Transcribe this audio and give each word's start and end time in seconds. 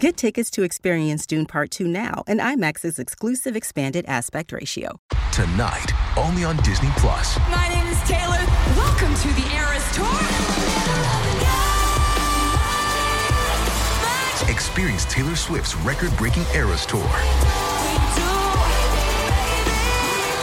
Get 0.00 0.16
tickets 0.16 0.48
to 0.52 0.62
experience 0.62 1.26
Dune 1.26 1.44
Part 1.44 1.70
2 1.70 1.86
now 1.86 2.24
and 2.26 2.40
IMAX's 2.40 2.98
exclusive 2.98 3.54
expanded 3.54 4.06
aspect 4.08 4.50
ratio. 4.50 4.98
Tonight, 5.30 5.92
only 6.16 6.42
on 6.42 6.56
Disney 6.62 6.88
Plus. 6.96 7.38
My 7.50 7.68
name 7.68 7.86
is 7.86 8.00
Taylor. 8.08 8.40
Welcome 8.78 9.14
to 9.14 9.28
the 9.28 9.44
Eras 9.54 9.84
Tour. 9.92 10.08
Experience 14.50 15.04
Taylor 15.04 15.36
Swift's 15.36 15.76
record 15.76 16.16
breaking 16.16 16.44
Eras 16.54 16.86
Tour. 16.86 17.02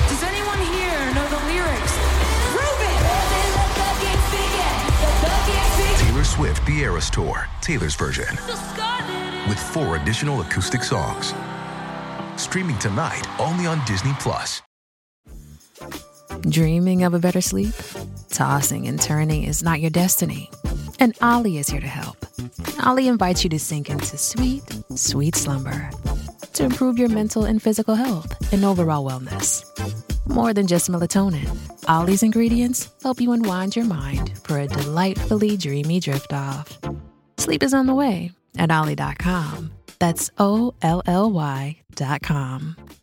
Does 0.05 0.21
anyone 0.21 0.59
here 0.77 1.15
know 1.15 1.27
the 1.29 1.41
lyrics? 1.51 1.97
Taylor 5.99 6.23
Swift 6.23 6.63
The 6.67 6.79
Eras 6.81 7.09
Tour, 7.09 7.47
Taylor's 7.61 7.95
version. 7.95 8.37
With 9.47 9.59
four 9.59 9.95
additional 9.95 10.41
acoustic 10.41 10.83
songs. 10.83 11.33
Streaming 12.35 12.77
tonight 12.79 13.25
only 13.39 13.65
on 13.65 13.81
Disney 13.85 14.11
Plus. 14.19 14.61
Dreaming 16.41 17.03
of 17.03 17.13
a 17.13 17.19
better 17.19 17.39
sleep? 17.39 17.73
Tossing 18.29 18.87
and 18.87 19.01
turning 19.01 19.43
is 19.43 19.63
not 19.63 19.79
your 19.79 19.89
destiny. 19.89 20.51
And 20.99 21.17
Olly 21.21 21.59
is 21.59 21.69
here 21.69 21.79
to 21.79 21.87
help. 21.87 22.17
Olly 22.85 23.07
invites 23.07 23.45
you 23.45 23.49
to 23.51 23.59
sink 23.59 23.89
into 23.89 24.17
sweet, 24.17 24.63
sweet 24.95 25.35
slumber 25.35 25.91
to 26.53 26.65
improve 26.65 26.99
your 26.99 27.09
mental 27.09 27.45
and 27.45 27.61
physical 27.61 27.95
health 27.95 28.51
and 28.51 28.65
overall 28.65 29.09
wellness. 29.09 29.63
More 30.27 30.53
than 30.53 30.67
just 30.67 30.91
melatonin, 30.91 31.47
Olly's 31.87 32.21
ingredients 32.21 32.89
help 33.01 33.21
you 33.21 33.31
unwind 33.31 33.77
your 33.77 33.85
mind 33.85 34.37
for 34.43 34.59
a 34.59 34.67
delightfully 34.67 35.55
dreamy 35.55 36.01
drift 36.01 36.33
off. 36.33 36.77
Sleep 37.37 37.63
is 37.63 37.73
on 37.73 37.85
the 37.85 37.95
way 37.95 38.31
at 38.57 38.71
Olly.com. 38.71 39.71
That's 39.99 40.29
O 40.37 40.73
L 40.81 41.01
L 41.07 41.31
Y.com. 41.31 42.96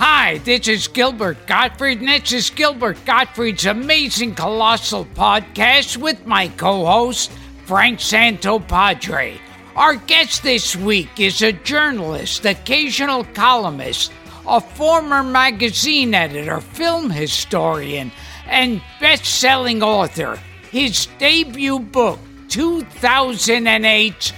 Hi, 0.00 0.38
this 0.38 0.68
is 0.68 0.86
Gilbert 0.86 1.44
Gottfried, 1.48 1.98
and 1.98 2.06
this 2.06 2.32
is 2.32 2.50
Gilbert 2.50 3.04
Gottfried's 3.04 3.66
amazing 3.66 4.36
colossal 4.36 5.04
podcast 5.06 5.96
with 5.96 6.24
my 6.24 6.46
co 6.46 6.86
host, 6.86 7.32
Frank 7.64 7.98
Santopadre. 7.98 9.40
Our 9.74 9.96
guest 9.96 10.44
this 10.44 10.76
week 10.76 11.18
is 11.18 11.42
a 11.42 11.50
journalist, 11.50 12.44
occasional 12.44 13.24
columnist, 13.34 14.12
a 14.46 14.60
former 14.60 15.24
magazine 15.24 16.14
editor, 16.14 16.60
film 16.60 17.10
historian, 17.10 18.12
and 18.46 18.80
best 19.00 19.24
selling 19.24 19.82
author. 19.82 20.38
His 20.70 21.08
debut 21.18 21.80
book, 21.80 22.20
2008 22.50 24.32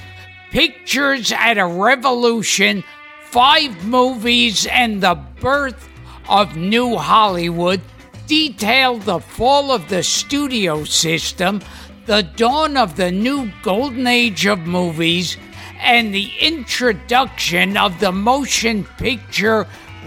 Pictures 0.52 1.32
at 1.32 1.58
a 1.58 1.66
Revolution 1.66 2.82
Five 3.30 3.86
Movies 3.86 4.66
and 4.66 5.00
the 5.00 5.14
Birth 5.40 5.88
of 6.28 6.56
New 6.56 6.96
Hollywood, 6.96 7.80
detailed 8.26 9.02
the 9.02 9.20
fall 9.20 9.70
of 9.70 9.88
the 9.88 10.02
studio 10.02 10.82
system, 10.82 11.62
the 12.06 12.22
dawn 12.22 12.76
of 12.76 12.96
the 12.96 13.12
new 13.12 13.52
golden 13.62 14.08
age 14.08 14.46
of 14.46 14.66
movies, 14.66 15.36
and 15.78 16.12
the 16.12 16.28
introduction 16.40 17.76
of 17.76 18.00
the 18.00 18.10
motion 18.10 18.82
picture 18.98 19.64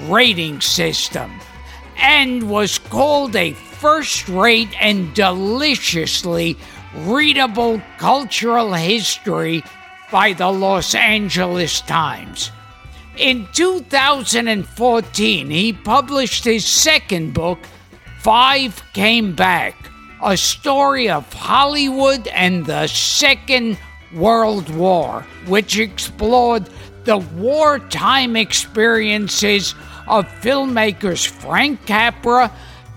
rating 0.09 0.59
system, 0.59 1.31
and 1.95 2.49
was 2.49 2.77
called 2.77 3.37
a 3.37 3.53
first 3.53 4.27
rate 4.27 4.75
and 4.81 5.13
deliciously 5.13 6.57
readable 6.93 7.81
cultural 7.97 8.73
history 8.73 9.63
by 10.11 10.33
the 10.33 10.51
Los 10.51 10.93
Angeles 10.93 11.79
Times. 11.79 12.51
In 13.17 13.47
2014, 13.53 15.49
he 15.49 15.71
published 15.71 16.43
his 16.45 16.65
second 16.65 17.35
book, 17.35 17.59
Five 18.21 18.81
Came 18.93 19.35
Back, 19.35 19.75
a 20.23 20.35
story 20.35 21.11
of 21.11 21.31
Hollywood 21.31 22.27
and 22.29 22.65
the 22.65 22.87
Second 22.87 23.77
World 24.15 24.67
War, 24.75 25.27
which 25.45 25.77
explored 25.77 26.67
the 27.03 27.19
wartime 27.19 28.35
experiences 28.35 29.75
of 30.07 30.25
filmmakers 30.41 31.27
Frank 31.27 31.85
Capra, 31.85 32.51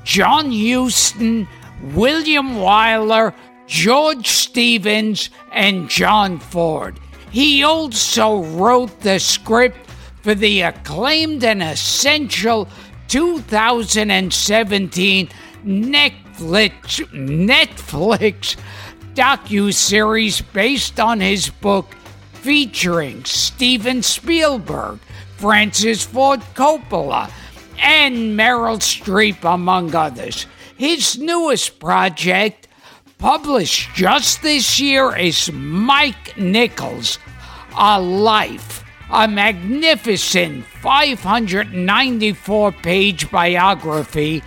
John 0.04 0.50
Huston, 0.50 1.46
William 1.94 2.54
Wyler, 2.54 3.34
George 3.66 4.28
Stevens, 4.28 5.28
and 5.52 5.90
John 5.90 6.38
Ford. 6.38 6.98
He 7.30 7.62
also 7.62 8.42
wrote 8.44 9.00
the 9.00 9.18
script 9.18 9.85
for 10.26 10.34
the 10.34 10.62
acclaimed 10.62 11.44
and 11.44 11.62
essential 11.62 12.68
2017 13.06 15.28
Netflix 15.64 16.98
Netflix 17.46 18.56
docu-series 19.14 20.40
based 20.40 20.98
on 20.98 21.20
his 21.20 21.48
book 21.48 21.94
featuring 22.32 23.24
Steven 23.24 24.02
Spielberg, 24.02 24.98
Francis 25.36 26.04
Ford 26.04 26.40
Coppola, 26.56 27.30
and 27.78 28.36
Meryl 28.36 28.80
Streep 28.80 29.44
among 29.44 29.94
others. 29.94 30.46
His 30.76 31.16
newest 31.18 31.78
project 31.78 32.66
published 33.18 33.94
just 33.94 34.42
this 34.42 34.80
year 34.80 35.16
is 35.16 35.52
Mike 35.52 36.36
Nichols, 36.36 37.20
A 37.78 38.00
Life 38.00 38.82
a 39.10 39.28
magnificent 39.28 40.64
594 40.64 42.72
page 42.72 43.30
biography 43.30 44.42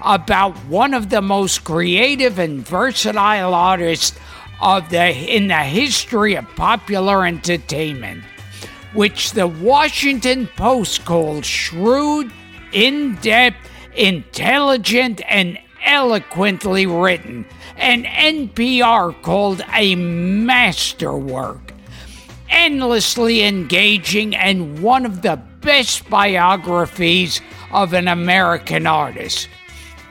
about 0.00 0.56
one 0.66 0.94
of 0.94 1.10
the 1.10 1.20
most 1.20 1.64
creative 1.64 2.38
and 2.38 2.66
versatile 2.66 3.54
artists 3.54 4.18
of 4.60 4.88
the 4.90 5.10
in 5.10 5.48
the 5.48 5.56
history 5.56 6.36
of 6.36 6.46
popular 6.56 7.26
entertainment 7.26 8.22
which 8.94 9.32
the 9.32 9.46
Washington 9.46 10.48
Post 10.56 11.04
called 11.04 11.44
shrewd, 11.44 12.32
in-depth, 12.72 13.68
intelligent 13.94 15.20
and 15.28 15.58
eloquently 15.84 16.86
written 16.86 17.46
and 17.76 18.04
NPR 18.04 19.20
called 19.22 19.62
a 19.72 19.94
masterwork 19.94 21.67
endlessly 22.50 23.42
engaging 23.42 24.34
and 24.34 24.82
one 24.82 25.04
of 25.06 25.22
the 25.22 25.36
best 25.60 26.08
biographies 26.08 27.40
of 27.72 27.92
an 27.92 28.08
American 28.08 28.86
artist. 28.86 29.48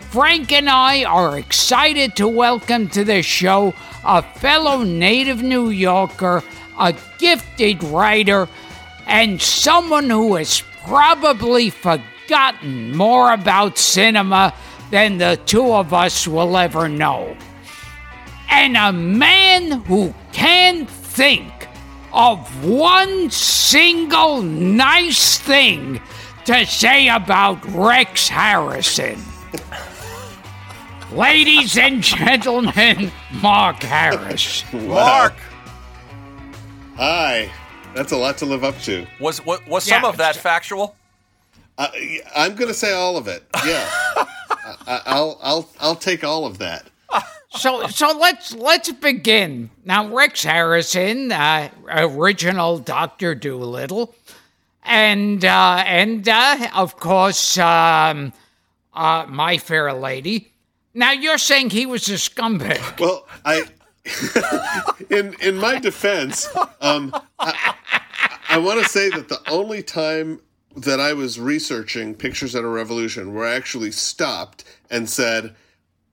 Frank 0.10 0.52
and 0.52 0.70
I 0.70 1.04
are 1.04 1.38
excited 1.38 2.16
to 2.16 2.28
welcome 2.28 2.88
to 2.90 3.04
the 3.04 3.22
show 3.22 3.74
a 4.06 4.22
fellow 4.22 4.84
native 4.84 5.44
New 5.44 5.70
Yorker, 5.70 6.42
a 6.80 6.96
gifted 7.18 7.84
writer, 7.84 8.48
and 9.06 9.42
someone 9.42 10.10
who 10.10 10.36
has 10.36 10.64
probably 10.86 11.70
forgotten 11.70 12.96
more 12.96 13.34
about 13.34 13.78
cinema 13.78 14.54
than 14.92 15.18
the 15.18 15.40
two 15.46 15.74
of 15.74 15.94
us 15.94 16.26
will 16.28 16.56
ever 16.58 16.88
know. 16.88 17.36
And 18.50 18.78
a 18.78 18.94
man 18.94 19.82
who 19.82 20.14
can 20.32 20.86
think 20.86 21.57
of 22.18 22.66
one 22.66 23.30
single 23.30 24.42
nice 24.42 25.38
thing 25.38 26.02
to 26.46 26.66
say 26.66 27.10
about 27.10 27.64
Rex 27.66 28.28
Harrison. 28.28 29.22
Ladies 31.12 31.78
and 31.78 32.02
gentlemen, 32.02 33.12
Mark 33.32 33.84
Harris. 33.84 34.64
Mark. 34.74 35.36
Hi. 36.96 37.52
That's 37.94 38.12
a 38.12 38.18
lot 38.18 38.38
to 38.40 38.46
live 38.46 38.64
up 38.64 38.78
to. 38.80 39.06
Was 39.20 39.46
was, 39.46 39.60
was 39.68 39.84
some 39.84 40.04
of 40.04 40.18
that 40.18 40.36
factual? 40.36 40.96
Uh, 41.78 41.88
I'm 42.36 42.56
going 42.56 42.68
to 42.68 42.74
say 42.74 42.94
all 42.94 43.18
of 43.18 43.28
it. 43.28 43.44
Yeah, 43.66 43.88
I, 44.88 45.02
I'll 45.06 45.40
I'll 45.42 45.70
I'll 45.80 45.96
take 45.96 46.24
all 46.24 46.46
of 46.46 46.58
that. 46.58 46.90
So 47.50 47.88
so 47.88 48.18
let's 48.18 48.54
let's 48.54 48.92
begin 48.92 49.70
now. 49.86 50.14
Rex 50.14 50.44
Harrison, 50.44 51.32
uh, 51.32 51.70
original 51.88 52.78
Doctor 52.78 53.36
Dolittle, 53.36 54.14
and 54.84 55.44
uh, 55.46 55.84
and 55.86 56.28
uh, 56.28 56.68
of 56.76 56.98
course 56.98 57.58
um, 57.58 58.34
uh, 58.94 59.26
My 59.30 59.58
Fair 59.58 59.94
Lady. 59.94 60.52
Now 60.94 61.12
you're 61.12 61.38
saying 61.38 61.70
he 61.70 61.86
was 61.86 62.10
a 62.10 62.14
scumbag. 62.14 63.00
Well, 63.00 63.26
I 63.46 63.64
in 65.10 65.34
in 65.42 65.58
my 65.58 65.80
defense, 65.80 66.50
um, 66.82 67.16
I, 67.40 67.76
I 68.50 68.58
want 68.58 68.84
to 68.84 68.90
say 68.90 69.10
that 69.10 69.30
the 69.30 69.40
only 69.50 69.84
time 69.84 70.42
that 70.76 71.00
I 71.00 71.14
was 71.14 71.40
researching 71.40 72.14
pictures 72.14 72.56
at 72.56 72.64
a 72.64 72.68
revolution 72.68 73.34
where 73.34 73.48
I 73.48 73.56
actually 73.56 73.92
stopped 73.92 74.66
and 74.90 75.10
said, 75.10 75.56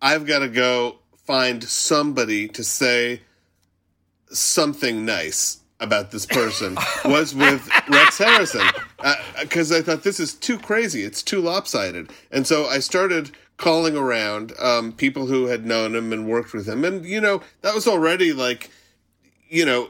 "I've 0.00 0.26
got 0.26 0.38
to 0.40 0.48
go 0.48 0.98
find 1.24 1.64
somebody 1.64 2.48
to 2.48 2.64
say 2.64 3.22
something 4.30 5.04
nice." 5.04 5.60
About 5.80 6.12
this 6.12 6.24
person 6.24 6.78
was 7.04 7.34
with 7.34 7.68
Rex 7.88 8.16
Harrison 8.16 8.66
because 9.40 9.72
I 9.72 9.82
thought 9.82 10.04
this 10.04 10.20
is 10.20 10.32
too 10.32 10.56
crazy. 10.56 11.02
It's 11.02 11.22
too 11.22 11.40
lopsided, 11.40 12.10
and 12.30 12.46
so 12.46 12.66
I 12.66 12.78
started 12.78 13.32
calling 13.56 13.96
around 13.96 14.52
um, 14.60 14.92
people 14.92 15.26
who 15.26 15.46
had 15.46 15.64
known 15.64 15.94
him 15.94 16.12
and 16.12 16.26
worked 16.26 16.52
with 16.52 16.68
him, 16.68 16.84
and 16.84 17.04
you 17.04 17.20
know 17.20 17.42
that 17.62 17.74
was 17.74 17.86
already 17.86 18.32
like, 18.32 18.70
you 19.48 19.64
know, 19.64 19.88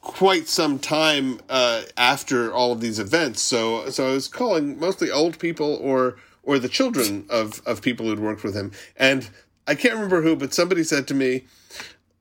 quite 0.00 0.48
some 0.48 0.78
time 0.78 1.40
uh, 1.48 1.82
after 1.96 2.52
all 2.52 2.72
of 2.72 2.80
these 2.80 2.98
events. 2.98 3.40
So 3.40 3.90
so 3.90 4.08
I 4.08 4.12
was 4.12 4.28
calling 4.28 4.78
mostly 4.78 5.10
old 5.10 5.38
people 5.38 5.78
or 5.80 6.16
or 6.42 6.58
the 6.58 6.68
children 6.68 7.26
of 7.30 7.62
of 7.66 7.82
people 7.82 8.06
who'd 8.06 8.20
worked 8.20 8.44
with 8.44 8.54
him, 8.54 8.72
and 8.96 9.28
I 9.70 9.76
can't 9.76 9.94
remember 9.94 10.20
who, 10.20 10.34
but 10.34 10.52
somebody 10.52 10.82
said 10.82 11.06
to 11.06 11.14
me, 11.14 11.44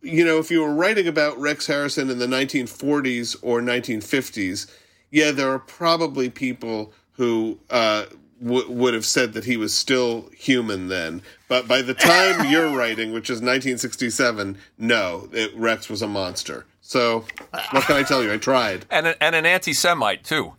you 0.03 0.23
know, 0.23 0.37
if 0.37 0.51
you 0.51 0.61
were 0.61 0.71
writing 0.71 1.07
about 1.07 1.35
Rex 1.39 1.65
Harrison 1.65 2.11
in 2.11 2.19
the 2.19 2.27
1940s 2.27 3.37
or 3.41 3.59
1950s, 3.59 4.71
yeah, 5.09 5.31
there 5.31 5.51
are 5.51 5.57
probably 5.57 6.29
people 6.29 6.93
who 7.13 7.57
uh, 7.71 8.05
w- 8.39 8.69
would 8.69 8.93
have 8.93 9.03
said 9.03 9.33
that 9.33 9.45
he 9.45 9.57
was 9.57 9.73
still 9.73 10.29
human 10.37 10.89
then. 10.89 11.23
But 11.47 11.67
by 11.67 11.81
the 11.81 11.95
time 11.95 12.47
you're 12.51 12.69
writing, 12.69 13.13
which 13.13 13.31
is 13.31 13.37
1967, 13.37 14.55
no, 14.77 15.27
it, 15.33 15.51
Rex 15.55 15.89
was 15.89 16.03
a 16.03 16.07
monster. 16.07 16.67
So 16.81 17.25
what 17.71 17.83
can 17.85 17.95
I 17.95 18.03
tell 18.03 18.23
you? 18.23 18.31
I 18.31 18.37
tried. 18.37 18.85
And 18.91 19.07
a, 19.07 19.23
and 19.23 19.33
an 19.33 19.47
anti-Semite 19.47 20.23
too. 20.23 20.53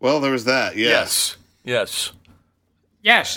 Well, 0.00 0.18
there 0.18 0.32
was 0.32 0.46
that. 0.46 0.76
Yes. 0.76 1.36
Yes. 1.36 1.36
Yes, 1.64 2.12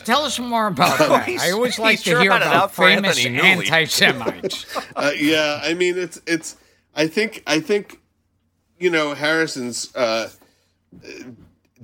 tell 0.04 0.24
us 0.24 0.40
more 0.40 0.68
about 0.68 0.98
that. 1.00 1.30
I 1.40 1.52
always 1.52 1.80
like 1.80 2.00
to 2.00 2.12
sure 2.12 2.22
hear 2.22 2.32
had 2.32 2.42
about 2.42 2.74
famous 2.74 3.18
Anthony 3.18 3.40
anti-Semites. 3.40 4.66
Uh, 4.96 5.12
yeah, 5.18 5.60
I 5.64 5.74
mean 5.74 5.98
it's 5.98 6.22
it's. 6.26 6.56
I 6.96 7.08
think 7.08 7.44
I 7.46 7.60
think, 7.60 8.00
you 8.80 8.90
know, 8.90 9.14
Harrison's 9.14 9.94
uh, 9.96 10.30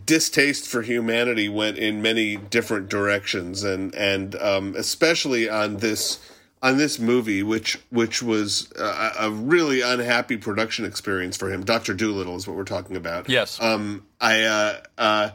distaste 0.05 0.67
for 0.67 0.81
humanity 0.81 1.49
went 1.49 1.77
in 1.77 2.01
many 2.01 2.37
different 2.37 2.89
directions, 2.89 3.63
and 3.63 3.93
and 3.95 4.35
um, 4.35 4.75
especially 4.77 5.49
on 5.49 5.77
this 5.77 6.19
on 6.61 6.77
this 6.77 6.99
movie, 6.99 7.43
which 7.43 7.79
which 7.89 8.21
was 8.21 8.71
a, 8.77 9.11
a 9.21 9.31
really 9.31 9.81
unhappy 9.81 10.37
production 10.37 10.85
experience 10.85 11.35
for 11.35 11.51
him. 11.51 11.63
Doctor 11.63 11.93
Dolittle 11.93 12.35
is 12.35 12.47
what 12.47 12.55
we're 12.55 12.63
talking 12.63 12.95
about. 12.95 13.29
Yes. 13.29 13.61
Um, 13.61 14.05
I, 14.19 14.43
uh, 14.43 14.81
uh, 14.97 15.29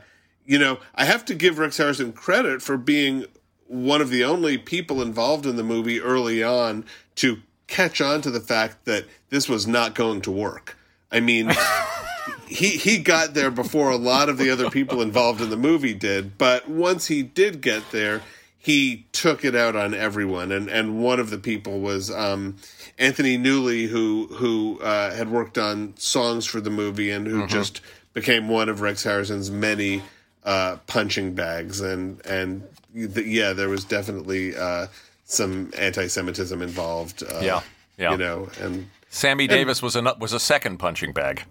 you 0.46 0.58
know, 0.58 0.78
I 0.94 1.04
have 1.04 1.24
to 1.26 1.34
give 1.34 1.58
Rex 1.58 1.76
Harrison 1.76 2.12
credit 2.12 2.62
for 2.62 2.76
being 2.76 3.26
one 3.66 4.00
of 4.00 4.10
the 4.10 4.24
only 4.24 4.58
people 4.58 5.02
involved 5.02 5.44
in 5.44 5.56
the 5.56 5.64
movie 5.64 6.00
early 6.00 6.42
on 6.42 6.84
to 7.16 7.38
catch 7.66 8.00
on 8.00 8.22
to 8.22 8.30
the 8.30 8.40
fact 8.40 8.84
that 8.84 9.04
this 9.30 9.48
was 9.48 9.66
not 9.66 9.94
going 9.94 10.20
to 10.22 10.30
work. 10.30 10.76
I 11.10 11.20
mean, 11.20 11.52
he 12.46 12.68
he 12.68 12.98
got 12.98 13.34
there 13.34 13.50
before 13.50 13.90
a 13.90 13.96
lot 13.96 14.28
of 14.28 14.38
the 14.38 14.50
other 14.50 14.70
people 14.70 15.00
involved 15.02 15.40
in 15.40 15.50
the 15.50 15.56
movie 15.56 15.94
did, 15.94 16.38
but 16.38 16.68
once 16.68 17.06
he 17.06 17.22
did 17.22 17.60
get 17.60 17.90
there, 17.90 18.22
he 18.56 19.06
took 19.12 19.44
it 19.44 19.54
out 19.54 19.76
on 19.76 19.94
everyone, 19.94 20.52
and 20.52 20.68
and 20.68 21.02
one 21.02 21.20
of 21.20 21.30
the 21.30 21.38
people 21.38 21.80
was 21.80 22.10
um, 22.10 22.56
Anthony 22.98 23.36
Newley, 23.36 23.88
who 23.88 24.28
who 24.32 24.80
uh, 24.80 25.14
had 25.14 25.30
worked 25.30 25.58
on 25.58 25.96
songs 25.96 26.46
for 26.46 26.60
the 26.60 26.70
movie 26.70 27.10
and 27.10 27.26
who 27.26 27.46
just 27.46 27.80
became 28.12 28.48
one 28.48 28.68
of 28.68 28.80
Rex 28.80 29.04
Harrison's 29.04 29.50
many 29.50 30.02
uh, 30.46 30.76
punching 30.86 31.34
bags, 31.34 31.80
and 31.82 32.24
and 32.24 32.62
th- 32.94 33.26
yeah, 33.26 33.52
there 33.52 33.68
was 33.68 33.84
definitely 33.84 34.56
uh, 34.56 34.86
some 35.24 35.70
anti-Semitism 35.76 36.62
involved. 36.62 37.22
Uh, 37.22 37.40
Yeah, 37.42 37.60
yeah. 37.98 38.12
you 38.12 38.16
know, 38.16 38.48
and 38.60 38.88
Sammy 39.10 39.46
Davis 39.46 39.82
was 39.82 39.94
a 39.96 40.02
was 40.18 40.32
a 40.32 40.40
second 40.40 40.78
punching 40.78 41.12
bag. 41.12 41.42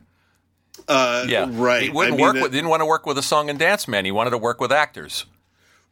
uh, 0.88 1.26
Yeah, 1.28 1.48
right. 1.52 1.84
He 1.84 1.90
wouldn't 1.90 2.14
I 2.14 2.18
mean, 2.18 2.26
work 2.26 2.36
it- 2.38 2.42
with. 2.44 2.52
Didn't 2.52 2.70
want 2.70 2.82
to 2.82 2.86
work 2.86 3.06
with 3.06 3.18
a 3.18 3.24
song 3.24 3.50
and 3.50 3.60
dance 3.60 3.88
man. 3.88 4.06
He 4.06 4.12
wanted 4.12 4.32
to 4.32 4.38
work 4.38 4.60
with 4.60 4.72
actors. 4.72 5.26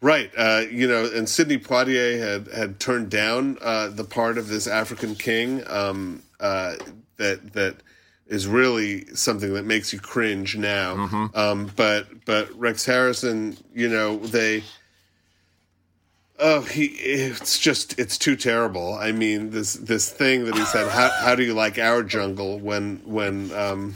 Right. 0.02 0.30
Uh, 0.38 0.64
you 0.70 0.86
know, 0.86 1.10
and 1.14 1.30
Sidney 1.30 1.58
Poitier 1.58 2.20
had, 2.20 2.48
had 2.54 2.80
turned 2.80 3.10
down 3.10 3.58
uh, 3.62 3.88
the 3.88 4.04
part 4.04 4.38
of 4.38 4.50
this 4.50 4.68
African 4.68 5.16
king 5.16 5.64
um, 5.68 6.24
uh, 6.42 6.76
that 7.18 7.54
that 7.54 7.76
is 8.34 8.48
really 8.48 9.06
something 9.16 9.54
that 9.54 9.64
makes 9.66 9.94
you 9.94 10.00
cringe 10.00 10.58
now. 10.58 11.30
Um, 11.36 11.72
but 11.76 12.26
but 12.26 12.52
Rex 12.60 12.86
Harrison, 12.86 13.56
you 13.74 13.88
know, 13.88 14.18
they. 14.18 14.64
Oh, 16.40 16.62
he! 16.62 16.86
It's 16.86 17.60
just 17.60 17.98
it's 18.00 18.18
too 18.18 18.36
terrible. 18.36 18.96
I 18.96 19.12
mean, 19.12 19.52
this 19.52 19.76
this 19.76 20.10
thing 20.12 20.46
that 20.46 20.56
he 20.56 20.66
said. 20.66 20.90
How 20.90 21.10
how 21.22 21.36
do 21.36 21.44
you 21.44 21.54
like 21.54 21.78
our 21.78 22.02
jungle 22.04 22.60
when 22.60 23.02
when 23.06 23.52
um, 23.54 23.96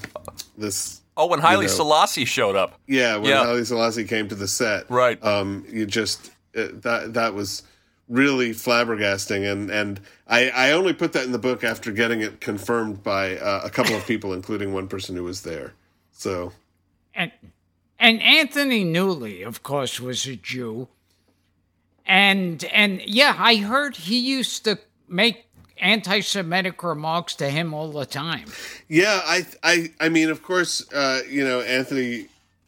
this 0.57 1.01
Oh, 1.19 1.25
when 1.25 1.39
Haile 1.39 1.61
know. 1.61 1.67
Selassie 1.67 2.25
showed 2.25 2.55
up. 2.55 2.79
yeah, 2.85 3.15
when 3.17 3.25
Yeah. 3.31 3.43
Haile 3.43 3.65
Selassie 3.65 4.03
came 4.03 4.29
to 4.29 4.35
the 4.35 4.47
set, 4.47 4.87
Right. 4.89 5.21
Um, 5.25 5.65
you 5.67 5.87
just 5.87 6.29
uh, 6.55 6.67
that 6.83 7.13
that 7.15 7.33
was 7.33 7.63
really 8.09 8.51
flabbergasting, 8.51 9.49
and 9.49 9.69
and 9.69 9.99
I 10.27 10.49
I 10.49 10.71
only 10.71 10.93
put 10.93 11.13
that 11.13 11.25
in 11.25 11.31
the 11.31 11.39
book 11.39 11.63
after 11.63 11.91
getting 11.91 12.21
it 12.21 12.41
confirmed 12.41 13.03
by 13.03 13.37
uh, 13.37 13.61
a 13.63 13.69
couple 13.69 13.95
of 13.95 14.05
people, 14.07 14.33
including 14.33 14.73
one 14.73 14.87
person 14.87 15.15
who 15.15 15.23
was 15.23 15.41
there. 15.41 15.73
So 16.11 16.53
and 17.13 17.31
and 17.99 18.21
Anthony 18.21 18.85
Newley, 18.85 19.45
of 19.45 19.63
course, 19.63 19.99
was 19.99 20.25
a 20.25 20.35
Jew. 20.35 20.87
And 22.05 22.63
and 22.65 23.01
yeah, 23.05 23.35
I 23.37 23.57
heard 23.57 23.97
he 23.97 24.17
used 24.17 24.63
to 24.63 24.79
make 25.09 25.45
anti-Semitic 25.79 26.81
remarks 26.83 27.35
to 27.35 27.49
him 27.49 27.73
all 27.73 27.91
the 27.91 28.05
time. 28.05 28.45
yeah, 28.87 29.21
I 29.25 29.45
I 29.63 29.91
I 29.99 30.09
mean, 30.09 30.29
of 30.29 30.43
course, 30.43 30.85
uh, 30.93 31.21
you 31.29 31.43
know, 31.43 31.61
Anthony 31.61 32.27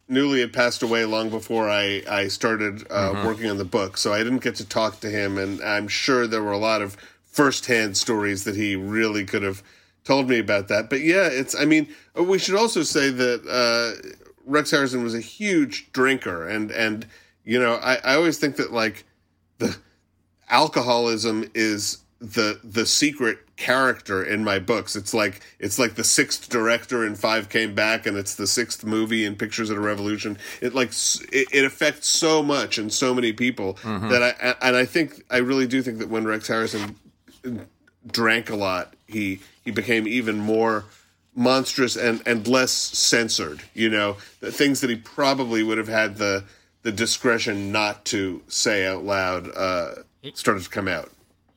Newley 0.10 0.40
had 0.40 0.52
passed 0.52 0.82
away 0.82 1.06
long 1.06 1.30
before 1.30 1.70
I 1.70 2.02
I 2.10 2.28
started 2.28 2.86
uh, 2.90 3.24
working 3.26 3.50
on 3.50 3.58
the 3.58 3.66
book, 3.66 3.98
so 3.98 4.14
I 4.14 4.20
didn't 4.20 4.40
get 4.44 4.56
to 4.56 4.68
talk 4.68 5.00
to 5.02 5.10
him, 5.10 5.38
and 5.38 5.62
I'm 5.62 5.88
sure 5.88 6.26
there 6.26 6.44
were 6.44 6.52
a 6.52 6.58
lot 6.58 6.82
of 6.82 6.98
firsthand 7.26 7.96
stories 7.96 8.44
that 8.44 8.56
he 8.56 8.76
really 8.76 9.24
could 9.24 9.44
have 9.44 9.62
told 10.04 10.28
me 10.28 10.40
about 10.40 10.68
that. 10.70 10.90
But 10.90 11.02
yeah, 11.02 11.28
it's 11.28 11.56
I 11.56 11.66
mean, 11.66 11.88
we 12.16 12.40
should 12.40 12.56
also 12.56 12.82
say 12.82 13.12
that 13.12 13.46
uh, 13.48 14.10
Rex 14.46 14.72
Harrison 14.72 15.04
was 15.04 15.14
a 15.14 15.22
huge 15.22 15.92
drinker, 15.92 16.48
and 16.48 16.72
and 16.72 17.06
you 17.44 17.60
know, 17.60 17.76
I 17.76 17.96
I 18.04 18.16
always 18.16 18.40
think 18.40 18.56
that 18.56 18.74
like 18.74 19.06
the 19.60 19.78
alcoholism 20.50 21.50
is 21.54 22.00
the 22.20 22.60
the 22.64 22.86
secret 22.86 23.49
character 23.60 24.24
in 24.24 24.44
my 24.44 24.58
books. 24.58 24.96
It's 24.96 25.14
like 25.14 25.42
it's 25.60 25.78
like 25.78 25.96
the 25.96 26.04
sixth 26.04 26.50
director 26.50 27.06
in 27.06 27.16
Five 27.16 27.50
Came 27.50 27.76
Back, 27.76 28.08
and 28.08 28.18
it's 28.18 28.34
the 28.34 28.48
sixth 28.48 28.84
movie 28.84 29.26
in 29.26 29.36
Pictures 29.36 29.70
of 29.70 29.78
a 29.78 29.82
Revolution. 29.82 30.38
It 30.62 30.74
like 30.74 30.90
it, 31.32 31.48
it 31.52 31.66
affects 31.66 32.08
so 32.08 32.42
much 32.42 32.78
and 32.80 32.92
so 32.92 33.14
many 33.14 33.34
people 33.34 33.78
that 34.10 34.24
I 34.24 34.56
and 34.66 34.76
I 34.76 34.86
think 34.86 35.24
I 35.30 35.38
really 35.38 35.68
do 35.68 35.84
think 35.84 36.00
that 36.00 36.10
when 36.10 36.26
Rex 36.26 36.48
Harrison 36.48 36.96
drank 38.08 38.50
a 38.50 38.56
lot, 38.56 38.96
he 39.06 39.42
he 39.64 39.72
became 39.72 40.08
even 40.08 40.40
more 40.40 40.86
monstrous 41.36 41.96
and 41.98 42.24
and 42.26 42.48
less 42.48 42.72
censored. 42.72 43.62
You 43.74 43.90
know, 43.90 44.18
the 44.40 44.52
things 44.52 44.82
that 44.82 44.90
he 44.90 44.96
probably 44.96 45.64
would 45.64 45.78
have 45.78 45.90
had 45.90 46.16
the 46.16 46.46
the 46.84 46.92
discretion 46.94 47.74
not 47.74 48.06
to 48.06 48.42
say 48.48 48.88
out 48.88 49.04
loud 49.04 49.52
uh, 49.54 49.96
started 50.34 50.64
to 50.64 50.70
come 50.70 50.88
out. 50.88 51.12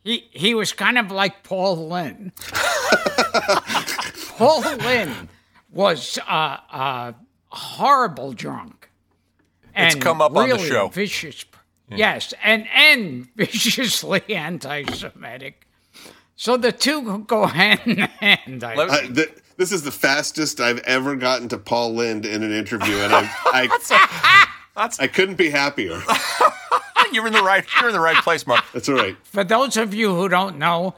He 0.05 0.29
he 0.33 0.55
was 0.55 0.73
kind 0.73 0.99
of 0.99 1.11
like 1.11 1.45
Paul 1.45 1.89
Lynde. 1.89 2.33
Paul 4.37 4.61
Lynde 4.63 5.29
was 5.71 6.19
uh, 6.29 6.57
a 6.73 7.15
horrible 7.49 8.33
drunk. 8.33 8.91
It's 9.75 9.95
come 9.95 10.21
up 10.21 10.37
on 10.37 10.49
the 10.49 10.59
show. 10.59 10.89
Vicious, 10.89 11.45
yes, 11.89 12.35
and 12.43 12.67
and 12.75 13.29
viciously 13.37 14.23
anti-Semitic. 14.29 15.67
So 16.37 16.57
the 16.57 16.73
two 16.73 17.21
go 17.21 17.47
hand 17.47 17.81
in 17.87 17.99
hand. 17.99 18.65
I 18.65 18.75
Let- 18.75 18.91
Uh, 18.91 18.97
think. 18.99 19.15
the 19.15 19.31
this 19.57 19.71
is 19.71 19.83
the 19.83 19.93
fastest 19.93 20.61
I've 20.61 20.79
ever 20.81 21.15
gotten 21.15 21.49
to 21.51 21.59
Paul 21.59 21.95
Lynde 21.95 22.27
in 22.27 22.43
an 22.43 22.53
interview, 22.53 22.97
and 22.97 23.15
I 23.15 23.31
I, 23.47 24.47
That's 24.75 24.99
I 24.99 25.07
couldn't 25.07 25.37
be 25.37 25.51
happier. 25.51 26.03
you're 27.15 27.27
in 27.27 27.33
the 27.33 27.43
right 27.43 27.65
you're 27.81 27.89
in 27.91 27.95
the 27.95 28.01
right 28.01 28.23
place, 28.23 28.47
Mark. 28.47 28.65
That's 28.73 28.89
all 28.89 28.97
right. 28.97 29.17
For 29.25 29.45
those 29.45 29.77
of 29.77 29.95
you 29.95 30.15
who 30.15 30.29
don't 30.29 30.59
know, 30.59 30.95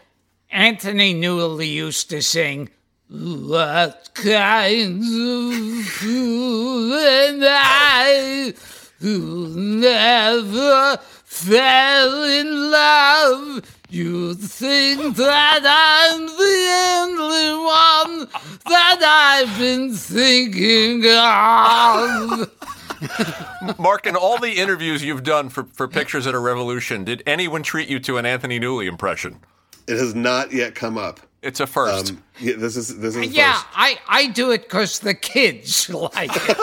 Anthony 0.50 1.14
Newley 1.14 1.70
used 1.70 2.10
to 2.10 2.22
sing, 2.22 2.70
What 3.08 4.10
kind 4.14 5.02
of 5.02 5.86
fool 5.86 6.94
am 6.94 7.40
I 7.42 8.54
who 9.00 9.48
never 9.56 10.98
fell 11.24 12.22
in 12.24 12.70
love? 12.70 13.80
You 13.90 14.34
think 14.34 15.16
that 15.16 15.62
I'm 15.64 16.26
the 16.26 16.68
only 17.02 17.64
one 17.64 18.28
that 18.66 19.00
I've 19.02 19.58
been 19.58 19.92
thinking 19.94 21.04
of. 21.06 22.73
Mark, 23.78 24.06
in 24.06 24.16
all 24.16 24.38
the 24.38 24.52
interviews 24.52 25.04
you've 25.04 25.22
done 25.22 25.48
for, 25.48 25.64
for 25.64 25.88
Pictures 25.88 26.26
at 26.26 26.34
a 26.34 26.38
Revolution, 26.38 27.04
did 27.04 27.22
anyone 27.26 27.62
treat 27.62 27.88
you 27.88 27.98
to 28.00 28.16
an 28.16 28.26
Anthony 28.26 28.58
Newley 28.60 28.86
impression? 28.86 29.40
It 29.86 29.98
has 29.98 30.14
not 30.14 30.52
yet 30.52 30.74
come 30.74 30.96
up. 30.96 31.20
It's 31.42 31.60
a 31.60 31.66
first. 31.66 32.12
Um, 32.12 32.22
yeah, 32.40 32.54
this 32.56 32.74
is 32.76 32.98
this 32.98 33.16
is 33.16 33.26
Yeah, 33.34 33.52
first. 33.52 33.66
I, 33.74 33.98
I 34.08 34.26
do 34.28 34.50
it 34.50 34.62
because 34.62 35.00
the 35.00 35.12
kids 35.12 35.90
like 35.90 36.30
it. 36.32 36.58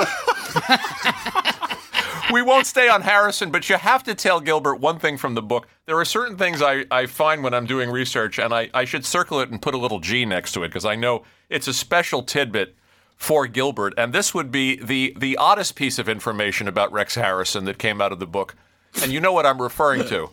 we 2.31 2.41
won't 2.41 2.65
stay 2.65 2.89
on 2.89 3.01
Harrison, 3.01 3.51
but 3.51 3.69
you 3.69 3.77
have 3.77 4.03
to 4.03 4.15
tell 4.15 4.39
Gilbert 4.39 4.77
one 4.77 4.98
thing 4.98 5.17
from 5.17 5.36
the 5.36 5.41
book. 5.43 5.67
There 5.86 6.00
are 6.00 6.05
certain 6.05 6.36
things 6.36 6.63
I, 6.63 6.86
I 6.89 7.05
find 7.05 7.43
when 7.43 7.53
I'm 7.53 7.67
doing 7.67 7.91
research, 7.91 8.39
and 8.39 8.53
I, 8.53 8.69
I 8.74 8.86
should 8.86 9.05
circle 9.05 9.39
it 9.39 9.51
and 9.51 9.62
put 9.62 9.75
a 9.75 9.77
little 9.77 10.00
G 10.00 10.25
next 10.25 10.53
to 10.53 10.63
it 10.63 10.69
because 10.69 10.86
I 10.86 10.95
know 10.95 11.24
it's 11.50 11.67
a 11.67 11.74
special 11.74 12.24
tidbit 12.24 12.75
for 13.21 13.45
Gilbert. 13.45 13.93
And 13.97 14.13
this 14.13 14.33
would 14.33 14.51
be 14.51 14.77
the, 14.77 15.13
the 15.15 15.37
oddest 15.37 15.75
piece 15.75 15.99
of 15.99 16.09
information 16.09 16.67
about 16.67 16.91
Rex 16.91 17.13
Harrison 17.13 17.65
that 17.65 17.77
came 17.77 18.01
out 18.01 18.11
of 18.11 18.17
the 18.17 18.25
book. 18.25 18.55
And 19.03 19.11
you 19.11 19.19
know 19.19 19.31
what 19.31 19.45
I'm 19.45 19.61
referring 19.61 20.07
to 20.07 20.31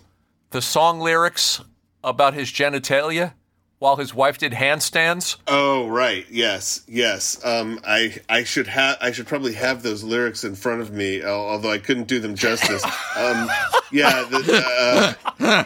the 0.53 0.63
song 0.63 0.99
lyrics 0.99 1.61
about 2.03 2.33
his 2.33 2.49
genitalia 2.51 3.35
while 3.79 3.97
his 3.97 4.13
wife 4.15 4.39
did 4.39 4.53
handstands. 4.53 5.37
Oh 5.47 5.89
right, 5.89 6.27
yes, 6.31 6.83
yes. 6.89 7.39
Um, 7.45 7.81
I 7.87 8.17
I 8.29 8.45
should 8.45 8.67
have 8.67 8.97
I 9.01 9.13
should 9.13 9.27
probably 9.27 9.55
have 9.55 9.83
those 9.83 10.03
lyrics 10.03 10.45
in 10.45 10.55
front 10.55 10.81
of 10.81 10.93
me, 10.93 11.25
although 11.25 11.71
I 11.71 11.79
couldn't 11.79 12.09
do 12.09 12.19
them 12.21 12.35
justice. 12.35 12.85
Um, 13.19 13.51
yeah, 13.91 14.23
the, 14.31 15.15
uh, 15.41 15.65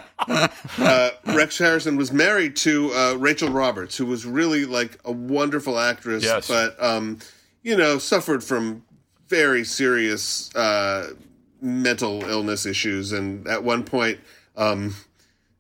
uh, 0.78 1.10
Rex 1.26 1.58
Harrison 1.58 1.96
was 1.96 2.12
married 2.12 2.56
to 2.56 2.90
uh, 2.94 3.14
Rachel 3.18 3.50
Roberts, 3.50 3.96
who 3.96 4.06
was 4.06 4.24
really 4.24 4.64
like 4.64 4.98
a 5.04 5.12
wonderful 5.12 5.78
actress, 5.78 6.24
Yes. 6.24 6.48
but 6.48 6.82
um, 6.82 7.18
you 7.62 7.76
know 7.76 7.98
suffered 7.98 8.42
from 8.42 8.84
very 9.28 9.64
serious 9.64 10.54
uh, 10.54 11.12
mental 11.60 12.22
illness 12.24 12.64
issues, 12.66 13.12
and 13.12 13.46
at 13.46 13.62
one 13.64 13.84
point. 13.84 14.18
Um, 14.56 14.94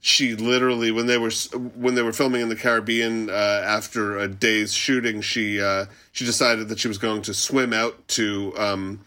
she 0.04 0.34
literally 0.34 0.90
when 0.90 1.06
they 1.06 1.16
were 1.16 1.30
when 1.76 1.94
they 1.94 2.02
were 2.02 2.12
filming 2.12 2.40
in 2.40 2.48
the 2.48 2.56
Caribbean 2.56 3.30
uh, 3.30 3.62
after 3.64 4.18
a 4.18 4.26
day's 4.26 4.74
shooting, 4.74 5.20
she 5.20 5.62
uh, 5.62 5.86
she 6.10 6.24
decided 6.24 6.68
that 6.68 6.80
she 6.80 6.88
was 6.88 6.98
going 6.98 7.22
to 7.22 7.32
swim 7.32 7.72
out 7.72 8.08
to 8.08 8.52
um, 8.58 9.00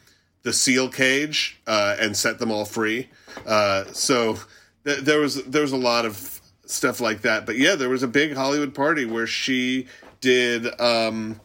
the 0.44 0.54
seal 0.54 0.88
cage 0.88 1.60
uh, 1.68 1.98
and 2.00 2.16
set 2.16 2.40
them 2.40 2.50
all 2.50 2.64
free. 2.64 3.10
Uh, 3.46 3.84
so 3.92 4.40
th- 4.86 5.00
there 5.02 5.20
was 5.20 5.44
there 5.44 5.64
was 5.64 5.74
a 5.74 5.78
lot 5.78 6.06
of 6.06 6.40
stuff 6.66 7.02
like 7.02 7.24
that. 7.24 7.46
But 7.46 7.58
yeah, 7.58 7.76
there 7.76 7.90
was 7.90 8.02
a 8.02 8.08
big 8.08 8.34
Hollywood 8.34 8.74
party 8.74 9.04
where 9.04 9.28
she 9.28 9.88
did 10.22 10.80
um, 10.80 11.42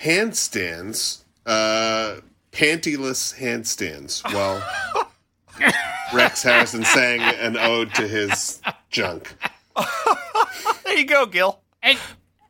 handstands, 0.00 1.24
uh, 1.44 2.20
pantyless 2.52 3.34
handstands, 3.40 4.22
while 4.32 4.62
Rex 6.14 6.42
Harrison 6.42 6.84
sang 6.84 7.20
an 7.20 7.56
ode 7.56 7.94
to 7.94 8.06
his 8.06 8.60
junk. 8.90 9.34
There 10.84 10.96
you 10.96 11.04
go, 11.04 11.26
Gil. 11.26 11.60
and 11.82 11.98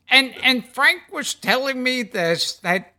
and 0.09 0.35
and 0.43 0.65
Frank 0.65 1.03
was 1.11 1.35
telling 1.35 1.83
me 1.83 2.03
this 2.03 2.55
that 2.59 2.95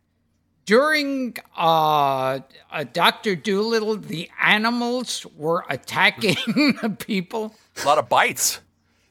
during 0.66 1.36
uh, 1.56 2.40
uh 2.70 2.84
Doctor 2.92 3.34
Dolittle, 3.34 3.96
the 3.96 4.28
animals 4.42 5.24
were 5.36 5.64
attacking 5.70 6.36
the 6.82 6.94
people. 6.98 7.54
A 7.82 7.86
lot 7.86 7.98
of 7.98 8.08
bites. 8.08 8.60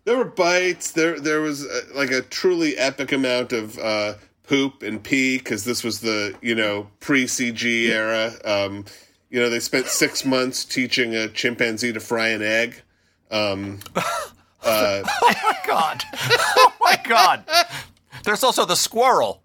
There 0.03 0.17
were 0.17 0.25
bites. 0.25 0.91
There, 0.91 1.19
there 1.19 1.41
was 1.41 1.65
uh, 1.65 1.81
like 1.95 2.11
a 2.11 2.21
truly 2.21 2.77
epic 2.77 3.11
amount 3.11 3.51
of 3.51 3.77
uh, 3.79 4.13
poop 4.43 4.83
and 4.83 5.01
pee 5.01 5.37
because 5.37 5.65
this 5.65 5.83
was 5.83 6.01
the 6.01 6.35
you 6.41 6.55
know 6.55 6.87
pre 6.99 7.25
CG 7.25 7.89
era. 7.89 8.33
Um, 8.45 8.85
you 9.29 9.39
know, 9.39 9.49
they 9.49 9.59
spent 9.59 9.87
six 9.87 10.23
months 10.25 10.63
teaching 10.65 11.15
a 11.15 11.27
chimpanzee 11.27 11.93
to 11.93 11.99
fry 11.99 12.29
an 12.29 12.41
egg. 12.41 12.81
Um, 13.31 13.79
God. 14.63 16.03
Oh 16.19 16.73
my 16.81 16.99
God. 17.07 17.43
There's 18.23 18.43
also 18.43 18.65
the 18.65 18.75
squirrel 18.75 19.41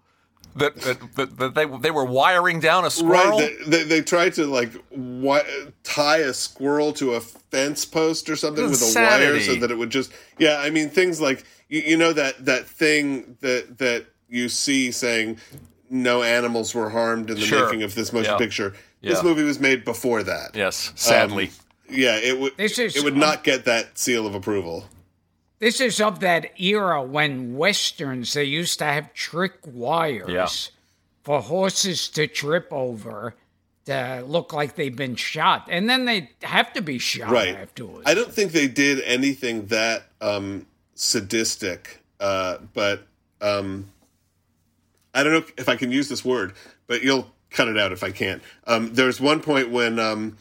that, 0.55 0.75
that, 0.81 1.15
that, 1.37 1.55
they 1.55 1.65
they 1.65 1.91
were 1.91 2.05
wiring 2.05 2.59
down 2.59 2.85
a 2.85 2.89
squirrel. 2.89 3.39
Right. 3.39 3.57
They, 3.65 3.69
they, 3.77 3.83
they 3.83 4.01
tried 4.01 4.33
to 4.35 4.45
like 4.45 4.71
wi- 4.91 5.45
tie 5.83 6.17
a 6.17 6.33
squirrel 6.33 6.93
to 6.93 7.13
a 7.13 7.21
fence 7.21 7.85
post 7.85 8.29
or 8.29 8.35
something 8.35 8.69
with 8.69 8.81
a 8.81 8.99
wire 8.99 9.39
so 9.39 9.55
that 9.55 9.71
it 9.71 9.77
would 9.77 9.89
just 9.89 10.11
yeah. 10.37 10.57
I 10.59 10.69
mean 10.69 10.89
things 10.89 11.19
like 11.21 11.43
you, 11.69 11.81
you 11.81 11.97
know 11.97 12.13
that 12.13 12.45
that 12.45 12.67
thing 12.67 13.37
that 13.41 13.77
that 13.79 14.05
you 14.29 14.49
see 14.49 14.91
saying 14.91 15.37
no 15.89 16.23
animals 16.23 16.73
were 16.75 16.89
harmed 16.89 17.29
in 17.29 17.35
the 17.35 17.41
Sure. 17.45 17.65
making 17.65 17.83
of 17.83 17.95
this 17.95 18.11
motion 18.13 18.31
Yeah. 18.33 18.37
picture. 18.37 18.73
Yeah. 19.03 19.11
This 19.15 19.23
movie 19.23 19.43
was 19.43 19.59
made 19.59 19.83
before 19.85 20.23
that. 20.23 20.55
yes, 20.55 20.91
sadly. 20.95 21.47
Um, 21.47 21.51
yeah, 21.95 22.15
it 22.17 22.39
would 22.39 22.55
This 22.57 22.79
is- 22.79 22.95
it 22.95 23.03
would 23.03 23.17
not 23.17 23.43
get 23.43 23.65
that 23.65 23.99
seal 23.99 24.25
of 24.25 24.33
approval. 24.33 24.87
This 25.59 25.79
is 25.81 26.01
of 26.01 26.19
that 26.21 26.51
era 26.59 27.03
when 27.03 27.55
westerns 27.55 28.33
they 28.33 28.45
used 28.45 28.79
to 28.79 28.85
have 28.85 29.13
trick 29.13 29.53
wires 29.65 30.29
Yeah. 30.31 30.47
for 31.23 31.41
horses 31.41 32.07
to 32.09 32.27
trip 32.27 32.67
over 32.71 33.35
to 33.85 34.23
look 34.25 34.53
like 34.53 34.75
they've 34.75 34.95
been 34.95 35.15
shot, 35.17 35.67
and 35.69 35.89
then 35.89 36.05
they 36.05 36.29
have 36.41 36.71
to 36.73 36.81
be 36.81 36.97
shot 36.97 37.29
right 37.29 37.53
afterwards. 37.55 38.03
i 38.05 38.13
don't 38.13 38.33
think 38.33 38.53
they 38.53 38.67
did 38.69 39.01
anything 39.01 39.65
that 39.67 40.03
um 40.21 40.65
sadistic 40.95 41.99
uh 42.21 42.57
but 42.73 43.05
um 43.41 43.85
i 45.13 45.21
don't 45.21 45.33
know 45.33 45.43
if 45.57 45.67
i 45.67 45.75
can 45.75 45.91
use 45.91 46.07
this 46.07 46.23
word 46.23 46.53
but 46.87 47.03
you'll 47.03 47.29
cut 47.53 47.67
it 47.69 47.77
out 47.77 47.91
if 47.93 48.03
i 48.03 48.11
can't 48.11 48.41
um 48.67 48.93
there's 48.93 49.21
one 49.21 49.39
point 49.39 49.69
when 49.69 49.97
um 49.99 50.37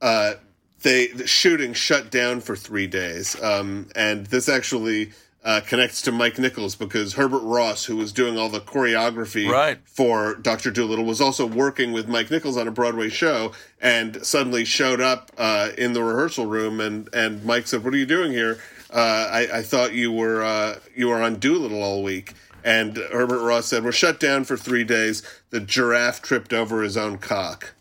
uh 0.00 0.34
they 0.82 1.06
the 1.08 1.26
shooting 1.26 1.72
shut 1.72 2.10
down 2.10 2.40
for 2.40 2.56
three 2.56 2.86
days 2.86 3.40
um 3.42 3.86
and 3.94 4.26
this 4.26 4.48
actually 4.48 5.12
uh, 5.44 5.60
connects 5.66 6.02
to 6.02 6.12
Mike 6.12 6.38
Nichols 6.38 6.76
because 6.76 7.14
Herbert 7.14 7.40
Ross, 7.42 7.86
who 7.86 7.96
was 7.96 8.12
doing 8.12 8.38
all 8.38 8.48
the 8.48 8.60
choreography 8.60 9.50
Right. 9.50 9.80
for 9.84 10.36
Doctor 10.36 10.70
Dolittle, 10.70 11.04
was 11.04 11.20
also 11.20 11.46
working 11.46 11.90
with 11.90 12.06
Mike 12.06 12.30
Nichols 12.30 12.56
on 12.56 12.68
a 12.68 12.70
Broadway 12.70 13.08
show, 13.08 13.50
and 13.80 14.24
suddenly 14.24 14.64
showed 14.64 15.00
up 15.00 15.32
uh, 15.36 15.70
in 15.76 15.94
the 15.94 16.04
rehearsal 16.04 16.46
room, 16.46 16.78
and 16.80 17.08
and 17.12 17.44
Mike 17.44 17.66
said, 17.66 17.82
"What 17.82 17.92
are 17.92 17.96
you 17.96 18.06
doing 18.06 18.30
here? 18.30 18.60
Uh, 18.88 19.28
I, 19.32 19.48
I 19.54 19.62
thought 19.62 19.94
you 19.94 20.12
were 20.12 20.44
uh, 20.44 20.78
you 20.94 21.08
were 21.08 21.20
on 21.20 21.40
Dolittle 21.40 21.82
all 21.82 22.04
week." 22.04 22.34
And 22.64 22.96
Herbert 22.96 23.42
Ross 23.42 23.66
said, 23.66 23.84
"We're 23.84 23.92
shut 23.92 24.20
down 24.20 24.44
for 24.44 24.56
three 24.56 24.84
days. 24.84 25.22
The 25.50 25.60
giraffe 25.60 26.22
tripped 26.22 26.52
over 26.52 26.82
his 26.82 26.96
own 26.96 27.18
cock." 27.18 27.74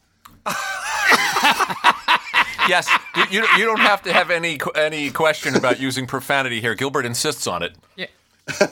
yes, 2.68 2.90
you, 3.16 3.24
you, 3.30 3.48
you 3.58 3.66
don't 3.66 3.80
have 3.80 4.02
to 4.04 4.14
have 4.14 4.32
any 4.32 4.60
any 4.76 5.12
question 5.12 5.56
about 5.56 5.80
using 5.80 6.08
profanity 6.08 6.62
here. 6.62 6.76
Gilbert 6.76 7.06
insists 7.06 7.48
on 7.48 7.64
it. 7.64 7.76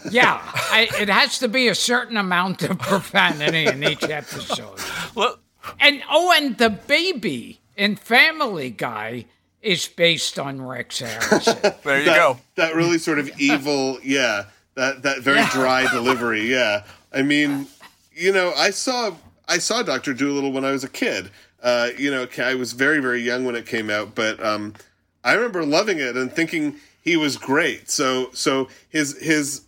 yeah, 0.10 0.42
I, 0.44 0.90
it 1.00 1.10
has 1.10 1.40
to 1.40 1.48
be 1.48 1.68
a 1.68 1.76
certain 1.76 2.18
amount 2.18 2.64
of 2.64 2.80
profanity 2.80 3.66
in 3.68 3.84
each 3.84 4.04
episode. 4.04 4.80
Well, 5.16 5.38
And 5.80 6.02
oh, 6.10 6.34
and 6.36 6.58
the 6.58 6.70
baby 6.70 7.60
in 7.78 7.96
Family 7.96 8.70
Guy 8.70 9.26
is 9.62 9.88
based 9.88 10.40
on 10.40 10.62
Rex 10.62 11.00
Harrison. 11.00 11.58
there 11.84 12.00
you 12.00 12.06
that, 12.06 12.16
go. 12.16 12.38
That 12.56 12.76
really 12.76 12.98
sort 12.98 13.20
of 13.20 13.30
evil, 13.40 14.00
yeah. 14.04 14.46
That 14.80 15.04
that 15.04 15.20
very 15.20 15.46
dry 15.48 15.92
delivery, 15.92 16.50
yeah. 16.50 16.86
I 17.12 17.22
mean, 17.22 17.68
you 18.14 18.32
know, 18.32 18.54
I 18.56 18.70
saw 18.70 19.14
I 19.46 19.58
saw 19.58 19.84
Doctor 19.84 20.14
Dolittle 20.14 20.54
when 20.54 20.64
I 20.64 20.72
was 20.72 20.86
a 20.86 20.90
kid. 20.90 21.32
Uh, 21.62 21.90
you 21.98 22.10
know, 22.10 22.26
I 22.38 22.56
was 22.56 22.72
very 22.72 23.02
very 23.02 23.22
young 23.22 23.44
when 23.44 23.58
it 23.58 23.66
came 23.66 23.90
out, 23.90 24.16
but 24.16 24.42
um, 24.42 24.74
I 25.22 25.34
remember 25.34 25.66
loving 25.66 26.00
it 26.00 26.16
and 26.16 26.32
thinking 26.32 26.78
he 27.02 27.18
was 27.18 27.36
great. 27.36 27.90
So 27.90 28.30
so 28.32 28.70
his 28.88 29.22
his 29.22 29.64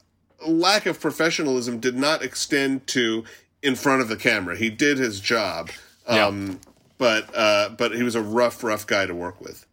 lack 0.47 0.85
of 0.85 1.01
professionalism 1.01 1.81
did 1.81 1.97
not 1.97 2.23
extend 2.23 2.87
to 2.87 3.25
in 3.61 3.75
front 3.75 4.01
of 4.01 4.07
the 4.07 4.15
camera. 4.15 4.55
He 4.55 4.69
did 4.69 4.97
his 4.97 5.19
job. 5.19 5.71
Yeah. 6.07 6.27
Um, 6.27 6.61
but 6.97 7.29
uh, 7.35 7.67
but 7.77 7.93
he 7.93 8.03
was 8.03 8.15
a 8.15 8.21
rough 8.21 8.63
rough 8.63 8.87
guy 8.87 9.07
to 9.07 9.13
work 9.13 9.41
with. 9.41 9.65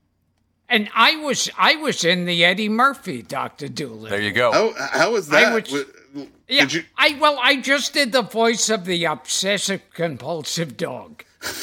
And 0.69 0.91
I 0.95 1.17
was 1.17 1.49
I 1.57 1.77
was 1.77 2.05
in 2.05 2.27
the 2.27 2.45
Eddie 2.45 2.69
Murphy 2.69 3.23
Doctor 3.23 3.69
Dolittle. 3.69 4.09
There 4.11 4.21
you 4.21 4.33
go. 4.33 4.53
How 4.53 4.73
how 4.99 5.13
was 5.13 5.29
that? 5.29 5.53
would- 5.55 5.71
Was, 5.71 6.27
Yeah, 6.49 6.65
you- 6.69 6.85
I 6.97 7.17
well, 7.21 7.39
I 7.43 7.57
just 7.57 7.93
did 7.95 8.13
the 8.13 8.23
voice 8.23 8.69
of 8.69 8.85
the 8.85 9.05
obsessive 9.07 9.83
compulsive 9.95 10.77
dog. 10.77 11.25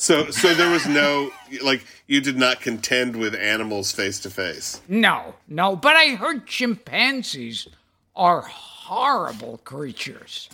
So, 0.00 0.30
so 0.30 0.54
there 0.54 0.70
was 0.70 0.86
no 0.86 1.32
like 1.60 1.84
you 2.06 2.20
did 2.20 2.36
not 2.36 2.60
contend 2.60 3.16
with 3.16 3.34
animals 3.34 3.90
face 3.90 4.20
to 4.20 4.30
face. 4.30 4.80
No, 4.86 5.34
no, 5.48 5.74
but 5.74 5.96
I 5.96 6.10
heard 6.14 6.46
chimpanzees 6.46 7.66
are 8.14 8.42
horrible 8.42 9.58
creatures. 9.64 10.48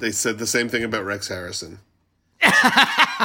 They 0.00 0.12
said 0.12 0.38
the 0.38 0.46
same 0.46 0.70
thing 0.70 0.82
about 0.82 1.04
Rex 1.04 1.28
Harrison. 1.28 1.78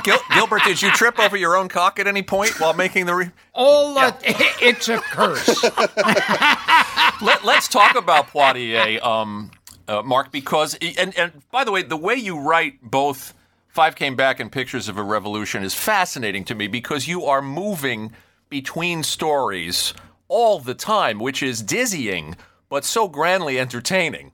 Gil- 0.04 0.18
Gilbert, 0.34 0.64
did 0.66 0.82
you 0.82 0.90
trip 0.92 1.20
over 1.20 1.38
your 1.38 1.56
own 1.56 1.70
cock 1.70 2.00
at 2.00 2.08
any 2.08 2.24
point 2.24 2.60
while 2.60 2.74
making 2.74 3.06
the? 3.06 3.16
Re- 3.16 3.32
All 3.54 3.94
the, 3.96 4.16
it's 4.62 4.90
a 4.90 4.98
curse. 4.98 5.64
Let, 7.22 7.46
us 7.46 7.68
talk 7.68 7.96
about 7.96 8.28
Poitier, 8.30 9.02
um, 9.04 9.52
uh, 9.88 10.02
Mark, 10.02 10.32
because 10.32 10.76
and 10.98 11.18
and 11.18 11.32
by 11.52 11.64
the 11.64 11.72
way, 11.72 11.84
the 11.84 11.98
way 11.98 12.16
you 12.16 12.40
write 12.40 12.82
both 12.82 13.34
Five 13.68 13.96
Came 13.96 14.16
Back 14.16 14.40
and 14.40 14.52
Pictures 14.52 14.90
of 14.90 14.98
a 14.98 15.04
Revolution 15.04 15.64
is 15.64 15.74
fascinating 15.74 16.44
to 16.46 16.56
me 16.56 16.68
because 16.68 17.08
you 17.08 17.26
are 17.26 17.42
moving 17.42 18.12
between 18.50 19.04
stories 19.04 19.94
all 20.28 20.60
the 20.60 20.74
time, 20.76 21.20
which 21.20 21.42
is 21.44 21.62
dizzying 21.62 22.36
but 22.70 22.84
so 22.84 23.08
grandly 23.08 23.60
entertaining. 23.60 24.32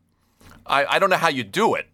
I, 0.66 0.86
I 0.86 1.00
don't 1.00 1.10
know 1.10 1.18
how 1.18 1.30
you 1.30 1.44
do 1.44 1.76
it. 1.76 1.88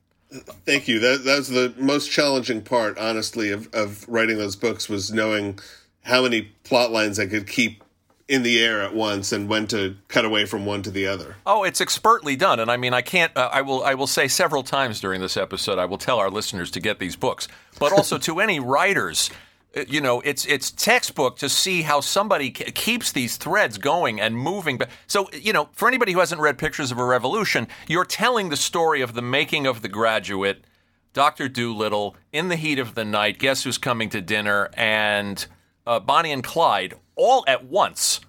Thank 0.65 0.87
you. 0.87 0.99
That 0.99 1.23
that 1.23 1.37
was 1.37 1.49
the 1.49 1.73
most 1.77 2.11
challenging 2.11 2.61
part, 2.61 2.97
honestly, 2.97 3.51
of, 3.51 3.73
of 3.73 4.07
writing 4.07 4.37
those 4.37 4.55
books 4.55 4.89
was 4.89 5.11
knowing 5.11 5.59
how 6.03 6.23
many 6.23 6.43
plot 6.63 6.91
lines 6.91 7.19
I 7.19 7.25
could 7.27 7.47
keep 7.47 7.83
in 8.27 8.41
the 8.41 8.59
air 8.59 8.81
at 8.81 8.95
once 8.95 9.31
and 9.31 9.47
when 9.47 9.67
to 9.67 9.95
cut 10.07 10.25
away 10.25 10.45
from 10.45 10.65
one 10.65 10.81
to 10.81 10.89
the 10.89 11.05
other. 11.05 11.35
Oh, 11.45 11.63
it's 11.63 11.79
expertly 11.79 12.35
done, 12.35 12.59
and 12.59 12.71
I 12.71 12.77
mean, 12.77 12.93
I 12.93 13.01
can't. 13.01 13.35
Uh, 13.37 13.49
I 13.51 13.61
will. 13.61 13.83
I 13.83 13.93
will 13.93 14.07
say 14.07 14.27
several 14.27 14.63
times 14.63 14.99
during 14.99 15.21
this 15.21 15.37
episode. 15.37 15.77
I 15.77 15.85
will 15.85 15.97
tell 15.97 16.19
our 16.19 16.29
listeners 16.29 16.71
to 16.71 16.79
get 16.79 16.99
these 16.99 17.15
books, 17.15 17.47
but 17.79 17.91
also 17.91 18.17
to 18.19 18.39
any 18.39 18.59
writers. 18.59 19.29
Uh, 19.75 19.83
You 19.87 20.01
know, 20.01 20.21
it's 20.21 20.45
it's 20.45 20.71
textbook 20.71 21.37
to 21.37 21.49
see 21.49 21.81
how 21.83 22.01
somebody 22.01 22.51
k- 22.51 22.71
keeps 22.71 23.11
these 23.11 23.37
threads 23.37 23.77
going 23.77 24.19
and 24.21 24.35
moving. 24.37 24.79
So 25.07 25.29
you 25.33 25.53
know, 25.53 25.69
for 25.73 25.87
anybody 25.87 26.13
who 26.13 26.19
hasn't 26.19 26.41
read 26.41 26.57
Pictures 26.57 26.91
of 26.91 26.97
a 26.97 27.05
Revolution, 27.05 27.67
you're 27.87 28.05
telling 28.05 28.49
the 28.49 28.57
story 28.57 29.01
of 29.01 29.13
the 29.13 29.21
making 29.21 29.67
of 29.67 29.81
the 29.81 29.89
graduate, 29.89 30.65
Doctor 31.13 31.47
Dolittle, 31.49 32.15
in 32.31 32.47
the 32.49 32.55
heat 32.55 32.79
of 32.79 32.95
the 32.95 33.05
night. 33.05 33.37
Guess 33.39 33.63
who's 33.63 33.77
coming 33.77 34.09
to 34.09 34.21
dinner? 34.21 34.69
And 34.75 35.45
uh, 35.85 35.99
Bonnie 35.99 36.31
and 36.31 36.43
Clyde 36.43 36.93
all 37.15 37.43
at 37.47 37.65
once 37.65 38.21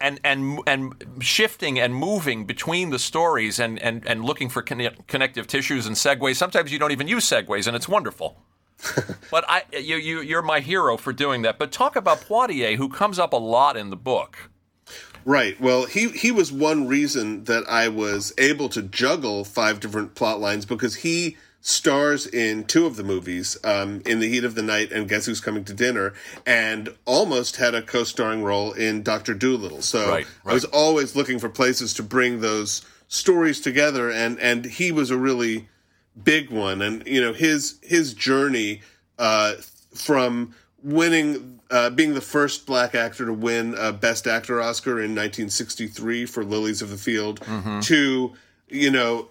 and 0.00 0.20
and 0.24 0.60
and 0.66 1.04
shifting 1.20 1.78
and 1.78 1.94
moving 1.94 2.46
between 2.46 2.90
the 2.90 2.98
stories 2.98 3.58
and 3.60 3.78
and 3.80 4.06
and 4.06 4.24
looking 4.24 4.48
for 4.50 4.62
conne- 4.62 4.96
connective 5.06 5.46
tissues 5.46 5.86
and 5.86 5.96
segues. 5.96 6.36
Sometimes 6.36 6.72
you 6.72 6.78
don't 6.78 6.92
even 6.92 7.08
use 7.08 7.24
segues, 7.28 7.66
and 7.66 7.76
it's 7.76 7.88
wonderful. 7.88 8.36
but 9.30 9.44
I, 9.48 9.62
you, 9.72 9.96
you, 9.96 10.20
you're 10.20 10.42
my 10.42 10.60
hero 10.60 10.96
for 10.96 11.12
doing 11.12 11.42
that. 11.42 11.58
But 11.58 11.72
talk 11.72 11.96
about 11.96 12.20
Poitier, 12.20 12.76
who 12.76 12.88
comes 12.88 13.18
up 13.18 13.32
a 13.32 13.38
lot 13.38 13.76
in 13.76 13.90
the 13.90 13.96
book. 13.96 14.50
Right. 15.24 15.58
Well, 15.60 15.86
he 15.86 16.10
he 16.10 16.30
was 16.30 16.52
one 16.52 16.86
reason 16.86 17.44
that 17.44 17.64
I 17.68 17.88
was 17.88 18.34
able 18.36 18.68
to 18.70 18.82
juggle 18.82 19.44
five 19.44 19.80
different 19.80 20.14
plot 20.14 20.38
lines 20.38 20.66
because 20.66 20.96
he 20.96 21.36
stars 21.62 22.26
in 22.26 22.62
two 22.64 22.84
of 22.84 22.96
the 22.96 23.02
movies, 23.02 23.56
um, 23.64 24.02
in 24.04 24.20
the 24.20 24.28
heat 24.28 24.44
of 24.44 24.54
the 24.54 24.62
night 24.62 24.92
and 24.92 25.08
Guess 25.08 25.24
Who's 25.24 25.40
Coming 25.40 25.64
to 25.64 25.72
Dinner, 25.72 26.12
and 26.44 26.94
almost 27.06 27.56
had 27.56 27.74
a 27.74 27.80
co-starring 27.80 28.44
role 28.44 28.72
in 28.72 29.02
Doctor 29.02 29.32
Dolittle. 29.32 29.80
So 29.80 30.10
Right, 30.10 30.26
I 30.44 30.52
was 30.52 30.66
always 30.66 31.16
looking 31.16 31.38
for 31.38 31.48
places 31.48 31.94
to 31.94 32.02
bring 32.02 32.40
those 32.40 32.84
stories 33.08 33.60
together, 33.60 34.10
and 34.10 34.38
and 34.40 34.66
he 34.66 34.92
was 34.92 35.10
a 35.10 35.16
really 35.16 35.68
big 36.22 36.50
one. 36.50 36.82
And 36.82 37.06
you 37.06 37.20
know 37.20 37.32
his 37.32 37.78
his 37.82 38.14
journey 38.14 38.82
uh, 39.18 39.54
from 39.94 40.54
winning, 40.82 41.60
uh, 41.70 41.90
being 41.90 42.14
the 42.14 42.20
first 42.20 42.66
black 42.66 42.94
actor 42.94 43.24
to 43.26 43.32
win 43.32 43.74
a 43.78 43.92
Best 43.92 44.26
Actor 44.26 44.60
Oscar 44.60 44.92
in 44.92 45.10
1963 45.12 46.26
for 46.26 46.44
Lilies 46.44 46.82
of 46.82 46.90
the 46.90 46.96
Field, 46.96 47.40
to 47.82 48.32
you 48.68 48.90
know 48.90 49.28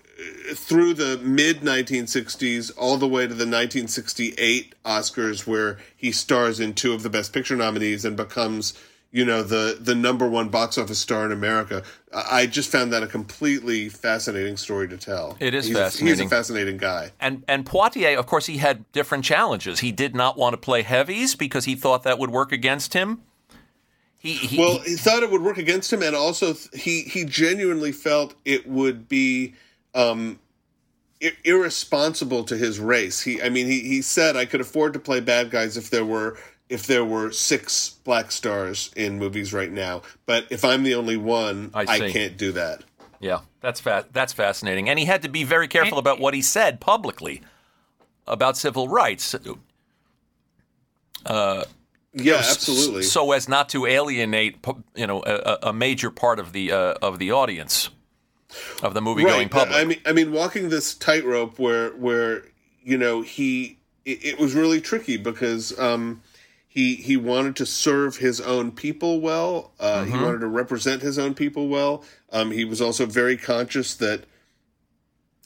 through 0.54 0.94
the 0.94 1.18
mid 1.18 1.62
1960s 1.62 2.72
all 2.78 2.98
the 2.98 3.08
way 3.08 3.24
to 3.24 3.34
the 3.34 3.46
1968 3.46 4.76
Oscars 4.86 5.48
where 5.48 5.80
he 5.96 6.12
stars 6.12 6.60
in 6.60 6.74
two 6.74 6.94
of 6.94 7.04
the 7.04 7.10
best 7.10 7.34
picture 7.34 7.56
nominees 7.56 8.06
and 8.06 8.16
becomes 8.16 8.74
you 9.14 9.24
know 9.24 9.44
the 9.44 9.78
the 9.80 9.94
number 9.96 10.28
one 10.28 10.50
box 10.50 10.78
office 10.78 10.98
star 10.98 11.26
in 11.26 11.32
America. 11.32 11.84
I 12.12 12.48
just 12.48 12.70
found 12.70 12.92
that 12.92 13.04
a 13.04 13.08
completely 13.08 13.88
fascinating 13.88 14.58
story 14.58 14.88
to 14.90 14.98
tell. 14.98 15.38
It 15.40 15.54
is 15.54 15.68
he's 15.68 15.78
A, 15.78 15.84
he's 15.84 15.94
fascinating. 15.94 16.26
a 16.26 16.30
fascinating 16.30 16.78
guy. 16.78 17.12
And 17.22 17.44
and 17.48 17.64
Poitier, 17.64 18.18
of 18.18 18.26
course, 18.26 18.48
he 18.48 18.58
had 18.58 18.92
different 18.92 19.24
challenges. 19.24 19.80
He 19.80 19.92
did 19.92 20.16
not 20.16 20.36
want 20.36 20.54
to 20.54 20.58
play 20.58 20.82
heavies 20.82 21.36
because 21.36 21.66
he 21.66 21.76
thought 21.76 22.04
that 22.04 22.18
would 22.20 22.32
work 22.32 22.52
against 22.52 22.94
him. 22.94 23.22
He, 24.18 24.34
he 24.34 24.58
Well, 24.58 24.80
he 24.80 24.96
thought 24.96 25.22
it 25.22 25.30
would 25.30 25.44
work 25.44 25.58
against 25.60 25.94
him, 25.94 26.02
and 26.02 26.16
also 26.16 26.56
he 26.74 27.02
he 27.02 27.24
genuinely 27.24 27.92
felt 27.92 28.34
it 28.46 28.68
would 28.68 29.08
be 29.08 29.54
um, 29.94 30.40
ir- 31.22 31.34
irresponsible 31.44 32.46
to 32.46 32.58
his 32.58 32.80
race. 32.80 33.22
He, 33.22 33.42
I 33.44 33.50
mean, 33.50 33.68
he 33.68 33.82
he 33.82 34.02
said 34.02 34.36
I 34.36 34.46
could 34.46 34.62
afford 34.62 34.94
to 34.94 35.00
play 35.00 35.20
bad 35.20 35.52
guys 35.52 35.78
if 35.78 35.92
there 35.92 36.06
were 36.06 36.38
if 36.74 36.88
there 36.88 37.06
were 37.06 37.32
six 37.32 37.90
black 38.04 38.32
stars 38.32 38.92
in 38.96 39.20
movies 39.20 39.54
right 39.54 39.72
now, 39.72 40.02
but 40.26 40.48
if 40.50 40.66
I'm 40.66 40.82
the 40.82 40.96
only 40.96 41.18
one, 41.18 41.70
I 41.74 41.86
I, 41.88 42.12
can't 42.12 42.36
do 42.36 42.52
that. 42.54 42.84
Yeah, 43.20 43.42
that's 43.62 43.80
fa- 43.80 44.08
that's 44.12 44.34
fascinating. 44.34 44.90
And 44.90 44.98
he 44.98 45.06
had 45.06 45.22
to 45.22 45.30
be 45.30 45.44
very 45.44 45.68
careful 45.68 46.00
about 46.00 46.20
what 46.20 46.34
he 46.34 46.42
said 46.42 46.82
publicly 46.82 47.42
about 48.26 48.58
civil 48.58 48.88
rights, 48.88 49.36
Yeah, 51.26 51.64
absolutely. 52.36 53.04
so 53.04 53.32
as 53.34 53.48
not 53.48 53.70
to 53.70 53.86
alienate, 53.86 54.66
you 54.96 55.06
know, 55.06 55.24
a, 55.26 55.60
a 55.70 55.74
major 55.74 56.10
part 56.10 56.40
of 56.40 56.54
the 56.54 56.72
uh, 56.72 56.96
of 57.04 57.20
the 57.20 57.32
audience 57.32 57.92
of 58.82 58.96
the 58.96 59.02
movie 59.02 59.24
going 59.24 59.48
public. 59.48 59.76
I 59.76 59.86
mean, 59.86 60.02
I 60.08 60.12
mean, 60.12 60.32
walking 60.32 60.70
this 60.70 60.96
tightrope 60.96 61.60
where 61.60 61.92
where 61.92 62.46
you 62.84 62.98
know 62.98 63.22
he 63.22 63.78
it, 64.06 64.26
it 64.26 64.40
was 64.40 64.56
really 64.56 64.82
tricky 64.82 65.18
because 65.18 65.78
um, 65.80 66.22
he 66.74 66.96
he 66.96 67.18
wanted 67.18 67.56
to 67.58 67.66
serve 67.68 68.18
his 68.18 68.42
own 68.42 68.72
people 68.72 69.22
well. 69.22 69.74
Uh, 69.80 70.06
He 70.06 70.12
wanted 70.18 70.40
to 70.40 70.48
represent 70.48 71.04
his 71.04 71.20
own 71.20 71.36
people 71.36 71.68
well. 71.68 72.04
Um, 72.32 72.50
he 72.50 72.66
was 72.66 72.82
also 72.82 73.06
very 73.06 73.38
conscious 73.38 73.94
that 73.96 74.24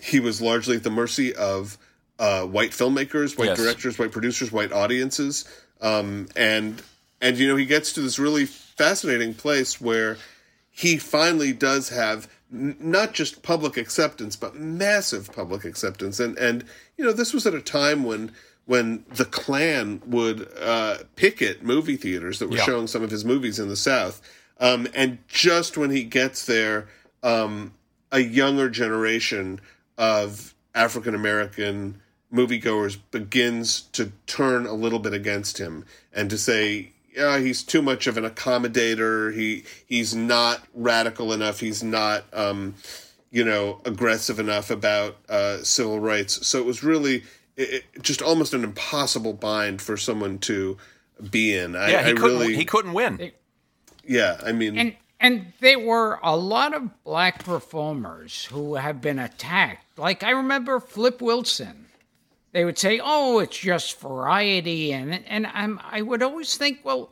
he 0.02 0.20
was 0.22 0.42
largely 0.42 0.78
at 0.78 0.84
the 0.84 0.90
mercy 0.90 1.36
of 1.36 1.78
uh, 2.20 2.44
white 2.44 2.72
filmmakers, 2.72 3.38
white 3.38 3.48
Yes. 3.50 3.58
directors, 3.58 4.00
white 4.00 4.12
producers, 4.12 4.52
white 4.52 4.72
audiences, 4.72 5.44
um, 5.82 6.28
and 6.36 6.82
and 7.20 7.38
you 7.38 7.48
know 7.48 7.56
he 7.58 7.66
gets 7.66 7.92
to 7.94 8.02
this 8.02 8.18
really 8.20 8.46
fascinating 8.46 9.34
place 9.34 9.82
where 9.82 10.18
he 10.70 10.98
finally 10.98 11.52
does 11.52 11.90
have 11.90 12.28
n- 12.54 12.78
not 12.80 13.13
just 13.13 13.42
public 13.44 13.76
acceptance 13.76 14.36
but 14.38 14.56
massive 14.56 15.32
public 15.34 15.66
acceptance 15.66 16.20
and 16.20 16.38
and 16.38 16.63
you 16.96 17.04
know 17.04 17.12
this 17.12 17.34
was 17.34 17.46
at 17.48 17.54
a 17.56 17.62
time 17.62 18.04
when 18.04 18.32
when 18.67 19.03
the 19.10 19.25
Klan 19.25 20.01
would 20.06 20.47
uh, 20.62 20.97
picket 21.15 21.63
movie 21.63 21.95
theaters 21.97 22.38
that 22.39 22.49
were 22.49 22.58
Yeah. 22.58 22.63
showing 22.65 22.88
some 22.88 23.01
of 23.01 23.10
his 23.10 23.25
movies 23.25 23.60
in 23.60 23.69
the 23.69 23.75
South, 23.75 24.21
um, 24.60 24.88
and 24.93 25.17
just 25.27 25.77
when 25.77 25.89
he 25.89 26.03
gets 26.03 26.45
there, 26.45 26.88
um, 27.23 27.73
a 28.12 28.19
younger 28.19 28.69
generation 28.69 29.60
of 29.97 30.53
African 30.75 31.15
American 31.15 32.01
moviegoers 32.32 32.97
begins 33.12 33.82
to 33.93 34.12
turn 34.27 34.65
a 34.65 34.73
little 34.73 34.99
bit 34.99 35.13
against 35.13 35.58
him 35.58 35.86
and 36.13 36.30
to 36.30 36.38
say, 36.38 36.91
yeah, 37.15 37.39
he's 37.39 37.63
too 37.63 37.82
much 37.82 38.06
of 38.06 38.17
an 38.17 38.25
accommodator. 38.25 39.34
He 39.34 39.63
he's 39.88 40.13
not 40.13 40.62
radical 40.75 41.32
enough. 41.34 41.62
He's 41.62 41.82
not, 41.82 42.25
um, 42.34 42.75
you 43.32 43.43
know, 43.43 43.82
aggressive 43.86 44.39
enough 44.39 44.69
about 44.69 45.17
uh, 45.30 45.63
civil 45.63 45.99
rights. 45.99 46.45
So 46.45 46.60
it 46.60 46.65
was 46.65 46.84
really 46.84 47.23
it, 47.58 47.84
it- 47.96 48.04
just 48.04 48.22
almost 48.22 48.54
an 48.54 48.63
impossible 48.63 49.34
bind 49.34 49.82
for 49.82 49.98
someone 49.98 50.38
to 50.39 50.78
be 51.32 51.56
in. 51.56 51.76
I, 51.76 51.89
yeah, 51.89 52.04
he 52.04 52.12
I 52.12 52.13
couldn't. 52.13 52.39
really, 52.39 52.56
he 52.56 52.63
couldn't 52.65 52.93
win. 52.93 53.32
yeah. 54.06 54.39
I 54.46 54.52
mean, 54.52 54.78
And 54.78 54.96
and 55.20 55.52
there 55.62 55.80
were 55.80 56.20
a 56.22 56.38
lot 56.38 56.74
of 56.76 57.04
black 57.04 57.43
performers 57.43 58.46
who 58.46 58.76
have 58.76 59.02
been 59.02 59.17
attacked. 59.20 59.98
Like 59.98 60.24
I 60.24 60.30
remember 60.32 60.80
Flip 60.80 61.22
Wilson. 61.22 61.86
They 62.54 62.63
would 62.65 62.78
say, 62.78 63.00
"Oh, 63.04 63.39
it's 63.39 63.58
just 63.58 64.00
variety," 64.00 64.93
and 64.93 65.24
and 65.28 65.48
I'm 65.48 65.80
I 65.84 66.02
would 66.02 66.24
always 66.24 66.56
think, 66.56 66.80
well, 66.84 67.10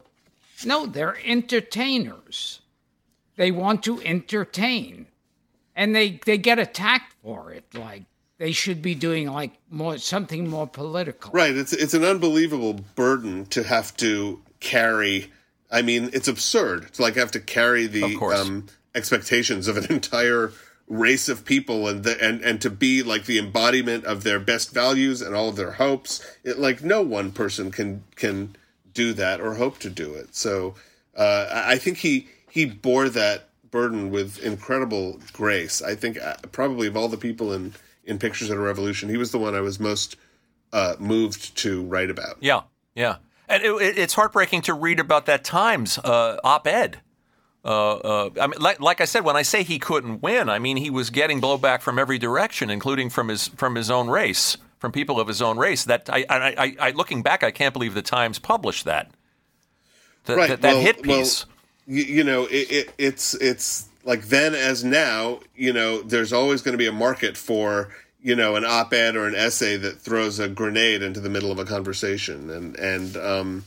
no, 0.64 0.86
they're 0.86 1.18
entertainers. 1.26 2.62
They 3.36 3.52
want 3.52 3.84
to 3.84 4.02
entertain, 4.02 5.08
and 5.76 5.96
they 5.96 6.20
they 6.26 6.38
get 6.38 6.58
attacked 6.58 7.14
for 7.22 7.52
it. 7.52 7.66
Like 7.74 8.04
they 8.38 8.52
should 8.52 8.82
be 8.82 8.96
doing 8.96 9.32
like 9.32 9.52
more 9.70 9.98
something 9.98 10.48
more 10.48 10.68
political. 10.68 11.32
Right. 11.32 11.56
It's 11.56 11.74
it's 11.74 11.94
an 11.94 12.04
unbelievable 12.04 12.74
burden 12.96 13.46
to 13.48 13.64
have 13.64 13.96
to 13.98 14.42
carry. 14.60 15.32
I 15.72 15.82
mean, 15.82 16.10
it's 16.14 16.28
absurd 16.28 16.94
to 16.94 17.02
like 17.02 17.16
have 17.16 17.32
to 17.32 17.40
carry 17.40 17.88
the 17.88 18.16
course. 18.18 18.40
um, 18.40 18.68
expectations 18.94 19.68
of 19.68 19.78
an 19.78 19.92
entire 19.92 20.52
race 20.88 21.30
of 21.30 21.46
people 21.46 21.88
and 21.88 22.04
the, 22.04 22.24
and 22.24 22.42
and 22.42 22.62
to 22.62 22.70
be 22.70 23.02
like 23.02 23.26
the 23.26 23.40
embodiment 23.40 24.06
of 24.06 24.24
their 24.24 24.40
best 24.40 24.74
values 24.74 25.22
and 25.22 25.36
all 25.36 25.50
of 25.50 25.56
their 25.56 25.74
hopes. 25.74 26.26
It, 26.44 26.60
like 26.60 26.84
no 26.84 27.02
one 27.02 27.32
person 27.32 27.72
can 27.72 28.04
can 28.16 28.56
do 28.94 29.14
that 29.14 29.42
or 29.42 29.56
hope 29.56 29.80
to 29.80 29.90
do 29.90 30.14
it. 30.14 30.36
So 30.36 30.76
uh, 31.16 31.48
I 31.52 31.78
think 31.78 32.00
he 32.00 32.28
he 32.50 32.66
bore 32.66 33.10
that 33.10 33.50
burden 33.72 34.10
with 34.10 34.42
incredible 34.44 35.20
grace. 35.34 35.82
I 35.82 35.96
think 35.96 36.22
uh, 36.22 36.36
probably 36.52 36.88
of 36.88 36.96
all 36.96 37.10
the 37.10 37.18
people 37.18 37.52
in 37.52 37.74
in 38.06 38.20
Pictures 38.20 38.50
of 38.50 38.58
a 38.58 38.62
Revolution, 38.62 39.10
he 39.10 39.18
was 39.18 39.32
the 39.32 39.40
one 39.40 39.56
I 39.56 39.62
was 39.62 39.80
most 39.80 40.16
uh, 40.72 40.96
moved 41.00 41.58
to 41.58 41.84
write 41.84 42.10
about. 42.10 42.38
Yeah, 42.40 42.62
yeah, 42.96 43.18
and 43.50 43.64
it, 43.64 43.72
it, 43.82 43.98
it's 43.98 44.14
heartbreaking 44.14 44.64
to 44.64 44.74
read 44.74 45.00
about 45.00 45.26
that 45.26 45.44
Times 45.44 45.98
uh, 45.98 46.38
op-ed. 46.44 47.00
Uh, 47.64 47.96
uh, 47.96 48.30
I 48.40 48.48
mean, 48.48 48.62
like, 48.62 48.80
like, 48.80 49.02
I 49.02 49.06
said, 49.06 49.26
when 49.26 49.36
I 49.36 49.42
say 49.42 49.64
he 49.64 49.80
couldn't 49.80 50.22
win, 50.22 50.50
I 50.50 50.60
mean 50.60 50.78
he 50.78 50.92
was 50.92 51.10
getting 51.10 51.42
blowback 51.42 51.82
from 51.82 51.98
every 51.98 52.20
direction, 52.20 52.70
including 52.70 53.10
from 53.10 53.28
his 53.28 53.48
from 53.48 53.74
his 53.74 53.90
own 53.90 54.08
race, 54.08 54.58
from 54.78 54.92
people 54.92 55.20
of 55.20 55.28
his 55.28 55.42
own 55.42 55.58
race. 55.58 55.84
That 55.84 56.08
I, 56.08 56.26
I, 56.30 56.56
I, 56.58 56.76
I 56.80 56.92
looking 56.92 57.24
back, 57.24 57.44
I 57.44 57.50
can't 57.50 57.74
believe 57.74 57.96
the 57.96 58.04
Times 58.04 58.38
published 58.38 58.86
that. 58.86 59.10
The, 60.26 60.36
right. 60.36 60.50
That, 60.50 60.62
that 60.62 60.74
well, 60.74 60.82
hit 60.82 61.02
piece. 61.02 61.46
Well, 61.48 61.56
you, 61.98 62.04
you 62.04 62.24
know, 62.24 62.46
it, 62.46 62.72
it, 62.72 62.94
it's 63.00 63.34
it's 63.36 63.90
like 64.06 64.28
then 64.28 64.56
as 64.56 64.84
now. 64.84 65.40
You 65.56 65.74
know, 65.74 66.02
there's 66.02 66.32
always 66.32 66.62
going 66.62 66.74
to 66.74 66.78
be 66.78 66.88
a 66.88 66.94
market 66.94 67.36
for 67.36 67.90
you 68.22 68.36
know 68.36 68.56
an 68.56 68.64
op-ed 68.64 69.18
or 69.18 69.28
an 69.28 69.36
essay 69.36 69.76
that 69.78 70.00
throws 70.00 70.40
a 70.40 70.48
grenade 70.48 71.02
into 71.02 71.20
the 71.20 71.30
middle 71.30 71.52
of 71.52 71.60
a 71.60 71.66
conversation, 71.66 72.50
and 72.50 72.78
and 72.78 73.18
um, 73.18 73.66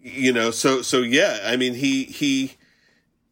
you 0.00 0.32
know, 0.32 0.52
so 0.52 0.82
so 0.82 0.98
yeah. 0.98 1.40
I 1.44 1.56
mean, 1.56 1.74
he 1.74 2.04
he 2.04 2.56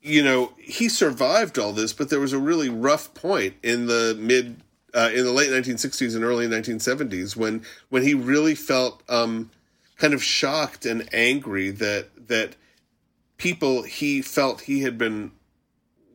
you 0.03 0.23
know, 0.23 0.53
he 0.59 0.89
survived 0.89 1.59
all 1.59 1.73
this, 1.73 1.93
but 1.93 2.09
there 2.09 2.21
was 2.21 2.33
a 2.33 2.39
really 2.39 2.69
rough 2.69 3.13
point 3.15 3.55
in 3.63 3.87
the 3.87 4.17
mid, 4.19 4.57
uh, 4.95 5.11
in 5.15 5.25
the 5.25 5.33
late 5.33 5.51
1960s 5.51 6.15
and 6.15 6.25
early 6.25 6.47
1970s 6.47 7.37
when 7.37 7.63
when 7.91 8.03
he 8.03 8.15
really 8.15 8.55
felt 8.55 9.03
um, 9.09 9.51
kind 9.99 10.15
of 10.15 10.23
shocked 10.23 10.87
and 10.87 11.09
angry 11.13 11.71
that 11.71 12.09
that 12.29 12.57
people 13.37 13.83
he 13.83 14.23
felt 14.23 14.63
he 14.63 14.81
had 14.83 14.97
been 14.97 15.31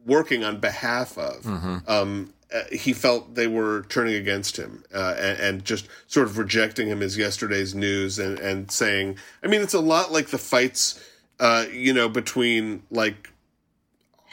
working 0.05 0.43
on 0.43 0.59
behalf 0.59 1.17
of. 1.17 1.43
Mm-hmm. 1.43 1.77
Um, 1.87 2.33
uh, 2.53 2.61
he 2.71 2.93
felt 2.93 3.35
they 3.35 3.47
were 3.47 3.83
turning 3.89 4.13
against 4.13 4.55
him 4.55 4.83
uh, 4.93 5.15
and, 5.17 5.39
and, 5.39 5.65
just 5.65 5.87
sort 6.05 6.27
of 6.27 6.37
rejecting 6.37 6.87
him 6.87 7.01
as 7.01 7.17
yesterday's 7.17 7.73
news 7.73 8.19
and, 8.19 8.37
and 8.37 8.69
saying, 8.69 9.17
I 9.43 9.47
mean, 9.47 9.61
it's 9.61 9.73
a 9.73 9.79
lot 9.79 10.11
like 10.11 10.27
the 10.27 10.37
fights, 10.37 11.03
uh, 11.39 11.65
you 11.71 11.91
know, 11.91 12.07
between 12.07 12.83
like 12.91 13.31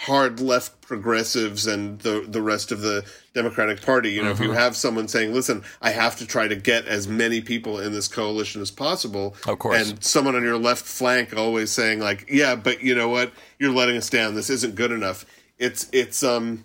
hard 0.03 0.41
left 0.41 0.81
progressives 0.81 1.67
and 1.67 2.01
the 2.01 2.25
the 2.29 2.43
rest 2.43 2.73
of 2.73 2.81
the 2.81 3.05
Democratic 3.35 3.81
Party. 3.83 4.11
You 4.11 4.23
know, 4.23 4.33
mm-hmm. 4.33 4.33
if 4.33 4.41
you 4.41 4.49
mm-hmm. 4.49 4.59
have 4.59 4.77
someone 4.77 5.09
saying, 5.09 5.33
"Listen, 5.33 5.63
I 5.81 5.91
have 5.91 6.17
to 6.19 6.27
try 6.27 6.49
to 6.49 6.57
get 6.57 6.87
as 6.87 7.09
many 7.09 7.41
people 7.41 7.79
in 7.79 7.93
this 7.93 8.09
coalition 8.09 8.61
as 8.61 8.71
possible," 8.71 9.37
of 9.47 9.59
course, 9.59 9.91
and 9.91 10.03
someone 10.03 10.35
on 10.35 10.43
your 10.43 10.59
left 10.59 10.85
flank 10.85 11.37
always 11.37 11.71
saying, 11.71 12.01
"Like, 12.01 12.27
yeah, 12.29 12.57
but 12.57 12.83
you 12.83 12.95
know 12.95 13.09
what? 13.09 13.33
You're 13.59 13.73
letting 13.73 13.97
us 13.97 14.11
down. 14.11 14.35
This 14.35 14.51
isn't 14.51 14.75
good 14.75 14.93
enough." 14.93 15.25
It's 15.59 15.89
it's 15.93 16.23
um, 16.23 16.65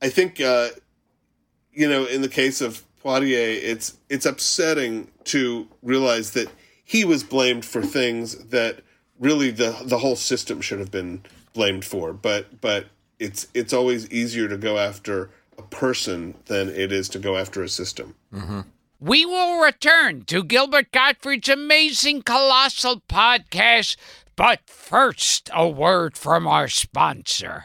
I 0.00 0.08
think 0.08 0.40
uh, 0.40 0.68
you 1.72 1.88
know, 1.88 2.04
in 2.04 2.22
the 2.22 2.28
case 2.28 2.60
of 2.60 2.84
Poitier, 3.02 3.58
it's 3.62 3.96
it's 4.08 4.26
upsetting 4.26 5.08
to 5.24 5.68
realize 5.82 6.32
that 6.32 6.50
he 6.84 7.04
was 7.04 7.24
blamed 7.24 7.64
for 7.64 7.82
things 7.82 8.36
that 8.46 8.80
really 9.18 9.50
the 9.50 9.76
the 9.84 9.98
whole 9.98 10.16
system 10.16 10.60
should 10.60 10.78
have 10.78 10.90
been 10.90 11.22
blamed 11.52 11.84
for, 11.84 12.12
but 12.12 12.60
but 12.60 12.86
it's 13.18 13.46
it's 13.54 13.72
always 13.72 14.10
easier 14.10 14.48
to 14.48 14.56
go 14.56 14.78
after 14.78 15.30
a 15.58 15.62
person 15.62 16.34
than 16.46 16.68
it 16.68 16.92
is 16.92 17.08
to 17.10 17.18
go 17.18 17.36
after 17.36 17.62
a 17.62 17.68
system. 17.68 18.14
Mm-hmm. 18.32 18.60
We 19.00 19.26
will 19.26 19.60
return 19.60 20.24
to 20.26 20.44
Gilbert 20.44 20.92
Gottfried's 20.92 21.48
amazing 21.48 22.22
colossal 22.22 23.02
podcast, 23.08 23.96
but 24.36 24.60
first, 24.66 25.50
a 25.52 25.68
word 25.68 26.16
from 26.16 26.46
our 26.46 26.68
sponsor. 26.68 27.64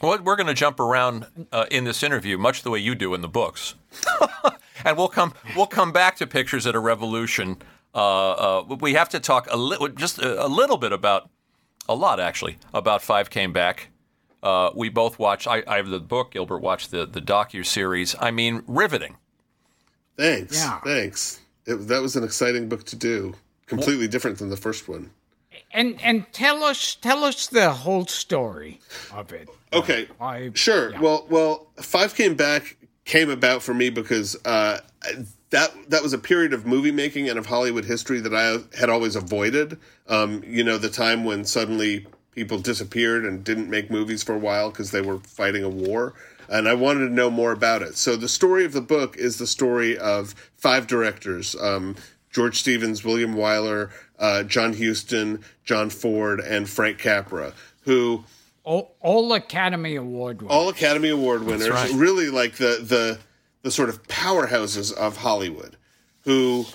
Well, 0.00 0.18
we're 0.22 0.36
going 0.36 0.46
to 0.46 0.54
jump 0.54 0.80
around 0.80 1.26
uh, 1.52 1.66
in 1.70 1.84
this 1.84 2.02
interview, 2.02 2.38
much 2.38 2.62
the 2.62 2.70
way 2.70 2.78
you 2.78 2.94
do 2.94 3.12
in 3.12 3.20
the 3.20 3.28
books, 3.28 3.74
and 4.84 4.96
we'll 4.96 5.08
come 5.08 5.34
we'll 5.54 5.66
come 5.66 5.92
back 5.92 6.16
to 6.16 6.26
pictures 6.26 6.66
at 6.66 6.74
a 6.74 6.78
revolution. 6.78 7.58
Uh, 7.94 8.30
uh, 8.60 8.76
we 8.80 8.94
have 8.94 9.10
to 9.10 9.20
talk 9.20 9.46
a 9.50 9.56
little, 9.56 9.88
just 9.88 10.18
a, 10.18 10.46
a, 10.46 10.48
little 10.48 10.78
bit 10.78 10.92
about 10.92 11.28
a 11.88 11.94
lot 11.94 12.20
actually 12.20 12.56
about 12.72 13.02
Five 13.02 13.30
Came 13.30 13.52
Back. 13.52 13.88
Uh, 14.42 14.70
we 14.74 14.88
both 14.88 15.18
watched. 15.18 15.46
I, 15.46 15.62
I, 15.66 15.76
have 15.76 15.88
the 15.88 16.00
book. 16.00 16.32
Gilbert 16.32 16.60
watched 16.60 16.90
the 16.92 17.04
the 17.04 17.20
docu 17.20 17.66
series. 17.66 18.16
I 18.18 18.30
mean, 18.30 18.62
riveting. 18.66 19.16
Thanks. 20.16 20.56
Yeah. 20.56 20.80
Thanks. 20.80 21.40
It, 21.66 21.76
that 21.88 22.00
was 22.00 22.16
an 22.16 22.24
exciting 22.24 22.68
book 22.68 22.84
to 22.84 22.96
do. 22.96 23.34
Completely 23.66 24.06
well, 24.06 24.10
different 24.10 24.38
than 24.38 24.48
the 24.48 24.56
first 24.56 24.88
one 24.88 25.10
and 25.72 26.00
and 26.02 26.30
tell 26.32 26.64
us 26.64 26.96
tell 26.96 27.24
us 27.24 27.46
the 27.46 27.70
whole 27.70 28.06
story 28.06 28.80
of 29.12 29.32
it. 29.32 29.48
Okay, 29.72 30.08
uh, 30.20 30.50
sure. 30.54 30.90
Yeah. 30.90 31.00
Well, 31.00 31.26
well, 31.30 31.66
Five 31.76 32.14
came 32.14 32.34
back 32.34 32.76
came 33.04 33.30
about 33.30 33.62
for 33.62 33.74
me 33.74 33.90
because 33.90 34.36
uh, 34.44 34.80
that 35.50 35.72
that 35.88 36.02
was 36.02 36.12
a 36.12 36.18
period 36.18 36.52
of 36.52 36.66
movie 36.66 36.92
making 36.92 37.28
and 37.28 37.38
of 37.38 37.46
Hollywood 37.46 37.84
history 37.84 38.20
that 38.20 38.34
I 38.34 38.58
had 38.78 38.88
always 38.88 39.16
avoided. 39.16 39.78
Um, 40.08 40.42
you 40.46 40.64
know, 40.64 40.78
the 40.78 40.88
time 40.88 41.24
when 41.24 41.44
suddenly 41.44 42.06
people 42.34 42.58
disappeared 42.58 43.24
and 43.24 43.42
didn't 43.42 43.68
make 43.68 43.90
movies 43.90 44.22
for 44.22 44.34
a 44.34 44.38
while 44.38 44.70
because 44.70 44.92
they 44.92 45.00
were 45.00 45.18
fighting 45.18 45.64
a 45.64 45.68
war. 45.68 46.14
And 46.48 46.68
I 46.68 46.74
wanted 46.74 47.08
to 47.08 47.14
know 47.14 47.30
more 47.30 47.52
about 47.52 47.82
it. 47.82 47.96
So 47.96 48.16
the 48.16 48.28
story 48.28 48.64
of 48.64 48.72
the 48.72 48.80
book 48.80 49.16
is 49.16 49.38
the 49.38 49.46
story 49.46 49.98
of 49.98 50.34
five 50.56 50.86
directors: 50.86 51.56
um, 51.60 51.96
George 52.30 52.60
Stevens, 52.60 53.04
William 53.04 53.34
Wyler, 53.34 53.90
uh, 54.20 54.42
John 54.44 54.74
Huston, 54.74 55.42
John 55.64 55.90
Ford, 55.90 56.38
and 56.40 56.68
Frank 56.68 56.98
Capra, 56.98 57.54
who 57.82 58.24
all, 58.62 58.94
all 59.00 59.32
Academy 59.32 59.96
Award 59.96 60.42
winners. 60.42 60.54
all 60.54 60.68
Academy 60.68 61.08
Award 61.08 61.44
winners, 61.44 61.70
right. 61.70 61.92
really 61.92 62.30
like 62.30 62.54
the 62.54 62.78
the 62.82 63.18
the 63.62 63.70
sort 63.70 63.88
of 63.88 64.02
powerhouses 64.04 64.94
of 64.94 65.18
Hollywood, 65.18 65.76
who 66.22 66.66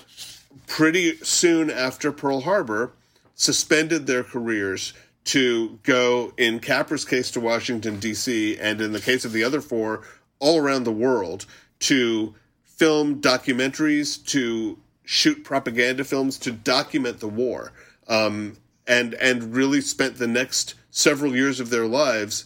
pretty 0.66 1.16
soon 1.18 1.70
after 1.70 2.12
Pearl 2.12 2.40
Harbor 2.40 2.92
suspended 3.34 4.06
their 4.06 4.24
careers 4.24 4.92
to 5.24 5.78
go 5.82 6.32
in 6.36 6.60
Capra's 6.60 7.04
case 7.04 7.30
to 7.32 7.40
Washington 7.40 7.98
D.C. 7.98 8.58
and 8.58 8.80
in 8.80 8.92
the 8.92 9.00
case 9.00 9.24
of 9.24 9.32
the 9.32 9.44
other 9.44 9.60
four 9.60 10.02
all 10.38 10.58
around 10.58 10.84
the 10.84 10.92
world 10.92 11.46
to 11.78 12.34
film 12.64 13.20
documentaries 13.20 14.24
to 14.26 14.78
shoot 15.06 15.42
propaganda 15.42 16.04
films 16.04 16.36
to 16.36 16.52
document 16.52 17.20
the 17.20 17.28
war. 17.28 17.72
um, 18.08 18.56
and 18.86 19.14
and 19.14 19.54
really 19.54 19.80
spent 19.80 20.16
the 20.16 20.26
next 20.26 20.74
several 20.90 21.34
years 21.34 21.60
of 21.60 21.70
their 21.70 21.86
lives 21.86 22.44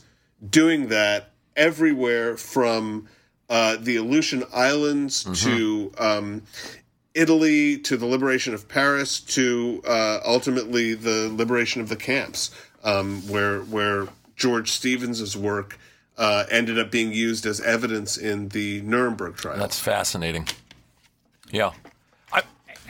doing 0.49 0.88
that 0.88 1.31
everywhere 1.57 2.37
from 2.37 3.09
uh, 3.49 3.77
the 3.79 3.96
Aleutian 3.96 4.44
Islands 4.55 5.25
to 5.42 5.92
um, 5.99 6.42
Italy 7.14 7.79
to 7.79 7.96
the 7.96 8.07
liberation 8.07 8.55
of 8.55 8.68
Paris 8.68 9.20
to 9.20 9.83
uh, 9.87 10.20
ultimately 10.25 10.94
the 10.94 11.29
liberation 11.29 11.83
of 11.83 11.88
the 11.88 11.96
camps, 11.96 12.51
um, 12.85 13.20
where 13.29 13.61
where 13.61 14.09
George 14.37 14.70
Stevens's 14.70 15.37
work 15.37 15.79
uh, 16.16 16.44
ended 16.51 16.79
up 16.79 16.90
being 16.90 17.12
used 17.12 17.44
as 17.44 17.61
evidence 17.61 18.16
in 18.16 18.49
the 18.49 18.81
Nuremberg 18.83 19.37
trial. 19.37 19.59
That's 19.59 19.79
fascinating. 19.79 20.49
Yeah. 21.51 21.73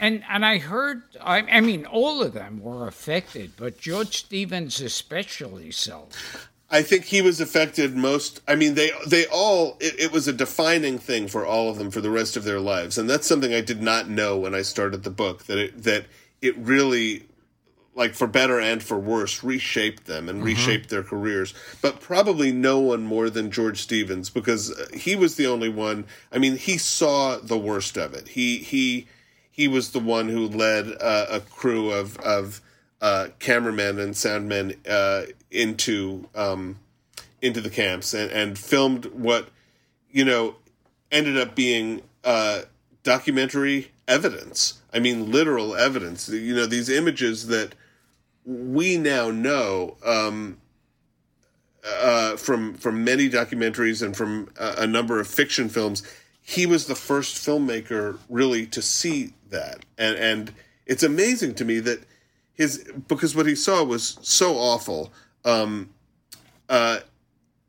And 0.01 0.23
and 0.27 0.43
I 0.43 0.57
heard, 0.57 1.03
I, 1.21 1.41
I 1.41 1.61
mean, 1.61 1.85
all 1.85 2.23
of 2.23 2.33
them 2.33 2.59
were 2.59 2.87
affected, 2.87 3.51
but 3.55 3.79
George 3.79 4.17
Stevens 4.17 4.81
especially 4.81 5.69
so. 5.69 6.07
I 6.71 6.81
think 6.81 7.05
he 7.05 7.21
was 7.21 7.39
affected 7.39 7.95
most. 7.95 8.41
I 8.47 8.55
mean, 8.55 8.73
they 8.73 8.91
they 9.05 9.27
all. 9.27 9.77
It, 9.79 9.99
it, 9.99 10.11
was 10.11 10.27
a 10.27 10.33
defining 10.33 10.97
thing 10.97 11.27
for 11.27 11.45
all 11.45 11.69
of 11.69 11.77
them 11.77 11.91
for 11.91 12.01
the 12.01 12.09
rest 12.09 12.35
of 12.35 12.45
their 12.45 12.59
lives, 12.59 12.97
and 12.97 13.07
that's 13.07 13.27
something 13.27 13.53
I 13.53 13.61
did 13.61 13.83
not 13.83 14.09
know 14.09 14.39
when 14.39 14.55
I 14.55 14.63
started 14.63 15.03
the 15.03 15.11
book. 15.11 15.43
That 15.43 15.59
it 15.59 15.83
that 15.83 16.05
it 16.41 16.57
really, 16.57 17.27
like 17.93 18.15
for 18.15 18.25
better 18.25 18.59
and 18.59 18.81
for 18.81 18.97
worse, 18.97 19.43
reshaped 19.43 20.05
them 20.05 20.27
and 20.29 20.39
mm-hmm. 20.39 20.47
reshaped 20.47 20.89
their 20.89 21.03
careers. 21.03 21.53
But 21.79 21.99
probably 21.99 22.51
no 22.51 22.79
one 22.79 23.03
more 23.03 23.29
than 23.29 23.51
George 23.51 23.83
Stevens 23.83 24.31
because 24.31 24.73
he 24.95 25.15
was 25.15 25.35
the 25.35 25.45
only 25.45 25.69
one. 25.69 26.05
I 26.31 26.39
mean, 26.39 26.57
he 26.57 26.79
saw 26.79 27.37
the 27.37 27.57
worst 27.57 27.97
of 27.97 28.15
it. 28.15 28.29
He 28.29 28.57
he 28.57 29.07
he 29.61 29.67
was 29.67 29.91
the 29.91 29.99
one 29.99 30.27
who 30.27 30.47
led 30.47 30.87
uh, 30.99 31.27
a 31.29 31.39
crew 31.39 31.91
of 31.91 32.17
of 32.17 32.61
uh, 32.99 33.27
cameramen 33.37 33.99
and 33.99 34.15
soundmen 34.15 34.75
uh, 34.89 35.31
into 35.51 36.27
um, 36.33 36.79
into 37.43 37.61
the 37.61 37.69
camps 37.69 38.15
and, 38.15 38.31
and 38.31 38.57
filmed 38.57 39.05
what 39.05 39.49
you 40.09 40.25
know 40.25 40.55
ended 41.11 41.37
up 41.37 41.53
being 41.53 42.01
uh, 42.23 42.61
documentary 43.03 43.91
evidence. 44.07 44.81
I 44.91 44.97
mean, 44.97 45.31
literal 45.31 45.75
evidence. 45.75 46.27
You 46.27 46.55
know, 46.55 46.65
these 46.65 46.89
images 46.89 47.45
that 47.45 47.75
we 48.43 48.97
now 48.97 49.29
know 49.29 49.95
um, 50.03 50.57
uh, 51.87 52.35
from 52.35 52.73
from 52.73 53.03
many 53.03 53.29
documentaries 53.29 54.01
and 54.01 54.17
from 54.17 54.49
a, 54.59 54.73
a 54.79 54.87
number 54.87 55.19
of 55.19 55.27
fiction 55.27 55.69
films. 55.69 56.01
He 56.41 56.65
was 56.65 56.87
the 56.87 56.95
first 56.95 57.35
filmmaker 57.35 58.17
really 58.29 58.65
to 58.67 58.81
see 58.81 59.33
that, 59.49 59.85
and 59.97 60.17
and 60.17 60.53
it's 60.85 61.03
amazing 61.03 61.55
to 61.55 61.65
me 61.65 61.79
that 61.79 62.03
his 62.53 62.89
because 63.07 63.35
what 63.35 63.45
he 63.45 63.55
saw 63.55 63.83
was 63.83 64.17
so 64.21 64.55
awful 64.57 65.11
um, 65.45 65.89
uh, 66.69 66.99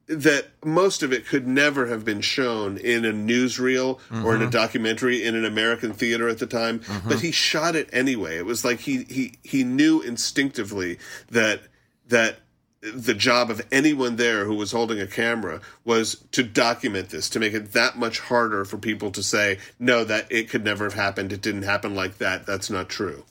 that 0.07 0.49
most 0.65 1.03
of 1.03 1.13
it 1.13 1.27
could 1.27 1.47
never 1.47 1.87
have 1.87 2.05
been 2.05 2.21
shown 2.21 2.77
in 2.77 3.05
a 3.05 3.13
newsreel 3.13 3.99
mm-hmm. 3.99 4.25
or 4.25 4.35
in 4.35 4.43
a 4.43 4.45
mm-hmm. 4.45 4.51
documentary 4.51 5.23
in 5.23 5.35
an 5.35 5.45
American 5.45 5.93
theater 5.93 6.29
at 6.29 6.39
the 6.39 6.47
time. 6.47 6.81
Mm-hmm. 6.81 7.09
But 7.09 7.21
he 7.21 7.31
shot 7.31 7.77
it 7.77 7.89
anyway. 7.93 8.37
It 8.37 8.47
was 8.47 8.65
like 8.65 8.81
he 8.81 9.05
he 9.05 9.35
he 9.43 9.65
knew 9.65 10.01
instinctively 10.01 10.99
that 11.31 11.61
that 12.09 12.41
the 12.83 13.15
job 13.15 13.49
of 13.49 13.63
anyone 13.71 14.17
there 14.17 14.45
who 14.45 14.55
was 14.57 14.73
holding 14.73 15.01
a 15.01 15.07
camera 15.07 15.61
was 15.85 16.25
to 16.33 16.43
document 16.43 17.11
this 17.11 17.29
to 17.31 17.39
make 17.39 17.55
it 17.55 17.73
that 17.73 17.97
much 17.97 18.19
harder 18.19 18.65
for 18.65 18.77
people 18.77 19.13
to 19.13 19.23
say 19.23 19.59
no 19.79 20.03
that 20.05 20.31
it 20.31 20.49
could 20.49 20.65
never 20.65 20.85
have 20.85 20.95
happened. 20.95 21.33
It 21.33 21.41
didn't 21.41 21.63
happen 21.63 21.95
like 21.95 22.19
that. 22.19 22.45
That's 22.45 22.71
not 22.71 22.89
true. 22.89 23.25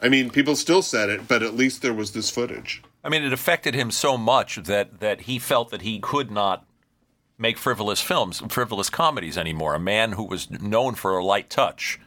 I 0.00 0.08
mean 0.08 0.30
people 0.30 0.56
still 0.56 0.82
said 0.82 1.08
it 1.08 1.26
but 1.26 1.42
at 1.42 1.54
least 1.54 1.80
there 1.80 1.94
was 1.94 2.12
this 2.12 2.28
footage. 2.28 2.82
I 3.02 3.08
mean 3.08 3.22
it 3.22 3.32
affected 3.32 3.74
him 3.74 3.90
so 3.90 4.18
much 4.18 4.56
that 4.56 5.00
that 5.00 5.22
he 5.22 5.38
felt 5.38 5.70
that 5.70 5.82
he 5.82 5.98
could 5.98 6.30
not 6.30 6.66
make 7.38 7.56
frivolous 7.56 8.00
films 8.00 8.42
frivolous 8.50 8.90
comedies 8.90 9.38
anymore. 9.38 9.74
A 9.74 9.80
man 9.80 10.12
who 10.12 10.24
was 10.24 10.50
known 10.50 10.96
for 10.96 11.16
a 11.16 11.24
light 11.24 11.48
touch 11.48 11.98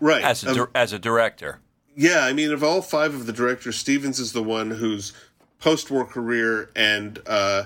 right. 0.00 0.22
as 0.22 0.44
a, 0.44 0.62
um, 0.64 0.68
as 0.74 0.92
a 0.92 0.98
director. 0.98 1.60
yeah 1.96 2.24
i 2.24 2.32
mean 2.32 2.52
of 2.52 2.62
all 2.62 2.82
five 2.82 3.14
of 3.14 3.26
the 3.26 3.32
directors 3.32 3.76
stevens 3.76 4.18
is 4.18 4.32
the 4.32 4.42
one 4.42 4.70
who's 4.70 5.12
post-war 5.60 6.04
career 6.04 6.70
and 6.76 7.18
uh, 7.26 7.64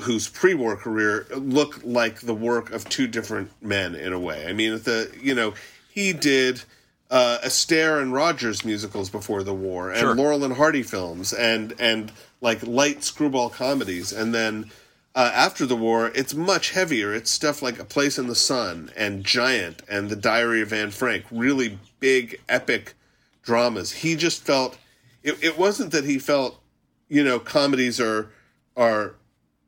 whose 0.00 0.28
pre-war 0.28 0.76
career 0.76 1.26
look 1.36 1.80
like 1.84 2.20
the 2.20 2.34
work 2.34 2.70
of 2.70 2.88
two 2.88 3.06
different 3.06 3.50
men 3.62 3.94
in 3.94 4.12
a 4.12 4.18
way. 4.18 4.46
I 4.46 4.52
mean, 4.52 4.72
the 4.72 5.12
you 5.20 5.34
know 5.34 5.54
he 5.92 6.12
did 6.12 6.62
uh, 7.10 7.38
Astaire 7.44 8.00
and 8.00 8.12
Rogers 8.12 8.64
musicals 8.64 9.10
before 9.10 9.42
the 9.42 9.54
war, 9.54 9.90
and 9.90 10.00
sure. 10.00 10.14
Laurel 10.14 10.44
and 10.44 10.54
Hardy 10.54 10.82
films, 10.82 11.32
and 11.32 11.74
and 11.78 12.12
like 12.40 12.66
light 12.66 13.04
screwball 13.04 13.50
comedies, 13.50 14.12
and 14.12 14.34
then. 14.34 14.70
Uh, 15.16 15.30
after 15.32 15.64
the 15.64 15.76
war, 15.76 16.10
it's 16.16 16.34
much 16.34 16.72
heavier. 16.72 17.14
It's 17.14 17.30
stuff 17.30 17.62
like 17.62 17.78
A 17.78 17.84
Place 17.84 18.18
in 18.18 18.26
the 18.26 18.34
Sun 18.34 18.90
and 18.96 19.22
Giant 19.22 19.80
and 19.88 20.10
The 20.10 20.16
Diary 20.16 20.60
of 20.60 20.72
Anne 20.72 20.90
Frank, 20.90 21.24
really 21.30 21.78
big, 22.00 22.40
epic 22.48 22.94
dramas. 23.44 23.92
He 23.92 24.16
just 24.16 24.42
felt 24.42 24.76
it, 25.22 25.42
it 25.42 25.56
wasn't 25.56 25.92
that 25.92 26.02
he 26.02 26.18
felt 26.18 26.60
you 27.08 27.24
know 27.24 27.38
comedies 27.38 28.00
are 28.00 28.30
are 28.76 29.14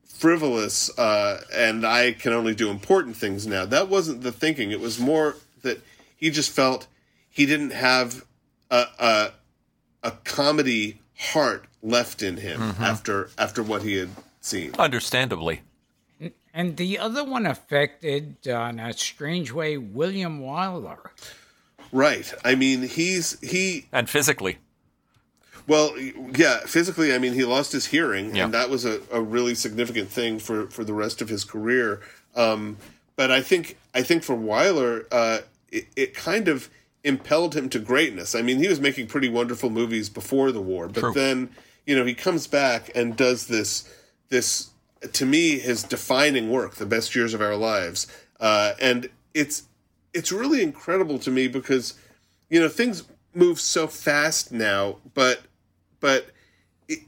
frivolous 0.04 0.96
uh, 0.98 1.42
and 1.52 1.86
I 1.86 2.12
can 2.12 2.32
only 2.32 2.54
do 2.54 2.70
important 2.70 3.16
things 3.16 3.46
now. 3.46 3.66
That 3.66 3.88
wasn't 3.88 4.22
the 4.22 4.32
thinking. 4.32 4.70
It 4.70 4.80
was 4.80 4.98
more 4.98 5.36
that 5.62 5.82
he 6.16 6.30
just 6.30 6.50
felt 6.50 6.86
he 7.28 7.46
didn't 7.46 7.72
have 7.72 8.24
a 8.70 8.86
a, 8.98 9.30
a 10.02 10.10
comedy 10.24 11.00
heart 11.18 11.66
left 11.82 12.22
in 12.22 12.38
him 12.38 12.60
mm-hmm. 12.60 12.82
after 12.82 13.30
after 13.38 13.62
what 13.62 13.82
he 13.82 13.94
had 13.94 14.10
seen. 14.40 14.72
Understandably. 14.78 15.62
And 16.54 16.78
the 16.78 16.98
other 16.98 17.22
one 17.22 17.44
affected, 17.44 18.36
uh, 18.48 18.60
in 18.70 18.80
a 18.80 18.94
strange 18.94 19.52
way, 19.52 19.76
William 19.76 20.40
Wyler. 20.40 21.10
Right. 21.92 22.32
I 22.42 22.54
mean, 22.54 22.82
he's 22.82 23.38
he 23.40 23.86
and 23.92 24.08
physically. 24.08 24.58
Well, 25.66 25.98
yeah, 25.98 26.60
physically, 26.60 27.12
I 27.12 27.18
mean, 27.18 27.32
he 27.32 27.44
lost 27.44 27.72
his 27.72 27.86
hearing, 27.86 28.36
yeah. 28.36 28.44
and 28.44 28.54
that 28.54 28.70
was 28.70 28.84
a, 28.84 29.00
a 29.10 29.20
really 29.20 29.54
significant 29.54 30.10
thing 30.10 30.38
for, 30.38 30.68
for 30.70 30.84
the 30.84 30.94
rest 30.94 31.20
of 31.20 31.28
his 31.28 31.44
career. 31.44 32.02
Um, 32.36 32.76
but 33.16 33.30
I 33.30 33.40
think 33.40 33.78
I 33.94 34.02
think 34.02 34.22
for 34.22 34.36
Wyler, 34.36 35.06
uh, 35.10 35.38
it, 35.72 35.86
it, 35.96 36.14
kind 36.14 36.48
of 36.48 36.68
impelled 37.02 37.56
him 37.56 37.68
to 37.70 37.78
greatness. 37.78 38.34
I 38.34 38.42
mean, 38.42 38.58
he 38.58 38.68
was 38.68 38.78
making 38.78 39.08
pretty 39.08 39.28
wonderful 39.28 39.70
movies 39.70 40.08
before 40.10 40.52
the 40.52 40.60
war, 40.60 40.86
but 40.86 41.00
True. 41.00 41.12
then 41.12 41.50
you 41.86 41.96
know 41.96 42.04
he 42.04 42.14
comes 42.14 42.46
back 42.46 42.90
and 42.94 43.16
does 43.16 43.46
this 43.46 43.90
this 44.28 44.70
to 45.12 45.24
me 45.24 45.58
his 45.58 45.82
defining 45.82 46.50
work, 46.50 46.74
the 46.74 46.86
best 46.86 47.16
years 47.16 47.32
of 47.32 47.40
our 47.40 47.56
lives, 47.56 48.06
uh, 48.38 48.74
and 48.80 49.08
it's 49.32 49.64
it's 50.12 50.30
really 50.30 50.62
incredible 50.62 51.18
to 51.20 51.30
me 51.30 51.48
because 51.48 51.94
you 52.50 52.60
know 52.60 52.68
things 52.68 53.04
move 53.34 53.60
so 53.60 53.86
fast 53.86 54.52
now, 54.52 54.96
but 55.14 55.40
but 56.00 56.26
it, 56.88 57.00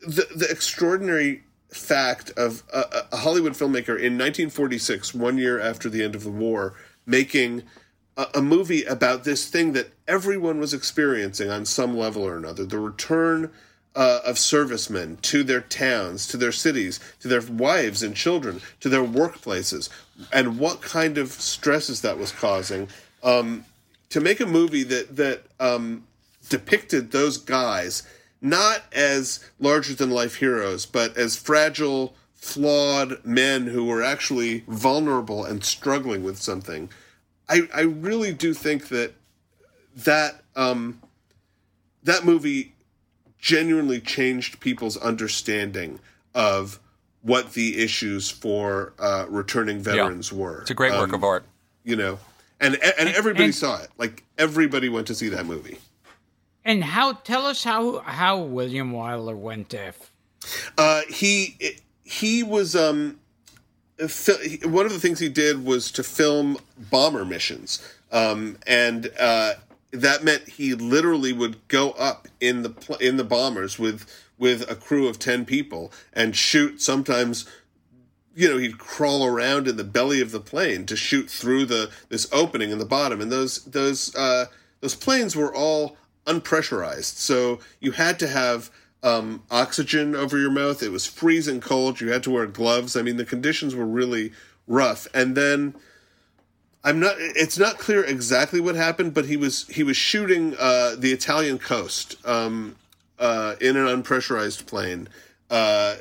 the 0.00 0.26
the 0.34 0.48
extraordinary 0.50 1.42
fact 1.74 2.30
of 2.36 2.62
a, 2.72 2.84
a, 3.12 3.16
Hollywood 3.16 3.54
filmmaker 3.54 3.98
in 3.98 4.16
1946, 4.16 5.12
one 5.12 5.36
year 5.36 5.58
after 5.58 5.90
the 5.90 6.04
end 6.04 6.14
of 6.14 6.22
the 6.22 6.30
war, 6.30 6.74
making 7.04 7.64
a, 8.16 8.26
a, 8.34 8.42
movie 8.42 8.84
about 8.84 9.24
this 9.24 9.48
thing 9.48 9.72
that 9.72 9.92
everyone 10.06 10.60
was 10.60 10.72
experiencing 10.72 11.50
on 11.50 11.64
some 11.64 11.96
level 11.96 12.22
or 12.22 12.36
another 12.36 12.64
the 12.64 12.78
return 12.78 13.50
uh, 13.96 14.20
of 14.24 14.38
servicemen 14.38 15.16
to 15.22 15.42
their 15.42 15.60
towns, 15.60 16.26
to 16.28 16.36
their 16.36 16.52
cities, 16.52 17.00
to 17.20 17.28
their 17.28 17.42
wives 17.42 18.02
and 18.02 18.14
children, 18.16 18.60
to 18.80 18.88
their 18.88 19.04
workplaces, 19.04 19.88
and 20.32 20.58
what 20.58 20.80
kind 20.80 21.18
of 21.18 21.30
stresses 21.30 22.00
that 22.02 22.18
was 22.18 22.32
causing. 22.32 22.88
Um, 23.22 23.64
to 24.10 24.20
make 24.20 24.40
a 24.40 24.46
movie 24.46 24.84
that 24.84 25.16
that 25.16 25.42
um, 25.58 26.04
depicted 26.48 27.10
those 27.10 27.36
guys 27.36 28.04
not 28.44 28.82
as 28.92 29.40
larger 29.58 29.94
than 29.94 30.10
life 30.10 30.36
heroes, 30.36 30.84
but 30.84 31.16
as 31.16 31.34
fragile, 31.34 32.14
flawed 32.34 33.24
men 33.24 33.66
who 33.68 33.86
were 33.86 34.02
actually 34.02 34.64
vulnerable 34.68 35.44
and 35.44 35.64
struggling 35.64 36.22
with 36.22 36.36
something. 36.36 36.90
I, 37.48 37.68
I 37.74 37.80
really 37.80 38.34
do 38.34 38.52
think 38.52 38.88
that 38.88 39.14
that 39.96 40.42
um, 40.54 41.00
that 42.02 42.24
movie 42.26 42.74
genuinely 43.38 43.98
changed 43.98 44.60
people's 44.60 44.98
understanding 44.98 45.98
of 46.34 46.78
what 47.22 47.54
the 47.54 47.82
issues 47.82 48.30
for 48.30 48.92
uh, 48.98 49.24
returning 49.30 49.78
veterans 49.80 50.30
yeah. 50.30 50.38
were. 50.38 50.60
It's 50.60 50.70
a 50.70 50.74
great 50.74 50.92
work 50.92 51.08
um, 51.08 51.14
of 51.14 51.24
art. 51.24 51.44
You 51.82 51.96
know, 51.96 52.18
and 52.60 52.74
and, 52.74 53.08
everybody 53.08 53.44
and, 53.44 53.54
saw 53.54 53.82
it. 53.82 53.88
Like 53.96 54.22
everybody 54.36 54.90
went 54.90 55.06
to 55.06 55.14
see 55.14 55.30
that 55.30 55.46
movie. 55.46 55.78
And 56.64 56.82
how? 56.82 57.12
Tell 57.12 57.46
us 57.46 57.64
how 57.64 57.98
how 58.00 58.40
William 58.40 58.92
Wyler 58.92 59.36
went 59.36 59.68
deaf. 59.68 60.12
Uh, 60.78 61.02
he 61.08 61.56
he 62.04 62.42
was 62.42 62.74
um, 62.74 63.18
one 64.64 64.86
of 64.86 64.92
the 64.92 65.00
things 65.00 65.18
he 65.18 65.28
did 65.28 65.64
was 65.64 65.92
to 65.92 66.02
film 66.02 66.58
bomber 66.90 67.24
missions, 67.24 67.86
um, 68.12 68.56
and 68.66 69.10
uh, 69.20 69.54
that 69.94 70.24
meant 70.24 70.48
he 70.48 70.74
literally 70.74 71.32
would 71.32 71.66
go 71.68 71.90
up 71.92 72.28
in 72.40 72.62
the 72.62 72.96
in 73.00 73.16
the 73.16 73.24
bombers 73.24 73.78
with 73.78 74.06
with 74.36 74.68
a 74.68 74.74
crew 74.74 75.06
of 75.06 75.18
10 75.18 75.44
people 75.44 75.92
and 76.12 76.34
shoot 76.34 76.82
sometimes 76.82 77.46
you 78.34 78.48
know 78.48 78.58
he'd 78.58 78.78
crawl 78.78 79.24
around 79.24 79.68
in 79.68 79.76
the 79.76 79.84
belly 79.84 80.20
of 80.20 80.32
the 80.32 80.40
plane 80.40 80.84
to 80.84 80.96
shoot 80.96 81.30
through 81.30 81.64
the 81.64 81.90
this 82.08 82.28
opening 82.32 82.70
in 82.70 82.78
the 82.78 82.84
bottom 82.84 83.20
and 83.20 83.30
those 83.30 83.64
those 83.64 84.14
uh 84.16 84.46
those 84.80 84.96
planes 84.96 85.36
were 85.36 85.54
all 85.54 85.96
unpressurized. 86.26 87.16
So 87.16 87.60
you 87.80 87.92
had 87.92 88.18
to 88.20 88.28
have 88.28 88.70
um, 89.02 89.42
oxygen 89.50 90.14
over 90.14 90.38
your 90.38 90.50
mouth. 90.50 90.82
It 90.82 90.90
was 90.90 91.06
freezing 91.06 91.60
cold. 91.60 92.00
You 92.00 92.10
had 92.10 92.22
to 92.24 92.30
wear 92.30 92.46
gloves. 92.46 92.96
I 92.96 93.02
mean 93.02 93.16
the 93.16 93.24
conditions 93.24 93.74
were 93.74 93.86
really 93.86 94.32
rough. 94.66 95.06
And 95.14 95.36
then 95.36 95.74
i'm 96.86 97.00
not 97.00 97.14
it's 97.18 97.58
not 97.58 97.78
clear 97.78 98.04
exactly 98.04 98.60
what 98.60 98.74
happened 98.74 99.14
but 99.14 99.24
he 99.24 99.38
was 99.38 99.66
he 99.68 99.82
was 99.82 99.96
shooting 99.96 100.54
uh, 100.58 100.94
the 100.98 101.12
italian 101.12 101.58
coast 101.58 102.14
um, 102.26 102.76
uh, 103.18 103.54
in 103.58 103.74
an 103.74 103.86
unpressurized 103.86 104.66
plane 104.66 105.08
uh, 105.48 105.96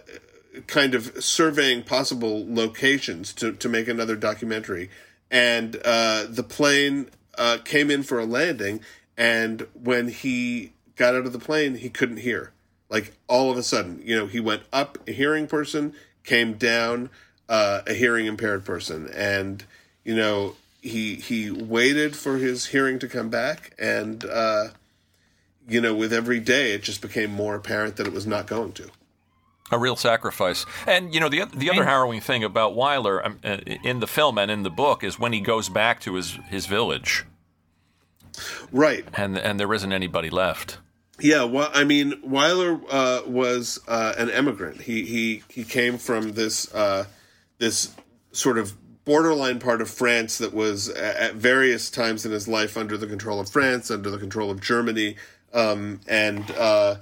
kind 0.67 0.95
of 0.95 1.23
surveying 1.23 1.83
possible 1.83 2.45
locations 2.47 3.33
to, 3.33 3.53
to 3.53 3.69
make 3.69 3.87
another 3.87 4.15
documentary. 4.15 4.89
And 5.31 5.79
uh, 5.83 6.25
the 6.29 6.43
plane 6.43 7.09
uh, 7.37 7.57
came 7.63 7.89
in 7.89 8.03
for 8.03 8.19
a 8.19 8.25
landing, 8.25 8.81
and 9.17 9.67
when 9.73 10.07
he 10.07 10.73
got 10.95 11.15
out 11.15 11.25
of 11.25 11.33
the 11.33 11.39
plane, 11.39 11.75
he 11.75 11.89
couldn't 11.89 12.17
hear. 12.17 12.51
Like 12.89 13.13
all 13.27 13.51
of 13.51 13.57
a 13.57 13.63
sudden, 13.63 14.01
you 14.03 14.15
know, 14.15 14.27
he 14.27 14.39
went 14.39 14.63
up 14.71 14.97
a 15.07 15.11
hearing 15.11 15.47
person, 15.47 15.93
came 16.23 16.53
down 16.53 17.09
uh, 17.49 17.81
a 17.87 17.93
hearing 17.93 18.25
impaired 18.25 18.65
person, 18.65 19.09
and 19.13 19.63
you 20.03 20.15
know 20.15 20.55
he 20.81 21.15
he 21.15 21.49
waited 21.49 22.15
for 22.15 22.37
his 22.37 22.67
hearing 22.67 22.99
to 22.99 23.07
come 23.07 23.29
back, 23.29 23.73
and 23.79 24.25
uh, 24.25 24.67
you 25.67 25.81
know 25.81 25.95
with 25.95 26.13
every 26.13 26.39
day 26.39 26.73
it 26.73 26.83
just 26.83 27.01
became 27.01 27.31
more 27.31 27.55
apparent 27.55 27.95
that 27.95 28.07
it 28.07 28.13
was 28.13 28.27
not 28.27 28.47
going 28.47 28.73
to. 28.73 28.89
A 29.71 29.79
real 29.79 29.95
sacrifice. 29.95 30.67
And, 30.85 31.15
you 31.15 31.19
know, 31.19 31.29
the, 31.29 31.45
the 31.45 31.71
other 31.71 31.85
harrowing 31.85 32.21
thing 32.21 32.43
about 32.43 32.75
Wyler 32.75 33.25
um, 33.25 33.39
uh, 33.43 33.57
in 33.83 34.01
the 34.01 34.07
film 34.07 34.37
and 34.37 34.51
in 34.51 34.61
the 34.61 34.69
book 34.69 35.03
is 35.03 35.17
when 35.17 35.33
he 35.33 35.39
goes 35.39 35.67
back 35.67 35.99
to 36.01 36.13
his, 36.13 36.37
his 36.49 36.67
village. 36.67 37.25
Right. 38.71 39.05
And, 39.13 39.37
and 39.37 39.59
there 39.59 39.73
isn't 39.73 39.91
anybody 39.91 40.29
left. 40.29 40.77
Yeah, 41.19 41.43
well, 41.43 41.69
I 41.73 41.83
mean, 41.83 42.13
Wyler 42.25 42.81
uh, 42.89 43.21
was 43.27 43.79
uh, 43.87 44.13
an 44.17 44.29
immigrant. 44.29 44.81
He 44.81 45.05
he 45.05 45.43
he 45.47 45.63
came 45.63 45.99
from 45.99 46.33
this 46.33 46.73
uh, 46.73 47.05
this 47.59 47.93
sort 48.31 48.57
of 48.57 48.73
borderline 49.05 49.59
part 49.59 49.79
of 49.81 49.89
France 49.89 50.39
that 50.39 50.53
was 50.53 50.89
at 50.89 51.35
various 51.35 51.91
times 51.91 52.25
in 52.25 52.31
his 52.31 52.47
life 52.47 52.75
under 52.75 52.97
the 52.97 53.05
control 53.05 53.39
of 53.39 53.49
France, 53.49 53.91
under 53.91 54.09
the 54.09 54.17
control 54.17 54.49
of 54.49 54.59
Germany, 54.59 55.15
um, 55.53 56.01
and 56.07 56.49
uh, 56.57 56.95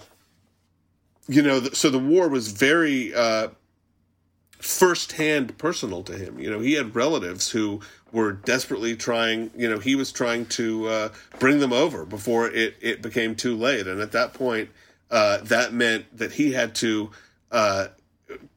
you 1.27 1.41
know, 1.41 1.61
so 1.61 1.89
the 1.89 1.99
war 1.99 2.27
was 2.27 2.51
very 2.51 3.13
uh, 3.13 3.47
firsthand 4.61 5.57
personal 5.57 6.03
to 6.03 6.13
him. 6.13 6.39
You 6.39 6.49
know, 6.49 6.59
he 6.59 6.73
had 6.73 6.95
relatives 6.95 7.49
who 7.51 7.81
were 8.11 8.31
desperately 8.31 8.95
trying. 8.95 9.51
You 9.55 9.69
know, 9.69 9.79
he 9.79 9.95
was 9.95 10.11
trying 10.11 10.45
to 10.47 10.87
uh, 10.87 11.09
bring 11.39 11.59
them 11.59 11.73
over 11.73 12.05
before 12.05 12.47
it 12.49 12.75
it 12.81 13.01
became 13.01 13.35
too 13.35 13.55
late, 13.55 13.87
and 13.87 13.99
at 13.99 14.11
that 14.13 14.33
point, 14.33 14.69
uh, 15.09 15.39
that 15.43 15.73
meant 15.73 16.05
that 16.17 16.33
he 16.33 16.53
had 16.53 16.75
to 16.75 17.11
uh, 17.51 17.87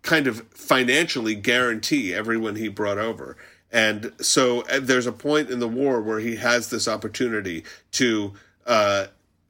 kind 0.03 0.27
of 0.27 0.47
financially 0.49 1.35
guarantee 1.35 2.15
everyone 2.15 2.57
he 2.57 2.69
brought 2.69 2.99
over. 2.99 3.37
And 3.73 4.13
so 4.21 4.61
uh, 4.63 4.79
there's 4.81 5.07
a 5.07 5.13
point 5.13 5.51
in 5.51 5.59
the 5.59 5.69
war 5.69 6.01
where 6.01 6.21
he 6.21 6.37
has 6.37 6.71
this 6.71 6.87
opportunity 6.87 7.65
to 7.93 8.35
uh, 8.67 9.07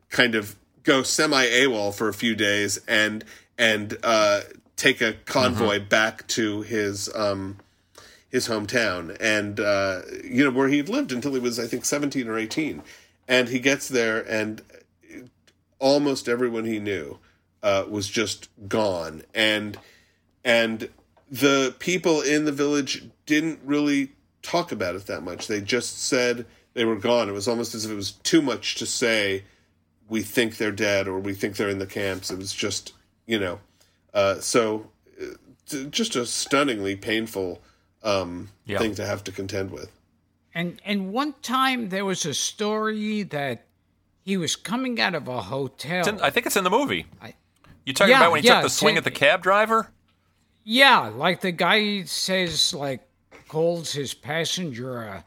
kind 0.08 0.34
of 0.34 0.56
go 0.82 1.02
semi 1.02 1.44
AWOL 1.44 1.92
for 1.92 2.08
a 2.08 2.14
few 2.14 2.34
days 2.34 2.78
and 2.88 3.24
and 3.58 3.96
uh, 4.02 4.40
take 4.76 5.00
a 5.00 5.14
convoy 5.24 5.78
mm-hmm. 5.78 5.88
back 5.88 6.26
to 6.28 6.62
his 6.62 7.14
um, 7.14 7.58
his 8.28 8.48
hometown 8.48 9.16
and 9.20 9.60
uh, 9.60 10.02
you 10.24 10.44
know 10.44 10.50
where 10.50 10.68
he'd 10.68 10.88
lived 10.88 11.12
until 11.12 11.34
he 11.34 11.40
was 11.40 11.58
I 11.58 11.66
think 11.66 11.84
seventeen 11.84 12.28
or 12.28 12.38
eighteen, 12.38 12.82
and 13.28 13.48
he 13.48 13.58
gets 13.58 13.88
there 13.88 14.20
and 14.28 14.62
almost 15.78 16.28
everyone 16.28 16.64
he 16.64 16.78
knew 16.78 17.18
uh, 17.62 17.84
was 17.88 18.08
just 18.08 18.48
gone 18.68 19.22
and 19.34 19.78
and 20.44 20.88
the 21.30 21.74
people 21.78 22.20
in 22.20 22.44
the 22.44 22.52
village 22.52 23.04
didn't 23.26 23.58
really 23.64 24.12
talk 24.42 24.70
about 24.70 24.94
it 24.94 25.06
that 25.06 25.22
much. 25.22 25.46
They 25.46 25.60
just 25.60 26.02
said 26.02 26.46
they 26.74 26.84
were 26.84 26.96
gone. 26.96 27.28
It 27.28 27.32
was 27.32 27.48
almost 27.48 27.74
as 27.74 27.84
if 27.84 27.90
it 27.90 27.96
was 27.96 28.12
too 28.12 28.42
much 28.42 28.76
to 28.76 28.86
say 28.86 29.44
we 30.08 30.22
think 30.22 30.56
they're 30.56 30.70
dead 30.70 31.08
or 31.08 31.18
we 31.18 31.34
think 31.34 31.56
they're 31.56 31.70
in 31.70 31.78
the 31.78 31.86
camps. 31.86 32.30
It 32.30 32.38
was 32.38 32.52
just, 32.52 32.92
you 33.26 33.38
know, 33.38 33.58
uh, 34.14 34.40
so 34.40 34.86
uh, 35.20 35.84
just 35.90 36.16
a 36.16 36.24
stunningly 36.24 36.96
painful 36.96 37.60
um, 38.02 38.50
yeah. 38.64 38.78
thing 38.78 38.94
to 38.94 39.04
have 39.04 39.24
to 39.24 39.32
contend 39.32 39.70
with. 39.70 39.90
And 40.54 40.80
and 40.84 41.12
one 41.12 41.34
time 41.42 41.88
there 41.88 42.04
was 42.04 42.24
a 42.24 42.34
story 42.34 43.24
that 43.24 43.66
he 44.24 44.36
was 44.36 44.56
coming 44.56 45.00
out 45.00 45.14
of 45.14 45.26
a 45.28 45.42
hotel. 45.42 46.08
In, 46.08 46.20
I 46.20 46.30
think 46.30 46.46
it's 46.46 46.56
in 46.56 46.64
the 46.64 46.70
movie. 46.70 47.06
I, 47.20 47.34
you 47.84 47.92
talking 47.92 48.12
yeah, 48.12 48.18
about 48.18 48.32
when 48.32 48.42
he 48.42 48.48
yeah, 48.48 48.54
took 48.56 48.64
the 48.64 48.70
swing 48.70 48.94
in, 48.94 48.98
at 48.98 49.04
the 49.04 49.10
cab 49.10 49.42
driver? 49.42 49.90
Yeah, 50.62 51.10
like 51.14 51.40
the 51.40 51.52
guy 51.52 52.04
says, 52.04 52.72
like 52.72 53.00
calls 53.48 53.92
his 53.92 54.14
passenger 54.14 55.02
a 55.02 55.24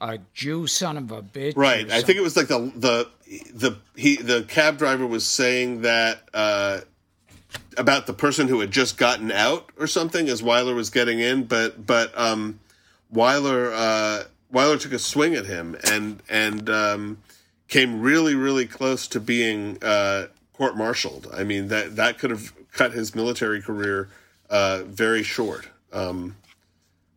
a 0.00 0.18
Jew 0.32 0.66
son 0.66 0.96
of 0.96 1.12
a 1.12 1.22
bitch. 1.22 1.56
Right. 1.56 1.90
I 1.90 2.00
think 2.00 2.18
it 2.18 2.22
was 2.22 2.36
like 2.36 2.48
the 2.48 2.72
the 2.74 3.08
the 3.52 3.76
he 3.96 4.16
the 4.16 4.44
cab 4.44 4.78
driver 4.78 5.06
was 5.06 5.26
saying 5.26 5.82
that 5.82 6.22
uh, 6.32 6.80
about 7.76 8.06
the 8.06 8.12
person 8.12 8.48
who 8.48 8.60
had 8.60 8.70
just 8.70 8.96
gotten 8.96 9.30
out 9.30 9.70
or 9.78 9.86
something 9.86 10.28
as 10.28 10.42
Wyler 10.42 10.74
was 10.74 10.90
getting 10.90 11.20
in, 11.20 11.44
but 11.44 11.86
but 11.86 12.16
um, 12.18 12.60
Wyler 13.12 13.72
uh, 13.74 14.24
Wyler 14.52 14.80
took 14.80 14.92
a 14.92 14.98
swing 14.98 15.34
at 15.34 15.46
him 15.46 15.76
and 15.84 16.22
and 16.28 16.68
um, 16.68 17.18
came 17.68 18.00
really 18.00 18.34
really 18.34 18.66
close 18.66 19.06
to 19.08 19.20
being 19.20 19.78
uh, 19.82 20.26
court-martialed. 20.52 21.28
I 21.32 21.44
mean 21.44 21.68
that 21.68 21.96
that 21.96 22.18
could 22.18 22.30
have 22.30 22.52
cut 22.72 22.92
his 22.92 23.14
military 23.14 23.62
career 23.62 24.08
uh, 24.48 24.82
very 24.84 25.22
short. 25.22 25.68
Um, 25.92 26.36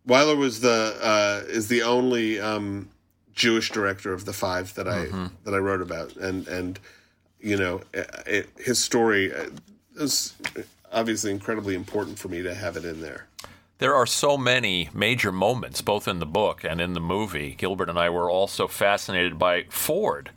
Wyler 0.07 0.37
was 0.37 0.61
the 0.61 0.97
uh, 1.01 1.43
is 1.47 1.67
the 1.67 1.83
only 1.83 2.39
um, 2.39 2.89
Jewish 3.33 3.71
director 3.71 4.13
of 4.13 4.25
the 4.25 4.33
five 4.33 4.73
that 4.75 4.87
I 4.87 5.05
mm-hmm. 5.05 5.27
that 5.43 5.53
I 5.53 5.57
wrote 5.57 5.81
about, 5.81 6.15
and 6.15 6.47
and 6.47 6.79
you 7.39 7.57
know 7.57 7.81
it, 7.93 8.09
it, 8.25 8.49
his 8.57 8.79
story 8.79 9.31
is 9.95 10.33
obviously 10.91 11.31
incredibly 11.31 11.75
important 11.75 12.19
for 12.19 12.27
me 12.27 12.41
to 12.41 12.53
have 12.53 12.77
it 12.77 12.85
in 12.85 13.01
there. 13.01 13.27
There 13.79 13.95
are 13.95 14.05
so 14.05 14.37
many 14.37 14.89
major 14.93 15.31
moments, 15.31 15.81
both 15.81 16.07
in 16.07 16.19
the 16.19 16.25
book 16.25 16.63
and 16.63 16.79
in 16.79 16.93
the 16.93 17.01
movie. 17.01 17.55
Gilbert 17.57 17.89
and 17.89 17.99
I 17.99 18.09
were 18.09 18.29
also 18.29 18.67
fascinated 18.67 19.37
by 19.37 19.63
Ford. 19.69 20.31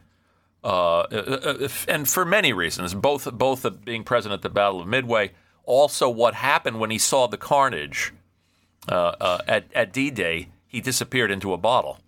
Uh, 0.65 1.01
uh, 1.01 1.59
uh 1.63 1.69
and 1.87 2.09
for 2.09 2.25
many 2.25 2.53
reasons, 2.53 2.93
both 2.95 3.31
both 3.33 3.85
being 3.85 4.03
present 4.03 4.33
at 4.33 4.43
the 4.43 4.49
Battle 4.49 4.81
of 4.81 4.89
Midway, 4.89 5.33
also 5.65 6.09
what 6.09 6.35
happened 6.35 6.81
when 6.81 6.91
he 6.91 6.99
saw 6.99 7.27
the 7.27 7.37
carnage 7.37 8.13
uh, 8.89 9.15
uh, 9.21 9.39
at, 9.47 9.67
at 9.75 9.93
D 9.93 10.11
Day, 10.11 10.49
he 10.67 10.81
disappeared 10.81 11.31
into 11.31 11.53
a 11.53 11.57
bottle. 11.57 11.99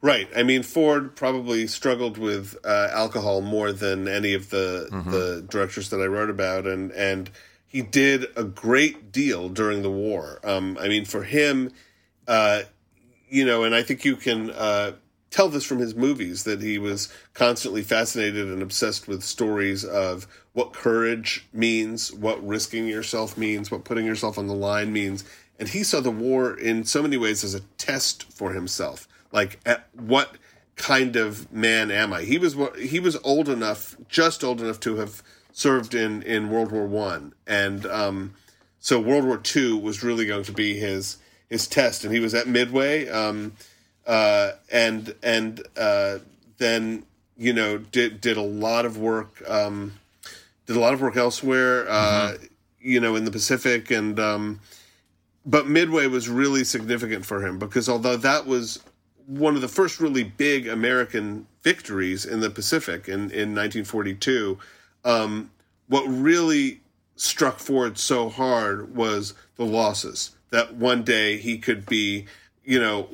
Right. 0.00 0.28
I 0.34 0.42
mean, 0.42 0.62
Ford 0.62 1.14
probably 1.14 1.66
struggled 1.66 2.18
with 2.18 2.56
uh, 2.64 2.88
alcohol 2.92 3.40
more 3.40 3.72
than 3.72 4.08
any 4.08 4.34
of 4.34 4.50
the 4.50 4.88
mm-hmm. 4.90 5.10
the 5.10 5.46
directors 5.48 5.90
that 5.90 6.00
I 6.00 6.06
wrote 6.06 6.30
about, 6.30 6.66
and 6.66 6.90
and 6.92 7.30
he 7.66 7.82
did 7.82 8.26
a 8.36 8.44
great 8.44 9.12
deal 9.12 9.48
during 9.48 9.82
the 9.82 9.90
war. 9.90 10.40
Um, 10.42 10.78
I 10.80 10.88
mean, 10.88 11.04
for 11.04 11.22
him, 11.22 11.72
uh, 12.26 12.62
you 13.28 13.44
know, 13.44 13.64
and 13.64 13.74
I 13.74 13.82
think 13.82 14.04
you 14.04 14.16
can 14.16 14.50
uh, 14.50 14.92
tell 15.30 15.48
this 15.48 15.64
from 15.64 15.78
his 15.78 15.94
movies 15.94 16.44
that 16.44 16.60
he 16.60 16.78
was 16.78 17.12
constantly 17.34 17.82
fascinated 17.82 18.48
and 18.48 18.62
obsessed 18.62 19.06
with 19.06 19.22
stories 19.22 19.84
of 19.84 20.26
what 20.52 20.72
courage 20.72 21.46
means, 21.52 22.12
what 22.12 22.44
risking 22.44 22.88
yourself 22.88 23.38
means, 23.38 23.70
what 23.70 23.84
putting 23.84 24.04
yourself 24.04 24.36
on 24.36 24.48
the 24.48 24.54
line 24.54 24.92
means 24.92 25.24
and 25.60 25.68
he 25.68 25.84
saw 25.84 26.00
the 26.00 26.10
war 26.10 26.58
in 26.58 26.84
so 26.84 27.02
many 27.02 27.18
ways 27.18 27.44
as 27.44 27.54
a 27.54 27.60
test 27.76 28.24
for 28.32 28.52
himself. 28.52 29.06
Like, 29.32 29.60
what 29.94 30.36
kind 30.76 31.16
of 31.16 31.52
man 31.52 31.90
am 31.90 32.12
I? 32.12 32.22
He 32.22 32.38
was 32.38 32.56
he 32.78 33.00
was 33.00 33.16
old 33.22 33.48
enough, 33.48 33.96
just 34.08 34.42
old 34.42 34.60
enough 34.60 34.80
to 34.80 34.96
have 34.96 35.22
served 35.52 35.94
in 35.94 36.22
in 36.22 36.50
World 36.50 36.72
War 36.72 36.86
One, 36.86 37.34
and 37.46 37.86
um, 37.86 38.34
so 38.78 38.98
World 38.98 39.24
War 39.24 39.36
Two 39.36 39.76
was 39.76 40.02
really 40.02 40.26
going 40.26 40.44
to 40.44 40.52
be 40.52 40.78
his 40.78 41.18
his 41.48 41.66
test. 41.66 42.04
And 42.04 42.14
he 42.14 42.20
was 42.20 42.34
at 42.34 42.48
Midway, 42.48 43.08
um, 43.08 43.52
uh, 44.06 44.52
and 44.72 45.14
and 45.22 45.62
uh, 45.76 46.18
then 46.58 47.04
you 47.36 47.52
know 47.52 47.78
did 47.78 48.20
did 48.20 48.36
a 48.36 48.42
lot 48.42 48.84
of 48.84 48.96
work. 48.98 49.42
Um, 49.48 49.94
did 50.66 50.76
a 50.76 50.80
lot 50.80 50.94
of 50.94 51.00
work 51.00 51.16
elsewhere, 51.16 51.90
uh, 51.90 52.32
mm-hmm. 52.32 52.44
you 52.80 53.00
know, 53.00 53.16
in 53.16 53.24
the 53.24 53.30
Pacific, 53.32 53.90
and 53.90 54.20
um, 54.20 54.60
but 55.44 55.66
Midway 55.66 56.06
was 56.06 56.28
really 56.28 56.62
significant 56.62 57.26
for 57.26 57.44
him 57.44 57.58
because 57.58 57.88
although 57.88 58.16
that 58.16 58.46
was 58.46 58.78
one 59.30 59.54
of 59.54 59.60
the 59.60 59.68
first 59.68 60.00
really 60.00 60.24
big 60.24 60.66
American 60.66 61.46
victories 61.62 62.24
in 62.24 62.40
the 62.40 62.50
Pacific 62.50 63.08
in, 63.08 63.30
in 63.30 63.54
1942. 63.54 64.58
Um, 65.04 65.50
what 65.86 66.02
really 66.02 66.80
struck 67.14 67.58
Ford 67.58 67.96
so 67.96 68.28
hard 68.28 68.96
was 68.96 69.34
the 69.56 69.64
losses. 69.64 70.32
That 70.50 70.74
one 70.74 71.04
day 71.04 71.36
he 71.36 71.58
could 71.58 71.86
be, 71.86 72.26
you 72.64 72.80
know, 72.80 73.08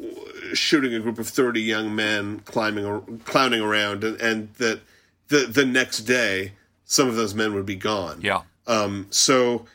shooting 0.54 0.94
a 0.94 1.00
group 1.00 1.18
of 1.18 1.28
30 1.28 1.60
young 1.60 1.94
men 1.94 2.40
climbing, 2.40 3.20
clowning 3.24 3.60
around, 3.60 4.02
and, 4.02 4.18
and 4.20 4.54
that 4.54 4.80
the, 5.28 5.40
the 5.40 5.66
next 5.66 6.00
day 6.00 6.52
some 6.86 7.08
of 7.08 7.16
those 7.16 7.34
men 7.34 7.52
would 7.52 7.66
be 7.66 7.76
gone. 7.76 8.20
Yeah. 8.22 8.42
Um, 8.66 9.06
so 9.10 9.66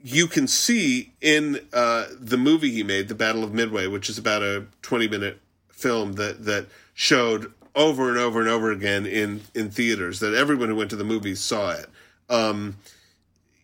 you 0.00 0.28
can 0.28 0.46
see 0.46 1.12
in 1.20 1.60
uh, 1.72 2.06
the 2.20 2.36
movie 2.36 2.70
he 2.70 2.84
made, 2.84 3.08
The 3.08 3.16
Battle 3.16 3.42
of 3.42 3.52
Midway, 3.52 3.88
which 3.88 4.08
is 4.08 4.16
about 4.16 4.42
a 4.42 4.66
20 4.82 5.08
minute 5.08 5.40
film 5.78 6.14
that, 6.14 6.44
that 6.44 6.66
showed 6.94 7.52
over 7.74 8.08
and 8.08 8.18
over 8.18 8.40
and 8.40 8.48
over 8.48 8.72
again 8.72 9.06
in, 9.06 9.40
in 9.54 9.70
theaters, 9.70 10.20
that 10.20 10.34
everyone 10.34 10.68
who 10.68 10.76
went 10.76 10.90
to 10.90 10.96
the 10.96 11.04
movies 11.04 11.40
saw 11.40 11.70
it. 11.70 11.86
Um, 12.28 12.76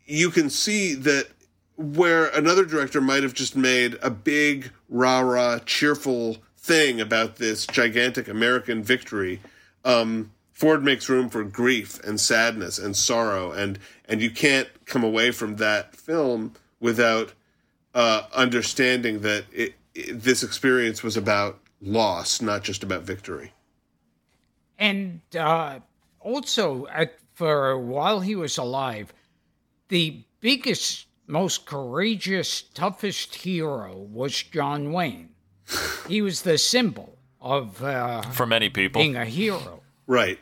you 0.06 0.30
can 0.30 0.48
see 0.48 0.94
that 0.94 1.28
where 1.76 2.26
another 2.26 2.64
director 2.64 3.00
might 3.00 3.22
have 3.24 3.34
just 3.34 3.56
made 3.56 3.98
a 4.00 4.10
big, 4.10 4.70
rah 4.88 5.20
rah, 5.20 5.58
cheerful 5.58 6.38
thing 6.56 7.00
about 7.00 7.36
this 7.36 7.66
gigantic 7.66 8.28
American 8.28 8.82
victory, 8.82 9.40
um, 9.84 10.30
Ford 10.52 10.84
makes 10.84 11.08
room 11.08 11.28
for 11.28 11.42
grief 11.42 12.02
and 12.04 12.20
sadness 12.20 12.78
and 12.78 12.96
sorrow, 12.96 13.50
and 13.50 13.78
and 14.06 14.22
you 14.22 14.30
can't 14.30 14.68
come 14.86 15.02
away 15.02 15.32
from 15.32 15.56
that 15.56 15.96
film 15.96 16.52
without 16.78 17.32
uh, 17.94 18.22
understanding 18.32 19.20
that 19.20 19.44
it, 19.52 19.74
it, 19.94 20.22
this 20.22 20.42
experience 20.42 21.02
was 21.02 21.16
about 21.16 21.58
loss, 21.84 22.40
not 22.40 22.64
just 22.64 22.82
about 22.82 23.02
victory. 23.02 23.52
And 24.78 25.20
uh, 25.38 25.80
also, 26.20 26.86
at, 26.88 27.14
for 27.34 27.78
while 27.78 28.20
he 28.20 28.34
was 28.34 28.58
alive, 28.58 29.12
the 29.88 30.24
biggest, 30.40 31.06
most 31.26 31.66
courageous, 31.66 32.62
toughest 32.62 33.34
hero 33.34 33.96
was 33.96 34.42
John 34.42 34.92
Wayne. 34.92 35.30
he 36.08 36.22
was 36.22 36.42
the 36.42 36.58
symbol 36.58 37.16
of 37.40 37.82
uh, 37.82 38.22
for 38.22 38.46
many 38.46 38.68
people 38.68 39.00
being 39.00 39.16
a 39.16 39.24
hero. 39.24 39.82
Right. 40.06 40.38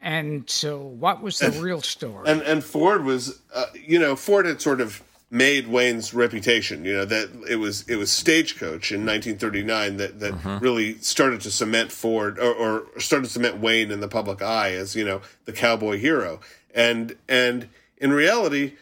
And 0.00 0.48
so, 0.50 0.78
what 0.78 1.22
was 1.22 1.38
the 1.38 1.50
real 1.62 1.80
story? 1.80 2.28
And 2.28 2.42
and 2.42 2.62
Ford 2.62 3.04
was, 3.04 3.40
uh, 3.54 3.66
you 3.74 3.98
know, 3.98 4.16
Ford 4.16 4.44
had 4.44 4.60
sort 4.60 4.82
of 4.82 5.02
made 5.30 5.66
Wayne's 5.66 6.14
reputation. 6.14 6.84
You 6.84 6.94
know 6.98 7.04
that 7.04 7.30
it 7.48 7.56
was 7.56 7.88
it 7.88 7.96
was 7.96 8.10
Stagecoach 8.10 8.92
in 8.92 9.04
1939 9.06 9.96
that 9.96 10.20
that 10.20 10.34
Mm-hmm. 10.34 10.58
really 10.58 10.98
started 10.98 11.40
to 11.42 11.50
cement 11.50 11.90
Ford 11.92 12.38
or, 12.38 12.52
or 12.54 13.00
started 13.00 13.26
to 13.26 13.32
cement 13.32 13.58
Wayne 13.60 13.90
in 13.90 14.00
the 14.00 14.08
public 14.08 14.42
eye 14.42 14.72
as 14.72 14.94
you 14.94 15.04
know 15.04 15.20
the 15.44 15.52
cowboy 15.52 15.98
hero. 15.98 16.40
And 16.74 17.16
and 17.28 17.68
in 17.98 18.12
reality, 18.12 18.74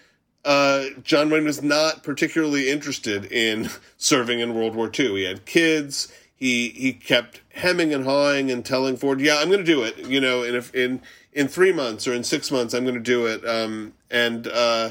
uh, 0.44 0.86
John 1.04 1.30
Wayne 1.30 1.44
was 1.44 1.62
not 1.62 2.02
particularly 2.02 2.68
interested 2.70 3.24
in 3.30 3.68
serving 3.96 4.40
in 4.40 4.54
World 4.54 4.74
War 4.74 4.90
II. 4.92 5.16
He 5.16 5.24
had 5.24 5.44
kids. 5.46 6.12
He 6.34 6.70
he 6.70 6.92
kept 6.92 7.40
hemming 7.50 7.94
and 7.94 8.04
hawing 8.04 8.50
and 8.50 8.64
telling 8.64 8.96
Ford, 8.96 9.20
"Yeah, 9.20 9.36
I'm 9.38 9.48
going 9.48 9.64
to 9.64 9.64
do 9.64 9.82
it." 9.82 9.98
You 9.98 10.20
know, 10.20 10.42
in 10.42 10.54
if 10.56 10.74
in 10.74 11.00
in 11.32 11.46
three 11.48 11.72
months 11.72 12.08
or 12.08 12.12
in 12.14 12.24
six 12.24 12.50
months, 12.50 12.74
I'm 12.74 12.82
going 12.82 12.94
to 12.96 13.00
do 13.00 13.26
it. 13.26 13.46
Um, 13.46 13.92
and 14.10 14.48
uh, 14.48 14.90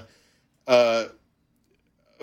uh, 0.68 1.06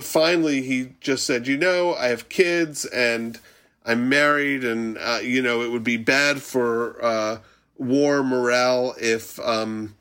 finally, 0.00 0.62
he 0.62 0.94
just 1.00 1.26
said, 1.26 1.46
"You 1.46 1.56
know, 1.56 1.94
I 1.94 2.08
have 2.08 2.28
kids 2.28 2.84
and 2.84 3.38
I'm 3.84 4.08
married, 4.08 4.64
and 4.64 4.98
uh, 4.98 5.20
you 5.22 5.42
know, 5.42 5.62
it 5.62 5.70
would 5.70 5.84
be 5.84 5.96
bad 5.96 6.42
for 6.42 7.02
uh, 7.04 7.38
war 7.76 8.22
morale 8.22 8.94
if." 9.00 9.38
Um, 9.40 9.94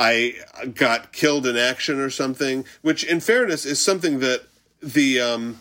I 0.00 0.36
got 0.76 1.12
killed 1.12 1.44
in 1.44 1.56
action 1.56 1.98
or 1.98 2.08
something, 2.08 2.64
which, 2.82 3.02
in 3.02 3.18
fairness, 3.18 3.66
is 3.66 3.80
something 3.80 4.20
that 4.20 4.42
the 4.80 5.20
um, 5.20 5.60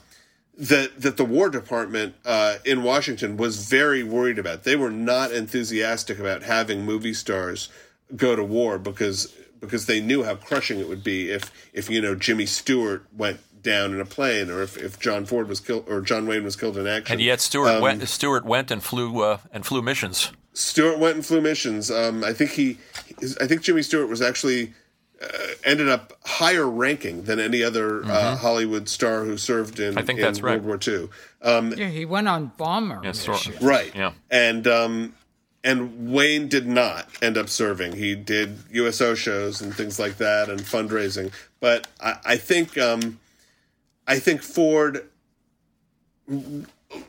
that 0.57 1.01
that 1.01 1.17
the 1.17 1.25
War 1.25 1.49
Department 1.49 2.15
uh, 2.25 2.57
in 2.65 2.84
Washington 2.84 3.38
was 3.38 3.67
very 3.67 4.03
worried 4.03 4.39
about. 4.39 4.63
They 4.63 4.75
were 4.75 4.91
not 4.91 5.32
enthusiastic 5.32 6.19
about 6.19 6.43
having 6.43 6.84
movie 6.86 7.13
stars 7.13 7.69
go 8.15 8.36
to 8.36 8.43
war 8.43 8.78
because 8.78 9.34
because 9.59 9.86
they 9.86 9.99
knew 9.99 10.23
how 10.23 10.36
crushing 10.36 10.80
it 10.80 10.88
would 10.88 11.03
be 11.03 11.30
if 11.30 11.51
if 11.73 11.89
you 11.89 12.01
know 12.01 12.15
Jimmy 12.15 12.45
Stewart 12.45 13.05
went 13.15 13.39
down 13.68 13.93
in 13.93 14.01
a 14.01 14.05
plane 14.05 14.49
or 14.49 14.63
if, 14.63 14.78
if 14.78 14.99
John 14.99 15.26
Ford 15.26 15.47
was 15.47 15.59
killed 15.59 15.86
or 15.88 16.01
John 16.01 16.26
Wayne 16.28 16.43
was 16.43 16.55
killed 16.55 16.78
in 16.78 16.88
action. 16.88 17.13
And 17.13 17.22
yet 17.22 17.39
Stewart 17.41 17.70
Um, 17.76 17.82
went. 17.82 18.07
Stewart 18.07 18.45
went 18.45 18.72
and 18.72 18.82
flew 18.82 19.22
uh, 19.22 19.38
and 19.53 19.65
flew 19.65 19.82
missions. 19.82 20.32
Stewart 20.53 20.97
went 20.97 21.15
and 21.15 21.26
flew 21.26 21.41
missions. 21.41 21.91
Um, 21.91 22.24
I 22.24 22.34
think 22.34 22.51
he, 22.51 22.78
I 23.39 23.45
think 23.45 23.61
Jimmy 23.61 23.84
Stewart 23.84 24.09
was 24.09 24.22
actually 24.24 24.74
uh, 25.22 25.28
ended 25.63 25.88
up 25.89 26.13
higher 26.26 26.68
ranking 26.68 27.24
than 27.24 27.39
any 27.39 27.61
other 27.63 28.03
uh, 28.05 28.36
Hollywood 28.38 28.88
star 28.89 29.24
who 29.26 29.38
served 29.38 29.80
in, 29.80 29.89
Mm-hmm. 29.91 29.99
I 29.99 30.01
think 30.03 30.20
in 30.20 30.26
that's 30.26 30.41
right. 30.41 30.61
World 30.63 30.84
War 30.88 30.95
II. 30.95 31.09
Um, 31.43 31.74
yeah, 31.78 31.89
he 31.89 32.05
went 32.05 32.28
on 32.28 32.51
bomber 32.57 33.01
Yeah, 33.03 33.11
so- 33.11 33.34
missions. 33.34 33.61
right. 33.61 33.91
Yeah. 33.95 34.13
And 34.32 34.65
um, 34.68 35.13
and 35.63 36.11
Wayne 36.13 36.47
did 36.47 36.65
not 36.68 37.07
end 37.22 37.38
up 37.38 37.49
serving. 37.49 37.93
He 37.93 38.15
did 38.15 38.57
USO 38.72 39.13
shows 39.15 39.61
and 39.61 39.74
things 39.76 39.99
like 39.99 40.18
that 40.18 40.49
and 40.49 40.59
fundraising. 40.61 41.32
But 41.59 41.88
I, 41.99 42.18
I 42.26 42.38
think 42.38 42.78
um, 42.78 43.20
I 44.08 44.20
think 44.20 44.41
Ford 44.41 45.08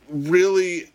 really 0.09 0.93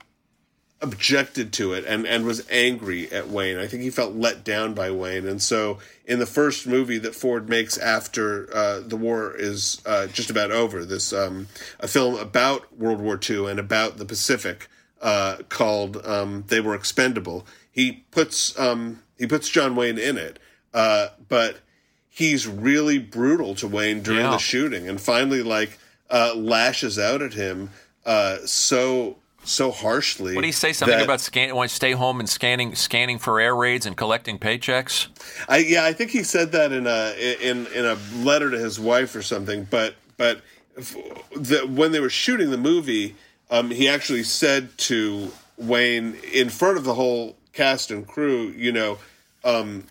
objected 0.82 1.54
to 1.54 1.74
it 1.74 1.86
and, 1.86 2.06
and 2.06 2.26
was 2.26 2.46
angry 2.52 3.10
at 3.12 3.30
Wayne. 3.30 3.58
I 3.58 3.68
think 3.68 3.84
he 3.84 3.90
felt 3.90 4.16
let 4.16 4.44
down 4.44 4.74
by 4.74 4.92
Wayne. 4.92 5.26
And 5.26 5.42
so 5.42 5.78
in 6.06 6.20
the 6.20 6.26
first 6.26 6.68
movie 6.68 6.98
that 6.98 7.16
Ford 7.16 7.48
makes 7.48 7.78
after 7.78 8.54
uh, 8.54 8.82
the 8.82 8.98
war 8.98 9.34
is 9.34 9.82
uh, 9.86 10.08
just 10.08 10.30
about 10.30 10.52
over, 10.52 10.84
this 10.84 11.14
um, 11.14 11.48
a 11.80 11.88
film 11.88 12.16
about 12.20 12.78
World 12.78 13.00
War 13.00 13.18
II 13.18 13.48
and 13.50 13.60
about 13.60 13.98
the 13.98 14.04
Pacific 14.06 14.68
uh, 15.02 15.38
called 15.48 16.06
um, 16.06 16.44
They 16.48 16.60
Were 16.60 16.76
Expendable. 16.76 17.46
He 17.72 18.04
puts 18.12 18.58
um, 18.60 19.02
he 19.18 19.26
puts 19.26 19.48
John 19.48 19.76
Wayne 19.78 19.98
in 19.98 20.18
it, 20.18 20.38
uh, 20.74 21.08
but 21.30 21.62
he's 22.10 22.46
really 22.46 23.00
brutal 23.00 23.56
to 23.56 23.68
Wayne 23.68 24.02
during 24.04 24.20
Yeah. 24.20 24.32
the 24.32 24.38
shooting 24.38 24.88
and 24.90 25.00
finally 25.00 25.42
like 25.42 25.80
uh, 26.10 26.34
lashes 26.36 27.00
out 27.00 27.22
at 27.22 27.34
him 27.34 27.70
uh, 28.06 28.38
so 28.46 29.18
so 29.46 29.72
harshly. 29.72 30.36
What 30.36 30.42
do 30.42 30.48
you 30.48 30.54
say? 30.54 30.74
Something 30.74 30.98
that- 30.98 31.04
about 31.04 31.22
scan? 31.22 31.54
Want 31.56 31.70
to 31.70 31.76
stay 31.76 31.92
home 31.92 32.20
and 32.20 32.30
scanning, 32.30 32.76
scanning 32.76 33.20
for 33.20 33.40
air 33.40 33.56
raids 33.56 33.86
and 33.86 33.96
collecting 33.96 34.40
paychecks? 34.40 35.08
I 35.50 35.58
yeah, 35.58 35.86
I 35.86 35.94
think 35.94 36.12
he 36.12 36.24
said 36.24 36.52
that 36.54 36.72
in 36.72 36.88
a 36.88 37.38
in 37.42 37.68
in 37.68 37.86
a 37.86 37.98
letter 38.24 38.50
to 38.50 38.58
his 38.58 38.80
wife 38.80 39.16
or 39.16 39.22
something. 39.22 39.68
But 39.70 39.96
but 40.18 40.42
the, 40.76 41.68
when 41.70 41.92
they 41.92 42.00
were 42.00 42.10
shooting 42.10 42.52
the 42.52 42.58
movie, 42.58 43.16
um, 43.52 43.70
he 43.70 43.88
actually 43.88 44.24
said 44.24 44.76
to 44.80 45.32
Wayne 45.58 46.16
in 46.32 46.50
front 46.50 46.78
of 46.78 46.84
the 46.84 46.94
whole 46.94 47.36
cast 47.52 47.92
and 47.92 48.08
crew, 48.08 48.54
you 48.58 48.72
know, 48.72 48.98
um, 49.44 49.86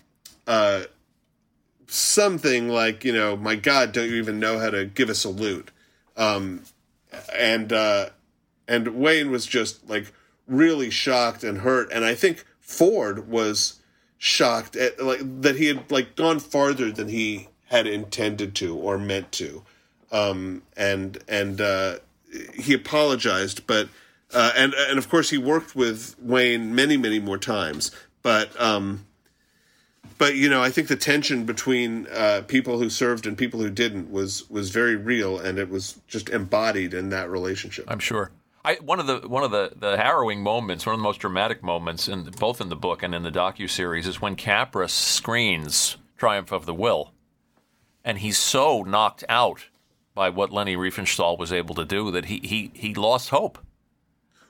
uh, 0.46 0.82
something 1.86 2.68
like, 2.68 3.04
you 3.04 3.12
know, 3.12 3.36
my 3.36 3.54
God, 3.54 3.92
don't 3.92 4.08
you 4.08 4.16
even 4.16 4.40
know 4.40 4.58
how 4.58 4.70
to 4.70 4.84
give 4.84 5.08
a 5.08 5.14
salute? 5.14 5.70
Um, 6.16 6.62
and 7.34 7.72
uh, 7.72 8.10
and 8.68 8.88
Wayne 8.88 9.30
was 9.30 9.46
just 9.46 9.88
like 9.88 10.12
really 10.46 10.90
shocked 10.90 11.44
and 11.44 11.58
hurt, 11.58 11.90
and 11.92 12.04
I 12.04 12.14
think 12.14 12.44
Ford 12.60 13.28
was 13.28 13.80
shocked 14.18 14.76
at 14.76 15.02
like 15.02 15.20
that 15.42 15.56
he 15.56 15.66
had 15.66 15.90
like 15.90 16.16
gone 16.16 16.38
farther 16.38 16.90
than 16.90 17.08
he 17.08 17.48
had 17.66 17.86
intended 17.86 18.54
to 18.56 18.76
or 18.76 18.98
meant 18.98 19.32
to, 19.32 19.62
um, 20.10 20.62
and 20.76 21.22
and 21.28 21.60
uh, 21.60 21.96
he 22.54 22.74
apologized, 22.74 23.66
but 23.66 23.88
uh, 24.32 24.52
and 24.56 24.74
and 24.74 24.98
of 24.98 25.08
course 25.08 25.30
he 25.30 25.38
worked 25.38 25.74
with 25.74 26.16
Wayne 26.18 26.74
many 26.74 26.96
many 26.96 27.18
more 27.18 27.38
times, 27.38 27.90
but. 28.22 28.58
Um, 28.60 29.06
but 30.22 30.36
you 30.36 30.48
know, 30.48 30.62
I 30.62 30.70
think 30.70 30.86
the 30.86 30.94
tension 30.94 31.46
between 31.46 32.06
uh, 32.06 32.42
people 32.46 32.78
who 32.78 32.88
served 32.88 33.26
and 33.26 33.36
people 33.36 33.58
who 33.58 33.68
didn't 33.68 34.08
was 34.08 34.48
was 34.48 34.70
very 34.70 34.94
real, 34.94 35.40
and 35.40 35.58
it 35.58 35.68
was 35.68 36.00
just 36.06 36.28
embodied 36.28 36.94
in 36.94 37.08
that 37.08 37.28
relationship. 37.28 37.86
I'm 37.88 37.98
sure. 37.98 38.30
I, 38.64 38.76
one 38.76 39.00
of 39.00 39.08
the 39.08 39.26
one 39.26 39.42
of 39.42 39.50
the, 39.50 39.72
the 39.74 39.96
harrowing 39.96 40.40
moments, 40.40 40.86
one 40.86 40.94
of 40.94 41.00
the 41.00 41.02
most 41.02 41.18
dramatic 41.18 41.64
moments 41.64 42.06
in 42.06 42.22
both 42.38 42.60
in 42.60 42.68
the 42.68 42.76
book 42.76 43.02
and 43.02 43.16
in 43.16 43.24
the 43.24 43.32
docu 43.32 43.68
series, 43.68 44.06
is 44.06 44.22
when 44.22 44.36
Capra 44.36 44.88
screens 44.88 45.96
"Triumph 46.16 46.52
of 46.52 46.66
the 46.66 46.74
Will," 46.74 47.12
and 48.04 48.18
he's 48.18 48.38
so 48.38 48.84
knocked 48.84 49.24
out 49.28 49.70
by 50.14 50.28
what 50.28 50.52
Leni 50.52 50.76
Riefenstahl 50.76 51.36
was 51.36 51.52
able 51.52 51.74
to 51.74 51.84
do 51.84 52.12
that 52.12 52.26
he 52.26 52.38
he 52.44 52.70
he 52.74 52.94
lost 52.94 53.30
hope. 53.30 53.58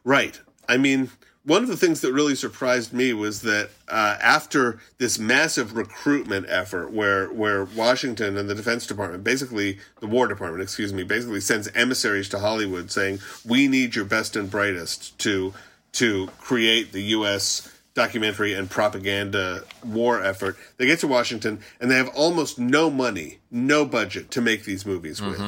Right. 0.05 0.39
I 0.69 0.77
mean, 0.77 1.11
one 1.45 1.63
of 1.63 1.69
the 1.69 1.77
things 1.77 2.01
that 2.03 2.13
really 2.13 2.37
surprised 2.37 2.93
me 2.93 3.13
was 3.13 3.43
that 3.43 3.71
uh, 3.89 4.17
after 4.21 4.79
this 4.99 5.19
massive 5.19 5.77
recruitment 5.77 6.47
effort, 6.49 6.93
where 6.93 7.27
where 7.29 7.65
Washington 7.65 8.37
and 8.37 8.49
the 8.49 8.55
Defense 8.55 8.87
Department, 8.87 9.25
basically 9.25 9.79
the 10.01 10.07
War 10.07 10.29
Department, 10.29 10.63
excuse 10.63 10.93
me, 10.93 11.03
basically 11.03 11.41
sends 11.41 11.69
emissaries 11.75 12.29
to 12.29 12.39
Hollywood 12.39 12.91
saying, 12.91 13.19
"We 13.45 13.67
need 13.67 13.97
your 13.97 14.05
best 14.05 14.37
and 14.37 14.51
brightest 14.51 15.19
to 15.21 15.53
to 15.93 16.29
create 16.39 16.93
the 16.93 17.03
U.S. 17.03 17.69
documentary 17.95 18.55
and 18.55 18.71
propaganda 18.71 19.65
war 19.85 20.23
effort. 20.23 20.57
They 20.79 20.87
get 20.87 21.01
to 21.01 21.07
Washington 21.09 21.61
and 21.81 21.91
they 21.91 21.97
have 21.97 22.09
almost 22.15 22.59
no 22.59 22.89
money, 22.89 23.41
no 23.51 23.85
budget 23.85 24.31
to 24.31 24.41
make 24.41 24.65
these 24.65 24.87
movies 24.87 25.21
with. 25.21 25.39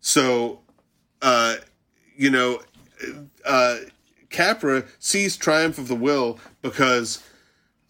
So, 0.00 0.60
uh, 1.22 1.56
you 2.16 2.30
know, 2.30 2.60
uh, 3.46 3.76
Capra 4.34 4.84
sees 4.98 5.36
Triumph 5.36 5.78
of 5.78 5.86
the 5.86 5.94
Will 5.94 6.40
because 6.60 7.22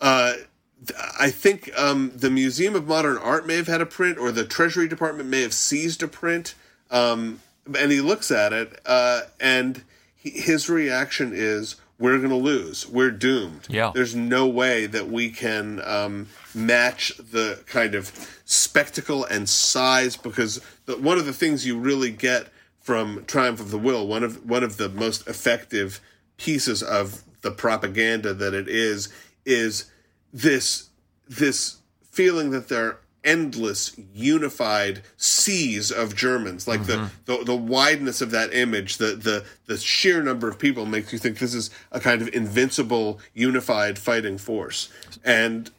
uh, 0.00 0.34
I 1.18 1.30
think 1.30 1.70
um, 1.78 2.12
the 2.14 2.28
Museum 2.28 2.74
of 2.74 2.86
Modern 2.86 3.16
Art 3.16 3.46
may 3.46 3.56
have 3.56 3.66
had 3.66 3.80
a 3.80 3.86
print, 3.86 4.18
or 4.18 4.30
the 4.30 4.44
Treasury 4.44 4.86
Department 4.86 5.28
may 5.28 5.40
have 5.40 5.54
seized 5.54 6.02
a 6.02 6.08
print. 6.08 6.54
Um, 6.90 7.40
and 7.78 7.90
he 7.90 8.02
looks 8.02 8.30
at 8.30 8.52
it, 8.52 8.78
uh, 8.84 9.22
and 9.40 9.82
he, 10.14 10.30
his 10.30 10.68
reaction 10.68 11.32
is, 11.34 11.76
"We're 11.98 12.18
going 12.18 12.28
to 12.28 12.36
lose. 12.36 12.86
We're 12.86 13.10
doomed. 13.10 13.66
Yeah. 13.70 13.92
There's 13.94 14.14
no 14.14 14.46
way 14.46 14.84
that 14.84 15.08
we 15.08 15.30
can 15.30 15.80
um, 15.82 16.28
match 16.54 17.16
the 17.16 17.62
kind 17.66 17.94
of 17.94 18.12
spectacle 18.44 19.24
and 19.24 19.48
size 19.48 20.18
because 20.18 20.60
the, 20.84 20.98
one 20.98 21.16
of 21.16 21.24
the 21.24 21.32
things 21.32 21.66
you 21.66 21.78
really 21.78 22.10
get 22.10 22.48
from 22.82 23.24
Triumph 23.26 23.60
of 23.60 23.70
the 23.70 23.78
Will, 23.78 24.06
one 24.06 24.22
of 24.22 24.44
one 24.44 24.62
of 24.62 24.76
the 24.76 24.90
most 24.90 25.26
effective 25.26 26.02
pieces 26.36 26.82
of 26.82 27.22
the 27.42 27.50
propaganda 27.50 28.34
that 28.34 28.54
it 28.54 28.68
is, 28.68 29.12
is 29.44 29.90
this 30.32 30.88
this 31.28 31.78
feeling 32.02 32.50
that 32.50 32.68
they're 32.68 32.98
endless 33.24 33.98
unified 34.12 35.02
seas 35.16 35.90
of 35.90 36.14
Germans. 36.14 36.68
Like 36.68 36.84
the, 36.84 36.96
mm-hmm. 36.96 37.06
the 37.24 37.44
the 37.44 37.56
wideness 37.56 38.20
of 38.20 38.30
that 38.32 38.52
image 38.54 38.98
the 38.98 39.16
the 39.16 39.44
the 39.66 39.78
sheer 39.78 40.22
number 40.22 40.48
of 40.48 40.58
people 40.58 40.86
makes 40.86 41.12
you 41.12 41.18
think 41.18 41.38
this 41.38 41.54
is 41.54 41.70
a 41.90 41.98
kind 41.98 42.20
of 42.20 42.28
invincible 42.34 43.18
unified 43.32 43.98
fighting 43.98 44.38
force. 44.38 44.90
And 45.24 45.70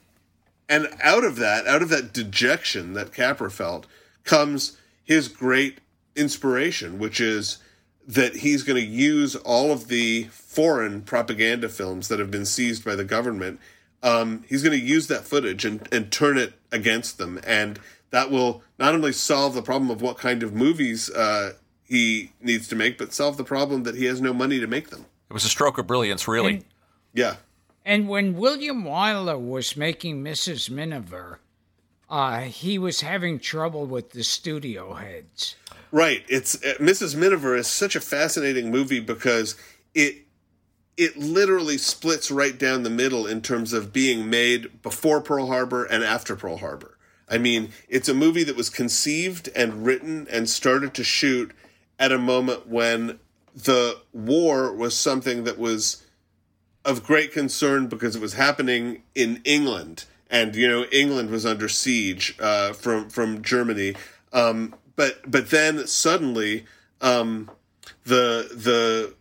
and 0.68 0.88
out 1.04 1.24
of 1.24 1.36
that 1.38 1.68
out 1.68 1.82
of 1.82 1.90
that 1.90 2.14
dejection 2.14 2.94
that 2.94 3.14
Capra 3.14 3.52
felt 3.52 3.86
comes 4.24 4.78
his 5.04 5.28
great 5.28 5.80
inspiration 6.16 6.98
which 6.98 7.20
is 7.20 7.60
that 8.08 8.38
he's 8.38 8.64
going 8.64 8.82
to 8.82 8.88
use 8.88 9.36
all 9.36 9.72
of 9.72 9.88
the 9.88 10.26
foreign 10.32 11.02
propaganda 11.02 11.70
films 11.70 12.08
that 12.08 12.20
have 12.20 12.30
been 12.32 12.46
seized 12.46 12.86
by 12.86 12.96
the 12.96 13.04
government. 13.04 13.60
Um, 14.04 14.44
he's 14.48 14.62
going 14.64 14.78
to 14.80 14.86
use 14.86 15.08
that 15.08 15.24
footage 15.26 15.66
and, 15.66 15.88
and 15.92 16.12
turn 16.12 16.38
it 16.38 16.54
against 16.72 17.18
them. 17.18 17.40
And 17.46 17.80
that 18.12 18.30
will 18.30 18.62
not 18.78 18.94
only 18.94 19.12
solve 19.12 19.56
the 19.56 19.64
problem 19.64 19.90
of 19.90 20.02
what 20.02 20.18
kind 20.18 20.44
of 20.44 20.54
movies 20.54 21.10
uh, 21.10 21.54
he 21.84 22.32
needs 22.42 22.68
to 22.68 22.76
make, 22.76 22.98
but 22.98 23.14
solve 23.14 23.38
the 23.38 23.44
problem 23.44 23.84
that 23.84 23.96
he 23.96 24.06
has 24.06 24.22
no 24.22 24.34
money 24.34 24.60
to 24.60 24.68
make 24.68 24.90
them. 24.90 25.06
It 25.30 25.34
was 25.34 25.46
a 25.46 25.50
stroke 25.50 25.78
of 25.80 25.88
brilliance, 25.88 26.28
really. 26.28 26.54
And- 26.56 26.66
Yeah. 27.14 27.36
And 27.88 28.10
when 28.10 28.36
William 28.36 28.84
Wyler 28.84 29.40
was 29.40 29.78
making 29.78 30.24
Mrs. 30.24 30.70
Miniver, 30.72 31.40
uh, 32.10 32.42
he 32.42 32.78
was 32.80 33.02
having 33.02 33.40
trouble 33.40 33.86
with 33.86 34.12
the 34.12 34.24
studio 34.24 34.94
heads. 34.94 35.56
Right. 35.96 36.26
It's 36.28 36.56
uh, 36.56 36.74
Mrs. 36.78 37.16
Miniver 37.16 37.56
is 37.56 37.68
such 37.68 37.96
a 37.96 38.02
fascinating 38.02 38.70
movie 38.70 39.00
because 39.00 39.56
it 39.94 40.26
it 40.98 41.16
literally 41.16 41.78
splits 41.78 42.30
right 42.30 42.58
down 42.58 42.84
the 42.84 42.90
middle 42.90 43.26
in 43.26 43.42
terms 43.42 43.72
of 43.72 43.94
being 43.94 44.30
made 44.30 44.82
before 44.82 45.22
Pearl 45.22 45.48
Harbor 45.48 45.86
and 45.86 46.04
after 46.04 46.36
Pearl 46.36 46.58
Harbor. 46.58 46.98
I 47.30 47.38
mean, 47.38 47.72
it's 47.88 48.10
a 48.10 48.14
movie 48.14 48.44
that 48.44 48.58
was 48.58 48.70
conceived 48.70 49.48
and 49.56 49.86
written 49.86 50.28
and 50.30 50.50
started 50.50 50.94
to 50.96 51.04
shoot 51.06 51.54
at 51.98 52.12
a 52.12 52.18
moment 52.18 52.68
when 52.68 53.18
the 53.56 54.02
war 54.12 54.74
was 54.74 54.98
something 54.98 55.46
that 55.46 55.58
was 55.58 56.04
of 56.84 57.06
great 57.06 57.32
concern 57.32 57.88
because 57.88 58.18
it 58.18 58.22
was 58.22 58.34
happening 58.34 59.04
in 59.16 59.40
England, 59.46 60.04
and 60.30 60.58
you 60.58 60.68
know 60.68 60.84
England 60.92 61.30
was 61.30 61.46
under 61.46 61.70
siege 61.70 62.36
uh, 62.42 62.74
from 62.74 63.10
from 63.10 63.42
Germany. 63.42 63.96
Um, 64.34 64.76
but 64.96 65.30
but 65.30 65.50
then 65.50 65.88
suddenly 65.88 66.66
um, 67.02 67.50
the 68.06 68.50
the 68.54 69.14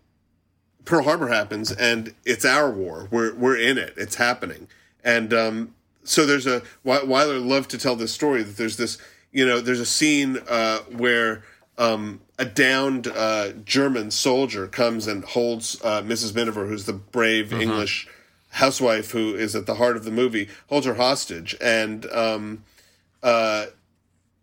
Pearl 0.85 1.05
Harbor 1.05 1.29
happens, 1.29 1.73
and 1.73 2.15
it's 2.25 2.45
our 2.45 2.71
war. 2.71 3.09
We're 3.11 3.35
we're 3.35 3.59
in 3.59 3.79
it. 3.79 3.95
It's 3.97 4.17
happening, 4.17 4.69
and 5.03 5.33
um, 5.33 5.75
so 6.05 6.27
there's 6.27 6.47
a 6.47 6.63
Wyler 6.85 7.45
loved 7.45 7.71
to 7.71 7.79
tell 7.79 7.97
this 7.97 8.13
story 8.13 8.43
that 8.43 8.57
there's 8.57 8.77
this 8.77 8.99
you 9.33 9.47
know 9.47 9.61
there's 9.61 9.81
a 9.81 9.87
scene 9.87 10.39
uh, 10.49 10.79
where 10.91 11.43
um, 11.79 12.21
a 12.39 12.45
downed 12.45 13.07
uh, 13.09 13.53
German 13.65 14.11
soldier 14.11 14.67
comes 14.67 15.07
and 15.07 15.25
holds 15.25 15.81
uh, 15.83 16.03
Mrs. 16.03 16.35
Miniver, 16.35 16.67
who's 16.67 16.87
the 16.87 16.93
brave 16.93 17.53
English 17.53 18.09
housewife 18.51 19.11
who 19.11 19.35
is 19.35 19.57
at 19.57 19.67
the 19.67 19.75
heart 19.75 19.97
of 19.97 20.05
the 20.05 20.11
movie, 20.11 20.49
holds 20.69 20.87
her 20.87 20.95
hostage, 20.95 21.57
and 21.61 22.07
um, 22.13 22.65
uh, 23.23 23.67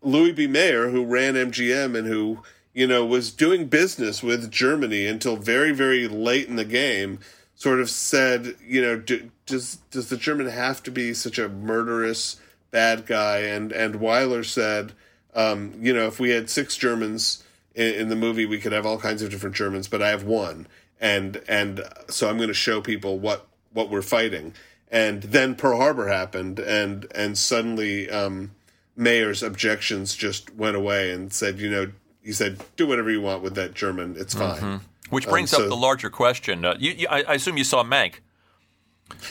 Louis 0.02 0.32
B. 0.32 0.46
Mayer, 0.46 0.90
who 0.90 1.04
ran 1.04 1.34
MGM 1.34 1.96
and 1.96 2.06
who 2.06 2.42
you 2.74 2.86
know 2.86 3.04
was 3.04 3.30
doing 3.30 3.66
business 3.66 4.22
with 4.22 4.50
Germany 4.50 5.06
until 5.06 5.36
very 5.36 5.72
very 5.72 6.08
late 6.08 6.48
in 6.48 6.56
the 6.56 6.64
game, 6.64 7.18
sort 7.54 7.80
of 7.80 7.88
said, 7.88 8.56
you 8.66 8.82
know, 8.82 8.98
do, 8.98 9.30
does 9.46 9.76
does 9.90 10.08
the 10.08 10.16
German 10.16 10.48
have 10.48 10.82
to 10.82 10.90
be 10.90 11.14
such 11.14 11.38
a 11.38 11.48
murderous 11.48 12.40
bad 12.70 13.06
guy? 13.06 13.38
And 13.38 13.70
and 13.72 13.96
Wyler 13.96 14.44
said, 14.44 14.92
um, 15.34 15.74
you 15.80 15.92
know, 15.92 16.06
if 16.06 16.18
we 16.18 16.30
had 16.30 16.50
six 16.50 16.76
Germans 16.76 17.44
in, 17.74 17.94
in 17.94 18.08
the 18.08 18.16
movie, 18.16 18.46
we 18.46 18.58
could 18.58 18.72
have 18.72 18.84
all 18.84 18.98
kinds 18.98 19.22
of 19.22 19.30
different 19.30 19.54
Germans, 19.54 19.86
but 19.86 20.02
I 20.02 20.08
have 20.08 20.24
one, 20.24 20.66
and 21.00 21.40
and 21.48 21.82
so 22.08 22.28
I'm 22.28 22.36
going 22.36 22.48
to 22.48 22.54
show 22.54 22.80
people 22.80 23.18
what 23.18 23.46
what 23.72 23.90
we're 23.90 24.02
fighting. 24.02 24.54
And 24.90 25.22
then 25.22 25.54
Pearl 25.54 25.78
Harbor 25.78 26.08
happened, 26.08 26.58
and 26.58 27.06
and 27.14 27.38
suddenly. 27.38 28.10
Um, 28.10 28.52
Mayer's 28.96 29.42
objections 29.42 30.14
just 30.14 30.54
went 30.54 30.76
away 30.76 31.10
and 31.12 31.32
said, 31.32 31.58
you 31.58 31.70
know, 31.70 31.90
he 32.22 32.32
said, 32.32 32.62
do 32.76 32.86
whatever 32.86 33.10
you 33.10 33.20
want 33.20 33.42
with 33.42 33.54
that 33.56 33.74
German. 33.74 34.14
It's 34.18 34.34
fine. 34.34 34.80
Which 35.10 35.26
Um, 35.26 35.30
brings 35.30 35.50
so- 35.50 35.62
up 35.64 35.68
the 35.68 35.76
larger 35.76 36.10
question. 36.10 36.64
Uh, 36.64 36.74
you, 36.78 36.92
you, 36.92 37.06
I, 37.10 37.22
I 37.22 37.34
assume 37.34 37.56
you 37.56 37.64
saw 37.64 37.82
Mank. 37.82 38.14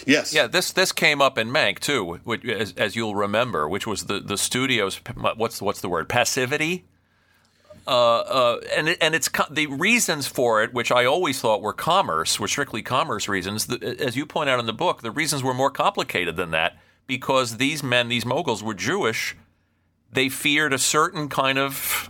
Yes. 0.05 0.31
Yeah, 0.33 0.45
this 0.47 0.71
this 0.73 0.91
came 0.91 1.21
up 1.23 1.37
in 1.39 1.49
Mank 1.49 1.79
too, 1.79 2.19
which, 2.23 2.45
as, 2.45 2.73
as 2.77 2.95
you'll 2.95 3.15
remember, 3.15 3.67
which 3.67 3.87
was 3.87 4.05
the 4.05 4.19
the 4.19 4.37
studio's 4.37 4.99
what's 5.37 5.59
what's 5.61 5.81
the 5.81 5.89
word 5.89 6.07
passivity. 6.07 6.85
Uh, 7.87 8.19
uh, 8.19 8.59
and 8.77 8.95
and 9.01 9.15
it's 9.15 9.27
co- 9.27 9.51
the 9.51 9.65
reasons 9.65 10.27
for 10.27 10.61
it, 10.61 10.71
which 10.71 10.91
I 10.91 11.05
always 11.05 11.41
thought 11.41 11.63
were 11.63 11.73
commerce, 11.73 12.39
were 12.39 12.47
strictly 12.47 12.83
commerce 12.83 13.27
reasons. 13.27 13.65
The, 13.65 13.97
as 13.99 14.15
you 14.15 14.27
point 14.27 14.49
out 14.51 14.59
in 14.59 14.67
the 14.67 14.73
book, 14.73 15.01
the 15.01 15.09
reasons 15.09 15.41
were 15.41 15.53
more 15.53 15.71
complicated 15.71 16.35
than 16.35 16.51
that 16.51 16.77
because 17.07 17.57
these 17.57 17.81
men, 17.81 18.07
these 18.07 18.25
moguls, 18.25 18.61
were 18.61 18.75
Jewish. 18.75 19.35
They 20.11 20.29
feared 20.29 20.73
a 20.73 20.77
certain 20.77 21.29
kind 21.29 21.57
of 21.57 22.09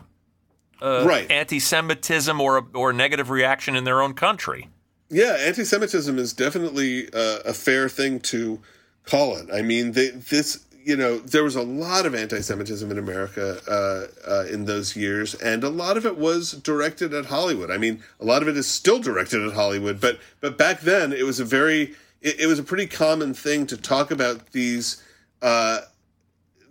uh, 0.81 1.03
Right. 1.05 1.29
anti-Semitism 1.29 2.41
or 2.41 2.65
or 2.73 2.91
negative 2.93 3.29
reaction 3.29 3.75
in 3.75 3.83
their 3.83 4.01
own 4.01 4.13
country. 4.13 4.69
Yeah, 5.09 5.35
anti-Semitism 5.39 6.17
is 6.17 6.33
definitely 6.33 7.07
uh, 7.13 7.39
a 7.45 7.53
fair 7.53 7.89
thing 7.89 8.19
to 8.21 8.59
call 9.05 9.35
it. 9.35 9.49
I 9.53 9.61
mean, 9.61 9.91
they, 9.91 10.09
this, 10.09 10.65
you 10.85 10.95
know, 10.95 11.17
there 11.19 11.43
was 11.43 11.55
a 11.55 11.61
lot 11.61 12.05
of 12.05 12.15
anti-Semitism 12.15 12.89
in 12.89 12.97
America 12.97 13.59
uh, 13.67 14.29
uh, 14.31 14.45
in 14.45 14.65
those 14.65 14.95
years, 14.95 15.35
and 15.35 15.63
a 15.63 15.69
lot 15.69 15.97
of 15.97 16.05
it 16.05 16.17
was 16.17 16.53
directed 16.53 17.13
at 17.13 17.25
Hollywood. 17.25 17.69
I 17.69 17.77
mean, 17.77 18.01
a 18.19 18.25
lot 18.25 18.41
of 18.41 18.47
it 18.47 18.55
is 18.57 18.67
still 18.67 18.99
directed 18.99 19.45
at 19.45 19.53
Hollywood, 19.53 19.99
but 19.99 20.19
but 20.39 20.57
back 20.57 20.79
then 20.81 21.11
it 21.13 21.23
was 21.25 21.39
a 21.39 21.45
very, 21.45 21.93
it, 22.21 22.39
it 22.39 22.47
was 22.47 22.57
a 22.57 22.63
pretty 22.63 22.87
common 22.87 23.33
thing 23.33 23.67
to 23.67 23.77
talk 23.77 24.09
about 24.11 24.51
these. 24.53 25.03
Uh, 25.41 25.81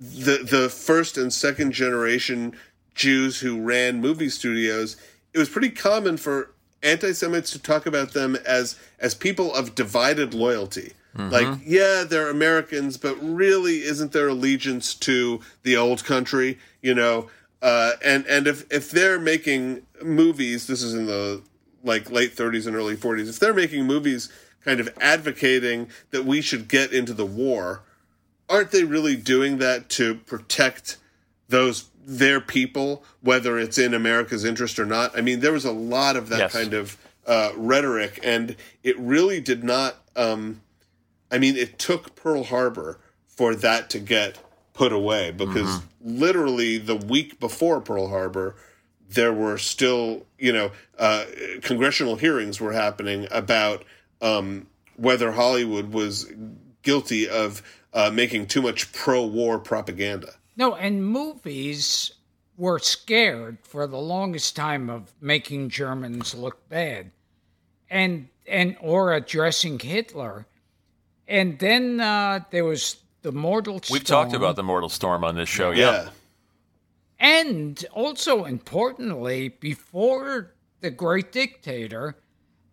the 0.01 0.39
the 0.39 0.69
first 0.69 1.19
and 1.19 1.33
second 1.33 1.73
generation 1.73 2.57
Jews 2.95 3.41
who 3.41 3.61
ran 3.61 4.01
movie 4.01 4.31
studios, 4.31 4.97
it 5.33 5.39
was 5.39 5.49
pretty 5.49 5.71
common 5.71 6.17
for 6.17 6.53
anti-Semites 6.83 7.51
to 7.53 7.59
talk 7.59 7.87
about 7.87 8.13
them 8.13 8.37
as 8.47 8.79
as 8.99 9.15
people 9.15 9.55
of 9.55 9.75
divided 9.75 10.35
loyalty. 10.35 10.95
Like, 11.31 11.59
yeah, 11.65 12.05
they're 12.05 12.31
Americans, 12.31 12.97
but 12.97 13.17
really, 13.21 13.83
isn't 13.83 14.13
their 14.13 14.29
allegiance 14.29 14.95
to 14.95 15.41
the 15.65 15.77
old 15.77 16.05
country? 16.05 16.59
You 16.83 16.95
know, 16.95 17.29
uh, 17.63 17.93
and 18.05 18.25
and 18.27 18.47
if 18.47 18.71
if 18.73 18.91
they're 18.91 19.19
making 19.19 19.83
movies, 20.03 20.67
this 20.67 20.83
is 20.83 20.95
in 20.95 21.07
the 21.07 21.43
like 21.83 22.11
late 22.11 22.37
30s 22.37 22.67
and 22.67 22.77
early 22.77 22.97
40s. 22.97 23.29
If 23.29 23.39
they're 23.39 23.55
making 23.55 23.87
movies, 23.87 24.31
kind 24.65 24.81
of 24.81 24.89
advocating 25.01 25.89
that 26.11 26.25
we 26.25 26.43
should 26.43 26.69
get 26.69 26.93
into 26.93 27.15
the 27.15 27.27
war, 27.27 27.83
aren't 28.51 28.71
they 28.73 28.85
really 28.85 29.17
doing 29.17 29.59
that 29.59 29.89
to 29.91 30.17
protect 30.17 30.97
those 31.49 31.89
their 32.05 32.41
people, 32.41 33.05
whether 33.21 33.59
it's 33.59 33.79
in 33.79 33.95
America's 33.95 34.45
interest 34.45 34.79
or 34.79 34.87
not? 34.87 35.17
I 35.17 35.21
mean, 35.21 35.41
there 35.41 35.53
was 35.53 35.65
a 35.65 35.73
lot 35.73 36.17
of 36.17 36.29
that 36.31 36.39
Yes. 36.39 36.53
kind 36.53 36.75
of 36.75 36.97
uh, 37.27 37.53
rhetoric, 37.57 38.19
and 38.25 38.57
it 38.83 38.99
really 38.99 39.41
did 39.41 39.63
not. 39.63 39.97
Um, 40.17 40.63
I 41.31 41.39
mean, 41.39 41.57
it 41.57 41.79
took 41.79 42.17
Pearl 42.17 42.43
Harbor 42.45 42.99
for 43.29 43.55
that 43.55 43.89
to 43.91 44.01
get 44.01 44.39
put 44.73 44.93
away 44.93 45.31
because 45.31 45.81
literally 46.03 46.79
the 46.79 46.97
week 46.97 47.39
before 47.39 47.81
Pearl 47.81 48.09
Harbor, 48.09 48.57
there 49.09 49.33
were 49.33 49.59
still, 49.59 50.27
you 50.39 50.53
know, 50.53 50.73
uh, 50.99 51.25
congressional 51.63 52.17
hearings 52.17 52.61
were 52.61 52.73
happening 52.73 53.29
about 53.31 53.85
um, 54.23 54.67
whether 54.97 55.33
Hollywood 55.33 55.93
was 55.93 56.27
guilty 56.83 57.29
of 57.29 57.63
uh, 57.93 58.11
making 58.11 58.47
too 58.47 58.63
much 58.63 58.93
pro-war 58.93 59.59
propaganda. 59.59 60.35
No, 60.57 60.75
and 60.75 61.05
movies 61.05 62.13
were 62.57 62.79
scared 62.79 63.59
for 63.63 63.87
the 63.87 63.99
longest 63.99 64.55
time 64.55 64.91
of 64.91 65.13
making 65.21 65.71
Germans 65.71 66.35
look 66.35 66.69
bad, 66.69 67.11
and 67.89 68.29
and 68.47 68.77
or 68.81 69.15
addressing 69.15 69.79
Hitler, 69.79 70.47
and 71.27 71.59
then 71.59 72.01
uh, 72.01 72.41
there 72.51 72.65
was 72.65 72.97
the 73.23 73.33
Mortal 73.33 73.81
Storm. 73.81 73.97
We've 73.97 74.05
talked 74.05 74.35
about 74.35 74.57
the 74.57 74.63
Mortal 74.63 74.89
Storm 74.89 75.25
on 75.25 75.37
this 75.37 75.49
show. 75.49 75.71
Yeah. 75.71 76.11
And 77.19 77.85
also 77.93 78.45
importantly, 78.45 79.49
before 79.49 80.55
the 80.81 80.91
Great 80.91 81.33
Dictator, 81.33 82.17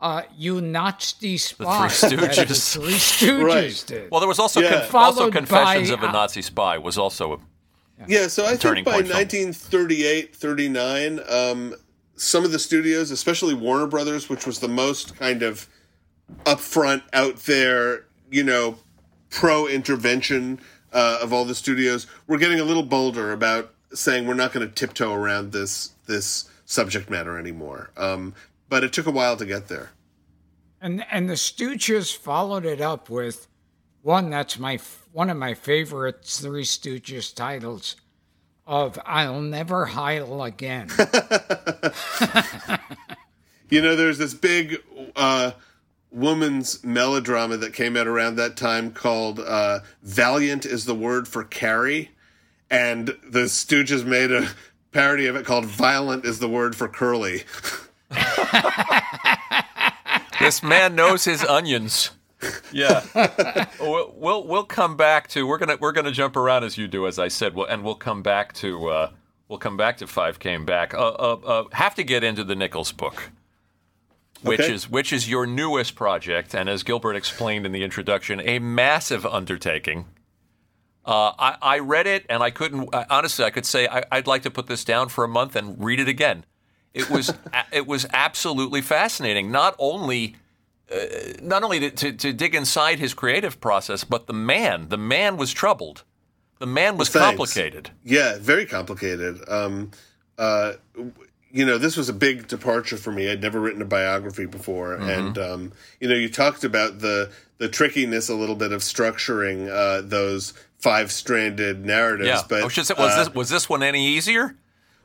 uh, 0.01 0.21
you 0.37 0.61
Nazi 0.61 1.37
spies. 1.37 2.01
The 2.01 2.09
Three 2.09 2.17
Stooges. 2.27 2.73
The 2.73 2.79
Three 2.81 2.93
Stooges 2.93 3.43
Right. 3.43 3.83
did. 3.87 4.11
Well, 4.11 4.19
there 4.19 4.27
was 4.27 4.39
also 4.39 4.61
Yeah. 4.61 4.81
conf- 4.81 4.95
also 4.95 5.31
Confessions 5.31 5.89
by, 5.89 5.93
of 5.95 6.03
a 6.03 6.07
uh, 6.07 6.11
Nazi 6.11 6.41
Spy 6.41 6.77
was 6.77 6.97
also 6.97 7.33
a 7.33 7.37
Yeah, 8.07 8.27
so 8.27 8.45
I 8.45 8.55
turning 8.55 8.83
think 8.83 8.95
by 8.95 9.01
1938, 9.01 10.35
39, 10.35 11.19
um, 11.29 11.75
some 12.15 12.43
of 12.45 12.51
the 12.51 12.59
studios, 12.59 13.11
especially 13.11 13.53
Warner 13.53 13.87
Brothers, 13.87 14.29
which 14.29 14.45
was 14.45 14.59
the 14.59 14.67
most 14.67 15.15
kind 15.17 15.41
of 15.43 15.67
upfront, 16.45 17.01
out 17.13 17.37
there, 17.45 18.05
you 18.29 18.43
know, 18.43 18.77
pro 19.29 19.67
intervention 19.67 20.59
uh, 20.93 21.19
of 21.21 21.33
all 21.33 21.45
the 21.45 21.55
studios, 21.55 22.07
were 22.27 22.37
getting 22.37 22.59
a 22.59 22.63
little 22.63 22.83
bolder 22.83 23.31
about 23.33 23.73
saying 23.93 24.27
we're 24.27 24.33
not 24.33 24.51
going 24.53 24.67
to 24.67 24.73
tiptoe 24.73 25.13
around 25.13 25.51
this 25.51 25.91
this 26.07 26.49
subject 26.65 27.09
matter 27.09 27.37
anymore. 27.37 27.89
Um, 27.97 28.33
but 28.69 28.83
it 28.83 28.93
took 28.93 29.05
a 29.05 29.11
while 29.11 29.37
to 29.37 29.45
get 29.45 29.67
there. 29.67 29.91
And 30.79 31.05
and 31.11 31.29
the 31.29 31.33
Stooges 31.33 32.15
followed 32.15 32.65
it 32.65 32.81
up 32.81 33.09
with 33.09 33.47
one 34.01 34.29
that's 34.29 34.59
my 34.59 34.79
one 35.11 35.29
of 35.29 35.37
my 35.37 35.53
favorite 35.53 36.23
Three 36.23 36.63
Stooges 36.63 37.33
titles 37.33 37.95
of 38.65 38.99
"I'll 39.05 39.41
Never 39.41 39.85
Heil 39.87 40.43
Again." 40.43 40.89
You 43.69 43.81
know, 43.81 43.95
there's 43.95 44.17
this 44.17 44.33
big 44.33 44.81
uh, 45.15 45.51
woman's 46.09 46.83
melodrama 46.83 47.57
that 47.57 47.73
came 47.73 47.97
out 47.97 48.07
around 48.07 48.37
that 48.37 48.55
time 48.55 48.91
called 48.91 49.39
uh, 49.39 49.79
"Valiant 50.01 50.65
is 50.65 50.85
the 50.85 50.95
word 50.95 51.27
for 51.27 51.43
Carrie," 51.43 52.11
and 52.69 53.07
the 53.27 53.43
Stooges 53.43 54.05
made 54.05 54.31
a 54.31 54.47
parody 54.91 55.25
of 55.27 55.35
it 55.35 55.45
called 55.45 55.65
"Violent 55.65 56.23
is 56.23 56.39
the 56.39 56.47
word 56.47 56.75
for 56.75 56.87
Curly." 56.87 57.43
This 60.39 60.61
man 60.61 60.95
knows 60.95 61.25
his 61.25 61.43
onions. 61.43 62.11
Yeah, 62.71 63.03
we'll, 63.79 64.13
we'll 64.15 64.45
we'll 64.47 64.63
come 64.65 64.95
back 64.95 65.27
to 65.29 65.47
we're 65.47 65.57
gonna 65.57 65.77
we're 65.81 65.91
gonna 65.91 66.11
jump 66.11 66.35
around 66.35 66.63
as 66.63 66.77
you 66.77 66.87
do, 66.87 67.07
as 67.07 67.17
I 67.17 67.27
said, 67.27 67.55
we'll, 67.55 67.65
and 67.65 67.83
we'll 67.83 67.95
come 67.95 68.21
back 68.21 68.53
to 68.53 68.87
uh, 68.87 69.11
we'll 69.47 69.57
come 69.57 69.75
back 69.77 69.97
to 69.97 70.05
Five 70.07 70.37
Came 70.37 70.63
Back. 70.63 70.93
Uh, 70.93 70.97
uh, 71.07 71.39
uh, 71.43 71.63
have 71.71 71.95
to 71.95 72.03
get 72.03 72.23
into 72.23 72.43
the 72.43 72.55
Nichols 72.55 72.91
book, 72.91 73.31
which 74.43 74.59
Okay. 74.59 74.71
is 74.73 74.87
which 74.87 75.11
is 75.11 75.27
your 75.27 75.47
newest 75.47 75.95
project, 75.95 76.53
and 76.53 76.69
as 76.69 76.83
Gilbert 76.83 77.15
explained 77.15 77.65
in 77.65 77.71
the 77.71 77.83
introduction, 77.83 78.39
a 78.41 78.59
massive 78.59 79.25
undertaking. 79.25 80.05
Uh, 81.03 81.31
I, 81.39 81.57
I 81.61 81.79
read 81.79 82.05
it, 82.05 82.27
and 82.29 82.43
I 82.43 82.51
couldn't. 82.51 82.93
I, 82.93 83.07
honestly, 83.09 83.43
I 83.43 83.49
could 83.49 83.65
say 83.65 83.87
I, 83.87 84.03
I'd 84.11 84.27
like 84.27 84.43
to 84.43 84.51
put 84.51 84.67
this 84.67 84.83
down 84.83 85.09
for 85.09 85.23
a 85.23 85.27
month 85.27 85.55
and 85.55 85.83
read 85.83 85.99
it 85.99 86.07
again. 86.07 86.45
It 86.97 87.09
was 87.09 87.33
it 87.71 87.87
was 87.87 88.05
absolutely 88.13 88.81
fascinating. 88.81 89.51
Not 89.51 89.75
only 89.79 90.35
uh, 90.91 90.97
not 91.41 91.63
only 91.63 91.79
to, 91.81 91.89
to, 91.91 92.11
to 92.13 92.33
dig 92.33 92.55
inside 92.55 92.99
his 92.99 93.13
creative 93.13 93.59
process, 93.59 94.03
but 94.03 94.27
the 94.27 94.33
man. 94.33 94.89
The 94.89 94.97
man 94.97 95.37
was 95.37 95.51
troubled. 95.53 96.03
The 96.59 96.65
man 96.67 96.97
was 96.97 97.09
Thanks. 97.09 97.25
complicated. 97.25 97.91
Yeah, 98.03 98.37
very 98.39 98.65
complicated. 98.65 99.39
Um, 99.47 99.91
uh, 100.37 100.73
you 101.51 101.65
know, 101.65 101.77
this 101.77 101.95
was 101.97 102.09
a 102.09 102.13
big 102.13 102.47
departure 102.47 102.97
for 102.97 103.11
me. 103.11 103.29
I'd 103.29 103.41
never 103.41 103.59
written 103.59 103.81
a 103.81 103.85
biography 103.85 104.45
before, 104.45 104.97
Mm-hmm. 104.97 105.09
and 105.09 105.37
um, 105.37 105.71
you 105.99 106.07
know, 106.07 106.15
you 106.15 106.29
talked 106.29 106.63
about 106.63 106.99
the 106.99 107.31
the 107.57 107.67
trickiness 107.69 108.29
a 108.29 108.35
little 108.35 108.55
bit 108.55 108.71
of 108.71 108.81
structuring 108.81 109.69
uh, 109.69 110.01
those 110.07 110.53
five 110.79 111.11
stranded 111.11 111.85
narratives. 111.85 112.27
Yeah. 112.29 112.41
but 112.47 112.71
say, 112.71 112.93
was 112.97 113.11
uh, 113.13 113.23
this 113.23 113.33
was 113.33 113.49
this 113.49 113.67
one 113.69 113.83
any 113.83 114.05
easier? 114.07 114.55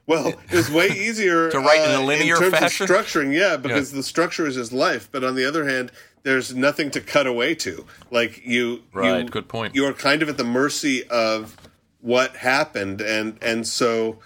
Well, 0.07 0.29
it 0.29 0.53
was 0.53 0.71
way 0.71 0.89
easier 0.91 1.51
To 1.51 1.59
write 1.59 1.89
in 1.89 1.95
a 1.95 2.05
linear 2.05 2.35
uh, 2.35 2.39
in 2.39 2.43
terms 2.51 2.59
fashion? 2.59 2.85
of 2.85 2.91
structuring. 2.91 3.35
Yeah, 3.35 3.57
because 3.57 3.93
the 3.93 4.03
structure 4.03 4.47
is 4.47 4.57
his 4.57 4.73
life. 4.73 5.09
But 5.13 5.23
on 5.25 5.35
the 5.37 5.45
other 5.47 5.69
hand, 5.69 5.93
there's 6.25 6.55
nothing 6.55 6.91
to 6.93 7.01
cut 7.01 7.27
away 7.27 7.55
to. 7.57 7.87
Like 8.11 8.45
you, 8.45 8.83
Right, 8.93 9.25
you- 9.25 9.31
good 9.31 9.49
point. 9.49 9.75
You 9.75 9.87
are 9.87 9.93
kind 9.93 10.23
of 10.23 10.29
at 10.29 10.37
the 10.37 10.45
mercy 10.45 11.05
of 11.09 11.57
what 12.01 12.37
happened, 12.37 13.01
and 13.01 13.39
and 13.41 13.67
so, 13.67 14.19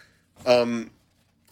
um, 0.46 0.90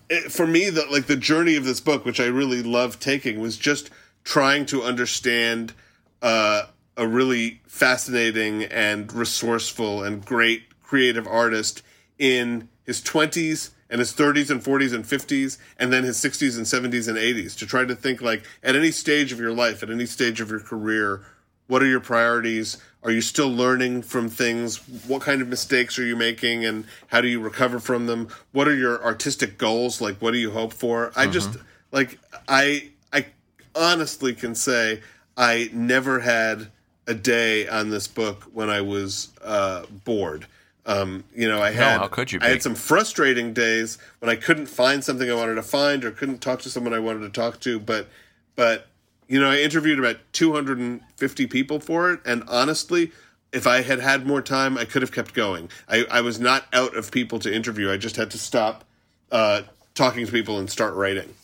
it, 0.08 0.32
for 0.32 0.46
me, 0.46 0.70
the 0.70 0.86
like 0.90 1.06
the 1.06 1.16
journey 1.16 1.56
of 1.56 1.64
this 1.64 1.80
book, 1.80 2.04
which 2.06 2.18
I 2.20 2.26
really 2.26 2.62
loved 2.62 3.02
taking, 3.02 3.40
was 3.40 3.58
just 3.58 3.90
trying 4.24 4.64
to 4.66 4.82
understand 4.82 5.74
uh, 6.22 6.62
a 6.96 7.06
really 7.06 7.60
fascinating 7.66 8.62
and 8.64 9.12
resourceful 9.12 10.02
and 10.02 10.24
great 10.24 10.62
creative 10.82 11.26
artist 11.26 11.82
in 12.18 12.68
his 12.84 13.02
20s 13.02 13.70
and 13.90 13.98
his 13.98 14.12
30s 14.12 14.50
and 14.50 14.62
40s 14.62 14.94
and 14.94 15.04
50s 15.04 15.58
and 15.78 15.92
then 15.92 16.04
his 16.04 16.16
60s 16.18 16.56
and 16.56 16.66
70s 16.66 17.08
and 17.08 17.16
80s 17.16 17.56
to 17.58 17.66
try 17.66 17.84
to 17.84 17.94
think 17.94 18.22
like 18.22 18.44
at 18.62 18.76
any 18.76 18.90
stage 18.90 19.32
of 19.32 19.38
your 19.38 19.52
life 19.52 19.82
at 19.82 19.90
any 19.90 20.06
stage 20.06 20.40
of 20.40 20.50
your 20.50 20.60
career 20.60 21.22
what 21.66 21.82
are 21.82 21.86
your 21.86 22.00
priorities? 22.00 22.76
Are 23.02 23.10
you 23.10 23.22
still 23.22 23.48
learning 23.48 24.02
from 24.02 24.28
things? 24.28 24.76
What 25.06 25.22
kind 25.22 25.40
of 25.40 25.48
mistakes 25.48 25.98
are 25.98 26.04
you 26.04 26.14
making 26.14 26.66
and 26.66 26.84
how 27.06 27.22
do 27.22 27.28
you 27.28 27.40
recover 27.40 27.80
from 27.80 28.06
them? 28.06 28.28
What 28.52 28.68
are 28.68 28.74
your 28.74 29.02
artistic 29.02 29.56
goals? 29.56 29.98
Like 29.98 30.18
what 30.18 30.32
do 30.32 30.38
you 30.38 30.50
hope 30.50 30.74
for? 30.74 31.10
I 31.16 31.26
just 31.26 31.56
like 31.94 32.18
i 32.48 32.90
i 33.12 33.24
honestly 33.74 34.34
can 34.34 34.54
say 34.54 35.00
i 35.36 35.70
never 35.72 36.20
had 36.20 36.70
a 37.06 37.14
day 37.14 37.66
on 37.68 37.88
this 37.88 38.08
book 38.08 38.42
when 38.52 38.68
i 38.68 38.80
was 38.80 39.30
uh 39.42 39.84
bored 40.04 40.46
um, 40.86 41.24
you 41.34 41.48
know, 41.48 41.62
I 41.62 41.70
had 41.70 41.98
how 41.98 42.08
could 42.08 42.32
you 42.32 42.38
I 42.42 42.48
had 42.48 42.62
some 42.62 42.74
frustrating 42.74 43.54
days 43.54 43.98
when 44.18 44.30
I 44.30 44.36
couldn't 44.36 44.66
find 44.66 45.02
something 45.02 45.30
I 45.30 45.34
wanted 45.34 45.54
to 45.54 45.62
find 45.62 46.04
or 46.04 46.10
couldn't 46.10 46.40
talk 46.40 46.60
to 46.62 46.70
someone 46.70 46.92
I 46.92 46.98
wanted 46.98 47.20
to 47.20 47.30
talk 47.30 47.60
to. 47.60 47.78
But, 47.78 48.08
but 48.54 48.88
you 49.26 49.40
know, 49.40 49.50
I 49.50 49.58
interviewed 49.58 49.98
about 49.98 50.18
250 50.32 51.46
people 51.46 51.80
for 51.80 52.12
it, 52.12 52.20
and 52.26 52.42
honestly, 52.48 53.12
if 53.52 53.66
I 53.66 53.82
had 53.82 54.00
had 54.00 54.26
more 54.26 54.42
time, 54.42 54.76
I 54.76 54.84
could 54.84 55.00
have 55.00 55.12
kept 55.12 55.32
going. 55.32 55.70
I, 55.88 56.04
I 56.10 56.20
was 56.20 56.38
not 56.38 56.66
out 56.72 56.96
of 56.96 57.10
people 57.10 57.38
to 57.38 57.54
interview. 57.54 57.90
I 57.90 57.96
just 57.96 58.16
had 58.16 58.30
to 58.32 58.38
stop 58.38 58.84
uh, 59.30 59.62
talking 59.94 60.26
to 60.26 60.32
people 60.32 60.58
and 60.58 60.68
start 60.68 60.94
writing. 60.94 61.34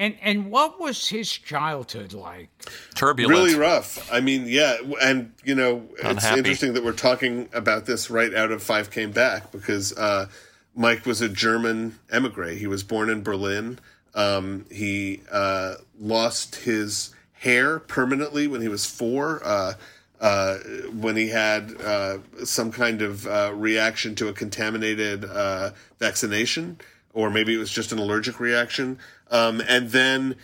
And 0.00 0.16
and 0.22 0.50
what 0.50 0.80
was 0.80 1.08
his 1.08 1.30
childhood 1.30 2.14
like? 2.14 2.48
Turbulent. 2.94 3.38
Really 3.38 3.54
rough. 3.54 4.10
I 4.10 4.20
mean, 4.20 4.46
yeah, 4.48 4.78
and 5.00 5.32
you 5.44 5.54
know, 5.54 5.86
it's 5.98 6.26
interesting 6.26 6.72
that 6.72 6.82
we're 6.82 6.92
talking 6.92 7.50
about 7.52 7.84
this 7.84 8.10
right 8.10 8.34
out 8.34 8.50
of 8.50 8.62
Five 8.62 8.90
Came 8.90 9.12
Back 9.12 9.52
because 9.52 9.96
uh, 9.96 10.26
Mike 10.74 11.04
was 11.04 11.20
a 11.20 11.28
German 11.28 11.98
emigre. 12.10 12.48
He 12.54 12.66
was 12.66 12.82
born 12.82 13.10
in 13.10 13.22
Berlin. 13.22 13.78
Um, 14.14 14.64
he 14.72 15.20
uh, 15.30 15.74
lost 16.00 16.56
his 16.56 17.14
hair 17.34 17.78
permanently 17.78 18.48
when 18.48 18.62
he 18.62 18.68
was 18.68 18.86
four. 18.86 19.42
Uh, 19.44 19.74
uh, 20.18 20.58
when 20.92 21.16
he 21.16 21.28
had 21.28 21.74
uh, 21.80 22.18
some 22.44 22.70
kind 22.70 23.00
of 23.00 23.26
uh, 23.26 23.52
reaction 23.54 24.14
to 24.14 24.28
a 24.28 24.32
contaminated 24.34 25.24
uh, 25.24 25.70
vaccination, 25.98 26.78
or 27.12 27.30
maybe 27.30 27.54
it 27.54 27.58
was 27.58 27.70
just 27.70 27.92
an 27.92 27.98
allergic 27.98 28.40
reaction. 28.40 28.98
Um, 29.30 29.62
and 29.68 29.90
then 29.90 30.36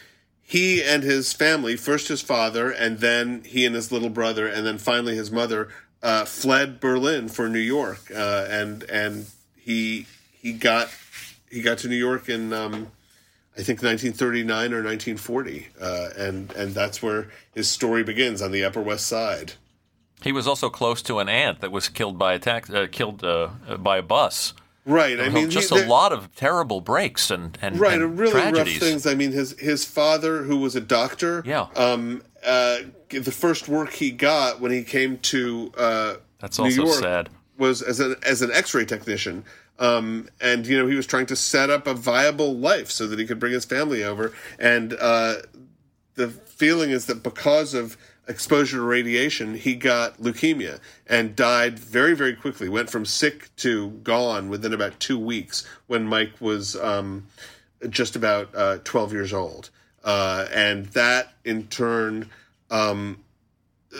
he 0.42 0.82
and 0.82 1.02
his 1.02 1.32
family, 1.32 1.76
first 1.76 2.08
his 2.08 2.22
father, 2.22 2.70
and 2.70 2.98
then 3.00 3.42
he 3.44 3.66
and 3.66 3.74
his 3.74 3.90
little 3.90 4.10
brother, 4.10 4.46
and 4.46 4.64
then 4.64 4.78
finally 4.78 5.16
his 5.16 5.30
mother, 5.30 5.68
uh, 6.02 6.24
fled 6.24 6.78
Berlin 6.78 7.28
for 7.28 7.48
New 7.48 7.58
York, 7.58 8.10
uh, 8.14 8.46
and 8.48 8.84
and 8.84 9.26
he 9.56 10.06
he 10.32 10.52
got 10.52 10.88
he 11.50 11.62
got 11.62 11.78
to 11.78 11.88
New 11.88 11.96
York 11.96 12.28
in 12.28 12.52
um, 12.52 12.92
I 13.58 13.62
think 13.62 13.82
1939 13.82 14.72
or 14.72 14.84
1940, 14.84 15.68
uh, 15.80 16.08
and 16.16 16.52
and 16.52 16.74
that's 16.74 17.02
where 17.02 17.30
his 17.52 17.68
story 17.68 18.04
begins 18.04 18.40
on 18.40 18.52
the 18.52 18.62
Upper 18.64 18.80
West 18.80 19.06
Side. 19.06 19.54
He 20.22 20.32
was 20.32 20.46
also 20.46 20.70
close 20.70 21.02
to 21.02 21.18
an 21.18 21.28
aunt 21.28 21.60
that 21.60 21.72
was 21.72 21.88
killed 21.88 22.18
by 22.18 22.34
a 22.34 22.38
tax, 22.38 22.70
uh, 22.70 22.86
killed 22.90 23.24
uh, 23.24 23.48
by 23.78 23.98
a 23.98 24.02
bus. 24.02 24.54
Right. 24.86 25.18
I 25.20 25.28
mean, 25.28 25.50
just 25.50 25.74
he- 25.74 25.80
a 25.80 25.86
lot 25.86 26.12
of 26.12 26.32
terrible 26.36 26.80
breaks 26.80 27.30
and 27.30 27.58
and, 27.60 27.78
right, 27.78 28.00
and 28.00 28.16
really 28.18 28.30
tragedies. 28.32 28.74
rough 28.80 28.88
things. 28.88 29.06
I 29.06 29.14
mean, 29.14 29.32
his 29.32 29.58
his 29.58 29.84
father, 29.84 30.44
who 30.44 30.56
was 30.58 30.76
a 30.76 30.80
doctor, 30.80 31.42
Yeah. 31.44 31.66
um, 31.74 32.22
uh, 32.46 32.78
the 33.10 33.32
first 33.32 33.68
work 33.68 33.92
he 33.92 34.10
got 34.12 34.60
when 34.60 34.70
he 34.70 34.84
came 34.84 35.18
to 35.18 35.72
uh, 35.76 36.14
That's 36.38 36.58
New 36.58 36.66
also 36.66 36.84
York 36.84 37.00
sad. 37.00 37.28
was 37.58 37.82
as 37.82 37.98
an 38.00 38.14
as 38.24 38.42
an 38.42 38.52
X-ray 38.52 38.84
technician. 38.84 39.44
Um, 39.78 40.28
and 40.40 40.66
you 40.66 40.78
know, 40.78 40.86
he 40.86 40.94
was 40.94 41.06
trying 41.06 41.26
to 41.26 41.36
set 41.36 41.68
up 41.68 41.86
a 41.86 41.92
viable 41.92 42.56
life 42.56 42.90
so 42.90 43.06
that 43.08 43.18
he 43.18 43.26
could 43.26 43.38
bring 43.40 43.52
his 43.52 43.64
family 43.64 44.02
over. 44.04 44.32
And 44.58 44.94
uh, 44.98 45.34
the 46.14 46.28
feeling 46.28 46.90
is 46.90 47.06
that 47.06 47.22
because 47.22 47.74
of 47.74 47.96
exposure 48.28 48.78
to 48.78 48.82
radiation, 48.82 49.54
he 49.54 49.74
got 49.74 50.18
leukemia 50.18 50.80
and 51.06 51.36
died 51.36 51.78
very, 51.78 52.14
very 52.14 52.34
quickly. 52.34 52.68
Went 52.68 52.90
from 52.90 53.04
sick 53.04 53.54
to 53.56 53.90
gone 54.02 54.48
within 54.48 54.72
about 54.72 54.98
two 54.98 55.18
weeks 55.18 55.66
when 55.86 56.06
Mike 56.06 56.40
was 56.40 56.76
um, 56.76 57.26
just 57.88 58.16
about 58.16 58.54
uh, 58.54 58.78
12 58.84 59.12
years 59.12 59.32
old. 59.32 59.70
Uh, 60.04 60.46
and 60.52 60.86
that 60.86 61.34
in 61.44 61.66
turn 61.66 62.30
um, 62.70 63.18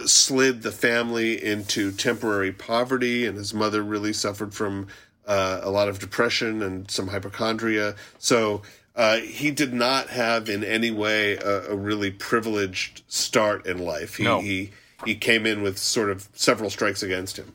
slid 0.05 0.63
the 0.63 0.73
family 0.73 1.43
into 1.43 1.91
temporary 1.93 2.53
poverty, 2.53 3.27
and 3.27 3.37
his 3.37 3.55
mother 3.55 3.83
really 3.83 4.13
suffered 4.13 4.55
from 4.55 4.87
uh, 5.27 5.61
a 5.63 5.71
lot 5.71 5.89
of 5.89 5.99
depression 5.99 6.63
and 6.63 6.91
some 6.91 7.09
hypochondria. 7.09 7.95
So 8.19 8.63
uh, 8.97 9.19
he 9.19 9.51
did 9.51 9.73
not 9.75 10.09
have 10.09 10.49
in 10.49 10.65
any 10.65 10.91
way 10.91 11.37
a, 11.37 11.71
a 11.71 11.77
really 11.77 12.11
privileged 12.11 13.03
start 13.09 13.67
in 13.67 13.79
life. 13.79 14.17
He, 14.17 14.25
No. 14.25 14.41
he 14.41 14.71
he 15.05 15.15
came 15.15 15.45
in 15.47 15.63
with 15.63 15.77
sort 15.79 16.11
of 16.11 16.29
several 16.33 16.71
strikes 16.71 17.03
against 17.03 17.37
him. 17.39 17.55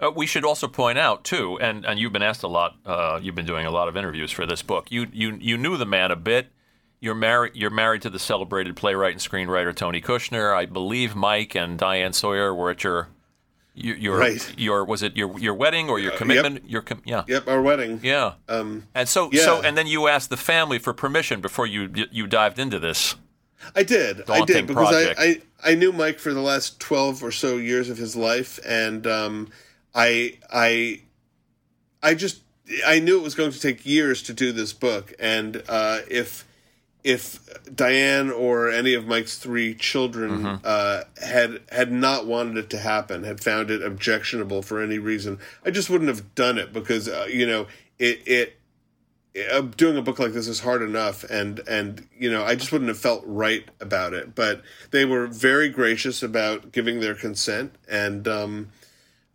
Uh, 0.00 0.10
we 0.10 0.26
should 0.26 0.44
also 0.44 0.66
point 0.66 0.98
out 0.98 1.22
too, 1.22 1.58
and, 1.60 1.84
and 1.84 2.00
you've 2.00 2.12
been 2.12 2.22
asked 2.22 2.42
a 2.42 2.48
lot. 2.48 2.76
Uh, 2.84 3.20
you've 3.22 3.34
been 3.34 3.46
doing 3.46 3.66
a 3.66 3.70
lot 3.70 3.86
of 3.88 3.96
interviews 3.96 4.32
for 4.32 4.44
this 4.46 4.62
book. 4.62 4.90
You 4.90 5.06
you 5.12 5.38
you 5.40 5.56
knew 5.56 5.76
the 5.76 5.86
man 5.86 6.10
a 6.10 6.16
bit. 6.16 6.48
You're 7.00 7.14
married. 7.14 7.52
You're 7.54 7.70
married 7.70 8.02
to 8.02 8.10
the 8.10 8.18
celebrated 8.18 8.76
playwright 8.76 9.12
and 9.12 9.20
screenwriter 9.20 9.74
Tony 9.74 10.00
Kushner. 10.00 10.56
I 10.56 10.64
believe 10.66 11.14
Mike 11.14 11.54
and 11.54 11.78
Diane 11.78 12.12
Sawyer 12.14 12.54
were 12.54 12.70
at 12.70 12.82
your 12.82 13.08
your 13.74 13.96
your, 13.96 14.16
Right. 14.18 14.54
your 14.58 14.84
was 14.84 15.02
it 15.02 15.16
your 15.16 15.38
your 15.38 15.54
wedding 15.54 15.88
or 15.90 15.98
your 15.98 16.12
Uh, 16.12 16.16
commitment? 16.18 16.68
Your 16.68 16.82
com- 16.82 17.02
yeah. 17.04 17.24
Yep, 17.26 17.48
our 17.48 17.60
wedding. 17.62 18.00
Yeah. 18.02 18.34
Um, 18.48 18.84
And 18.94 19.08
so 19.08 19.30
yeah. 19.32 19.44
so 19.44 19.60
and 19.62 19.76
then 19.76 19.86
you 19.86 20.08
asked 20.08 20.30
the 20.30 20.36
family 20.36 20.78
for 20.78 20.92
permission 20.92 21.40
before 21.40 21.66
you 21.66 21.90
you 22.10 22.26
dived 22.26 22.58
into 22.58 22.78
this. 22.78 23.16
I 23.74 23.82
did. 23.82 24.28
I 24.28 24.44
did 24.44 24.66
because 24.66 24.88
project. 24.90 25.18
I, 25.18 25.40
I, 25.64 25.70
I 25.72 25.74
knew 25.74 25.90
Mike 25.92 26.18
for 26.18 26.34
the 26.34 26.42
last 26.42 26.78
twelve 26.80 27.22
or 27.24 27.32
so 27.32 27.56
years 27.56 27.88
of 27.88 27.96
his 27.98 28.14
life, 28.14 28.60
and 28.66 29.06
um, 29.06 29.48
I 29.94 30.38
I 30.52 31.00
I 32.02 32.14
just 32.14 32.42
I 32.86 33.00
knew 33.00 33.18
it 33.18 33.22
was 33.22 33.34
going 33.34 33.52
to 33.52 33.60
take 33.60 33.86
years 33.86 34.22
to 34.24 34.34
do 34.34 34.52
this 34.52 34.72
book, 34.74 35.14
and 35.18 35.62
uh, 35.68 36.00
if 36.10 36.44
if 37.04 37.38
Diane 37.74 38.30
or 38.30 38.70
any 38.70 38.94
of 38.94 39.06
Mike's 39.06 39.38
three 39.38 39.74
children 39.74 40.30
Mm-hmm. 40.30 40.56
uh, 40.64 41.02
had 41.22 41.60
had 41.70 41.92
not 41.92 42.26
wanted 42.26 42.56
it 42.56 42.70
to 42.70 42.78
happen, 42.78 43.22
had 43.24 43.40
found 43.40 43.70
it 43.70 43.82
objectionable 43.82 44.62
for 44.62 44.82
any 44.82 44.98
reason, 44.98 45.38
I 45.64 45.70
just 45.70 45.90
wouldn't 45.90 46.08
have 46.08 46.34
done 46.34 46.58
it 46.58 46.72
because 46.72 47.08
uh, 47.08 47.26
you 47.30 47.46
know 47.46 47.66
it 47.98 48.26
it 48.26 48.56
uh, 49.52 49.60
doing 49.60 49.96
a 49.96 50.02
book 50.02 50.18
like 50.18 50.32
this 50.32 50.48
is 50.48 50.60
hard 50.60 50.80
enough 50.80 51.24
and 51.24 51.60
and 51.68 52.06
you 52.16 52.30
know 52.30 52.44
i 52.44 52.54
just 52.54 52.70
wouldn't 52.70 52.86
have 52.88 52.98
felt 52.98 53.20
right 53.26 53.68
about 53.80 54.14
it 54.14 54.32
but 54.36 54.62
they 54.92 55.04
were 55.04 55.26
very 55.26 55.68
gracious 55.68 56.22
about 56.22 56.70
giving 56.70 57.00
their 57.00 57.16
consent 57.16 57.74
and 57.90 58.28
um 58.28 58.68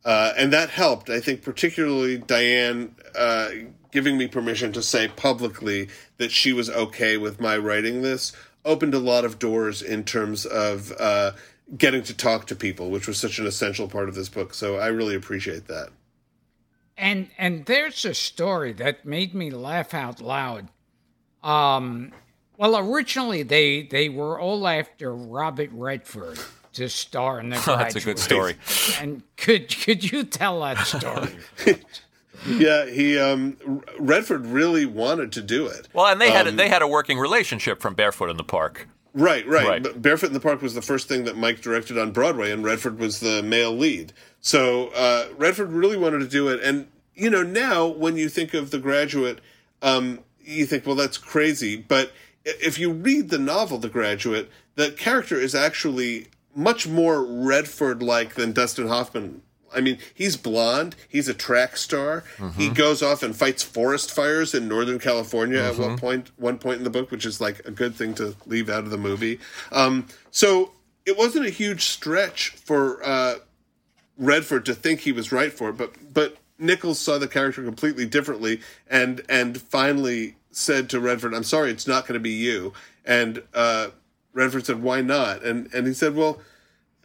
uh 0.05 0.31
and 0.37 0.53
that 0.53 0.69
helped 0.69 1.09
i 1.09 1.19
think 1.19 1.41
particularly 1.41 2.17
diane 2.17 2.95
uh 3.13 3.49
giving 3.91 4.17
me 4.17 4.27
permission 4.27 4.71
to 4.73 4.81
say 4.81 5.07
publicly 5.07 5.87
that 6.17 6.31
she 6.31 6.53
was 6.53 6.69
okay 6.69 7.17
with 7.17 7.39
my 7.39 7.57
writing 7.57 8.01
this 8.01 8.31
opened 8.65 8.93
a 8.93 8.99
lot 8.99 9.25
of 9.25 9.39
doors 9.39 9.81
in 9.81 10.03
terms 10.03 10.45
of 10.45 10.91
uh 10.99 11.31
getting 11.77 12.03
to 12.03 12.13
talk 12.15 12.45
to 12.47 12.55
people 12.55 12.89
which 12.89 13.07
was 13.07 13.17
such 13.17 13.39
an 13.39 13.45
essential 13.47 13.87
part 13.87 14.09
of 14.09 14.15
this 14.15 14.29
book 14.29 14.53
so 14.53 14.77
i 14.77 14.87
really 14.87 15.15
appreciate 15.15 15.67
that 15.67 15.89
And 16.97 17.29
and 17.37 17.65
there's 17.65 18.03
a 18.05 18.13
story 18.13 18.73
that 18.73 19.05
made 19.05 19.33
me 19.33 19.49
laugh 19.51 19.93
out 19.93 20.19
loud. 20.19 20.67
Um, 21.41 22.11
well, 22.57 22.75
originally 22.75 23.43
they 23.43 23.83
they 23.83 24.09
were 24.09 24.37
all 24.37 24.67
after 24.67 25.15
Robert 25.15 25.69
Redford 25.71 26.39
to 26.73 26.89
star 26.89 27.39
in 27.39 27.51
the. 27.51 27.55
That's 27.65 27.95
a 27.95 28.01
good 28.01 28.19
story. 28.19 28.55
And 28.99 29.23
could 29.37 29.69
could 29.69 30.11
you 30.11 30.25
tell 30.25 30.59
that 30.59 30.85
story? 30.85 31.37
yeah 32.47 32.85
he 32.85 33.17
um 33.19 33.57
redford 33.99 34.45
really 34.45 34.85
wanted 34.85 35.31
to 35.31 35.41
do 35.41 35.67
it 35.67 35.87
Well, 35.93 36.07
and 36.07 36.21
they 36.21 36.31
had 36.31 36.47
a, 36.47 36.49
Um, 36.49 36.55
they 36.55 36.69
had 36.69 36.81
a 36.81 36.87
working 36.87 37.19
relationship 37.19 37.81
from 37.81 37.95
Barefoot 37.95 38.29
in 38.29 38.37
the 38.37 38.43
Park. 38.43 38.87
Right, 39.13 39.45
right. 39.47 39.67
Right. 39.67 39.83
But 39.83 40.01
Barefoot 40.01 40.27
in 40.27 40.33
the 40.33 40.39
Park 40.39 40.61
was 40.61 40.75
the 40.75 40.81
first 40.83 41.07
thing 41.07 41.23
that 41.23 41.35
Mike 41.35 41.61
directed 41.61 41.97
on 41.97 42.11
Broadway, 42.11 42.51
and 42.51 42.63
Redford 42.63 42.99
was 42.99 43.19
the 43.19 43.41
male 43.41 43.75
lead. 43.75 44.13
So 44.39 44.89
uh, 44.89 45.29
Redford 45.35 45.71
really 45.71 45.97
wanted 45.97 46.19
to 46.19 46.27
do 46.27 46.47
it. 46.47 46.61
And, 46.61 46.87
you 47.15 47.29
know, 47.29 47.41
now 47.41 47.87
when 47.87 48.17
you 48.17 48.29
think 48.29 48.53
of 48.53 48.69
The 48.69 48.77
Graduate, 48.77 49.39
um, 49.81 50.19
you 50.39 50.65
think, 50.67 50.85
well, 50.85 50.95
that's 50.95 51.17
crazy. 51.17 51.75
But 51.75 52.11
if 52.45 52.77
you 52.77 52.91
read 52.91 53.29
the 53.29 53.39
novel, 53.39 53.79
The 53.79 53.89
Graduate, 53.89 54.49
the 54.75 54.91
character 54.91 55.35
is 55.37 55.55
actually 55.55 56.27
much 56.55 56.87
more 56.87 57.23
Redford 57.25 58.03
like 58.03 58.35
than 58.35 58.51
Dustin 58.53 58.87
Hoffman. 58.87 59.41
I 59.75 59.81
mean, 59.81 59.97
he's 60.13 60.37
blonde. 60.37 60.95
He's 61.07 61.27
a 61.27 61.33
track 61.33 61.77
star. 61.77 62.23
He 62.57 62.69
goes 62.69 63.01
off 63.03 63.23
and 63.23 63.35
fights 63.35 63.63
forest 63.63 64.11
fires 64.11 64.53
in 64.53 64.67
Northern 64.67 64.99
California 64.99 65.59
at 65.59 65.77
one 65.77 65.97
point. 65.97 66.31
One 66.37 66.57
point 66.57 66.77
in 66.77 66.83
the 66.83 66.89
book, 66.89 67.11
which 67.11 67.25
is 67.25 67.39
like 67.39 67.59
a 67.65 67.71
good 67.71 67.95
thing 67.95 68.13
to 68.15 68.35
leave 68.45 68.69
out 68.69 68.83
of 68.83 68.89
the 68.89 68.97
movie. 68.97 69.39
Um, 69.71 70.07
so 70.31 70.71
it 71.05 71.17
wasn't 71.17 71.45
a 71.45 71.49
huge 71.49 71.85
stretch 71.85 72.49
for 72.49 73.03
uh, 73.03 73.35
Redford 74.17 74.65
to 74.65 74.73
think 74.75 75.01
he 75.01 75.11
was 75.11 75.31
right 75.31 75.51
for 75.51 75.69
it, 75.69 75.77
but 75.77 75.93
but 76.13 76.37
Nichols 76.59 76.99
saw 76.99 77.17
the 77.17 77.27
character 77.27 77.63
completely 77.63 78.05
differently, 78.05 78.61
and 78.89 79.21
and 79.29 79.59
finally 79.59 80.35
said 80.51 80.89
to 80.89 80.99
Redford, 80.99 81.33
"I'm 81.33 81.43
sorry, 81.43 81.71
it's 81.71 81.87
not 81.87 82.03
going 82.03 82.15
to 82.15 82.19
be 82.19 82.31
you." 82.31 82.73
And 83.05 83.41
uh, 83.53 83.89
Redford 84.33 84.65
said, 84.65 84.83
"Why 84.83 85.01
not?" 85.01 85.43
And 85.43 85.73
and 85.73 85.87
he 85.87 85.93
said, 85.93 86.15
"Well." 86.15 86.41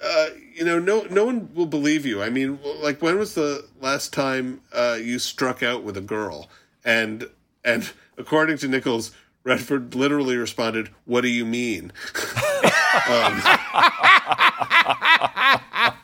Uh, 0.03 0.27
you 0.55 0.65
know, 0.65 0.79
no, 0.79 1.03
no 1.11 1.25
one 1.25 1.53
will 1.55 1.67
believe 1.67 2.07
you. 2.07 2.23
I 2.23 2.31
mean, 2.31 2.59
like, 2.81 3.03
when 3.03 3.19
was 3.19 3.35
the 3.35 3.67
last 3.81 4.13
time 4.13 4.61
uh, 4.73 4.99
you 5.01 5.19
struck 5.19 5.63
out 5.63 5.83
with 5.83 5.97
a 5.97 6.03
girl? 6.03 6.49
And 6.85 7.29
and 7.65 7.91
according 8.19 8.59
to 8.59 8.69
Nichols, 8.69 9.13
Redford 9.45 9.95
literally 9.95 10.37
responded, 10.37 10.91
"What 11.05 11.23
do 11.23 11.29
you 11.29 11.47
mean?" 11.47 11.93
um, 13.09 13.43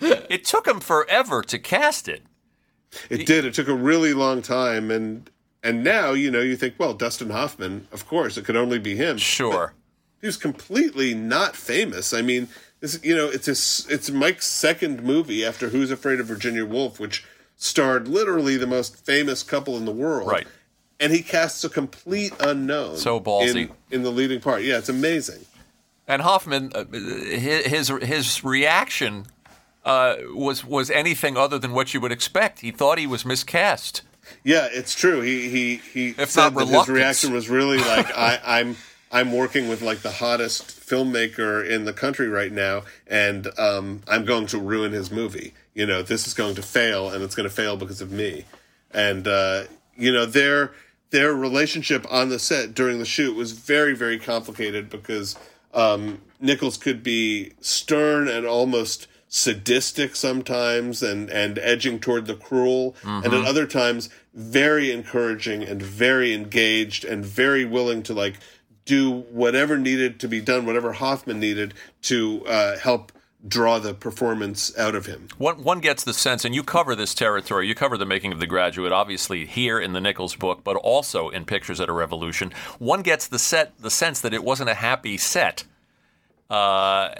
It 0.00 0.44
took 0.44 0.66
him 0.66 0.80
forever 0.80 1.42
to 1.42 1.58
cast 1.58 2.08
it. 2.08 2.22
it 3.10 3.26
did. 3.26 3.44
It 3.44 3.52
took 3.52 3.68
a 3.68 3.74
really 3.74 4.14
long 4.14 4.42
time, 4.42 4.90
and 4.90 5.28
and 5.62 5.84
now 5.84 6.12
you 6.12 6.30
know 6.30 6.40
you 6.40 6.56
think, 6.56 6.74
well, 6.78 6.94
Dustin 6.94 7.30
Hoffman, 7.30 7.86
of 7.92 8.06
course, 8.06 8.36
it 8.36 8.44
could 8.44 8.56
only 8.56 8.78
be 8.78 8.96
him. 8.96 9.18
Sure. 9.18 9.74
He 10.20 10.26
was 10.26 10.36
completely 10.36 11.14
not 11.14 11.56
famous. 11.56 12.12
I 12.12 12.22
mean, 12.22 12.48
this, 12.80 12.98
you 13.02 13.14
know, 13.14 13.28
it's 13.28 13.46
his, 13.46 13.86
it's 13.88 14.10
Mike's 14.10 14.46
second 14.46 15.02
movie 15.02 15.44
after 15.44 15.68
Who's 15.68 15.90
Afraid 15.90 16.20
of 16.20 16.26
Virginia 16.26 16.64
Woolf, 16.64 16.98
which 16.98 17.24
starred 17.56 18.08
literally 18.08 18.56
the 18.56 18.66
most 18.66 18.96
famous 19.04 19.42
couple 19.42 19.76
in 19.76 19.84
the 19.84 19.92
world. 19.92 20.30
Right. 20.30 20.46
And 20.98 21.12
he 21.12 21.22
casts 21.22 21.62
a 21.64 21.68
complete 21.68 22.32
unknown. 22.40 22.96
So 22.96 23.20
ballsy. 23.20 23.68
In, 23.68 23.70
in 23.90 24.02
the 24.02 24.10
leading 24.10 24.40
part. 24.40 24.62
Yeah, 24.62 24.78
it's 24.78 24.88
amazing. 24.88 25.46
And 26.06 26.22
Hoffman, 26.22 26.72
uh, 26.74 26.84
his 26.86 27.66
his, 27.66 27.88
his 28.02 28.44
reaction 28.44 29.26
uh, 29.84 30.16
was 30.34 30.64
was 30.64 30.90
anything 30.90 31.36
other 31.36 31.58
than 31.58 31.72
what 31.72 31.94
you 31.94 32.00
would 32.00 32.12
expect. 32.12 32.60
He 32.60 32.70
thought 32.70 32.98
he 32.98 33.06
was 33.06 33.24
miscast. 33.24 34.02
Yeah, 34.44 34.68
it's 34.70 34.94
true. 34.94 35.20
He 35.20 35.48
he 35.48 35.76
he 35.76 36.08
If 36.18 36.30
said 36.30 36.54
not 36.54 36.66
that 36.66 36.68
his 36.68 36.88
reaction 36.88 37.32
was 37.32 37.48
really 37.48 37.78
like 37.78 38.06
I, 38.16 38.40
I'm 38.44 38.76
I'm 39.12 39.32
working 39.32 39.68
with 39.68 39.82
like 39.82 40.00
the 40.00 40.10
hottest 40.10 40.79
filmmaker 40.94 41.66
in 41.66 41.84
the 41.84 41.92
country 41.92 42.28
right 42.28 42.52
now, 42.52 42.82
and 43.06 43.48
um, 43.58 44.02
I'm 44.08 44.24
going 44.24 44.46
to 44.48 44.58
ruin 44.58 44.92
his 44.92 45.10
movie. 45.10 45.54
You 45.74 45.86
know, 45.86 46.02
this 46.02 46.26
is 46.26 46.34
going 46.34 46.56
to 46.56 46.62
fail, 46.62 47.10
and 47.10 47.22
it's 47.22 47.34
going 47.34 47.48
to 47.48 47.54
fail 47.54 47.76
because 47.76 48.00
of 48.00 48.10
me. 48.10 48.44
And 48.90 49.26
uh, 49.28 49.64
you 49.96 50.12
know, 50.12 50.26
their 50.26 50.72
their 51.10 51.32
relationship 51.34 52.06
on 52.10 52.28
the 52.28 52.38
set 52.38 52.74
during 52.74 52.98
the 52.98 53.04
shoot 53.04 53.34
was 53.36 53.52
very 53.52 53.94
very 53.94 54.18
complicated 54.18 54.90
because 54.90 55.36
um, 55.72 56.20
Nichols 56.40 56.76
could 56.76 57.02
be 57.02 57.52
stern 57.60 58.26
and 58.28 58.44
almost 58.46 59.06
sadistic 59.28 60.16
sometimes 60.16 61.02
and 61.04 61.30
and 61.30 61.56
edging 61.60 62.00
toward 62.00 62.26
the 62.26 62.34
cruel 62.34 62.96
and 63.04 63.26
at 63.26 63.30
Mhm. 63.30 63.46
other 63.46 63.64
times 63.66 64.08
very 64.34 64.90
encouraging 64.90 65.62
and 65.62 65.80
very 65.80 66.34
engaged 66.34 67.04
and 67.04 67.24
very 67.24 67.64
willing 67.64 68.02
to 68.02 68.12
like 68.12 68.34
do 68.90 69.20
whatever 69.30 69.78
needed 69.78 70.18
to 70.20 70.26
be 70.28 70.40
done 70.40 70.66
whatever 70.66 70.92
hoffman 70.92 71.38
needed 71.38 71.72
to 72.02 72.44
uh, 72.46 72.76
help 72.78 73.12
draw 73.46 73.78
the 73.78 73.94
performance 73.94 74.76
out 74.76 74.94
of 74.94 75.06
him 75.06 75.28
One, 75.38 75.62
one 75.62 75.80
gets 75.80 76.04
the 76.04 76.12
sense, 76.12 76.44
and 76.44 76.54
you 76.54 76.62
cover 76.62 76.94
this 76.94 77.14
territory. 77.14 77.66
You 77.68 77.74
cover 77.74 77.96
the 77.96 78.04
making 78.04 78.32
of 78.32 78.40
The 78.40 78.46
Graduate, 78.46 78.92
obviously 78.92 79.46
here 79.46 79.80
in 79.80 79.94
the 79.94 80.00
Nichols 80.00 80.36
book, 80.36 80.62
but 80.62 80.76
also 80.76 81.30
in 81.30 81.46
Pictures 81.46 81.80
at 81.80 81.88
a 81.88 81.92
Revolution. 81.92 82.52
One 82.78 83.00
gets 83.00 83.26
the 83.28 83.38
set, 83.38 83.78
the 83.80 83.90
sense 83.90 84.20
that 84.20 84.34
it 84.34 84.44
wasn't 84.44 84.68
a 84.68 84.74
happy 84.74 85.16
set. 85.16 85.64
Uh, 86.50 87.14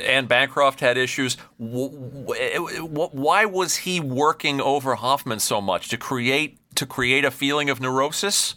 Anne 0.00 0.26
Bancroft 0.26 0.78
had 0.80 0.96
issues. 0.96 1.36
Why 1.58 3.44
was 3.44 3.76
he 3.78 3.98
working 4.00 4.60
over 4.60 4.94
Hoffman 4.94 5.40
so 5.40 5.60
much 5.60 5.88
to 5.88 5.98
create 5.98 6.58
to 6.76 6.86
create 6.86 7.24
a 7.24 7.30
feeling 7.30 7.68
of 7.68 7.80
neurosis? 7.80 8.54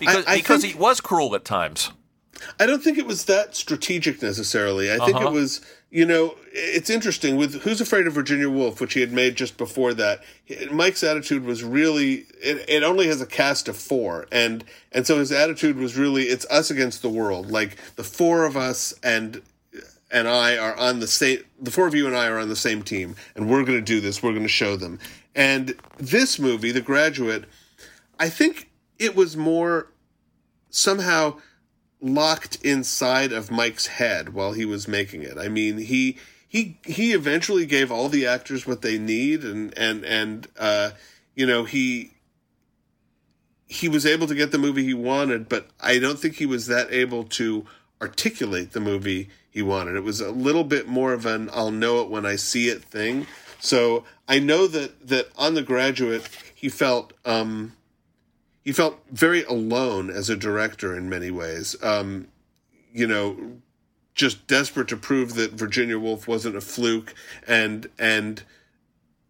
Because 0.00 0.24
I 0.26 0.36
because 0.36 0.62
think- 0.62 0.74
he 0.74 0.78
was 0.80 1.00
cruel 1.00 1.34
at 1.34 1.44
times. 1.44 1.90
I 2.60 2.66
don't 2.66 2.84
think 2.84 2.98
it 2.98 3.06
was 3.06 3.24
that 3.24 3.56
strategic 3.56 4.22
necessarily. 4.22 4.92
I 4.92 4.98
think 4.98 5.16
Uh-huh. 5.16 5.26
it 5.26 5.32
was, 5.32 5.60
you 5.90 6.06
know, 6.06 6.36
it's 6.52 6.88
interesting 6.88 7.34
with 7.36 7.62
Who's 7.62 7.80
Afraid 7.80 8.06
of 8.06 8.12
Virginia 8.12 8.48
Woolf, 8.48 8.80
which 8.80 8.94
he 8.94 9.00
had 9.00 9.12
made 9.12 9.34
just 9.34 9.56
before 9.56 9.92
that. 9.94 10.22
Mike's 10.70 11.02
attitude 11.02 11.44
was 11.44 11.64
really 11.64 12.26
it, 12.40 12.64
it 12.68 12.82
only 12.84 13.08
has 13.08 13.20
a 13.20 13.26
cast 13.26 13.66
of 13.66 13.76
four, 13.76 14.28
and 14.30 14.64
and 14.92 15.04
so 15.04 15.18
his 15.18 15.32
attitude 15.32 15.78
was 15.78 15.96
really 15.96 16.24
it's 16.24 16.46
us 16.48 16.70
against 16.70 17.02
the 17.02 17.08
world. 17.08 17.50
Like 17.50 17.76
the 17.96 18.04
four 18.04 18.44
of 18.44 18.56
us 18.56 18.94
and 19.02 19.42
and 20.10 20.28
I 20.28 20.56
are 20.56 20.76
on 20.76 21.00
the 21.00 21.08
same. 21.08 21.40
The 21.60 21.72
four 21.72 21.88
of 21.88 21.94
you 21.94 22.06
and 22.06 22.16
I 22.16 22.28
are 22.28 22.38
on 22.38 22.48
the 22.48 22.56
same 22.56 22.82
team, 22.84 23.16
and 23.34 23.50
we're 23.50 23.64
going 23.64 23.78
to 23.78 23.84
do 23.84 24.00
this. 24.00 24.22
We're 24.22 24.30
going 24.30 24.42
to 24.44 24.48
show 24.48 24.76
them. 24.76 25.00
And 25.34 25.74
this 25.98 26.38
movie, 26.38 26.70
The 26.70 26.80
Graduate, 26.80 27.46
I 28.20 28.28
think 28.28 28.67
it 28.98 29.14
was 29.14 29.36
more 29.36 29.90
somehow 30.70 31.38
locked 32.00 32.58
inside 32.62 33.32
of 33.32 33.50
Mike's 33.50 33.86
head 33.86 34.30
while 34.30 34.52
he 34.52 34.64
was 34.64 34.86
making 34.86 35.22
it. 35.22 35.36
I 35.38 35.48
mean, 35.48 35.78
he 35.78 36.16
he 36.48 36.78
he 36.84 37.12
eventually 37.12 37.66
gave 37.66 37.92
all 37.92 38.08
the 38.08 38.26
actors 38.26 38.66
what 38.66 38.82
they 38.82 38.98
need, 38.98 39.44
and 39.44 39.76
and 39.76 40.04
and 40.04 40.46
uh, 40.58 40.90
you 41.34 41.46
know 41.46 41.64
he 41.64 42.12
he 43.66 43.88
was 43.88 44.06
able 44.06 44.26
to 44.26 44.34
get 44.34 44.50
the 44.50 44.58
movie 44.58 44.84
he 44.84 44.94
wanted, 44.94 45.48
but 45.48 45.68
I 45.80 45.98
don't 45.98 46.18
think 46.18 46.36
he 46.36 46.46
was 46.46 46.66
that 46.66 46.90
able 46.90 47.24
to 47.24 47.66
articulate 48.00 48.72
the 48.72 48.80
movie 48.80 49.28
he 49.50 49.60
wanted. 49.60 49.96
It 49.96 50.04
was 50.04 50.20
a 50.20 50.30
little 50.30 50.64
bit 50.64 50.88
more 50.88 51.12
of 51.12 51.26
an 51.26 51.50
I'll 51.52 51.70
know 51.70 52.00
it 52.00 52.08
when 52.08 52.24
I 52.24 52.36
see 52.36 52.68
it 52.68 52.82
thing. 52.82 53.26
So 53.60 54.04
I 54.26 54.38
know 54.38 54.66
that 54.68 55.08
that 55.08 55.28
on 55.36 55.54
the 55.54 55.62
graduate 55.62 56.28
he 56.54 56.68
felt 56.68 57.12
um 57.24 57.74
he 58.68 58.72
felt 58.72 59.00
very 59.10 59.44
alone 59.44 60.10
as 60.10 60.28
a 60.28 60.36
director 60.36 60.94
in 60.94 61.08
many 61.08 61.30
ways. 61.30 61.74
Um, 61.82 62.28
you 62.92 63.06
know, 63.06 63.62
just 64.14 64.46
desperate 64.46 64.88
to 64.88 64.96
prove 64.98 65.36
that 65.36 65.52
Virginia 65.52 65.98
Woolf 65.98 66.28
wasn't 66.28 66.54
a 66.54 66.60
fluke 66.60 67.14
and 67.46 67.88
and 67.98 68.42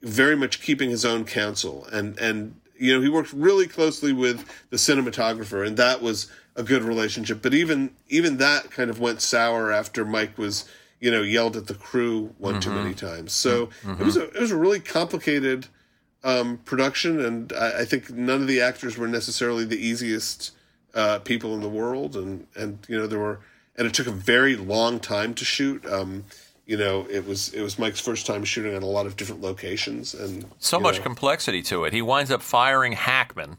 very 0.02 0.34
much 0.34 0.60
keeping 0.60 0.90
his 0.90 1.04
own 1.04 1.24
counsel. 1.24 1.86
And 1.92 2.18
and 2.18 2.60
you 2.76 2.92
know 2.92 3.00
he 3.00 3.08
worked 3.08 3.32
really 3.32 3.68
closely 3.68 4.12
with 4.12 4.44
the 4.70 4.76
cinematographer 4.76 5.64
and 5.64 5.76
that 5.76 6.02
was 6.02 6.26
a 6.56 6.64
good 6.64 6.82
relationship. 6.82 7.40
But 7.40 7.54
even 7.54 7.92
even 8.08 8.38
that 8.38 8.72
kind 8.72 8.90
of 8.90 8.98
went 8.98 9.22
sour 9.22 9.70
after 9.70 10.04
Mike 10.04 10.36
was 10.36 10.64
you 10.98 11.12
know 11.12 11.22
yelled 11.22 11.56
at 11.56 11.68
the 11.68 11.74
crew 11.74 12.34
one 12.38 12.54
too 12.60 12.70
many 12.72 12.92
times. 12.92 13.34
So 13.34 13.68
it 13.86 14.04
was 14.04 14.16
a 14.16 14.24
it 14.30 14.40
was 14.40 14.50
a 14.50 14.56
really 14.56 14.80
complicated 14.80 15.68
um, 16.30 16.58
production 16.64 17.12
and 17.24 17.52
I, 17.52 17.80
I 17.80 17.84
think 17.84 18.10
none 18.10 18.42
of 18.42 18.48
the 18.48 18.60
actors 18.60 18.98
were 18.98 19.08
necessarily 19.08 19.64
the 19.64 19.78
easiest 19.90 20.52
uh, 20.94 21.18
people 21.20 21.54
in 21.54 21.60
the 21.60 21.68
world 21.68 22.16
and 22.16 22.46
and 22.56 22.78
you 22.88 22.96
know 22.98 23.06
there 23.06 23.18
were 23.18 23.40
and 23.76 23.86
it 23.86 23.94
took 23.94 24.06
a 24.06 24.12
very 24.34 24.56
long 24.56 24.98
time 25.00 25.32
to 25.34 25.44
shoot 25.44 25.84
um, 25.86 26.24
you 26.66 26.76
know 26.76 27.06
it 27.10 27.26
was 27.26 27.52
it 27.54 27.62
was 27.62 27.78
Mike's 27.78 28.00
first 28.00 28.26
time 28.26 28.44
shooting 28.44 28.74
on 28.74 28.82
a 28.82 28.86
lot 28.98 29.06
of 29.06 29.16
different 29.16 29.40
locations 29.42 30.14
and 30.14 30.44
So 30.58 30.78
much 30.80 30.96
know, 30.98 31.02
complexity 31.04 31.62
to 31.62 31.84
it. 31.84 31.92
He 31.92 32.02
winds 32.02 32.30
up 32.30 32.42
firing 32.42 32.92
Hackman, 32.92 33.56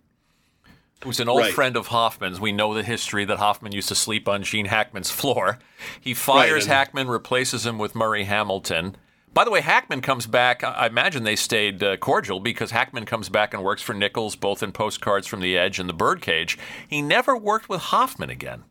who's 1.03 1.20
an 1.20 1.30
old 1.30 1.39
Right. 1.39 1.53
friend 1.53 1.76
of 1.78 1.88
Hoffman's. 1.88 2.39
We 2.39 2.51
know 2.51 2.74
the 2.74 2.84
history 2.84 3.26
that 3.26 3.38
Hoffman 3.39 3.72
used 3.72 3.88
to 3.88 3.95
sleep 3.95 4.28
on 4.28 4.43
Gene 4.43 4.65
Hackman's 4.65 5.09
floor. 5.20 5.59
He 5.99 6.13
fires 6.13 6.65
and- 6.65 6.74
Hackman, 6.74 7.07
replaces 7.07 7.65
him 7.65 7.78
with 7.80 7.95
Murray 7.95 8.26
Hamilton. 8.26 8.95
By 9.34 9.46
the 9.46 9.52
way, 9.52 9.62
Hackman 9.62 10.02
comes 10.02 10.26
back. 10.26 10.64
I 10.64 10.72
I 10.72 10.88
imagine 10.88 11.24
they 11.24 11.36
stayed 11.36 11.84
uh, 11.84 11.98
cordial 11.98 12.40
because 12.40 12.72
Hackman 12.72 13.06
comes 13.06 13.30
back 13.30 13.54
and 13.54 13.64
works 13.64 13.82
for 13.82 13.94
Nichols, 13.94 14.36
both 14.36 14.62
in 14.64 14.72
Postcards 14.72 15.28
from 15.28 15.40
the 15.42 15.58
Edge 15.58 15.80
and 15.80 15.88
The 15.88 15.94
Birdcage. 15.94 16.58
He 16.90 17.02
never 17.02 17.38
worked 17.38 17.70
with 17.70 17.82
Hoffman 17.82 18.30
again. 18.30 18.64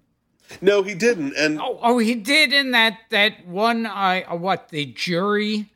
no 0.61 0.83
he 0.83 0.95
didn't 0.95 1.35
and 1.37 1.61
Oh, 1.61 1.79
oh, 1.83 1.99
he 1.99 2.15
did 2.15 2.53
in 2.53 2.73
that 2.73 2.99
that 3.11 3.47
one. 3.47 3.87
I 3.87 4.23
uh, 4.23 4.37
what 4.37 4.69
the 4.71 4.87
jury. 4.87 5.67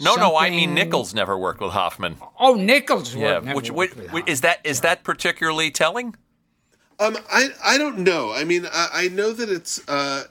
No, 0.00 0.14
no, 0.14 0.36
I 0.36 0.50
mean 0.50 0.68
Something- 0.68 0.74
Nichols 0.74 1.12
never 1.14 1.36
worked 1.36 1.60
with 1.60 1.72
Hoffman. 1.72 2.18
Oh, 2.38 2.54
Nichols. 2.54 3.14
Yeah, 3.16 3.40
never 3.40 3.54
which, 3.54 3.70
which, 3.72 3.96
with 3.96 4.12
which 4.12 4.28
is 4.28 4.42
that 4.42 4.60
is 4.64 4.80
that 4.82 5.02
particularly 5.02 5.70
telling? 5.72 6.14
Um, 7.00 7.16
I 7.30 7.48
I 7.64 7.78
don't 7.78 7.98
know. 7.98 8.32
I 8.32 8.44
mean, 8.44 8.64
I, 8.66 8.88
I 8.92 9.08
know 9.08 9.32
that 9.32 9.48
it's 9.48 9.86
uh, 9.88 10.24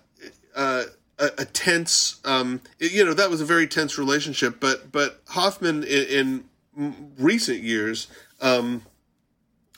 uh, 0.55 0.83
a, 1.19 1.25
a 1.39 1.45
tense. 1.45 2.19
Um, 2.25 2.61
it- 2.79 2.91
you 2.91 3.03
know, 3.05 3.13
that 3.13 3.29
was 3.29 3.41
a 3.41 3.45
very 3.45 3.67
tense 3.67 3.97
relationship. 3.97 4.59
But 4.59 4.91
but 4.91 5.21
Hoffman 5.29 5.83
in, 5.83 6.43
in 6.75 7.11
recent 7.17 7.61
years 7.63 8.07
um, 8.41 8.83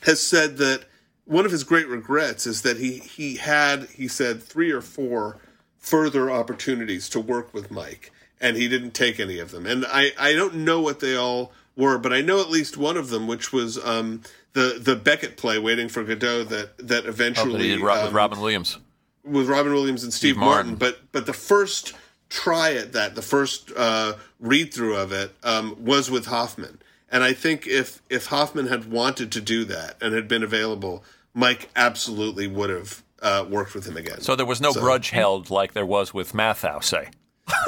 has 0.02 0.20
said 0.20 0.56
that 0.58 0.84
one 1.24 1.44
of 1.46 1.52
his 1.52 1.64
great 1.64 1.88
regrets 1.88 2.46
is 2.46 2.62
that 2.62 2.78
he 2.78 2.98
he 2.98 3.36
had 3.36 3.84
he 3.90 4.08
said 4.08 4.42
three 4.42 4.70
or 4.70 4.80
four 4.80 5.38
further 5.78 6.30
opportunities 6.30 7.08
to 7.08 7.20
work 7.20 7.54
with 7.54 7.70
Mike, 7.70 8.12
and 8.40 8.56
he 8.56 8.68
didn't 8.68 8.92
take 8.92 9.18
any 9.20 9.38
of 9.38 9.50
them. 9.50 9.66
And 9.66 9.84
I 9.86 10.12
I 10.18 10.32
don't 10.34 10.56
know 10.56 10.80
what 10.80 11.00
they 11.00 11.16
all 11.16 11.52
were, 11.76 11.98
but 11.98 12.12
I 12.12 12.20
know 12.20 12.40
at 12.40 12.50
least 12.50 12.76
one 12.76 12.96
of 12.96 13.08
them, 13.08 13.26
which 13.26 13.52
was 13.52 13.82
um, 13.84 14.22
the 14.52 14.78
the 14.82 14.96
Beckett 14.96 15.36
play, 15.36 15.58
Waiting 15.58 15.88
for 15.88 16.02
Godot, 16.04 16.44
that 16.44 16.76
that 16.88 17.06
Oh, 17.06 17.08
eventually 17.08 17.52
that 17.58 17.62
he 17.64 17.68
did 17.76 17.80
Ro- 17.80 17.94
with 17.94 18.08
um, 18.08 18.14
Robin 18.16 18.40
Williams. 18.40 18.78
With 19.24 19.48
Robin 19.48 19.72
Williams 19.72 20.02
and 20.04 20.12
Steve, 20.12 20.30
Steve 20.32 20.36
Martin. 20.38 20.72
Martin. 20.72 20.74
But 20.76 21.00
but 21.12 21.26
the 21.26 21.32
first 21.32 21.94
try 22.28 22.74
at 22.74 22.92
that, 22.92 23.14
the 23.14 23.22
first 23.22 23.70
uh, 23.76 24.14
read 24.38 24.72
through 24.72 24.96
of 24.96 25.12
it, 25.12 25.34
um, 25.42 25.76
was 25.84 26.10
with 26.10 26.26
Hoffman. 26.26 26.80
And 27.12 27.22
I 27.24 27.32
think 27.32 27.66
if 27.66 28.00
if 28.08 28.26
Hoffman 28.26 28.68
had 28.68 28.90
wanted 28.90 29.30
to 29.32 29.40
do 29.40 29.64
that 29.66 29.96
and 30.00 30.14
had 30.14 30.28
been 30.28 30.42
available, 30.42 31.04
Mike 31.34 31.68
absolutely 31.76 32.46
would 32.46 32.70
have 32.70 33.02
uh, 33.20 33.44
worked 33.48 33.74
with 33.74 33.86
him 33.86 33.96
again. 33.96 34.20
So 34.20 34.34
there 34.36 34.46
was 34.46 34.60
no 34.60 34.72
So- 34.72 34.80
grudge 34.80 35.10
held 35.10 35.50
like 35.50 35.72
there 35.74 35.84
was 35.86 36.14
with 36.14 36.32
Matthau, 36.32 36.82
say. 36.82 37.10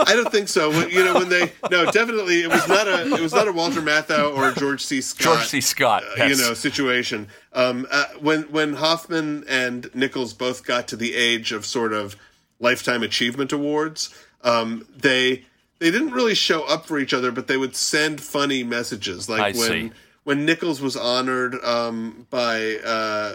I 0.06 0.14
don't 0.14 0.30
think 0.30 0.48
so. 0.48 0.70
When, 0.70 0.90
you 0.90 1.04
know, 1.04 1.14
when 1.14 1.28
they 1.28 1.52
no, 1.70 1.90
definitely 1.90 2.42
it 2.42 2.48
was 2.48 2.66
not 2.68 2.86
a 2.86 3.14
it 3.14 3.20
was 3.20 3.32
not 3.32 3.48
a 3.48 3.52
Walter 3.52 3.80
Matthau 3.80 4.36
or 4.36 4.48
a 4.48 4.54
George 4.54 4.82
C. 4.82 5.00
Scott. 5.00 5.22
George 5.22 5.46
C. 5.46 5.60
Scott, 5.60 6.02
uh, 6.04 6.14
yes. 6.16 6.30
you 6.30 6.44
know, 6.44 6.54
situation. 6.54 7.28
Um, 7.52 7.86
uh, 7.90 8.06
when 8.20 8.42
when 8.44 8.74
Hoffman 8.74 9.44
and 9.48 9.90
Nichols 9.94 10.34
both 10.34 10.64
got 10.64 10.88
to 10.88 10.96
the 10.96 11.14
age 11.14 11.52
of 11.52 11.66
sort 11.66 11.92
of 11.92 12.16
lifetime 12.60 13.02
achievement 13.02 13.52
awards, 13.52 14.14
um, 14.42 14.86
they 14.96 15.44
they 15.78 15.90
didn't 15.90 16.12
really 16.12 16.34
show 16.34 16.62
up 16.62 16.86
for 16.86 16.98
each 16.98 17.12
other, 17.12 17.32
but 17.32 17.48
they 17.48 17.56
would 17.56 17.74
send 17.74 18.20
funny 18.20 18.62
messages. 18.62 19.28
Like 19.28 19.40
I 19.40 19.58
when 19.58 19.68
see. 19.68 19.92
when 20.24 20.44
Nichols 20.44 20.80
was 20.80 20.96
honored 20.96 21.56
um, 21.64 22.26
by 22.30 22.76
uh, 22.84 23.34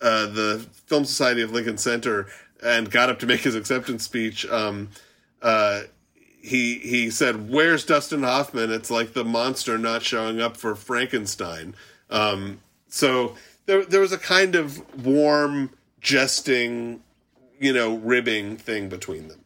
uh, 0.00 0.26
the 0.26 0.66
Film 0.86 1.04
Society 1.04 1.42
of 1.42 1.50
Lincoln 1.50 1.78
Center 1.78 2.26
and 2.62 2.90
got 2.90 3.10
up 3.10 3.18
to 3.20 3.26
make 3.26 3.40
his 3.40 3.54
acceptance 3.54 4.04
speech. 4.04 4.46
Um, 4.46 4.90
uh, 5.44 5.82
he 6.42 6.78
he 6.80 7.10
said, 7.10 7.48
"Where's 7.50 7.84
Dustin 7.84 8.24
Hoffman?" 8.24 8.72
It's 8.72 8.90
like 8.90 9.12
the 9.12 9.24
monster 9.24 9.78
not 9.78 10.02
showing 10.02 10.40
up 10.40 10.56
for 10.56 10.74
Frankenstein. 10.74 11.76
Um, 12.10 12.60
so 12.88 13.36
there 13.66 13.84
there 13.84 14.00
was 14.00 14.12
a 14.12 14.18
kind 14.18 14.54
of 14.56 14.82
warm, 15.04 15.70
jesting, 16.00 17.02
you 17.60 17.72
know, 17.72 17.96
ribbing 17.96 18.56
thing 18.56 18.88
between 18.88 19.28
them. 19.28 19.44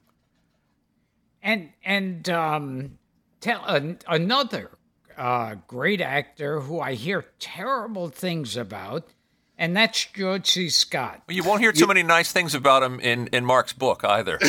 and 1.42 1.70
and 1.84 2.28
um, 2.28 2.98
tell 3.40 3.64
an, 3.66 3.98
another 4.08 4.70
uh, 5.16 5.56
great 5.66 6.00
actor 6.00 6.60
who 6.60 6.80
I 6.80 6.94
hear 6.94 7.24
terrible 7.38 8.08
things 8.08 8.56
about, 8.56 9.08
and 9.58 9.76
that's 9.76 10.04
George 10.06 10.46
C. 10.48 10.68
Scott. 10.70 11.22
You 11.28 11.42
won't 11.44 11.60
hear 11.60 11.72
too 11.72 11.86
many 11.86 12.02
nice 12.02 12.32
things 12.32 12.54
about 12.54 12.82
him 12.82 13.00
in, 13.00 13.26
in 13.28 13.44
Mark's 13.44 13.72
book 13.72 14.04
either. 14.04 14.38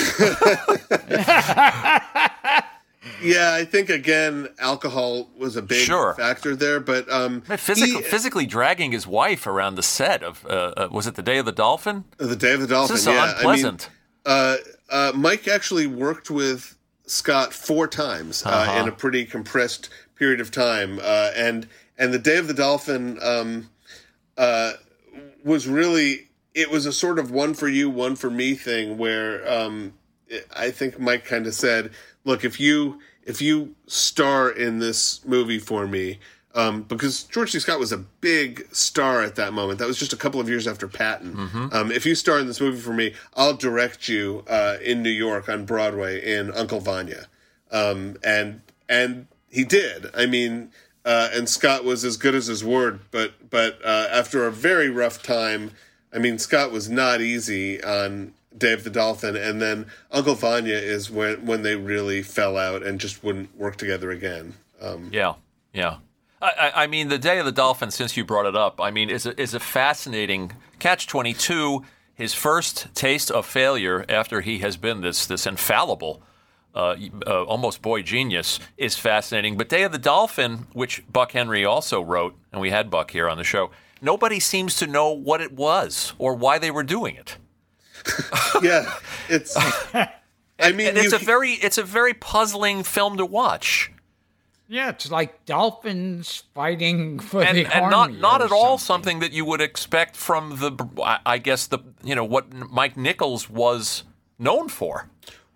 Yeah, 3.22 3.53
I 3.53 3.66
think 3.66 3.89
again, 3.89 4.47
alcohol 4.60 5.30
was 5.38 5.55
a 5.57 5.62
big 5.62 5.86
Sure. 5.86 6.14
factor 6.16 6.55
there, 6.55 6.80
but 6.80 7.10
um, 7.12 7.41
Physically, 7.41 7.95
he- 7.95 8.01
physically 8.01 8.45
dragging 8.45 8.91
his 8.93 9.05
wife 9.07 9.45
around 9.47 9.76
the 9.76 9.84
set 9.84 10.22
of 10.24 10.45
uh, 10.45 10.49
uh, 10.78 10.88
was 10.91 11.05
it 11.07 11.16
the 11.16 11.22
Day 11.22 11.38
of 11.38 11.45
the 11.45 11.51
Dolphin? 11.51 12.05
the 12.18 12.36
Day 12.36 12.53
of 12.53 12.62
the 12.62 12.68
Dolphin. 12.68 12.93
This 12.95 13.01
is 13.07 13.14
yeah, 13.14 13.32
unpleasant. 13.36 13.89
I 14.26 14.30
mean, 14.30 14.38
uh, 14.38 14.57
uh, 14.89 15.12
Mike 15.16 15.47
actually 15.49 15.88
worked 15.88 16.30
with 16.30 16.78
Scott 17.07 17.53
four 17.53 17.88
times 17.88 18.45
uh, 18.45 18.49
Uh-huh. 18.49 18.82
in 18.84 18.88
a 18.88 18.91
pretty 18.91 19.26
compressed 19.26 19.89
period 20.16 20.39
of 20.41 20.51
time, 20.51 20.99
uh, 21.01 21.32
and 21.36 21.68
and 21.97 22.14
the 22.14 22.20
Day 22.20 22.38
of 22.38 22.47
the 22.47 22.53
Dolphin 22.53 23.18
um, 23.22 23.70
uh, 24.38 24.74
was 25.50 25.68
really 25.68 26.30
it 26.54 26.70
was 26.72 26.86
a 26.86 26.93
sort 26.93 27.20
of 27.20 27.32
one 27.32 27.54
for 27.54 27.68
you, 27.68 27.89
one 27.89 28.16
for 28.16 28.30
me 28.30 28.54
thing 28.54 28.97
where 28.97 29.50
um, 29.52 29.93
I 30.56 30.72
think 30.72 31.00
Mike 31.00 31.26
kind 31.26 31.47
of 31.47 31.54
said, 31.54 31.91
"Look, 32.24 32.45
if 32.45 32.60
you 32.60 33.00
if 33.24 33.41
you 33.41 33.76
star 33.88 34.50
in 34.50 34.80
this 34.80 35.26
movie 35.26 35.60
for 35.60 35.88
me." 35.88 36.20
Um, 36.56 36.82
because 36.82 37.26
George 37.26 37.52
C. 37.52 37.60
Scott 37.60 37.80
was 37.80 37.91
a 37.91 37.97
big 37.97 38.68
star 38.74 39.22
at 39.22 39.36
that 39.36 39.54
moment. 39.54 39.78
That 39.78 39.88
was 39.88 40.00
just 40.00 40.14
a 40.14 40.18
couple 40.18 40.41
of 40.41 40.50
years 40.50 40.68
after 40.68 40.88
Patton. 40.88 41.36
Um, 41.72 41.91
if 41.91 42.08
you 42.08 42.16
star 42.16 42.39
in 42.39 42.47
this 42.47 42.60
movie 42.60 42.80
for 42.80 42.91
me, 42.91 43.14
I'll 43.36 43.54
direct 43.54 44.10
you 44.10 44.43
uh, 44.47 44.78
in 44.84 45.04
New 45.04 45.12
York 45.12 45.47
on 45.47 45.66
Broadway 45.66 46.20
in 46.26 46.52
Uncle 46.52 46.80
Vanya. 46.80 47.28
Um, 47.72 48.18
and 48.24 48.62
and 48.89 49.28
he 49.47 49.64
did. 49.64 50.08
I 50.16 50.26
mean, 50.26 50.72
uh, 51.10 51.28
and 51.34 51.49
Scott 51.49 51.84
was 51.84 52.05
as 52.05 52.18
good 52.18 52.36
as 52.36 52.45
his 52.45 52.64
word. 52.64 52.99
But 53.10 53.49
but 53.49 53.80
uh, 53.84 54.07
after 54.12 54.45
a 54.45 54.51
very 54.51 54.91
rough 54.91 55.24
time, 55.24 55.72
I 56.14 56.20
mean, 56.20 56.38
Scott 56.38 56.72
was 56.72 56.88
not 56.88 57.20
easy 57.20 57.84
on 57.84 58.34
Day 58.55 58.74
of 58.74 58.84
the 58.84 58.91
Dolphin, 58.91 59.36
and 59.36 59.60
then 59.60 59.88
Uncle 60.12 60.36
Vanya 60.36 60.76
is 60.76 61.10
when 61.10 61.47
when 61.47 61.64
they 61.64 61.76
really 61.76 62.22
fell 62.22 62.57
out 62.57 62.84
and 62.84 62.99
just 62.99 63.24
wouldn't 63.24 63.57
work 63.57 63.78
together 63.78 64.12
again. 64.12 64.53
Um, 64.80 65.10
Yeah, 65.12 65.34
yeah. 65.74 65.97
I, 66.41 66.72
I, 66.74 66.88
mean, 66.88 67.10
the 67.10 67.18
Day 67.18 67.39
of 67.39 67.45
the 67.45 67.51
Dolphin. 67.51 67.89
Since 67.89 68.16
you 68.16 68.24
brought 68.24 68.45
it 68.45 68.55
up, 68.55 68.80
I 68.80 68.91
mean, 68.91 69.10
is 69.10 69.26
a, 69.26 69.39
is 69.41 69.55
a 69.55 69.60
fascinating 69.60 70.51
catch 70.78 71.07
twenty 71.07 71.34
two. 71.34 71.84
His 72.14 72.36
first 72.36 72.93
taste 72.93 73.32
of 73.32 73.47
failure 73.47 74.05
after 74.07 74.41
he 74.41 74.60
has 74.60 74.78
been 74.78 75.01
this 75.01 75.26
this 75.26 75.47
infallible, 75.47 76.22
uh, 76.76 76.96
uh, 77.26 77.44
almost 77.44 77.82
boy 77.82 78.02
genius, 78.02 78.60
is 78.78 78.96
fascinating. 78.96 79.58
But 79.58 79.70
Day 79.70 79.84
of 79.84 79.92
the 79.92 79.98
Dolphin, 79.98 80.68
which 80.74 81.04
Buck 81.12 81.32
Henry 81.32 81.66
also 81.66 82.02
wrote, 82.02 82.36
and 82.52 82.62
we 82.62 82.70
had 82.70 82.90
Buck 82.90 83.12
here 83.12 83.28
on 83.30 83.38
the 83.38 83.44
show. 83.44 83.72
Nobody 84.02 84.40
seems 84.40 84.76
to 84.78 84.88
know 84.88 85.12
what 85.12 85.42
it 85.42 85.52
was 85.52 86.14
or 86.18 86.34
why 86.36 86.58
they 86.58 86.72
were 86.72 86.84
doing 86.84 87.16
it. 87.16 87.38
yeah, 88.62 88.94
it's. 89.28 89.56
I 90.62 90.74
mean, 90.74 90.88
and 90.90 90.98
it's 90.98 91.12
you- 91.12 91.18
a 91.18 91.20
very 91.20 91.52
it's 91.54 91.78
a 91.78 91.84
very 91.84 92.14
puzzling 92.14 92.84
film 92.84 93.18
to 93.18 93.26
watch. 93.26 93.92
Yeah, 94.72 94.90
it's 94.90 95.10
like 95.10 95.46
dolphins 95.46 96.44
fighting 96.54 97.18
for 97.18 97.42
and, 97.42 97.58
the 97.58 97.66
and 97.66 97.90
not 97.90 98.10
army 98.10 98.20
not 98.20 98.42
or 98.42 98.46
at 98.46 98.52
all 98.52 98.78
something 98.78 99.20
that 99.20 99.32
you 99.32 99.44
would 99.44 99.62
expect 99.62 100.16
from 100.16 100.58
the 100.58 100.88
I- 101.04 101.20
I 101.26 101.38
guess 101.40 101.66
the 101.68 101.80
you 102.04 102.14
know 102.14 102.24
what 102.26 102.54
Mike 102.54 102.96
Nichols 102.96 103.50
was 103.50 104.04
known 104.38 104.70
for. 104.70 105.10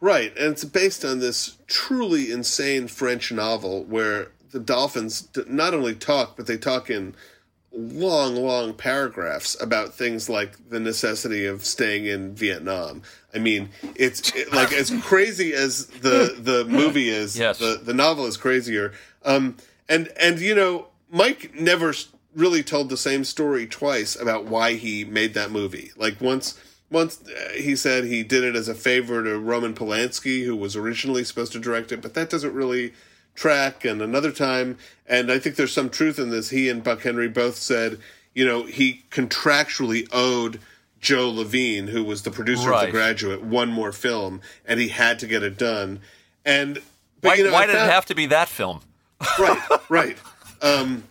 Right, 0.03 0.37
and 0.37 0.51
it's 0.51 0.65
based 0.65 1.05
on 1.05 1.19
this 1.19 1.55
truly 1.65 2.29
insane 2.29 2.89
French 2.89 3.31
novel 3.31 3.85
where 3.85 4.31
the 4.51 4.59
dolphins 4.59 5.29
not 5.47 5.73
only 5.73 5.95
talk, 5.95 6.35
but 6.35 6.45
they 6.45 6.57
talk 6.57 6.89
in 6.89 7.15
long, 7.71 8.35
long 8.35 8.73
paragraphs 8.73 9.55
about 9.61 9.93
things 9.93 10.27
like 10.27 10.57
the 10.67 10.81
necessity 10.81 11.45
of 11.45 11.63
staying 11.63 12.05
in 12.05 12.35
Vietnam. 12.35 13.01
I 13.33 13.39
mean, 13.39 13.69
it's 13.95 14.35
it, 14.35 14.51
like 14.51 14.73
as 14.73 14.91
crazy 15.03 15.53
as 15.53 15.85
the 15.85 16.35
the 16.37 16.65
movie 16.65 17.07
is. 17.07 17.39
Yes. 17.39 17.59
the 17.59 17.79
the 17.81 17.93
novel 17.93 18.25
is 18.25 18.35
crazier. 18.35 18.91
Um, 19.23 19.55
and 19.87 20.11
and 20.19 20.37
you 20.37 20.53
know, 20.53 20.87
Mike 21.11 21.55
never 21.55 21.93
really 22.35 22.61
told 22.61 22.89
the 22.89 22.97
same 22.97 23.23
story 23.23 23.67
twice 23.67 24.17
about 24.17 24.43
why 24.43 24.73
he 24.73 25.05
made 25.05 25.33
that 25.35 25.49
movie. 25.49 25.91
Like 25.95 26.19
once. 26.19 26.59
Once 26.93 27.21
uh, 27.27 27.49
he 27.53 27.75
said 27.75 28.05
he 28.05 28.23
did 28.23 28.43
it 28.43 28.55
as 28.55 28.69
a 28.69 28.75
favor 28.75 29.23
to 29.23 29.37
Roman 29.39 29.73
Polanski, 29.73 30.45
who 30.45 30.55
was 30.55 30.75
originally 30.75 31.23
supposed 31.23 31.51
to 31.51 31.59
direct 31.59 31.91
it, 31.91 32.01
but 32.01 32.13
that 32.13 32.29
doesn't 32.29 32.53
really 32.53 32.93
track. 33.35 33.83
And 33.83 34.01
another 34.01 34.31
time, 34.31 34.77
and 35.07 35.31
I 35.31 35.39
think 35.39 35.55
there's 35.55 35.73
some 35.73 35.89
truth 35.89 36.19
in 36.19 36.29
this, 36.29 36.51
he 36.51 36.69
and 36.69 36.83
Buck 36.83 37.01
Henry 37.01 37.27
both 37.27 37.57
said, 37.57 37.99
you 38.35 38.45
know, 38.45 38.63
he 38.63 39.03
contractually 39.09 40.07
owed 40.11 40.59
Joe 40.99 41.29
Levine, 41.29 41.87
who 41.87 42.03
was 42.03 42.21
the 42.21 42.31
producer 42.31 42.71
of 42.73 42.81
The 42.81 42.91
Graduate, 42.91 43.43
one 43.43 43.69
more 43.69 43.91
film, 43.91 44.41
and 44.65 44.79
he 44.79 44.87
had 44.87 45.19
to 45.19 45.27
get 45.27 45.43
it 45.43 45.57
done. 45.57 45.99
And 46.45 46.75
but, 47.21 47.29
Why, 47.29 47.33
you 47.35 47.43
know, 47.45 47.53
why 47.53 47.65
did 47.65 47.75
it 47.75 47.79
have 47.79 48.05
to 48.07 48.15
be 48.15 48.27
that 48.27 48.49
film? 48.49 48.81
right, 49.39 49.79
right. 49.89 50.17
Um, 50.61 51.03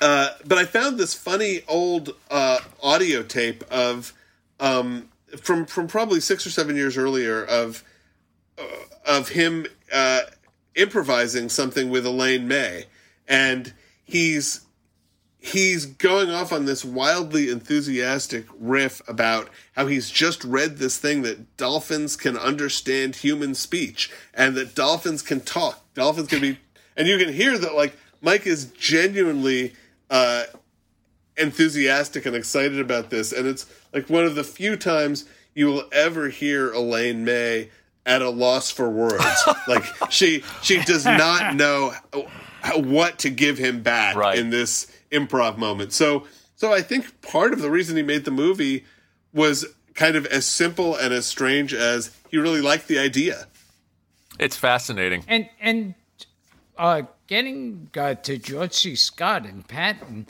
uh, 0.00 0.30
but 0.44 0.58
I 0.58 0.64
found 0.64 0.98
this 0.98 1.14
funny 1.14 1.62
old 1.68 2.10
uh, 2.30 2.58
audio 2.82 3.22
tape 3.22 3.64
of 3.70 4.12
um, 4.60 5.08
from 5.40 5.66
from 5.66 5.86
probably 5.86 6.20
six 6.20 6.46
or 6.46 6.50
seven 6.50 6.76
years 6.76 6.96
earlier 6.96 7.44
of 7.44 7.84
uh, 8.58 8.62
of 9.06 9.30
him 9.30 9.66
uh, 9.92 10.22
improvising 10.74 11.48
something 11.48 11.90
with 11.90 12.06
Elaine 12.06 12.48
May, 12.48 12.84
and 13.26 13.72
he's 14.04 14.66
he's 15.38 15.86
going 15.86 16.30
off 16.30 16.52
on 16.52 16.64
this 16.64 16.84
wildly 16.84 17.50
enthusiastic 17.50 18.46
riff 18.58 19.00
about 19.08 19.48
how 19.76 19.86
he's 19.86 20.10
just 20.10 20.42
read 20.44 20.78
this 20.78 20.98
thing 20.98 21.22
that 21.22 21.56
dolphins 21.56 22.16
can 22.16 22.36
understand 22.36 23.16
human 23.16 23.54
speech 23.54 24.10
and 24.34 24.56
that 24.56 24.74
dolphins 24.74 25.22
can 25.22 25.40
talk. 25.40 25.82
Dolphins 25.94 26.28
can 26.28 26.40
be, 26.40 26.58
and 26.96 27.06
you 27.06 27.16
can 27.16 27.32
hear 27.32 27.56
that 27.58 27.74
like 27.74 27.96
Mike 28.20 28.46
is 28.46 28.66
genuinely 28.66 29.74
uh, 30.10 30.44
enthusiastic 31.36 32.26
and 32.26 32.34
excited 32.34 32.80
about 32.80 33.10
this, 33.10 33.32
and 33.32 33.46
it's 33.46 33.66
like 33.92 34.08
one 34.08 34.24
of 34.24 34.34
the 34.34 34.44
few 34.44 34.76
times 34.76 35.24
you 35.54 35.66
will 35.66 35.84
ever 35.92 36.28
hear 36.28 36.72
Elaine 36.72 37.24
May 37.24 37.70
at 38.04 38.22
a 38.22 38.30
loss 38.30 38.70
for 38.70 38.88
words. 38.88 39.44
like 39.68 39.84
she 40.10 40.42
she 40.62 40.80
does 40.82 41.04
not 41.04 41.54
know 41.56 41.94
what 42.76 43.18
to 43.18 43.30
give 43.30 43.58
him 43.58 43.82
back 43.82 44.16
in 44.36 44.50
this 44.50 44.90
improv 45.10 45.58
moment. 45.58 45.92
So 45.92 46.26
so 46.54 46.72
I 46.72 46.82
think 46.82 47.20
part 47.20 47.52
of 47.52 47.60
the 47.60 47.70
reason 47.70 47.96
he 47.96 48.02
made 48.02 48.24
the 48.24 48.30
movie 48.30 48.84
was 49.32 49.66
kind 49.94 50.16
of 50.16 50.26
as 50.26 50.46
simple 50.46 50.94
and 50.94 51.12
as 51.12 51.26
strange 51.26 51.74
as 51.74 52.16
he 52.30 52.38
really 52.38 52.60
liked 52.60 52.86
the 52.86 52.98
idea. 52.98 53.46
It's 54.38 54.56
fascinating. 54.56 55.24
And 55.26 55.48
and 55.60 55.94
uh, 56.78 57.02
getting 57.26 57.90
uh, 57.96 58.14
to 58.14 58.38
George 58.38 58.74
C. 58.74 58.94
Scott 58.94 59.46
and 59.46 59.66
Patton, 59.66 60.26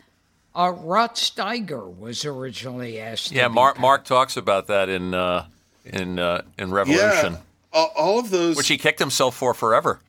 uh, 0.57 0.71
Rod 0.71 1.15
Steiger 1.15 1.95
was 1.97 2.25
originally 2.25 2.99
asked. 2.99 3.31
Yeah, 3.33 3.45
to 3.45 3.49
be 3.51 3.55
Mark 3.55 3.79
Mark 3.79 4.05
talks 4.05 4.37
about 4.37 4.67
that 4.69 4.89
in 4.89 5.15
uh, 5.15 5.47
in 5.85 6.19
uh, 6.19 6.43
in 6.59 6.71
Revolution, 6.73 7.33
Yeah, 7.35 7.39
all, 7.73 7.93
all 7.97 8.19
of 8.19 8.31
those 8.31 8.57
which 8.57 8.69
he 8.69 8.79
kicked 8.79 8.99
himself 8.99 9.37
for 9.37 9.55
forever. 9.55 10.01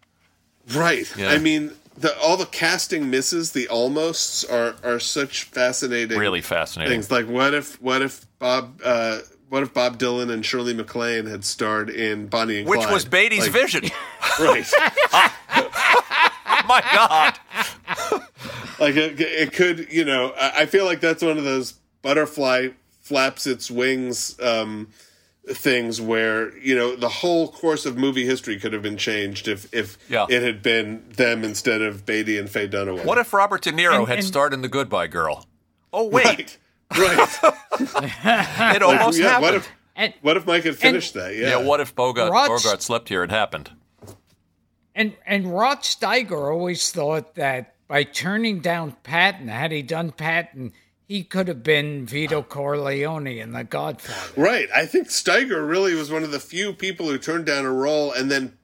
Right. 0.74 1.06
Yeah. 1.18 1.30
I 1.30 1.38
mean, 1.38 1.72
the 1.98 2.18
all 2.20 2.38
the 2.38 2.46
casting 2.46 3.10
misses, 3.10 3.52
the 3.52 3.68
almosts 3.68 4.44
are 4.50 4.76
are 4.84 5.00
such 5.00 5.44
fascinating, 5.44 6.18
Really 6.18 6.42
fascinating. 6.42 6.94
things. 6.94 7.12
Like 7.12 7.28
what 7.28 7.54
if 7.54 7.82
what 7.82 8.02
if 8.02 8.26
Bob 8.40 8.82
uh, 8.84 9.20
what 9.50 9.64
if 9.64 9.74
Bob 9.74 9.98
Dylan 9.98 10.30
and 10.32 10.46
Shirley 10.46 10.74
MacLaine 10.74 11.26
had 11.26 11.46
starred 11.46 11.90
in 11.90 12.28
Bonnie 12.28 12.60
and 12.60 12.68
Which 12.70 12.82
Clyde? 12.82 12.94
was 12.94 13.06
Beatty's 13.06 13.44
Like- 13.44 13.52
vision. 13.52 13.84
right? 14.40 14.66
My 16.68 16.82
God. 16.94 17.40
like 18.80 18.96
it, 18.96 19.20
it 19.20 19.54
could, 19.54 19.92
you 19.92 20.06
know. 20.06 20.34
I 20.40 20.62
I 20.62 20.66
feel 20.66 20.86
like 20.86 21.00
that's 21.02 21.24
one 21.24 21.38
of 21.38 21.44
those 21.44 21.74
butterfly 22.02 22.70
flaps 23.02 23.48
its 23.48 23.72
wings 23.72 24.38
um, 24.42 24.90
things 25.50 26.02
where 26.02 26.58
you 26.58 26.76
know 26.76 26.96
the 26.96 27.10
whole 27.10 27.50
course 27.52 27.86
of 27.86 27.98
movie 27.98 28.26
history 28.26 28.60
could 28.60 28.74
have 28.74 28.82
been 28.82 28.98
changed 28.98 29.48
if 29.48 29.74
if 29.74 29.98
Yeah. 30.10 30.26
it 30.30 30.42
had 30.44 30.62
been 30.62 31.04
them 31.16 31.44
instead 31.44 31.82
of 31.82 32.06
Beatty 32.06 32.38
and 32.38 32.50
Faye 32.50 32.68
Dunaway. 32.68 33.06
What 33.06 33.18
if 33.18 33.32
Robert 33.34 33.62
De 33.62 33.72
Niro 33.72 34.00
And- 34.00 34.08
had 34.08 34.18
and- 34.20 34.28
starred 34.28 34.54
in 34.54 34.62
The 34.62 34.68
Goodbye 34.70 35.08
Girl? 35.08 35.46
Oh 35.94 36.08
wait, 36.08 36.58
Right. 36.98 37.30
it 37.80 38.82
almost 38.84 39.20
yeah, 39.20 39.30
happened. 39.30 39.42
What 39.42 39.54
if, 39.56 40.14
what 40.22 40.38
if 40.38 40.46
Mike 40.46 40.64
had 40.64 40.76
finished 40.76 41.14
that? 41.16 41.36
Yeah. 41.36 41.58
what 41.58 41.80
if 41.80 41.96
Bogart, 41.96 42.32
Rod- 42.32 42.48
Bogart 42.50 42.82
slept 42.82 43.10
here? 43.10 43.24
It 43.24 43.32
happened. 43.32 43.72
And 44.94 45.14
and 45.26 45.54
Rod 45.54 45.80
Steiger 45.80 46.52
always 46.54 46.92
thought 46.92 47.36
that 47.36 47.76
by 47.88 48.04
turning 48.04 48.60
down 48.60 48.96
Patton, 49.04 49.48
had 49.48 49.72
he 49.72 49.82
done 49.82 50.12
Patton, 50.12 50.74
he 51.08 51.24
could 51.24 51.48
have 51.48 51.64
been 51.64 52.06
Vito 52.06 52.42
Corleone 52.42 53.28
in 53.40 53.54
The 53.54 53.64
Godfather. 53.64 54.42
Right. 54.42 54.68
I 54.76 54.86
think 54.86 55.08
Steiger 55.08 55.68
really 55.68 55.94
was 55.94 56.12
one 56.12 56.24
of 56.24 56.32
the 56.32 56.40
few 56.40 56.74
people 56.74 57.08
who 57.08 57.18
turned 57.18 57.46
down 57.46 57.66
a 57.66 57.72
role 57.72 58.12
and 58.12 58.30
then 58.30 58.58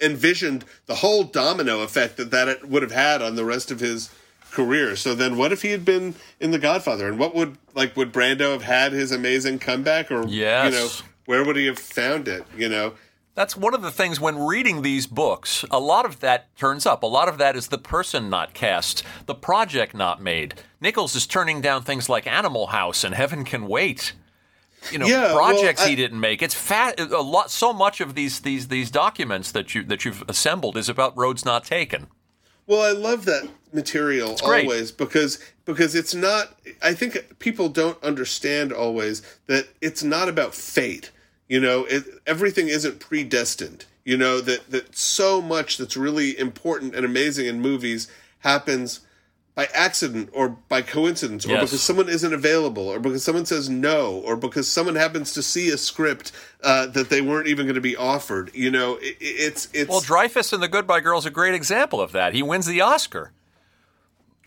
envisioned 0.00 0.64
the 0.86 0.96
whole 0.96 1.24
domino 1.24 1.80
effect 1.80 2.16
that 2.16 2.30
that 2.30 2.48
it 2.48 2.68
would 2.68 2.82
have 2.82 2.92
had 2.92 3.22
on 3.22 3.36
the 3.36 3.44
rest 3.44 3.70
of 3.70 3.80
his 3.80 4.10
career. 4.50 4.96
So 4.96 5.14
then 5.14 5.36
what 5.36 5.52
if 5.52 5.62
he 5.62 5.70
had 5.70 5.84
been 5.84 6.14
in 6.40 6.50
The 6.50 6.58
Godfather? 6.58 7.08
And 7.08 7.18
what 7.18 7.34
would 7.34 7.56
like 7.74 7.96
would 7.96 8.12
Brando 8.12 8.52
have 8.52 8.62
had 8.62 8.92
his 8.92 9.10
amazing 9.12 9.58
comeback 9.58 10.10
or 10.10 10.26
Yes. 10.26 10.72
you 10.72 10.78
know, 10.78 10.88
where 11.26 11.44
would 11.44 11.56
he 11.56 11.66
have 11.66 11.78
found 11.78 12.28
it, 12.28 12.44
you 12.56 12.68
know? 12.68 12.94
That's 13.34 13.56
one 13.56 13.72
of 13.74 13.80
the 13.80 13.90
things 13.90 14.20
when 14.20 14.38
reading 14.38 14.82
these 14.82 15.06
books, 15.06 15.64
a 15.70 15.80
lot 15.80 16.04
of 16.04 16.20
that 16.20 16.54
turns 16.56 16.84
up. 16.84 17.02
A 17.02 17.06
lot 17.06 17.28
of 17.28 17.38
that 17.38 17.56
is 17.56 17.68
the 17.68 17.78
person 17.78 18.28
not 18.28 18.52
cast, 18.52 19.02
the 19.24 19.34
project 19.34 19.94
not 19.94 20.20
made. 20.20 20.54
Nichols 20.82 21.14
is 21.16 21.26
turning 21.26 21.62
down 21.62 21.82
things 21.82 22.10
like 22.10 22.26
Animal 22.26 22.68
House 22.68 23.04
and 23.04 23.14
Heaven 23.14 23.44
Can 23.44 23.66
Wait. 23.68 24.12
You 24.90 24.98
know, 24.98 25.06
Yeah, 25.06 25.34
well, 25.34 25.36
projects 25.36 25.82
I- 25.82 25.88
he 25.90 25.96
didn't 25.96 26.20
make. 26.20 26.42
It's 26.42 26.54
fat. 26.54 27.00
A 27.00 27.22
lot. 27.22 27.50
So 27.50 27.72
much 27.72 28.00
of 28.00 28.14
these 28.14 28.40
these 28.40 28.68
these 28.68 28.90
documents 28.90 29.52
that 29.52 29.74
you 29.74 29.82
that 29.84 30.04
you've 30.04 30.24
assembled 30.28 30.76
is 30.76 30.88
about 30.88 31.16
roads 31.16 31.44
not 31.44 31.64
taken. 31.64 32.08
Well, 32.66 32.82
I 32.82 32.90
love 32.92 33.24
that 33.26 33.48
material 33.72 34.36
always 34.42 34.92
because 34.92 35.38
because 35.64 35.94
it's 35.94 36.14
not. 36.14 36.58
I 36.82 36.94
think 36.94 37.38
people 37.38 37.68
don't 37.68 38.02
understand 38.02 38.72
always 38.72 39.22
that 39.46 39.68
it's 39.80 40.02
not 40.02 40.28
about 40.28 40.54
fate. 40.54 41.10
You 41.52 41.60
know, 41.60 41.84
it, 41.84 42.04
everything 42.26 42.68
isn't 42.68 42.98
predestined. 42.98 43.84
You 44.04 44.16
know 44.16 44.40
that 44.40 44.70
that 44.70 44.96
so 44.96 45.42
much 45.42 45.76
that's 45.76 45.96
really 45.98 46.36
important 46.38 46.94
and 46.96 47.04
amazing 47.04 47.46
in 47.46 47.60
movies 47.60 48.08
happens 48.38 49.00
by 49.54 49.68
accident 49.74 50.30
or 50.32 50.48
by 50.70 50.80
coincidence 50.80 51.44
or 51.44 51.50
Yes. 51.50 51.64
because 51.64 51.82
someone 51.82 52.08
isn't 52.08 52.32
available 52.32 52.88
or 52.88 52.98
because 52.98 53.22
someone 53.22 53.44
says 53.44 53.68
no 53.68 54.12
or 54.24 54.34
because 54.34 54.66
someone 54.66 54.94
happens 54.96 55.34
to 55.34 55.42
see 55.42 55.68
a 55.68 55.76
script 55.76 56.32
uh, 56.62 56.86
that 56.86 57.10
they 57.10 57.20
weren't 57.20 57.48
even 57.48 57.66
going 57.66 57.74
to 57.74 57.80
be 57.82 57.96
offered 57.96 58.50
you 58.54 58.70
know 58.70 58.96
it, 59.02 59.16
it's 59.20 59.68
it's 59.74 59.90
Well, 59.90 60.00
Dreyfuss 60.00 60.54
and 60.54 60.62
The 60.62 60.68
Goodbye 60.68 61.00
Girl 61.00 61.18
is 61.18 61.26
a 61.26 61.30
great 61.30 61.54
example 61.54 62.00
of 62.00 62.12
that. 62.12 62.32
He 62.32 62.42
wins 62.42 62.64
the 62.66 62.80
Oscar. 62.80 63.32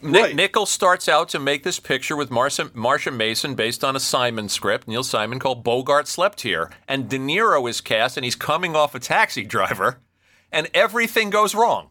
Nick, 0.06 0.24
Right. 0.24 0.36
Nichols 0.36 0.70
starts 0.70 1.10
out 1.10 1.30
to 1.30 1.40
make 1.40 1.64
this 1.64 1.80
picture 1.80 2.16
with 2.16 2.30
Marsha, 2.30 2.70
Marsha 2.70 3.16
Mason 3.16 3.56
based 3.56 3.84
on 3.84 3.96
a 3.96 4.00
Simon 4.00 4.50
script, 4.50 4.88
Neil 4.88 5.04
Simon, 5.04 5.40
called 5.40 5.64
Bogart 5.64 6.08
Slept 6.08 6.42
Here. 6.42 6.72
And 6.88 7.10
De 7.10 7.18
Niro 7.18 7.68
is 7.70 7.82
cast, 7.82 8.16
and 8.18 8.24
he's 8.24 8.36
coming 8.36 8.76
off 8.76 8.94
a 8.96 9.00
taxi 9.00 9.44
driver, 9.44 9.98
and 10.52 10.70
everything 10.74 11.30
goes 11.30 11.56
wrong. 11.56 11.90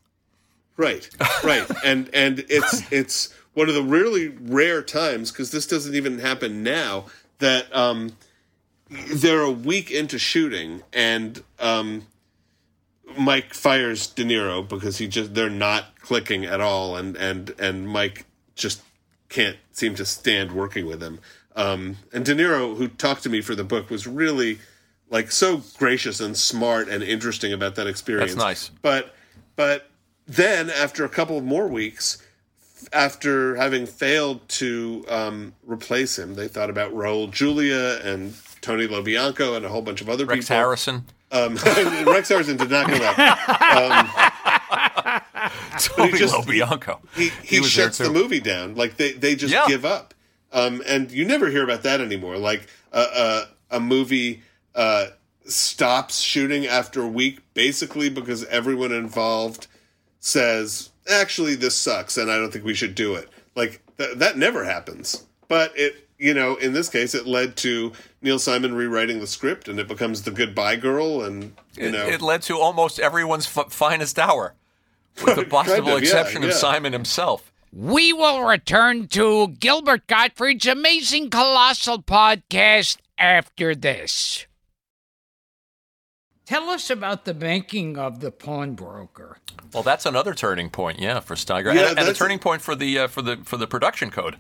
Right, 0.77 1.09
right, 1.43 1.69
and 1.85 2.11
and 2.13 2.45
it's 2.49 2.91
it's 2.93 3.35
one 3.55 3.69
of 3.69 3.75
the 3.75 3.83
really 3.83 4.29
rare 4.29 4.83
times 4.83 5.31
because 5.31 5.51
this 5.51 5.67
doesn't 5.67 5.95
even 5.95 6.19
happen 6.19 6.63
now 6.63 7.07
that 7.39 7.75
um, 7.75 8.17
they're 8.91 9.43
a 9.43 9.51
week 9.51 9.91
into 9.91 10.19
shooting 10.19 10.83
and 10.93 11.43
um, 11.61 12.07
Mike 13.17 13.55
fires 13.55 14.07
De 14.07 14.25
Niro 14.25 14.67
because 14.67 14.99
he 14.99 15.09
just 15.09 15.35
they're 15.35 15.51
not 15.51 16.01
clicking 16.01 16.45
at 16.45 16.61
all 16.61 16.97
and 16.97 17.17
and 17.17 17.55
and 17.59 17.89
Mike 17.89 18.27
just 18.55 18.83
can't 19.29 19.57
seem 19.73 19.95
to 19.97 20.05
stand 20.05 20.53
working 20.53 20.87
with 20.87 21.03
him. 21.03 21.21
Um, 21.57 21.99
and 22.13 22.25
De 22.25 22.35
Niro, 22.35 22.77
who 22.77 22.89
talked 22.89 23.23
to 23.25 23.29
me 23.29 23.41
for 23.41 23.55
the 23.55 23.65
book, 23.65 23.91
was 23.91 24.07
really 24.07 24.59
like 25.11 25.31
so 25.31 25.63
gracious 25.79 26.21
and 26.21 26.37
smart 26.37 26.89
and 26.89 27.03
interesting 27.03 27.53
about 27.53 27.77
that 27.77 27.87
experience. 27.87 28.33
That's 28.33 28.45
nice. 28.45 28.71
But 28.83 29.15
but 29.57 29.89
then 30.27 30.71
after 30.71 31.05
a 31.05 31.09
couple 31.09 31.39
of 31.39 31.45
more 31.45 31.69
weeks, 31.69 32.23
after 32.93 33.57
having 33.57 33.87
failed 33.87 34.49
to 34.49 35.05
um, 35.09 35.55
replace 35.65 36.19
him, 36.19 36.35
they 36.35 36.49
thought 36.49 36.71
about 36.71 36.93
Raul 36.93 37.31
Julia 37.31 38.01
and 38.03 38.35
Tony 38.61 38.87
LoBianco 38.89 39.57
and 39.57 39.65
a 39.65 39.69
whole 39.69 39.83
bunch 39.83 40.01
of 40.01 40.09
other 40.09 40.25
Rex 40.25 40.47
people. 40.47 40.57
Harrison. 40.57 41.05
Um, 41.35 41.55
Rex 42.07 42.29
Harrison 42.29 42.57
did 42.57 42.71
not 42.71 42.87
come 42.89 43.03
up. 43.03 43.19
Um, 43.77 44.11
Tony 45.79 46.13
he 46.13 46.19
just- 46.19 46.35
LoBianco. 46.35 47.01
he, 47.15 47.29
he, 47.43 47.61
was 47.61 47.69
shuts 47.71 47.99
the 47.99 48.11
movie 48.11 48.41
down. 48.41 48.75
Like 48.75 48.97
they, 48.97 49.13
they 49.13 49.35
just 49.35 49.53
Yeah. 49.53 49.65
give 49.67 49.85
up. 49.85 50.15
Um, 50.53 50.83
and 50.87 51.11
you 51.11 51.25
never 51.25 51.51
hear 51.51 51.65
about 51.65 51.83
that 51.83 52.01
anymore. 52.01 52.39
Like 52.39 52.69
a 52.93 53.01
a, 53.01 53.77
a 53.77 53.81
movie 53.81 54.43
uh, 54.77 55.07
stops 55.47 56.21
shooting 56.21 56.67
after 56.67 57.03
a 57.03 57.09
week, 57.09 57.41
basically 57.55 58.09
because 58.09 58.45
everyone 58.45 58.93
involved 58.93 59.67
says, 60.21 60.91
"Actually, 61.11 61.57
this 61.57 61.75
sucks, 61.77 62.17
and 62.17 62.31
I 62.31 62.37
don't 62.37 62.53
think 62.53 62.65
we 62.65 62.75
should 62.75 62.95
do 62.95 63.17
it." 63.17 63.29
Like 63.57 63.81
th- 63.99 64.17
that 64.19 64.39
never 64.39 64.65
happens. 64.65 65.25
But 65.49 65.77
it, 65.77 66.09
you 66.19 66.35
know, 66.35 66.55
in 66.55 66.73
this 66.73 66.89
case, 66.89 67.17
it 67.17 67.27
led 67.27 67.57
to 67.59 67.93
Neil 68.25 68.39
Simon 68.39 68.75
rewriting 68.75 69.21
the 69.21 69.27
script, 69.27 69.69
and 69.69 69.79
it 69.79 69.87
becomes 69.87 70.23
the 70.23 70.31
Goodbye 70.31 70.77
Girl, 70.77 71.23
and 71.23 71.55
you 71.77 71.89
It, 71.89 71.93
know, 71.93 72.07
it 72.07 72.23
led 72.23 72.43
to 72.43 72.59
almost 72.59 72.99
everyone's 72.99 73.47
f- 73.47 73.71
finest 73.71 74.19
hour, 74.19 74.55
with 75.25 75.37
the 75.37 75.45
possible 75.45 75.77
Kind 75.77 75.89
of, 75.89 75.89
yeah, 75.89 75.99
exception 75.99 76.43
of. 76.45 76.53
Simon 76.55 76.93
himself. 76.93 77.53
We 77.73 78.13
will 78.13 78.43
return 78.45 79.09
to 79.09 79.49
Gilbert 79.49 80.07
Gottfried's 80.07 80.67
amazing 80.67 81.29
colossal 81.31 82.03
podcast 82.03 82.97
after 83.19 83.75
this. 83.75 84.47
Tell 86.47 86.69
us 86.71 86.91
about 86.91 87.25
the 87.25 87.35
banking 87.35 87.97
of 87.99 88.21
the 88.21 88.31
pawnbroker. 88.31 89.39
Well, 89.73 89.83
that's 89.83 90.05
another 90.07 90.35
turning 90.35 90.69
point, 90.71 90.99
yeah, 91.01 91.21
for 91.21 91.35
Steiger, 91.35 91.75
Yeah, 91.75 91.91
and, 91.91 91.99
and 91.99 92.09
a 92.09 92.13
turning 92.15 92.39
point 92.39 92.61
for 92.63 92.75
the 92.75 92.99
uh, 93.01 93.09
for 93.09 93.23
the 93.23 93.39
for 93.45 93.57
the 93.57 93.67
production 93.67 94.11
code. 94.11 94.37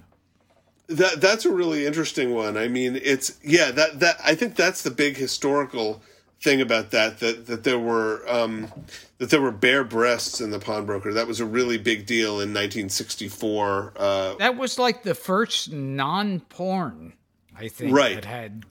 That 0.89 1.20
that's 1.20 1.45
a 1.45 1.53
really 1.53 1.87
interesting 1.87 2.35
one. 2.35 2.57
I 2.57 2.68
mean, 2.68 3.01
it's 3.03 3.39
yeah 3.43 3.70
that 3.70 4.01
that 4.01 4.16
I 4.24 4.35
think 4.35 4.55
that's 4.55 4.82
the 4.82 4.91
big 4.91 5.16
historical 5.16 6.03
thing 6.41 6.61
about 6.61 6.91
that 6.91 7.20
that 7.20 7.47
that 7.47 7.64
there 7.64 7.78
were 7.78 8.22
um, 8.28 8.70
that 9.18 9.30
there 9.30 9.41
were 9.41 9.51
bare 9.51 9.85
breasts 9.85 10.41
in 10.41 10.51
the 10.51 10.59
pawnbroker. 10.59 11.14
That 11.14 11.26
was 11.26 11.41
a 11.41 11.47
really 11.47 11.78
big 11.78 12.05
deal 12.05 12.32
in 12.32 12.53
1964. 12.53 13.95
Uh, 13.97 14.35
That 14.35 14.57
was 14.57 14.78
like 14.78 15.03
the 15.03 15.14
first 15.14 15.72
non-porn, 15.72 17.14
I 17.57 17.68
think. 17.68 17.97
Right. 17.97 18.16
That 18.16 18.26
had 18.26 18.64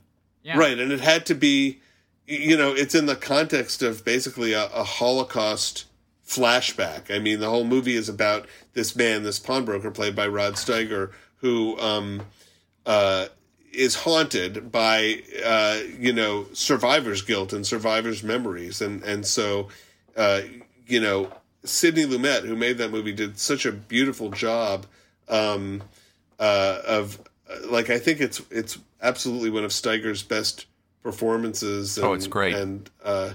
yeah. 0.44 0.58
Right, 0.58 0.78
and 0.78 0.92
it 0.92 1.00
had 1.00 1.24
to 1.26 1.34
be, 1.34 1.80
you 2.26 2.56
know, 2.56 2.72
it's 2.74 2.94
in 2.94 3.06
the 3.06 3.16
context 3.16 3.82
of 3.82 4.04
basically 4.04 4.52
a, 4.52 4.66
a 4.66 4.84
Holocaust 4.84 5.86
flashback. 6.26 7.14
I 7.14 7.18
mean, 7.18 7.40
the 7.40 7.48
whole 7.48 7.64
movie 7.64 7.96
is 7.96 8.10
about 8.10 8.46
this 8.74 8.94
man, 8.94 9.22
this 9.22 9.38
pawnbroker 9.38 9.90
played 9.90 10.14
by 10.14 10.28
Rod 10.28 10.54
Steiger, 10.54 11.12
who 11.44 11.78
um, 11.78 12.22
uh, 12.86 13.26
is 13.70 13.94
haunted 13.94 14.72
by, 14.72 15.20
uh, 15.44 15.78
you 16.00 16.10
know, 16.10 16.46
survivor's 16.54 17.20
guilt 17.20 17.52
and 17.52 17.66
survivor's 17.66 18.22
memories, 18.22 18.80
and 18.80 19.02
and 19.02 19.26
so, 19.26 19.68
uh, 20.16 20.40
you 20.86 21.00
know, 21.02 21.30
Sidney 21.62 22.06
Lumet, 22.06 22.46
who 22.46 22.56
made 22.56 22.78
that 22.78 22.90
movie, 22.90 23.12
did 23.12 23.38
such 23.38 23.66
a 23.66 23.72
beautiful 23.72 24.30
job 24.30 24.86
um, 25.28 25.82
uh, 26.40 26.78
of 26.86 27.20
like 27.66 27.90
I 27.90 27.98
think 27.98 28.20
it's 28.22 28.40
it's 28.50 28.78
absolutely 29.02 29.50
one 29.50 29.64
of 29.64 29.70
Steiger's 29.70 30.22
best 30.22 30.64
performances. 31.02 31.98
And, 31.98 32.06
Oh, 32.06 32.14
it's 32.14 32.26
great. 32.26 32.54
and 32.54 32.88
uh, 33.04 33.32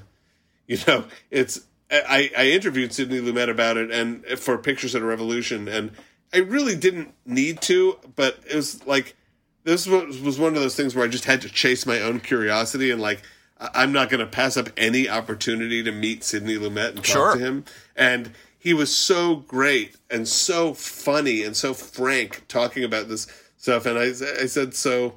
you 0.66 0.80
know 0.88 1.06
it's 1.30 1.62
I, 1.92 2.32
I 2.36 2.48
interviewed 2.48 2.92
Sidney 2.92 3.20
Lumet 3.20 3.52
about 3.52 3.78
it 3.78 3.92
and 3.92 4.26
for 4.40 4.58
Pictures 4.58 4.96
of 4.96 5.04
a 5.04 5.06
Revolution, 5.06 5.68
and 5.68 5.92
I 6.34 6.38
really 6.38 6.76
didn't 6.76 7.14
need 7.26 7.62
to, 7.64 7.98
but 8.16 8.40
it 8.50 8.56
was 8.56 8.86
like 8.86 9.16
this 9.64 9.88
was, 9.88 10.20
was 10.22 10.40
one 10.40 10.56
of 10.56 10.62
those 10.62 10.76
things 10.76 10.96
where 10.96 11.06
I 11.06 11.08
just 11.08 11.26
had 11.26 11.42
to 11.42 11.50
chase 11.50 11.86
my 11.86 12.00
own 12.00 12.20
curiosity 12.20 12.92
and 12.92 13.02
like 13.02 13.22
I'm 13.60 13.92
not 13.92 14.10
going 14.10 14.22
to 14.22 14.26
pass 14.26 14.56
up 14.56 14.70
any 14.78 15.10
opportunity 15.10 15.84
to 15.84 15.92
meet 15.92 16.24
Sidney 16.24 16.56
Lumet 16.56 16.90
and 16.90 16.98
talk 16.98 17.06
Sure. 17.06 17.34
to 17.34 17.40
him. 17.40 17.66
And 17.96 18.32
he 18.58 18.74
was 18.74 18.96
so 18.96 19.36
great 19.38 19.98
and 20.10 20.28
so 20.28 20.74
funny 20.74 21.44
and 21.44 21.56
so 21.58 21.74
frank 21.74 22.46
talking 22.48 22.84
about 22.84 23.10
this 23.10 23.28
stuff. 23.58 23.86
And 23.86 23.98
I, 24.00 24.04
I 24.42 24.46
said, 24.46 24.74
so 24.74 25.16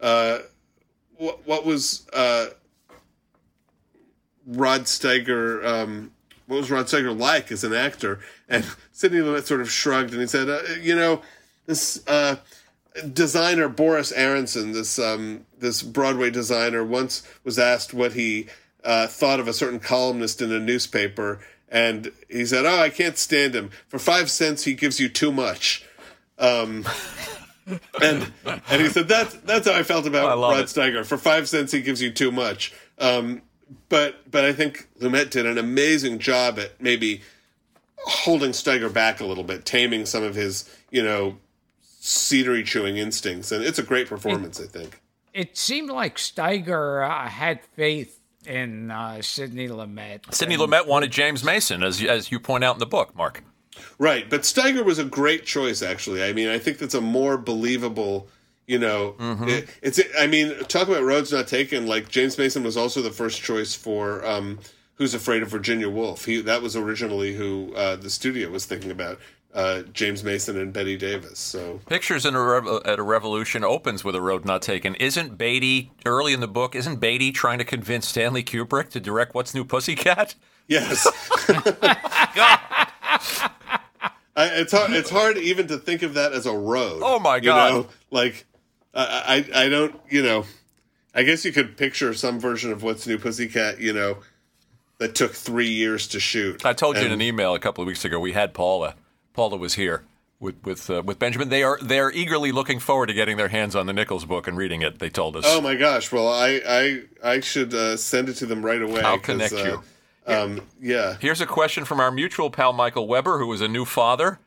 uh, 0.00 0.40
what, 1.16 1.46
what 1.46 1.64
was 1.64 2.06
uh, 2.12 2.48
Rod 4.46 4.82
Steiger? 4.82 5.64
Um, 5.64 6.12
what 6.48 6.56
was 6.56 6.70
Rod 6.70 6.86
Steiger 6.86 7.16
like 7.16 7.52
as 7.52 7.62
an 7.62 7.74
actor? 7.74 8.20
And 8.48 8.64
Sidney 8.92 9.18
Lumet 9.18 9.46
sort 9.46 9.60
of 9.60 9.70
shrugged 9.70 10.12
and 10.12 10.20
he 10.20 10.26
said, 10.26 10.48
uh, 10.48 10.62
you 10.80 10.96
know, 10.96 11.22
this 11.66 12.02
uh, 12.08 12.36
designer 13.12 13.68
Boris 13.68 14.10
Aronson, 14.12 14.72
this 14.72 14.98
um, 14.98 15.46
this 15.58 15.82
Broadway 15.82 16.30
designer, 16.30 16.82
once 16.82 17.22
was 17.44 17.58
asked 17.58 17.94
what 17.94 18.14
he 18.14 18.46
uh, 18.82 19.06
thought 19.06 19.38
of 19.38 19.46
a 19.46 19.52
certain 19.52 19.78
columnist 19.78 20.40
in 20.40 20.50
a 20.50 20.58
newspaper, 20.58 21.40
and 21.68 22.10
he 22.28 22.46
said, 22.46 22.64
"Oh, 22.64 22.80
I 22.80 22.88
can't 22.88 23.18
stand 23.18 23.54
him. 23.54 23.70
For 23.88 23.98
five 23.98 24.30
cents, 24.30 24.64
he 24.64 24.74
gives 24.74 24.98
you 24.98 25.08
too 25.08 25.30
much." 25.30 25.84
Um, 26.38 26.86
and 28.02 28.32
and 28.44 28.82
he 28.82 28.88
said 28.88 29.08
that's 29.08 29.34
that's 29.34 29.68
how 29.68 29.74
I 29.74 29.82
felt 29.82 30.06
about 30.06 30.38
I 30.38 30.40
Rod. 30.40 30.64
Steiger. 30.64 31.04
For 31.04 31.18
five 31.18 31.48
cents, 31.48 31.72
he 31.72 31.82
gives 31.82 32.00
you 32.00 32.10
too 32.10 32.32
much. 32.32 32.72
Um, 32.98 33.42
but 33.88 34.30
but 34.30 34.44
I 34.44 34.52
think 34.52 34.88
Lumet 35.00 35.30
did 35.30 35.46
an 35.46 35.58
amazing 35.58 36.18
job 36.18 36.58
at 36.58 36.80
maybe 36.80 37.22
holding 37.96 38.50
Steiger 38.52 38.92
back 38.92 39.20
a 39.20 39.24
little 39.26 39.44
bit, 39.44 39.64
taming 39.64 40.06
some 40.06 40.22
of 40.22 40.34
his 40.34 40.68
you 40.90 41.02
know 41.02 41.36
cedary 42.00 42.64
chewing 42.64 42.96
instincts, 42.96 43.52
and 43.52 43.64
it's 43.64 43.78
a 43.78 43.82
great 43.82 44.08
performance. 44.08 44.60
I 44.60 44.66
think. 44.66 45.00
It 45.34 45.56
seemed 45.56 45.90
like 45.90 46.16
Steiger 46.16 47.08
uh, 47.08 47.28
had 47.28 47.60
faith 47.76 48.18
in 48.46 48.90
uh, 48.90 49.20
Sidney 49.22 49.68
Lumet. 49.68 50.32
Sidney 50.34 50.54
And- 50.54 50.64
Lumet 50.64 50.86
wanted 50.86 51.10
James 51.10 51.44
Mason, 51.44 51.82
as 51.82 52.02
as 52.02 52.30
you 52.32 52.40
point 52.40 52.64
out 52.64 52.74
in 52.76 52.80
the 52.80 52.86
book, 52.86 53.14
Mark. 53.14 53.42
Right, 53.98 54.28
but 54.28 54.40
Steiger 54.42 54.84
was 54.84 54.98
a 54.98 55.04
great 55.04 55.44
choice. 55.44 55.82
Actually, 55.82 56.24
I 56.24 56.32
mean, 56.32 56.48
I 56.48 56.58
think 56.58 56.78
that's 56.78 56.94
a 56.94 57.00
more 57.00 57.36
believable. 57.38 58.28
You 58.68 58.78
know, 58.78 59.16
it, 59.18 59.66
it's. 59.80 59.98
I 60.18 60.26
mean, 60.26 60.54
talk 60.64 60.88
about 60.88 61.02
roads 61.02 61.32
not 61.32 61.48
taken. 61.48 61.86
Like 61.86 62.10
James 62.10 62.36
Mason 62.36 62.62
was 62.62 62.76
also 62.76 63.00
the 63.00 63.10
first 63.10 63.40
choice 63.42 63.74
for 63.74 64.22
um, 64.26 64.58
Who's 64.96 65.14
Afraid 65.14 65.42
of 65.42 65.48
Virginia 65.48 65.88
Woolf. 65.88 66.26
He 66.26 66.42
that 66.42 66.60
was 66.60 66.76
originally 66.76 67.34
who 67.34 67.72
uh, 67.74 67.96
the 67.96 68.10
studio 68.10 68.50
was 68.50 68.66
thinking 68.66 68.90
about. 68.90 69.18
Uh, 69.54 69.80
James 69.94 70.22
Mason 70.22 70.60
and 70.60 70.74
Bette 70.74 70.98
Davis. 70.98 71.38
So 71.38 71.80
Pictures 71.86 72.26
in 72.26 72.34
a 72.34 72.42
Rev- 72.42 72.82
at 72.84 72.98
a 72.98 73.02
Revolution 73.02 73.64
opens 73.64 74.04
with 74.04 74.14
a 74.14 74.20
road 74.20 74.44
not 74.44 74.60
taken. 74.60 74.94
Isn't 74.96 75.38
Beatty 75.38 75.90
early 76.04 76.34
in 76.34 76.40
the 76.40 76.46
book? 76.46 76.74
Isn't 76.74 77.00
Beatty 77.00 77.32
trying 77.32 77.56
to 77.58 77.64
convince 77.64 78.06
Stanley 78.06 78.44
Kubrick 78.44 78.90
to 78.90 79.00
direct 79.00 79.34
What's 79.34 79.54
New 79.54 79.64
Pussycat? 79.64 80.34
yes, 80.68 81.06
I, 84.36 84.50
it's 84.52 84.72
hard. 84.72 84.92
It's 84.92 85.10
hard 85.10 85.38
even 85.38 85.66
to 85.68 85.78
think 85.78 86.02
of 86.02 86.14
that 86.14 86.32
as 86.32 86.44
a 86.46 86.54
road. 86.54 87.00
Oh, 87.02 87.18
my 87.18 87.36
you 87.36 87.42
God. 87.44 87.72
know? 87.72 87.86
Like 88.10 88.44
I, 88.94 89.44
I, 89.54 89.64
I 89.64 89.68
don't. 89.68 89.98
You 90.08 90.22
know, 90.22 90.44
I 91.14 91.22
guess 91.22 91.44
you 91.44 91.52
could 91.52 91.76
picture 91.76 92.14
some 92.14 92.40
version 92.40 92.72
of 92.72 92.82
What's 92.82 93.06
New 93.06 93.18
Pussycat. 93.18 93.80
You 93.80 93.92
know, 93.92 94.18
that 94.98 95.14
took 95.14 95.32
three 95.32 95.70
years 95.70 96.08
to 96.08 96.20
shoot. 96.20 96.64
I 96.64 96.72
told 96.72 96.96
you 96.96 97.04
in 97.04 97.12
an 97.12 97.22
email 97.22 97.54
a 97.54 97.58
couple 97.58 97.82
of 97.82 97.86
weeks 97.86 98.04
ago. 98.04 98.18
We 98.18 98.32
had 98.32 98.54
Paula. 98.54 98.94
Paula 99.32 99.56
was 99.56 99.74
here 99.74 100.04
with 100.40 100.56
with 100.64 100.88
uh, 100.90 101.02
with 101.04 101.18
Benjamin. 101.18 101.48
They 101.48 101.62
are 101.62 101.78
they 101.82 102.00
are 102.00 102.10
eagerly 102.12 102.52
looking 102.52 102.78
forward 102.78 103.06
to 103.06 103.14
getting 103.14 103.36
their 103.36 103.48
hands 103.48 103.76
on 103.76 103.86
the 103.86 103.92
Nichols 103.92 104.24
book 104.24 104.46
and 104.46 104.56
reading 104.56 104.82
it. 104.82 104.98
They 104.98 105.10
told 105.10 105.36
us. 105.36 105.44
Oh 105.46 105.60
my 105.60 105.74
gosh! 105.76 106.10
Well, 106.12 106.28
I 106.28 106.60
I 106.66 107.02
I 107.22 107.40
should 107.40 107.74
uh, 107.74 107.96
send 107.96 108.28
it 108.28 108.34
to 108.34 108.46
them 108.46 108.64
right 108.64 108.82
away. 108.82 109.02
I'll 109.02 109.18
connect 109.18 109.54
uh, 109.54 109.64
you. 109.64 109.82
Um, 110.28 110.60
yeah. 110.80 111.16
Here's 111.20 111.40
a 111.40 111.46
question 111.46 111.84
from 111.84 112.00
our 112.00 112.10
mutual 112.10 112.50
pal 112.50 112.72
Michael 112.72 113.08
Weber, 113.08 113.38
who 113.38 113.50
is 113.52 113.60
a 113.60 113.68
new 113.68 113.84
father. 113.84 114.38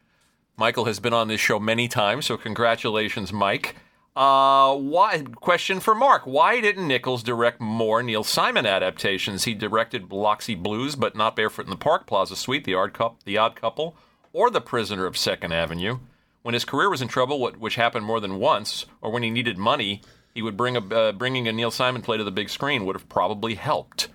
Michael 0.56 0.86
has 0.86 1.00
been 1.00 1.14
on 1.14 1.28
this 1.28 1.42
show 1.42 1.60
many 1.60 1.88
times, 1.88 2.28
so 2.28 2.38
congratulations, 2.38 3.34
Mike. 3.34 3.76
Uh, 4.14 4.76
why? 4.76 5.24
Question 5.36 5.80
for 5.80 5.96
Mark: 5.96 6.24
Why 6.24 6.60
didn't 6.60 6.88
Nichols 6.88 7.24
direct 7.24 7.62
more 7.62 8.04
Neil 8.04 8.26
Simon 8.26 8.66
adaptations? 8.66 9.46
He 9.46 9.54
directed 9.54 10.10
Biloxi 10.10 10.54
Blues, 10.54 10.96
but 10.96 11.16
not 11.16 11.36
Barefoot 11.36 11.66
in 11.66 11.70
the 11.70 11.78
Park, 11.78 12.08
Plaza 12.08 12.36
Suite, 12.36 12.66
The 12.66 12.76
Odd, 12.76 12.94
Couple, 12.94 13.20
the 13.24 13.38
Odd 13.38 13.56
Couple, 13.56 13.96
or 14.34 14.50
The 14.50 14.60
Prisoner 14.60 15.06
of 15.06 15.18
Second 15.18 15.54
Avenue. 15.54 16.00
When 16.42 16.54
his 16.54 16.66
career 16.66 16.90
was 16.90 17.02
in 17.02 17.08
trouble, 17.08 17.52
which 17.52 17.76
happened 17.76 18.06
more 18.06 18.20
than 18.20 18.40
once, 18.40 18.86
or 19.02 19.12
when 19.12 19.24
he 19.24 19.30
needed 19.30 19.58
money, 19.58 20.02
he 20.34 20.42
would 20.42 20.58
bring 20.58 20.76
a 20.76 20.80
uh, 20.80 21.12
bringing 21.14 21.48
a 21.48 21.54
Neil 21.54 21.72
Simon 21.72 22.02
play 22.02 22.18
to 22.18 22.24
the 22.24 22.32
big 22.32 22.50
screen 22.50 22.86
would 22.86 22.96
have 22.96 23.08
probably 23.08 23.56
helped. 23.56 24.10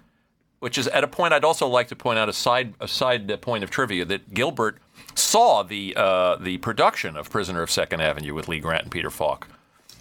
Which 0.58 0.76
is 0.76 0.88
at 0.88 1.04
a 1.04 1.08
point 1.08 1.32
I'd 1.32 1.44
also 1.44 1.66
like 1.66 1.88
to 1.88 1.96
point 1.96 2.18
out 2.18 2.28
a 2.28 2.34
side 2.34 2.74
a 2.80 2.88
side 2.88 3.40
point 3.40 3.64
of 3.64 3.70
trivia 3.70 4.04
that 4.04 4.34
Gilbert 4.34 4.78
saw 5.14 5.62
the 5.62 5.94
uh, 5.96 6.36
the 6.36 6.58
production 6.58 7.16
of 7.16 7.30
Prisoner 7.30 7.62
of 7.62 7.70
Second 7.70 8.02
Avenue 8.02 8.34
with 8.34 8.48
Lee 8.48 8.60
Grant 8.60 8.82
and 8.82 8.92
Peter 8.92 9.10
Falk. 9.10 9.48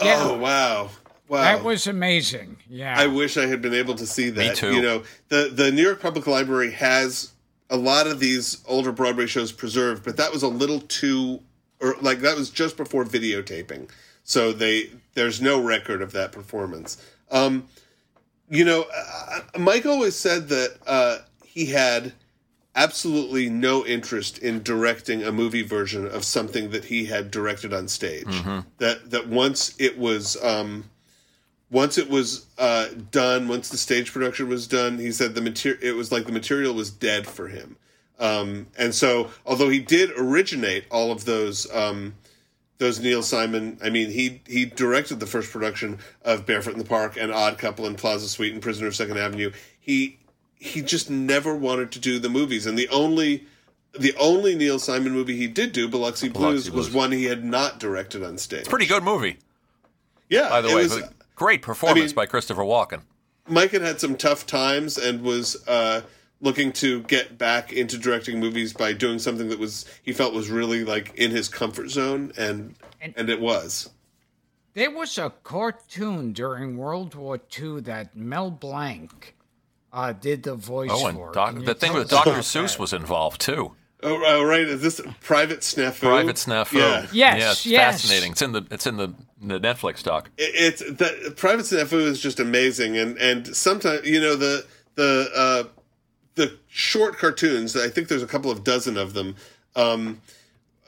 Yeah. 0.02 0.20
Oh 0.22 0.38
wow. 0.38 0.90
Wow. 1.28 1.42
That 1.42 1.64
was 1.64 1.88
amazing. 1.88 2.58
Yeah. 2.70 2.94
I 2.98 3.08
wish 3.08 3.36
I 3.38 3.48
had 3.48 3.62
been 3.62 3.74
able 3.74 3.96
to 3.96 4.06
see 4.06 4.30
that. 4.30 4.50
Me 4.50 4.56
too. 4.56 4.74
You 4.76 4.82
know, 4.82 5.04
the 5.30 5.50
the 5.52 5.72
New 5.72 5.82
York 5.82 6.02
Public 6.02 6.28
Library 6.28 6.72
has 6.72 7.32
a 7.70 7.78
lot 7.78 8.06
of 8.08 8.20
these 8.20 8.64
older 8.68 8.92
Broadway 8.92 9.26
shows 9.26 9.52
preserved, 9.52 10.04
but 10.04 10.18
that 10.18 10.32
was 10.32 10.44
a 10.44 10.48
little 10.48 10.82
too 10.82 11.42
or 11.82 11.96
like 12.02 12.20
that 12.20 12.36
was 12.36 12.50
just 12.50 12.78
before 12.78 13.06
videotaping. 13.06 13.90
So 14.24 14.52
they 14.52 14.90
there's 15.14 15.42
no 15.42 15.62
record 15.62 16.02
of 16.02 16.12
that 16.14 16.32
performance. 16.32 17.04
Um, 17.32 17.68
you 18.50 18.64
know, 18.64 18.86
uh, 18.96 19.40
Mike 19.58 19.86
always 19.86 20.16
said 20.16 20.50
that 20.50 20.78
uh, 20.86 21.18
he 21.44 21.66
had 21.68 22.14
absolutely 22.76 23.50
no 23.50 23.86
interest 23.86 24.38
in 24.38 24.62
directing 24.62 25.24
a 25.24 25.32
movie 25.32 25.64
version 25.64 26.06
of 26.06 26.24
something 26.24 26.72
that 26.72 26.86
he 26.86 27.06
had 27.06 27.32
directed 27.32 27.74
on 27.74 27.88
stage. 27.88 28.28
That 28.78 29.10
that 29.12 29.28
once 29.28 29.76
it 29.80 29.98
was 29.98 30.42
um, 30.44 30.90
once 31.72 31.98
it 31.98 32.10
was 32.10 32.46
uh, 32.58 32.88
done, 33.12 33.48
once 33.48 33.70
the 33.70 33.78
stage 33.78 34.12
production 34.12 34.48
was 34.48 34.68
done, 34.68 34.98
he 34.98 35.12
said 35.12 35.36
the 35.36 35.42
material 35.42 35.80
it 35.82 35.96
was 35.96 36.12
like 36.12 36.26
the 36.26 36.32
material 36.32 36.74
was 36.74 36.92
dead 36.92 37.26
for 37.28 37.48
him. 37.48 37.78
Um, 38.20 38.68
and 38.78 38.96
so, 38.96 39.32
although 39.46 39.70
he 39.70 39.80
did 39.80 40.12
originate 40.18 40.86
all 40.90 41.12
of 41.12 41.26
those 41.26 41.72
um, 41.74 42.16
those 42.78 43.00
Neil 43.00 43.24
Simon, 43.24 43.78
I 43.84 43.90
mean, 43.90 44.10
he 44.10 44.42
he 44.48 44.66
directed 44.66 45.20
the 45.20 45.26
first 45.26 45.52
production 45.52 46.00
of 46.24 46.46
Barefoot 46.46 46.74
in 46.74 46.80
the 46.80 46.86
Park 46.86 47.18
and 47.18 47.32
Odd 47.32 47.58
Couple 47.58 47.86
and 47.86 47.98
Plaza 47.98 48.28
Suite 48.28 48.54
and 48.54 48.62
Prisoner 48.62 48.88
of 48.88 48.96
Second 48.96 49.18
Avenue. 49.18 49.52
He 49.80 50.18
he 50.58 50.82
just 50.82 51.10
never 51.10 51.56
wanted 51.56 51.92
to 51.92 52.00
do 52.00 52.20
the 52.20 52.30
movies, 52.30 52.66
and 52.66 52.78
the 52.78 52.88
only 52.90 53.46
the 53.98 54.14
only 54.20 54.56
Neil 54.56 54.78
Simon 54.80 55.14
movie 55.14 55.36
he 55.38 55.48
did 55.48 55.72
do, 55.72 55.88
Biloxi 55.88 56.28
Blues, 56.28 56.70
Biloxi 56.70 56.72
was 56.72 56.92
one 56.94 57.12
he 57.12 57.26
had 57.26 57.46
not 57.46 57.80
directed 57.80 58.24
on 58.24 58.38
stage. 58.38 58.60
It's 58.60 58.68
a 58.68 58.70
Pretty 58.70 58.88
good 58.88 59.04
movie, 59.04 59.38
yeah. 60.30 60.50
by 60.50 60.62
the 60.62 60.70
way. 60.70 60.84
was- 60.84 61.00
but 61.00 61.14
great 61.36 61.62
performance 61.62 62.00
I 62.00 62.06
mean- 62.08 62.16
by 62.16 62.26
Christopher 62.26 62.64
Walken. 62.64 63.02
Mike 63.48 63.72
had 63.72 63.84
had 63.84 64.02
some 64.02 64.16
tough 64.18 64.48
times 64.48 64.98
and 64.98 65.22
was 65.22 65.56
uh, 65.68 66.02
looking 66.42 66.72
to 66.74 67.04
get 67.04 67.38
back 67.38 67.72
into 67.72 67.98
directing 67.98 68.40
movies 68.40 68.74
by 68.74 68.92
doing 68.92 69.20
something 69.20 69.50
that 69.50 69.60
was 69.60 69.86
he 70.02 70.12
felt 70.14 70.34
was 70.34 70.50
really 70.50 70.84
like 70.84 71.14
in 71.16 71.30
his 71.32 71.48
comfort 71.48 71.90
zone, 71.90 72.32
and 72.38 72.76
and, 73.02 73.30
it 73.30 73.40
was. 73.40 73.90
There 74.74 74.90
was 74.92 75.18
a 75.20 75.32
cartoon 75.44 76.34
during 76.34 76.76
World 76.76 77.14
War 77.14 77.40
II 77.58 77.82
that 77.82 78.16
Mel 78.16 78.50
Blanc 78.50 79.35
uh, 79.96 80.14
did 80.14 80.44
the 80.44 80.54
voice 80.54 80.92
Oh, 80.94 81.08
and 81.08 81.18
for. 81.18 81.32
doc, 81.32 81.56
the 81.64 81.74
thing 81.74 81.94
with 81.94 82.10
Dr. 82.10 82.32
Seuss 82.42 82.74
that? 82.74 82.80
was 82.80 82.94
involved 82.94 83.42
too. 83.42 83.74
Oh, 84.04 84.22
oh, 84.24 84.44
right. 84.44 84.62
Is 84.68 84.82
this 84.82 85.02
Private 85.22 85.62
Snafu? 85.62 86.02
Private 86.02 86.36
Snafu. 86.36 86.74
Yeah. 86.74 87.08
Yes, 87.12 87.14
yeah, 87.14 87.52
it's 87.52 87.66
yes. 87.66 88.02
fascinating. 88.02 88.34
It's 88.34 88.42
in 88.44 88.52
the 88.52 88.68
it's 88.70 88.86
in 88.86 88.98
the, 88.98 89.14
the 89.42 89.60
Netflix 89.60 90.04
doc. 90.04 90.30
It- 90.38 90.52
it's 90.54 90.80
the 90.82 91.34
Private 91.36 91.66
Snafu 91.66 91.94
is 91.94 92.20
just 92.22 92.40
amazing, 92.40 92.98
and 92.98 93.18
and 93.18 93.48
sometimes 93.56 94.06
you 94.06 94.20
know 94.22 94.36
the 94.36 94.66
the 94.96 95.30
uh, 95.36 95.64
the 96.36 96.58
short 96.68 97.18
cartoons. 97.18 97.76
I 97.76 97.90
think 97.90 98.10
there's 98.10 98.22
a 98.22 98.28
couple 98.28 98.52
of 98.52 98.64
dozen 98.64 98.98
of 98.98 99.14
them. 99.14 99.38
Um, 99.76 100.22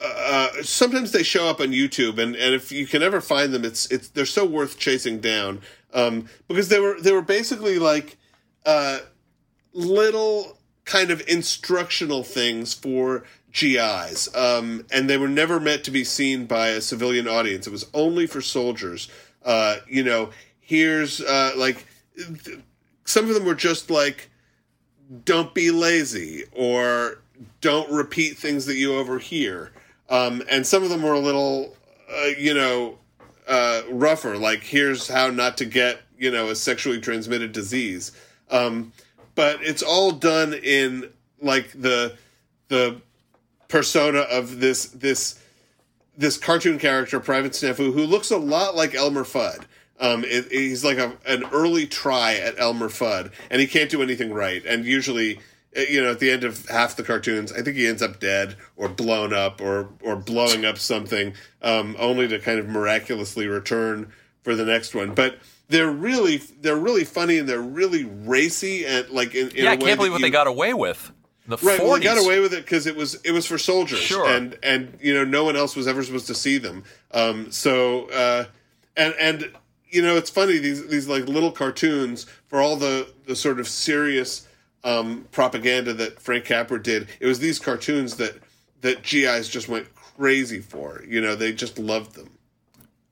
uh, 0.00 0.48
sometimes 0.62 1.10
they 1.12 1.22
show 1.24 1.48
up 1.48 1.60
on 1.60 1.68
YouTube, 1.68 2.18
and, 2.18 2.36
and 2.36 2.54
if 2.54 2.70
you 2.70 2.86
can 2.86 3.02
ever 3.02 3.20
find 3.20 3.52
them, 3.52 3.64
it's 3.64 3.86
it's 3.90 4.08
they're 4.10 4.26
so 4.26 4.44
worth 4.44 4.78
chasing 4.78 5.18
down 5.18 5.60
um, 5.92 6.28
because 6.46 6.68
they 6.68 6.78
were 6.78 7.00
they 7.00 7.10
were 7.12 7.22
basically 7.22 7.78
like 7.80 8.16
uh, 8.68 8.98
little 9.72 10.58
kind 10.84 11.10
of 11.10 11.26
instructional 11.26 12.22
things 12.22 12.74
for 12.74 13.24
GIs, 13.50 14.28
um, 14.34 14.84
and 14.92 15.08
they 15.08 15.16
were 15.16 15.28
never 15.28 15.58
meant 15.58 15.84
to 15.84 15.90
be 15.90 16.04
seen 16.04 16.44
by 16.44 16.68
a 16.68 16.82
civilian 16.82 17.26
audience. 17.26 17.66
It 17.66 17.70
was 17.70 17.86
only 17.94 18.26
for 18.26 18.42
soldiers. 18.42 19.08
Uh, 19.42 19.76
you 19.88 20.04
know, 20.04 20.30
here's 20.60 21.22
uh, 21.22 21.52
like 21.56 21.86
some 23.06 23.26
of 23.26 23.34
them 23.34 23.46
were 23.46 23.54
just 23.54 23.90
like 23.90 24.28
don't 25.24 25.54
be 25.54 25.70
lazy 25.70 26.44
or 26.52 27.22
don't 27.62 27.90
repeat 27.90 28.36
things 28.36 28.66
that 28.66 28.76
you 28.76 28.94
overhear. 28.94 29.72
Um, 30.10 30.42
and 30.50 30.66
some 30.66 30.82
of 30.82 30.90
them 30.90 31.02
were 31.02 31.14
a 31.14 31.18
little, 31.18 31.74
uh, 32.12 32.26
you 32.38 32.52
know, 32.52 32.98
uh, 33.46 33.80
rougher. 33.90 34.36
Like 34.36 34.62
here's 34.62 35.08
how 35.08 35.30
not 35.30 35.56
to 35.56 35.64
get, 35.64 36.02
you 36.18 36.30
know, 36.30 36.50
a 36.50 36.54
sexually 36.54 37.00
transmitted 37.00 37.52
disease. 37.52 38.12
Um, 38.50 38.92
but 39.34 39.62
it's 39.62 39.82
all 39.82 40.12
done 40.12 40.54
in 40.54 41.10
like 41.40 41.70
the 41.72 42.16
the 42.68 43.00
persona 43.68 44.20
of 44.20 44.60
this 44.60 44.86
this 44.86 45.40
this 46.16 46.36
cartoon 46.36 46.78
character, 46.78 47.20
Private 47.20 47.52
Snafu, 47.52 47.92
who 47.92 48.04
looks 48.04 48.30
a 48.30 48.36
lot 48.36 48.74
like 48.74 48.94
Elmer 48.94 49.24
Fudd. 49.24 49.64
Um, 50.00 50.24
it, 50.24 50.50
he's 50.50 50.84
like 50.84 50.98
a, 50.98 51.16
an 51.26 51.44
early 51.52 51.86
try 51.86 52.34
at 52.34 52.58
Elmer 52.58 52.88
Fudd, 52.88 53.32
and 53.50 53.60
he 53.60 53.66
can't 53.66 53.90
do 53.90 54.02
anything 54.02 54.32
right. 54.32 54.64
And 54.64 54.84
usually, 54.84 55.40
uh, 55.76 55.82
you 55.82 56.02
know, 56.02 56.10
at 56.10 56.18
the 56.18 56.30
end 56.30 56.44
of 56.44 56.66
half 56.68 56.96
the 56.96 57.02
cartoons, 57.02 57.52
I 57.52 57.62
think 57.62 57.76
he 57.76 57.86
ends 57.86 58.02
up 58.02 58.20
dead 58.20 58.56
or 58.76 58.88
blown 58.88 59.32
up 59.32 59.60
or 59.60 59.88
or 60.02 60.16
blowing 60.16 60.64
up 60.64 60.78
something, 60.78 61.34
um, 61.62 61.96
only 61.98 62.28
to 62.28 62.38
kind 62.38 62.58
of 62.58 62.68
miraculously 62.68 63.46
return 63.46 64.12
for 64.42 64.54
the 64.54 64.64
next 64.64 64.94
one. 64.94 65.14
But 65.14 65.38
they're 65.68 65.90
really 65.90 66.38
they're 66.60 66.76
really 66.76 67.04
funny 67.04 67.38
and 67.38 67.48
they're 67.48 67.60
really 67.60 68.04
racy 68.04 68.84
and 68.86 69.08
like 69.10 69.34
in, 69.34 69.48
in 69.50 69.64
yeah, 69.64 69.70
I 69.72 69.76
can't 69.76 69.98
believe 69.98 70.12
what 70.12 70.20
you- 70.20 70.26
they 70.26 70.30
got 70.30 70.46
away 70.46 70.74
with. 70.74 71.12
The 71.46 71.56
Right, 71.62 71.80
40s. 71.80 71.82
well, 71.82 71.96
they 71.98 72.04
got 72.04 72.18
away 72.22 72.40
with 72.40 72.52
it 72.52 72.62
because 72.64 72.86
it 72.86 72.94
was 72.94 73.14
it 73.24 73.32
was 73.32 73.46
for 73.46 73.56
soldiers, 73.56 74.00
Sure. 74.00 74.28
and 74.28 74.58
and 74.62 74.98
you 75.00 75.14
know 75.14 75.24
no 75.24 75.44
one 75.44 75.56
else 75.56 75.74
was 75.76 75.88
ever 75.88 76.02
supposed 76.02 76.26
to 76.26 76.34
see 76.34 76.58
them. 76.58 76.84
Um, 77.12 77.50
so 77.50 78.10
uh, 78.10 78.44
and 78.98 79.14
and 79.18 79.50
you 79.88 80.02
know 80.02 80.14
it's 80.16 80.28
funny 80.28 80.58
these 80.58 80.86
these 80.88 81.08
like 81.08 81.26
little 81.26 81.50
cartoons 81.50 82.26
for 82.48 82.60
all 82.60 82.76
the 82.76 83.08
the 83.24 83.34
sort 83.34 83.60
of 83.60 83.66
serious 83.68 84.46
um, 84.84 85.26
propaganda 85.32 85.94
that 85.94 86.20
Frank 86.20 86.44
Capra 86.44 86.82
did. 86.82 87.08
It 87.18 87.26
was 87.26 87.38
these 87.38 87.58
cartoons 87.58 88.16
that 88.16 88.34
that 88.82 89.02
GIs 89.02 89.48
just 89.48 89.68
went 89.70 89.86
crazy 89.94 90.60
for. 90.60 91.02
You 91.08 91.22
know, 91.22 91.34
they 91.34 91.52
just 91.54 91.78
loved 91.78 92.14
them. 92.14 92.28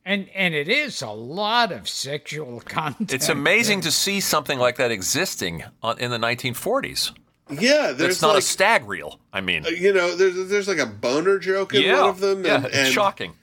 And 0.06 0.28
and 0.34 0.54
it 0.54 0.68
is 0.68 1.02
a 1.02 1.10
lot 1.10 1.72
of 1.72 1.88
sexual 1.88 2.60
content. 2.64 3.12
It's 3.12 3.28
amazing 3.28 3.80
to 3.82 3.90
see 3.90 4.20
something 4.20 4.58
like 4.58 4.76
that 4.76 4.90
existing 4.92 5.64
on, 5.82 5.98
in 5.98 6.10
the 6.12 6.18
1940s. 6.18 7.10
Yeah, 7.50 7.92
there's 7.92 8.14
It's 8.14 8.22
not 8.22 8.28
like 8.34 8.38
a 8.38 8.42
stag 8.42 8.88
reel. 8.88 9.18
I 9.32 9.40
mean, 9.40 9.66
uh, 9.66 9.70
you 9.70 9.92
know 9.92 10.14
there's 10.16 10.48
there's 10.48 10.68
like 10.68 10.78
a 10.78 10.86
boner 10.86 11.38
joke 11.40 11.74
in 11.74 11.82
yeah, 11.82 12.00
one 12.00 12.10
of 12.10 12.20
them. 12.20 12.44
yeah, 12.44 12.56
and, 12.56 12.66
it's 12.66 12.76
and 12.76 12.92
shocking. 12.92 13.34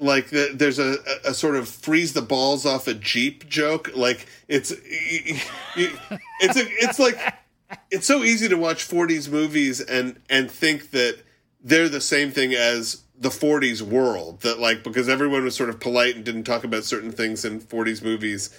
like 0.00 0.30
the, 0.30 0.50
there's 0.54 0.78
a, 0.80 0.96
a, 1.24 1.30
a 1.30 1.34
sort 1.34 1.54
of 1.56 1.68
freeze 1.68 2.12
the 2.14 2.22
balls 2.22 2.66
off 2.66 2.86
a 2.88 2.94
jeep 2.94 3.48
joke 3.48 3.90
like 3.96 4.26
it's 4.48 4.70
y- 4.70 5.40
y- 5.76 6.18
it's 6.40 6.56
a, 6.56 6.62
it's 6.84 6.98
like 7.00 7.16
it's 7.90 8.06
so 8.06 8.22
easy 8.22 8.48
to 8.48 8.56
watch 8.56 8.88
40s 8.88 9.28
movies 9.30 9.80
and 9.80 10.20
and 10.30 10.50
think 10.50 10.90
that 10.92 11.18
they're 11.62 11.88
the 11.88 12.00
same 12.00 12.30
thing 12.30 12.54
as 12.54 13.02
the 13.20 13.28
40s 13.30 13.82
world 13.82 14.40
that 14.42 14.58
like 14.60 14.84
because 14.84 15.08
everyone 15.08 15.44
was 15.44 15.54
sort 15.54 15.68
of 15.70 15.80
polite 15.80 16.16
and 16.16 16.24
didn't 16.24 16.44
talk 16.44 16.64
about 16.64 16.84
certain 16.84 17.10
things 17.10 17.44
in 17.44 17.60
40s 17.60 18.02
movies 18.02 18.50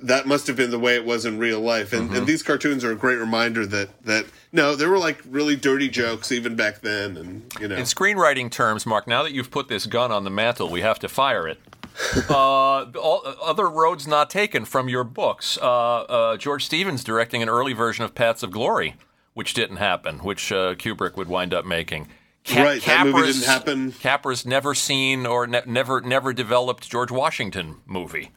that 0.00 0.26
must 0.26 0.46
have 0.46 0.56
been 0.56 0.70
the 0.70 0.78
way 0.78 0.94
it 0.94 1.04
was 1.04 1.24
in 1.24 1.38
real 1.38 1.60
life 1.60 1.92
and, 1.92 2.12
and 2.12 2.26
these 2.26 2.42
cartoons 2.42 2.84
are 2.84 2.92
a 2.92 2.96
great 2.96 3.16
reminder 3.18 3.66
that 3.66 4.02
that 4.04 4.26
no 4.52 4.74
there 4.74 4.88
were 4.88 4.98
like 4.98 5.22
really 5.28 5.56
dirty 5.56 5.88
jokes 5.88 6.32
even 6.32 6.56
back 6.56 6.80
then 6.80 7.16
and 7.16 7.54
you 7.60 7.68
know 7.68 7.76
In 7.76 7.84
screenwriting 7.84 8.50
terms, 8.50 8.86
Mark, 8.86 9.06
now 9.06 9.22
that 9.22 9.32
you've 9.32 9.50
put 9.50 9.68
this 9.68 9.86
gun 9.86 10.10
on 10.12 10.24
the 10.24 10.30
mantle, 10.30 10.68
we 10.68 10.80
have 10.82 10.98
to 11.00 11.08
fire 11.08 11.46
it. 11.48 11.58
uh, 12.30 12.84
all, 12.84 13.22
other 13.42 13.68
roads 13.68 14.06
not 14.06 14.30
taken 14.30 14.64
from 14.64 14.88
your 14.88 15.02
books. 15.04 15.58
Uh, 15.60 16.02
uh, 16.02 16.36
George 16.36 16.64
Stevens 16.64 17.02
directing 17.02 17.42
an 17.42 17.48
early 17.48 17.72
version 17.72 18.04
of 18.04 18.14
Paths 18.14 18.42
of 18.44 18.50
Glory, 18.52 18.94
which 19.34 19.52
didn't 19.52 19.78
happen, 19.78 20.18
which 20.18 20.52
uh, 20.52 20.74
Kubrick 20.76 21.16
would 21.16 21.28
wind 21.28 21.52
up 21.52 21.64
making. 21.64 22.06
Ca- 22.48 22.62
Right, 22.62 22.82
that 22.82 23.06
movie 23.06 23.18
Capra's- 23.18 23.34
didn't 23.36 23.48
happen. 23.48 23.92
Capra's 23.92 24.46
never 24.46 24.74
seen 24.74 25.26
or 25.26 25.46
ne- 25.46 25.62
never 25.66 26.00
never 26.00 26.32
developed 26.32 26.88
George 26.90 27.10
Washington 27.10 27.76
movie. 27.86 28.30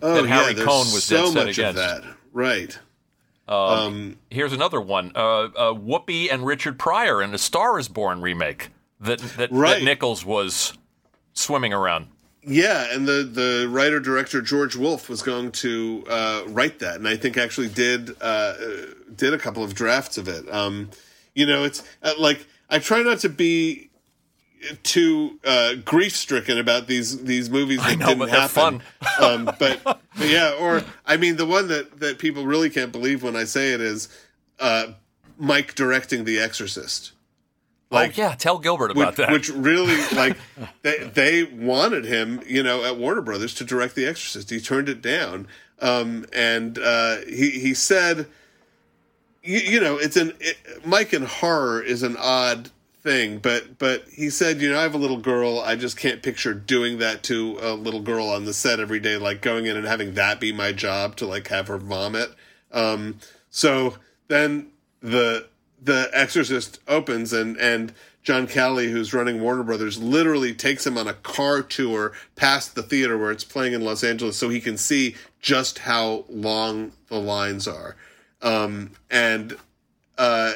oh 0.00 0.22
that 0.22 0.26
Harry 0.28 0.46
yeah, 0.48 0.52
there's 0.54 0.66
Cohn 0.68 0.92
was 0.92 1.04
so 1.04 1.32
much 1.32 1.58
against. 1.58 1.60
of 1.60 1.74
that 1.76 2.04
right 2.32 2.78
Here's 4.30 4.52
another 4.52 4.80
one: 4.80 5.12
uh, 5.14 5.18
uh, 5.20 5.74
Whoopi 5.74 6.32
and 6.32 6.46
Richard 6.46 6.78
Pryor 6.78 7.20
in 7.22 7.34
a 7.34 7.38
*Star 7.38 7.78
Is 7.78 7.88
Born* 7.88 8.20
remake. 8.22 8.70
that 9.00 9.18
that, 9.36 9.50
Right. 9.52 9.78
that 9.78 9.84
Nichols 9.84 10.24
was 10.24 10.72
swimming 11.34 11.72
around. 11.72 12.06
Yeah, 12.44 12.86
and 12.92 13.06
the 13.06 13.22
the 13.24 13.68
writer 13.70 14.00
director 14.00 14.40
George 14.40 14.74
Wolfe 14.74 15.08
was 15.08 15.22
going 15.22 15.52
to 15.52 16.04
uh, 16.08 16.42
write 16.48 16.78
that, 16.78 16.96
and 16.96 17.06
I 17.06 17.16
think 17.16 17.36
actually 17.36 17.68
did 17.68 18.10
uh, 18.20 18.24
uh, 18.24 18.54
did 19.14 19.34
a 19.34 19.38
couple 19.38 19.62
of 19.62 19.74
drafts 19.74 20.16
of 20.18 20.28
it. 20.28 20.50
Um, 20.52 20.90
you 21.34 21.44
know, 21.46 21.64
it's 21.64 21.82
uh, 22.02 22.12
like 22.18 22.46
I 22.72 22.78
try 22.78 23.02
not 23.02 23.18
to 23.20 23.28
be 23.28 23.90
too 24.82 25.38
uh, 25.44 25.74
grief 25.84 26.16
stricken 26.16 26.58
about 26.58 26.86
these 26.86 27.22
these 27.24 27.50
movies 27.50 27.78
that 27.78 27.90
I 27.90 27.94
know, 27.96 28.06
didn't 28.06 28.18
but 28.20 28.28
happen. 28.30 28.80
fun. 28.80 28.82
um, 29.20 29.44
but, 29.58 29.82
but 29.84 30.00
yeah, 30.18 30.56
or 30.58 30.82
I 31.04 31.16
mean, 31.16 31.36
the 31.36 31.46
one 31.46 31.68
that 31.68 32.00
that 32.00 32.18
people 32.18 32.46
really 32.46 32.70
can't 32.70 32.90
believe 32.90 33.22
when 33.22 33.36
I 33.36 33.44
say 33.44 33.72
it 33.72 33.80
is 33.80 34.08
uh, 34.58 34.92
Mike 35.38 35.74
directing 35.74 36.24
The 36.24 36.38
Exorcist. 36.38 37.12
oh 37.90 38.02
yeah, 38.14 38.34
tell 38.34 38.58
Gilbert 38.58 38.90
about 38.90 39.08
which, 39.08 39.16
that. 39.16 39.32
Which 39.32 39.50
really, 39.50 40.00
like, 40.16 40.38
they 40.80 40.98
they 40.98 41.44
wanted 41.44 42.06
him, 42.06 42.40
you 42.46 42.62
know, 42.62 42.84
at 42.84 42.96
Warner 42.96 43.22
Brothers 43.22 43.54
to 43.56 43.64
direct 43.64 43.94
The 43.94 44.06
Exorcist. 44.06 44.48
He 44.50 44.60
turned 44.60 44.88
it 44.88 45.02
down, 45.02 45.46
um, 45.80 46.24
and 46.32 46.78
uh, 46.78 47.18
he 47.28 47.50
he 47.50 47.74
said, 47.74 48.28
you, 49.42 49.58
you 49.58 49.80
know, 49.80 49.96
it's 49.96 50.16
an 50.16 50.32
it, 50.40 50.56
Mike 50.84 51.12
in 51.12 51.24
horror 51.24 51.82
is 51.82 52.02
an 52.02 52.16
odd 52.18 52.70
thing, 53.02 53.38
but 53.38 53.78
but 53.78 54.04
he 54.08 54.30
said, 54.30 54.60
you 54.60 54.70
know, 54.70 54.78
I 54.78 54.82
have 54.82 54.94
a 54.94 54.98
little 54.98 55.18
girl. 55.18 55.60
I 55.60 55.76
just 55.76 55.96
can't 55.96 56.22
picture 56.22 56.54
doing 56.54 56.98
that 56.98 57.22
to 57.24 57.58
a 57.60 57.74
little 57.74 58.00
girl 58.00 58.28
on 58.28 58.44
the 58.44 58.54
set 58.54 58.80
every 58.80 59.00
day, 59.00 59.16
like 59.16 59.42
going 59.42 59.66
in 59.66 59.76
and 59.76 59.86
having 59.86 60.14
that 60.14 60.40
be 60.40 60.52
my 60.52 60.72
job 60.72 61.16
to 61.16 61.26
like 61.26 61.48
have 61.48 61.68
her 61.68 61.78
vomit. 61.78 62.30
Um, 62.70 63.18
so 63.50 63.96
then 64.28 64.68
the 65.00 65.48
the 65.82 66.10
Exorcist 66.12 66.78
opens 66.86 67.32
and 67.32 67.56
and 67.58 67.92
John 68.22 68.46
Calley, 68.46 68.88
who's 68.88 69.12
running 69.12 69.40
Warner 69.40 69.64
Brothers, 69.64 70.00
literally 70.00 70.54
takes 70.54 70.86
him 70.86 70.96
on 70.96 71.08
a 71.08 71.14
car 71.14 71.60
tour 71.60 72.12
past 72.36 72.76
the 72.76 72.82
theater 72.82 73.18
where 73.18 73.32
it's 73.32 73.42
playing 73.42 73.72
in 73.72 73.84
Los 73.84 74.04
Angeles, 74.04 74.36
so 74.36 74.48
he 74.48 74.60
can 74.60 74.78
see 74.78 75.16
just 75.40 75.80
how 75.80 76.24
long 76.28 76.92
the 77.08 77.18
lines 77.18 77.66
are. 77.66 77.96
Um, 78.42 78.90
and 79.10 79.56
uh, 80.18 80.54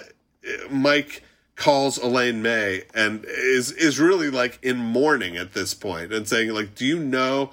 Mike 0.70 1.22
calls 1.54 1.96
Elaine 1.98 2.42
May 2.42 2.82
and 2.94 3.24
is 3.26 3.72
is 3.72 3.98
really 3.98 4.28
like 4.28 4.58
in 4.62 4.76
mourning 4.76 5.36
at 5.36 5.54
this 5.54 5.72
point 5.74 6.12
and 6.12 6.28
saying 6.28 6.50
like, 6.50 6.74
"Do 6.74 6.84
you 6.84 6.98
know?" 6.98 7.50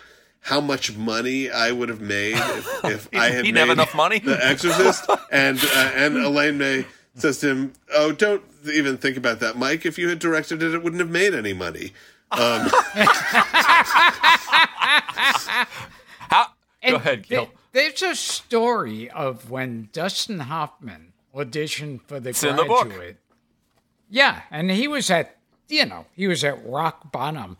How 0.48 0.60
much 0.60 0.98
money 0.98 1.50
I 1.50 1.72
would 1.72 1.88
have 1.88 2.02
made 2.02 2.36
if, 2.36 2.84
if 2.84 3.10
I 3.16 3.30
had 3.30 3.44
made 3.46 3.56
have 3.56 3.70
enough 3.70 3.96
money? 3.96 4.20
The 4.20 4.46
Exorcist, 4.46 5.10
and 5.32 5.58
uh, 5.58 5.92
and 5.96 6.18
Elaine 6.18 6.58
May 6.58 6.86
says 7.16 7.38
to 7.40 7.50
him, 7.50 7.74
"Oh, 7.96 8.12
don't 8.12 8.44
even 8.70 8.98
think 8.98 9.16
about 9.16 9.40
that, 9.40 9.56
Mike. 9.56 9.86
If 9.86 9.98
you 9.98 10.10
had 10.10 10.20
directed 10.20 10.62
it, 10.62 10.74
it 10.74 10.84
wouldn't 10.84 11.00
have 11.00 11.10
made 11.10 11.34
any 11.34 11.54
money." 11.54 11.94
Um, 12.32 12.68
How? 16.30 16.48
Go 16.86 16.96
ahead, 16.96 17.24
Gil. 17.28 17.50
There's 17.74 18.02
a 18.02 18.16
story 18.16 19.10
of 19.10 19.50
when 19.50 19.90
Dustin 19.92 20.40
Hoffman 20.42 21.14
auditioned 21.36 22.02
for 22.08 22.20
the 22.20 22.30
It's 22.30 22.44
in 22.44 22.56
the 22.56 22.64
book. 22.66 22.86
graduate. 22.88 23.18
Yeah, 24.10 24.42
and 24.52 24.70
he 24.72 24.88
was 24.88 25.10
at 25.10 25.38
you 25.68 25.86
know 25.86 26.06
he 26.16 26.28
was 26.28 26.44
at 26.44 26.64
rock 26.68 27.12
bottom, 27.12 27.58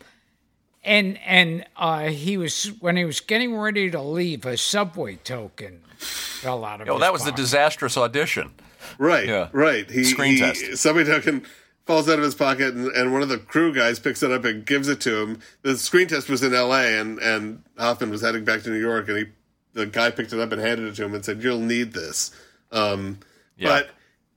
and 0.84 1.18
and 1.26 1.66
uh, 1.76 2.10
he 2.10 2.38
was 2.38 2.68
when 2.80 2.96
he 2.96 3.06
was 3.06 3.20
getting 3.20 3.56
ready 3.58 3.90
to 3.90 4.02
leave, 4.02 4.46
a 4.46 4.56
subway 4.56 5.16
token 5.16 5.82
fell 5.98 6.64
out 6.64 6.82
of. 6.82 6.90
Oh, 6.90 7.00
that 7.00 7.12
was 7.14 7.26
the 7.26 7.32
disastrous 7.32 7.98
audition. 7.98 8.52
right, 9.00 9.28
Yeah. 9.28 9.50
right. 9.52 9.90
He, 9.90 10.04
Screen 10.04 10.34
he 10.34 10.40
test. 10.40 10.78
somebody 10.78 11.10
token 11.10 11.44
falls 11.88 12.08
out 12.08 12.20
of 12.20 12.24
his 12.24 12.36
pocket, 12.36 12.76
and, 12.76 12.88
and 12.92 13.12
one 13.14 13.22
of 13.24 13.30
the 13.30 13.38
crew 13.40 13.74
guys 13.74 13.98
picks 14.00 14.22
it 14.22 14.32
up 14.32 14.46
and 14.46 14.66
gives 14.66 14.88
it 14.90 15.02
to 15.02 15.18
him. 15.22 15.40
The 15.64 15.76
screen 15.78 16.08
test 16.08 16.30
was 16.30 16.44
in 16.44 16.54
L.A., 16.54 17.00
and 17.00 17.18
and 17.20 17.64
Hoffman 17.80 18.12
was 18.12 18.22
heading 18.22 18.44
back 18.46 18.62
to 18.64 18.70
New 18.70 18.80
York, 18.80 19.08
and 19.10 19.18
he 19.18 19.26
the 19.74 19.86
guy 19.86 20.12
picked 20.12 20.34
it 20.34 20.40
up 20.40 20.52
and 20.52 20.62
handed 20.62 20.88
it 20.88 20.96
to 20.96 21.06
him 21.06 21.14
and 21.14 21.24
said, 21.26 21.44
"You'll 21.44 21.60
need 21.60 21.94
this." 21.94 22.32
Um, 22.72 23.20
Yeah. 23.58 23.70
But 23.70 23.90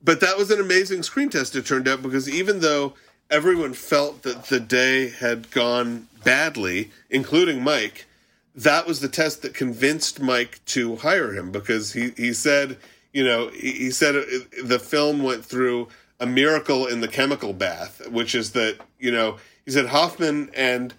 but 0.02 0.20
that 0.20 0.36
was 0.36 0.50
an 0.50 0.60
amazing 0.60 1.02
screen 1.02 1.30
test. 1.30 1.56
It 1.56 1.66
turned 1.66 1.88
out 1.88 2.02
because 2.02 2.28
even 2.28 2.60
though 2.60 2.94
everyone 3.30 3.72
felt 3.74 4.22
that 4.22 4.46
the 4.46 4.60
day 4.60 5.08
had 5.08 5.50
gone 5.50 6.06
badly, 6.22 6.90
including 7.10 7.62
Mike, 7.62 8.06
that 8.54 8.86
was 8.86 9.00
the 9.00 9.08
test 9.08 9.42
that 9.42 9.54
convinced 9.54 10.20
Mike 10.20 10.60
to 10.66 10.96
hire 10.96 11.32
him 11.32 11.50
because 11.50 11.92
he 11.94 12.10
he 12.16 12.32
said 12.32 12.76
you 13.12 13.24
know 13.24 13.48
he, 13.48 13.72
he 13.72 13.90
said 13.90 14.14
the 14.62 14.78
film 14.78 15.22
went 15.22 15.44
through 15.44 15.88
a 16.20 16.26
miracle 16.26 16.86
in 16.86 17.00
the 17.00 17.08
chemical 17.08 17.52
bath, 17.52 18.00
which 18.10 18.34
is 18.34 18.52
that 18.52 18.76
you 18.98 19.10
know 19.10 19.38
he 19.64 19.70
said 19.70 19.86
Hoffman 19.86 20.50
and 20.54 20.94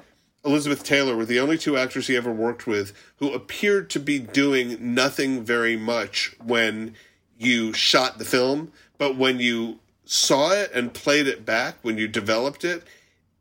Elizabeth 0.46 0.84
Taylor 0.84 1.16
were 1.16 1.26
the 1.26 1.40
only 1.40 1.58
two 1.58 1.78
actors 1.78 2.08
he 2.08 2.16
ever 2.16 2.32
worked 2.32 2.68
with 2.68 2.94
who 3.18 3.34
appeared 3.34 3.90
to 3.90 4.00
be 4.00 4.20
doing 4.20 4.78
nothing 4.94 5.44
very 5.44 5.76
much 5.76 6.36
when 6.44 6.96
you 7.38 7.74
shot 7.74 8.18
the 8.18 8.26
film, 8.26 8.72
but 8.98 9.16
when 9.16 9.40
you 9.40 9.80
saw 10.06 10.52
it 10.52 10.72
and 10.74 10.94
played 10.94 11.28
it 11.28 11.46
back, 11.46 11.76
when 11.82 11.98
you 11.98 12.08
developed 12.08 12.64
it, 12.64 12.84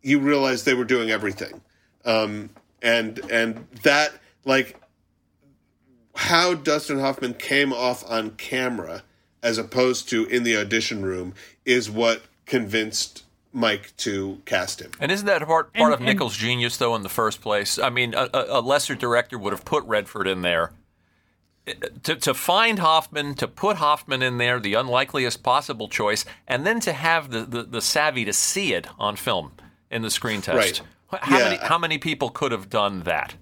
you 0.02 0.18
realized 0.18 0.64
they 0.64 0.74
were 0.74 0.84
doing 0.84 1.10
everything. 1.10 1.60
Um, 2.04 2.50
and 2.82 3.18
and 3.30 3.66
that 3.82 4.12
like 4.44 4.80
how 6.14 6.54
Dustin 6.54 6.98
Hoffman 6.98 7.34
came 7.34 7.72
off 7.72 8.08
on 8.08 8.30
camera 8.32 9.02
as 9.42 9.58
opposed 9.58 10.08
to 10.08 10.24
in 10.26 10.42
the 10.42 10.56
audition 10.56 11.04
room 11.04 11.34
is 11.64 11.90
what 11.90 12.22
convinced 12.46 13.24
Mike 13.56 13.92
to 13.96 14.40
cast 14.44 14.80
him. 14.80 14.90
And 15.00 15.10
isn't 15.10 15.26
that 15.26 15.40
part 15.46 15.72
part 15.72 15.74
And- 15.74 15.94
of 15.94 16.00
and- 16.00 16.06
Nichols' 16.06 16.36
genius, 16.36 16.76
though, 16.76 16.94
in 16.94 17.02
the 17.02 17.08
first 17.08 17.40
place? 17.40 17.78
I 17.78 17.90
mean, 17.90 18.14
a, 18.14 18.28
a 18.34 18.46
a 18.58 18.60
lesser 18.60 18.94
director 18.94 19.38
would 19.38 19.52
have 19.52 19.64
put 19.64 19.82
Redford 19.84 20.28
in 20.28 20.42
there. 20.42 20.72
To, 22.04 22.14
to 22.14 22.32
find 22.32 22.78
Hoffman, 22.78 23.34
to 23.36 23.48
put 23.48 23.78
Hoffman 23.78 24.22
in 24.22 24.38
there, 24.38 24.60
the 24.60 24.74
unlikeliest 24.74 25.42
possible 25.42 25.88
choice, 25.88 26.24
and 26.46 26.64
then 26.64 26.78
to 26.80 26.92
have 26.92 27.30
the, 27.30 27.40
the, 27.40 27.62
the 27.64 27.80
savvy 27.80 28.24
to 28.24 28.32
see 28.32 28.72
it 28.72 28.86
on 29.00 29.16
film 29.16 29.50
in 29.90 30.02
the 30.02 30.10
screen 30.10 30.42
test. 30.42 30.82
How, 31.10 31.38
Yeah. 31.38 31.44
many, 31.44 31.56
how 31.56 31.78
many 31.78 31.98
people 31.98 32.30
could 32.30 32.52
have 32.52 32.70
done 32.70 33.00
that? 33.02 33.34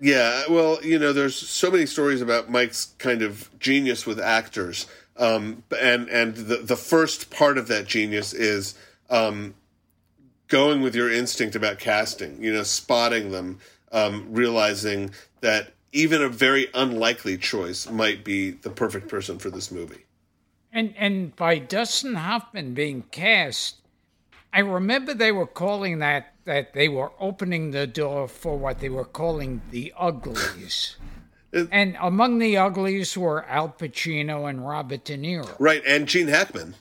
Yeah, 0.00 0.42
well, 0.50 0.78
you 0.82 0.98
know, 0.98 1.12
there's 1.12 1.36
so 1.36 1.70
many 1.70 1.86
stories 1.86 2.20
about 2.20 2.50
Mike's 2.50 2.94
kind 2.98 3.22
of 3.22 3.48
genius 3.60 4.06
with 4.06 4.18
actors, 4.18 4.86
um, 5.16 5.62
and 5.80 6.08
and 6.08 6.34
the 6.36 6.56
the 6.58 6.76
first 6.76 7.30
part 7.30 7.58
of 7.58 7.66
that 7.68 7.86
genius 7.86 8.32
is 8.32 8.74
um, 9.10 9.54
going 10.48 10.80
with 10.80 10.94
your 10.94 11.12
instinct 11.12 11.54
about 11.56 11.78
casting. 11.78 12.42
You 12.42 12.52
know, 12.52 12.62
spotting 12.62 13.30
them, 13.30 13.58
um, 13.92 14.26
realizing 14.30 15.10
that 15.40 15.72
even 15.92 16.22
a 16.22 16.28
very 16.28 16.68
unlikely 16.74 17.38
choice 17.38 17.88
might 17.90 18.24
be 18.24 18.50
the 18.50 18.70
perfect 18.70 19.08
person 19.08 19.38
for 19.38 19.50
this 19.50 19.70
movie. 19.70 20.04
And 20.72 20.94
and 20.98 21.34
by 21.34 21.58
Dustin 21.58 22.14
Hoffman 22.14 22.74
being 22.74 23.04
cast, 23.10 23.76
I 24.52 24.60
remember 24.60 25.14
they 25.14 25.32
were 25.32 25.46
calling 25.46 25.98
that 26.00 26.34
that 26.44 26.72
they 26.72 26.88
were 26.88 27.12
opening 27.18 27.70
the 27.70 27.86
door 27.86 28.28
for 28.28 28.58
what 28.58 28.80
they 28.80 28.88
were 28.88 29.04
calling 29.04 29.62
the 29.70 29.92
uglies. 29.98 30.96
and 31.52 31.96
among 32.00 32.38
the 32.38 32.56
uglies 32.56 33.16
were 33.16 33.44
Al 33.46 33.70
Pacino 33.70 34.48
and 34.48 34.66
Robert 34.66 35.04
De 35.04 35.16
Niro. 35.16 35.54
Right, 35.58 35.82
and 35.86 36.06
Gene 36.06 36.28
Hackman. 36.28 36.74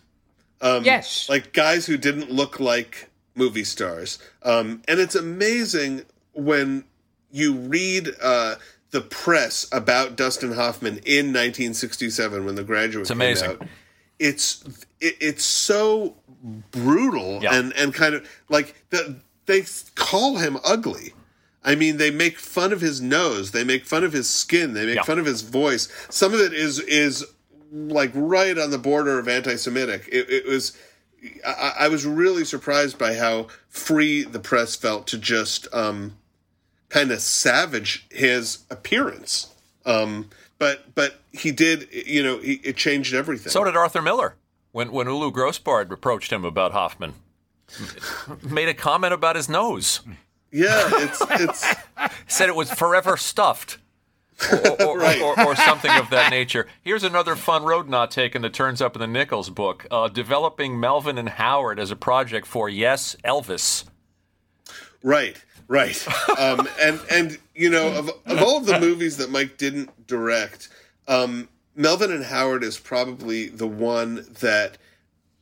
Um, 0.62 0.84
Yes. 0.84 1.28
like 1.30 1.54
guys 1.54 1.86
who 1.86 1.98
didn't 1.98 2.32
look 2.32 2.60
like 2.60 3.10
movie 3.36 3.64
stars. 3.64 4.18
Um, 4.44 4.82
and 4.88 5.00
it's 5.00 5.16
amazing 5.16 6.04
when 6.34 6.84
you 7.32 7.54
read 7.54 8.10
uh, 8.22 8.56
the 8.92 9.02
press 9.02 9.68
about 9.72 10.16
Dustin 10.16 10.54
Hoffman 10.54 10.98
in 11.06 11.28
1967 11.34 12.46
when 12.46 12.56
The 12.56 12.64
Graduate 12.64 13.02
It's 13.04 13.10
amazing. 13.12 13.52
came 13.52 13.62
out. 13.62 13.68
It's 14.20 14.64
it, 15.00 15.16
it's 15.20 15.46
so 15.46 16.16
brutal 16.72 17.40
Yeah. 17.44 17.54
and 17.56 17.74
and 17.74 17.94
kind 17.94 18.16
of 18.16 18.28
like 18.50 18.74
the, 18.90 19.18
they 19.46 19.64
call 19.96 20.38
him 20.38 20.58
ugly. 20.66 21.14
I 21.64 21.76
mean, 21.76 21.98
they 21.98 22.12
make 22.12 22.40
fun 22.40 22.72
of 22.72 22.82
his 22.82 23.02
nose. 23.02 23.52
They 23.52 23.64
make 23.64 23.86
fun 23.86 24.04
of 24.04 24.14
his 24.14 24.30
skin. 24.30 24.74
They 24.74 24.86
make 24.86 24.96
Yeah. 24.96 25.04
fun 25.04 25.20
of 25.20 25.26
his 25.26 25.42
voice. 25.42 25.88
Some 26.10 26.34
of 26.34 26.40
it 26.40 26.54
is 26.54 26.80
is 26.80 27.26
like 27.72 28.11
right 28.14 28.57
on 28.57 28.72
the 28.72 28.77
border 28.77 29.19
of 29.19 29.27
anti-Semitic. 29.27 30.07
It, 30.11 30.30
it 30.30 30.45
was. 30.45 30.77
I, 31.45 31.73
I 31.80 31.88
was 31.88 32.06
really 32.06 32.45
surprised 32.45 32.98
by 32.98 33.15
how 33.15 33.48
free 33.69 34.23
the 34.23 34.39
press 34.39 34.76
felt 34.76 35.07
to 35.07 35.18
just 35.18 35.68
um, 35.73 36.18
kind 36.89 37.11
of 37.11 37.22
savage 37.22 38.06
his 38.11 38.60
appearance. 38.69 39.53
Um, 39.85 40.30
but 40.60 40.94
but 40.95 41.22
he 41.31 41.52
did. 41.52 41.88
You 41.91 42.23
know, 42.23 42.38
he, 42.39 42.53
it 42.64 42.77
changed 42.77 43.14
everything. 43.14 43.52
So 43.52 43.64
did 43.64 43.76
Arthur 43.76 44.02
Miller 44.02 44.35
when 44.72 44.91
when 44.91 45.07
Ulu 45.07 45.31
Grosbard 45.31 45.91
approached 45.91 46.31
him 46.31 46.45
about 46.45 46.72
Hoffman. 46.72 47.14
Made 48.44 48.69
a 48.69 48.73
comment 48.73 49.14
about 49.14 49.35
his 49.35 49.49
nose. 49.49 50.02
yeah, 50.52 50.89
it's 50.94 51.22
it's 51.31 51.76
Said 52.27 52.49
it 52.49 52.56
was 52.56 52.72
forever 52.72 53.18
stuffed. 53.18 53.77
Or, 54.52 54.82
or, 54.84 55.00
right. 55.00 55.22
or, 55.22 55.40
or, 55.40 55.56
something 55.56 55.92
of 55.92 56.10
that 56.12 56.30
nature. 56.30 56.68
Here's 56.84 57.04
another 57.04 57.36
fun 57.36 57.64
road 57.64 57.90
not 57.90 58.12
taken 58.12 58.42
that 58.44 58.54
turns 58.54 58.82
up 58.82 58.96
in 58.96 59.00
the 59.00 59.08
Nichols 59.08 59.50
book 59.50 59.88
uh, 59.90 60.08
developing 60.10 60.80
Melvin 60.80 61.18
and 61.18 61.30
Howard 61.30 61.80
as 61.80 61.92
a 61.92 61.96
project 61.96 62.46
for, 62.46 62.70
yes, 62.70 63.16
Elvis. 63.24 63.86
Right, 65.04 65.44
right. 65.68 66.08
um, 66.40 66.68
and, 66.80 67.00
and, 67.10 67.38
you 67.56 67.70
know, 67.70 67.88
of, 67.88 68.10
of 68.26 68.42
all 68.42 68.58
of 68.58 68.66
the 68.66 68.80
movies 68.80 69.18
that 69.18 69.32
Mike 69.32 69.58
didn't 69.58 70.08
direct, 70.08 70.70
um, 71.08 71.50
Melvin 71.76 72.12
and 72.12 72.26
Howard 72.26 72.64
is 72.64 72.80
probably 72.80 73.48
the 73.48 73.68
one 73.68 74.26
that 74.40 74.78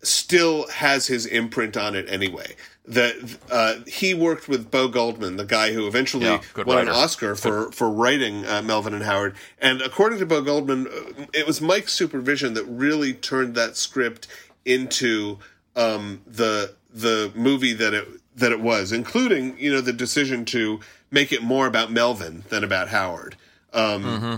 still 0.02 0.68
has 0.70 1.08
his 1.08 1.26
imprint 1.26 1.76
on 1.76 1.96
it 1.96 2.06
anyway 2.10 2.56
that 2.88 3.38
uh, 3.52 3.76
he 3.88 4.14
worked 4.14 4.48
with 4.48 4.70
Bo 4.70 4.88
Goldman, 4.88 5.38
the 5.38 5.46
guy 5.46 5.74
who 5.74 5.88
eventually 5.88 6.26
yeah, 6.26 6.42
won 6.56 6.68
writer. 6.68 6.92
an 6.92 6.96
Oscar 6.96 7.36
for 7.36 7.72
for 7.72 7.90
writing 7.90 8.46
uh, 8.46 8.62
Melvin 8.62 8.94
and 8.94 9.04
Howard. 9.04 9.36
And 9.60 9.82
according 9.82 10.20
to 10.20 10.26
Bo 10.26 10.42
Goldman, 10.42 10.88
uh, 10.88 11.26
it 11.34 11.48
was 11.48 11.62
Mike's 11.62 11.94
supervision 11.94 12.54
that 12.54 12.66
really 12.66 13.14
turned 13.14 13.56
that 13.56 13.76
script 13.76 14.28
into 14.66 15.40
um, 15.76 16.22
the 16.28 16.76
the 16.94 17.32
movie 17.36 17.74
that 17.74 17.94
it 17.94 18.08
that 18.36 18.52
it 18.52 18.60
was, 18.60 18.92
including 18.92 19.58
you 19.58 19.74
know 19.74 19.82
the 19.82 19.94
decision 19.94 20.46
to 20.46 20.80
make 21.10 21.32
it 21.32 21.42
more 21.42 21.68
about 21.68 21.92
Melvin 21.92 22.44
than 22.50 22.64
about 22.64 22.90
Howard. 22.90 23.36
Um, 23.74 24.04
mm-hmm. 24.04 24.36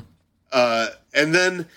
uh, 0.51 0.87
and 1.13 1.35
then 1.35 1.67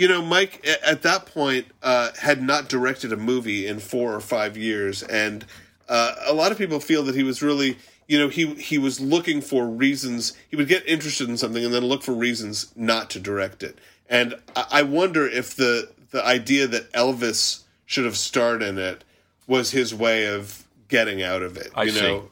you 0.00 0.08
know, 0.08 0.22
Mike 0.22 0.66
at 0.82 1.02
that 1.02 1.26
point 1.26 1.66
uh, 1.82 2.08
had 2.18 2.42
not 2.42 2.70
directed 2.70 3.12
a 3.12 3.18
movie 3.18 3.66
in 3.66 3.80
four 3.80 4.14
or 4.14 4.20
five 4.20 4.56
years, 4.56 5.02
and 5.02 5.44
uh, 5.90 6.14
a 6.26 6.32
lot 6.32 6.52
of 6.52 6.56
people 6.56 6.80
feel 6.80 7.02
that 7.02 7.14
he 7.14 7.22
was 7.22 7.42
really 7.42 7.76
you 8.08 8.18
know 8.18 8.28
he 8.28 8.54
he 8.54 8.78
was 8.78 8.98
looking 9.00 9.42
for 9.42 9.66
reasons. 9.66 10.32
He 10.48 10.56
would 10.56 10.68
get 10.68 10.88
interested 10.88 11.28
in 11.28 11.36
something 11.36 11.62
and 11.62 11.74
then 11.74 11.84
look 11.84 12.02
for 12.02 12.14
reasons 12.14 12.72
not 12.74 13.10
to 13.10 13.20
direct 13.20 13.62
it. 13.62 13.76
And 14.08 14.34
i, 14.56 14.66
I 14.70 14.82
wonder 14.82 15.26
if 15.26 15.54
the 15.54 15.90
the 16.10 16.24
idea 16.26 16.66
that 16.66 16.92
elvis 16.92 17.62
should 17.86 18.04
have 18.04 18.16
starred 18.16 18.62
in 18.62 18.78
it 18.78 19.04
was 19.46 19.70
his 19.70 19.94
way 19.94 20.26
of 20.26 20.66
getting 20.88 21.22
out 21.22 21.42
of 21.42 21.56
it 21.56 21.70
I 21.74 21.84
you 21.84 21.90
see. 21.92 22.00
know 22.00 22.30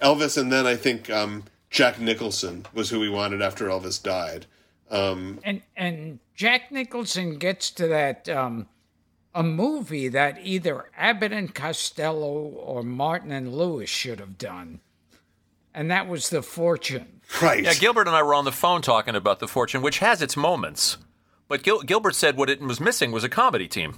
elvis 0.00 0.38
and 0.40 0.52
then 0.52 0.66
i 0.66 0.76
think 0.76 1.10
um, 1.10 1.44
jack 1.70 1.98
nicholson 1.98 2.66
was 2.72 2.90
who 2.90 3.02
he 3.02 3.08
wanted 3.08 3.42
after 3.42 3.66
elvis 3.66 4.02
died. 4.02 4.46
Um, 4.88 5.40
and 5.42 5.62
and 5.76 6.20
jack 6.36 6.70
nicholson 6.70 7.38
gets 7.38 7.70
to 7.72 7.88
that 7.88 8.28
um, 8.28 8.68
a 9.36 9.42
movie 9.42 10.08
that 10.08 10.38
either 10.42 10.86
Abbott 10.96 11.30
and 11.30 11.54
Costello 11.54 12.38
or 12.38 12.82
Martin 12.82 13.30
and 13.30 13.54
Lewis 13.54 13.90
should 13.90 14.18
have 14.18 14.38
done. 14.38 14.80
And 15.74 15.90
that 15.90 16.08
was 16.08 16.30
The 16.30 16.42
Fortune. 16.42 17.20
Right. 17.42 17.62
Yeah, 17.62 17.74
Gilbert 17.74 18.06
and 18.06 18.16
I 18.16 18.22
were 18.22 18.32
on 18.32 18.46
the 18.46 18.52
phone 18.52 18.80
talking 18.80 19.14
about 19.14 19.40
The 19.40 19.46
Fortune, 19.46 19.82
which 19.82 19.98
has 19.98 20.22
its 20.22 20.38
moments. 20.38 20.96
But 21.48 21.62
Gil- 21.62 21.82
Gilbert 21.82 22.14
said 22.14 22.38
what 22.38 22.48
it 22.48 22.62
was 22.62 22.80
missing 22.80 23.12
was 23.12 23.24
a 23.24 23.28
comedy 23.28 23.68
team. 23.68 23.96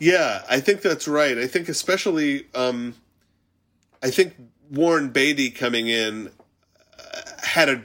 Yeah, 0.00 0.42
I 0.50 0.58
think 0.58 0.82
that's 0.82 1.06
right. 1.06 1.38
I 1.38 1.46
think 1.46 1.68
especially, 1.68 2.46
um, 2.54 2.96
I 4.02 4.10
think 4.10 4.34
Warren 4.70 5.10
Beatty 5.10 5.50
coming 5.50 5.86
in 5.86 6.32
uh, 6.98 7.20
had 7.44 7.68
a 7.68 7.82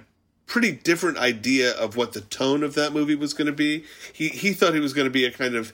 pretty 0.48 0.72
different 0.72 1.20
idea 1.20 1.72
of 1.74 1.96
what 1.96 2.14
the 2.14 2.22
tone 2.22 2.64
of 2.64 2.74
that 2.74 2.94
movie 2.94 3.16
was 3.16 3.34
going 3.34 3.48
to 3.48 3.54
be. 3.54 3.86
He 4.12 4.30
he 4.30 4.54
thought 4.54 4.74
he 4.74 4.80
was 4.80 4.94
going 4.94 5.06
to 5.06 5.12
be 5.12 5.26
a 5.26 5.32
kind 5.32 5.56
of 5.56 5.72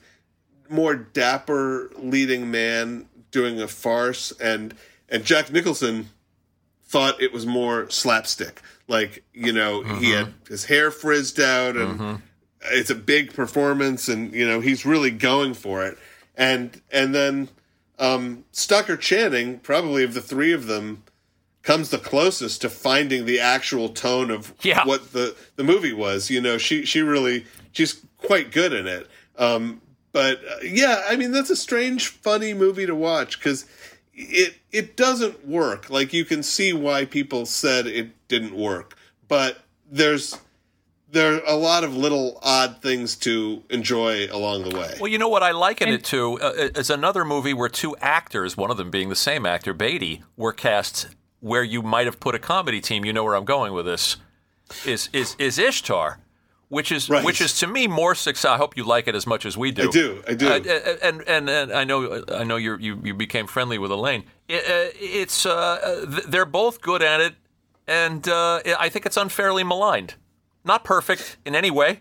more 0.68 0.94
dapper 0.94 1.90
leading 1.96 2.50
man 2.50 3.06
doing 3.30 3.60
a 3.60 3.68
farce 3.68 4.32
and 4.40 4.74
and 5.08 5.24
Jack 5.24 5.52
Nicholson 5.52 6.08
thought 6.84 7.20
it 7.20 7.32
was 7.32 7.46
more 7.46 7.88
slapstick. 7.90 8.60
Like, 8.88 9.24
you 9.32 9.52
know, 9.52 9.82
mm-hmm. 9.82 9.98
he 9.98 10.10
had 10.10 10.34
his 10.48 10.66
hair 10.66 10.90
frizzed 10.90 11.40
out 11.40 11.76
and 11.76 11.98
mm-hmm. 11.98 12.14
it's 12.70 12.90
a 12.90 12.94
big 12.94 13.32
performance 13.32 14.08
and 14.08 14.32
you 14.32 14.46
know, 14.46 14.60
he's 14.60 14.84
really 14.84 15.10
going 15.10 15.54
for 15.54 15.84
it. 15.84 15.98
And 16.36 16.80
and 16.90 17.14
then 17.14 17.48
um 17.98 18.44
Stockard 18.52 19.00
Channing, 19.00 19.58
probably 19.58 20.04
of 20.04 20.14
the 20.14 20.22
three 20.22 20.52
of 20.52 20.66
them, 20.66 21.02
comes 21.62 21.90
the 21.90 21.98
closest 21.98 22.60
to 22.62 22.68
finding 22.68 23.24
the 23.24 23.40
actual 23.40 23.88
tone 23.88 24.30
of 24.30 24.52
yeah. 24.62 24.84
what 24.84 25.12
the 25.12 25.36
the 25.56 25.64
movie 25.64 25.92
was. 25.92 26.30
You 26.30 26.40
know, 26.40 26.58
she 26.58 26.84
she 26.84 27.00
really 27.00 27.46
she's 27.72 28.04
quite 28.18 28.52
good 28.52 28.72
in 28.72 28.86
it. 28.86 29.08
Um, 29.38 29.80
but 30.12 30.38
uh, 30.38 30.56
yeah, 30.62 31.02
I 31.08 31.16
mean 31.16 31.32
that's 31.32 31.50
a 31.50 31.56
strange, 31.56 32.08
funny 32.08 32.54
movie 32.54 32.86
to 32.86 32.94
watch 32.94 33.38
because 33.38 33.66
it 34.14 34.54
it 34.70 34.96
doesn't 34.96 35.46
work. 35.46 35.90
Like 35.90 36.12
you 36.12 36.24
can 36.24 36.42
see 36.42 36.72
why 36.72 37.04
people 37.04 37.46
said 37.46 37.86
it 37.86 38.10
didn't 38.28 38.54
work, 38.54 38.96
but 39.28 39.58
there's 39.90 40.38
there 41.10 41.34
are 41.34 41.42
a 41.46 41.56
lot 41.56 41.84
of 41.84 41.94
little 41.94 42.38
odd 42.42 42.80
things 42.80 43.16
to 43.16 43.62
enjoy 43.68 44.26
along 44.30 44.68
the 44.68 44.76
way. 44.76 44.96
Well, 44.98 45.10
you 45.10 45.18
know 45.18 45.28
what 45.28 45.42
I 45.42 45.50
liken 45.50 45.88
and, 45.88 45.96
it 45.96 46.04
to 46.06 46.40
uh, 46.40 46.52
is 46.74 46.90
another 46.90 47.24
movie 47.24 47.52
where 47.52 47.68
two 47.68 47.94
actors, 48.00 48.56
one 48.56 48.70
of 48.70 48.78
them 48.78 48.90
being 48.90 49.10
the 49.10 49.14
same 49.14 49.44
actor, 49.44 49.74
Beatty, 49.74 50.22
were 50.36 50.52
cast 50.52 51.08
where 51.40 51.62
you 51.62 51.82
might 51.82 52.06
have 52.06 52.18
put 52.18 52.34
a 52.34 52.38
comedy 52.38 52.80
team. 52.80 53.04
You 53.04 53.12
know 53.12 53.24
where 53.24 53.34
I'm 53.34 53.44
going 53.44 53.72
with 53.72 53.84
this. 53.86 54.16
Is 54.86 55.10
is 55.12 55.36
is 55.38 55.58
Ishtar? 55.58 56.18
Which 56.72 56.90
is 56.90 57.10
right. 57.10 57.22
which 57.22 57.42
is 57.42 57.58
to 57.58 57.66
me 57.66 57.86
more 57.86 58.14
success. 58.14 58.50
I 58.50 58.56
hope 58.56 58.78
you 58.78 58.84
like 58.84 59.06
it 59.06 59.14
as 59.14 59.26
much 59.26 59.44
as 59.44 59.58
we 59.58 59.72
do. 59.72 59.88
I 59.88 59.90
do. 59.90 60.22
I 60.26 60.34
do. 60.34 60.48
Uh, 60.48 60.96
and, 61.02 61.22
and 61.28 61.50
and 61.50 61.70
I 61.70 61.84
know 61.84 62.24
I 62.32 62.44
know 62.44 62.56
you 62.56 62.78
you 62.78 63.12
became 63.12 63.46
friendly 63.46 63.76
with 63.76 63.90
Elaine. 63.90 64.24
It, 64.48 64.64
uh, 64.64 64.90
it's 64.98 65.44
uh, 65.44 66.06
they're 66.26 66.46
both 66.46 66.80
good 66.80 67.02
at 67.02 67.20
it, 67.20 67.34
and 67.86 68.26
uh, 68.26 68.60
I 68.78 68.88
think 68.88 69.04
it's 69.04 69.18
unfairly 69.18 69.64
maligned. 69.64 70.14
Not 70.64 70.82
perfect 70.82 71.36
in 71.44 71.54
any 71.54 71.70
way. 71.70 72.00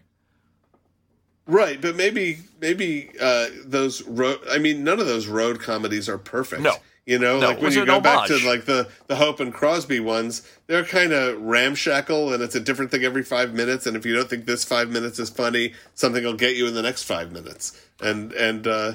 Right, 1.47 1.81
but 1.81 1.97
maybe 1.97 2.37
maybe 2.61 3.11
uh, 3.19 3.47
those 3.65 4.01
road. 4.03 4.39
I 4.49 4.57
mean, 4.57 4.85
none 4.85 5.01
of 5.01 5.05
those 5.05 5.27
road 5.27 5.59
comedies 5.59 6.07
are 6.07 6.17
perfect. 6.17 6.61
No. 6.61 6.77
You 7.05 7.17
know, 7.17 7.39
no, 7.39 7.47
like 7.47 7.61
when 7.61 7.71
you 7.71 7.85
go 7.85 7.93
homage. 7.93 8.03
back 8.03 8.27
to 8.27 8.47
like 8.47 8.65
the 8.65 8.87
the 9.07 9.15
Hope 9.15 9.39
and 9.39 9.51
Crosby 9.51 9.99
ones, 9.99 10.47
they're 10.67 10.85
kind 10.85 11.11
of 11.11 11.41
ramshackle, 11.41 12.31
and 12.31 12.43
it's 12.43 12.53
a 12.53 12.59
different 12.59 12.91
thing 12.91 13.03
every 13.03 13.23
five 13.23 13.55
minutes. 13.55 13.87
And 13.87 13.97
if 13.97 14.05
you 14.05 14.13
don't 14.13 14.29
think 14.29 14.45
this 14.45 14.63
five 14.63 14.89
minutes 14.89 15.17
is 15.17 15.31
funny, 15.31 15.73
something 15.95 16.23
will 16.23 16.35
get 16.35 16.55
you 16.55 16.67
in 16.67 16.75
the 16.75 16.83
next 16.83 17.03
five 17.03 17.31
minutes. 17.31 17.81
And 17.99 18.31
and 18.33 18.67
uh, 18.67 18.93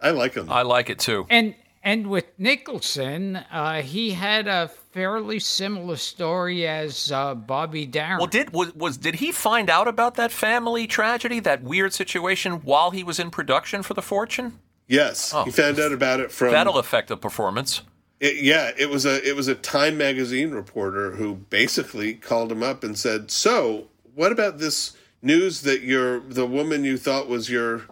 I 0.00 0.10
like 0.10 0.34
them. 0.34 0.50
I 0.50 0.62
like 0.62 0.88
it 0.88 1.00
too. 1.00 1.26
And 1.28 1.56
and 1.82 2.06
with 2.06 2.26
Nicholson, 2.38 3.36
uh, 3.36 3.82
he 3.82 4.10
had 4.10 4.46
a 4.46 4.68
fairly 4.92 5.40
similar 5.40 5.96
story 5.96 6.66
as 6.66 7.10
uh, 7.10 7.34
Bobby 7.34 7.86
Darin. 7.86 8.18
Well, 8.18 8.26
did 8.28 8.52
was, 8.52 8.74
was 8.74 8.96
did 8.98 9.16
he 9.16 9.32
find 9.32 9.68
out 9.68 9.88
about 9.88 10.14
that 10.14 10.30
family 10.30 10.86
tragedy, 10.86 11.40
that 11.40 11.62
weird 11.62 11.92
situation, 11.92 12.54
while 12.62 12.92
he 12.92 13.02
was 13.02 13.18
in 13.18 13.30
production 13.30 13.82
for 13.82 13.94
The 13.94 14.02
Fortune? 14.02 14.60
Yes, 14.88 15.32
Oh. 15.34 15.44
he 15.44 15.50
found 15.50 15.78
out 15.78 15.92
about 15.92 16.18
it 16.20 16.32
from. 16.32 16.50
That'll 16.50 16.78
affect 16.78 17.08
the 17.08 17.16
performance. 17.16 17.82
It, 18.20 18.42
yeah, 18.42 18.72
it 18.76 18.88
was 18.90 19.06
a 19.06 19.24
it 19.28 19.36
was 19.36 19.46
a 19.46 19.54
Time 19.54 19.96
magazine 19.96 20.50
reporter 20.50 21.12
who 21.12 21.34
basically 21.36 22.14
called 22.14 22.50
him 22.50 22.62
up 22.64 22.82
and 22.82 22.98
said, 22.98 23.30
"So, 23.30 23.88
what 24.14 24.32
about 24.32 24.58
this 24.58 24.96
news 25.22 25.60
that 25.62 25.82
your 25.82 26.20
the 26.20 26.46
woman 26.46 26.82
you 26.84 26.96
thought 26.96 27.28
was 27.28 27.48
your 27.50 27.82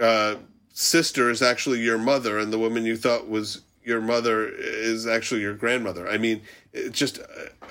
uh, 0.00 0.36
sister 0.72 1.30
is 1.30 1.42
actually 1.42 1.80
your 1.80 1.98
mother, 1.98 2.38
and 2.38 2.52
the 2.52 2.58
woman 2.58 2.84
you 2.86 2.96
thought 2.96 3.28
was 3.28 3.60
your 3.84 4.00
mother 4.00 4.48
is 4.48 5.06
actually 5.06 5.42
your 5.42 5.54
grandmother?" 5.54 6.08
I 6.08 6.18
mean, 6.18 6.40
it's 6.72 6.98
just 6.98 7.18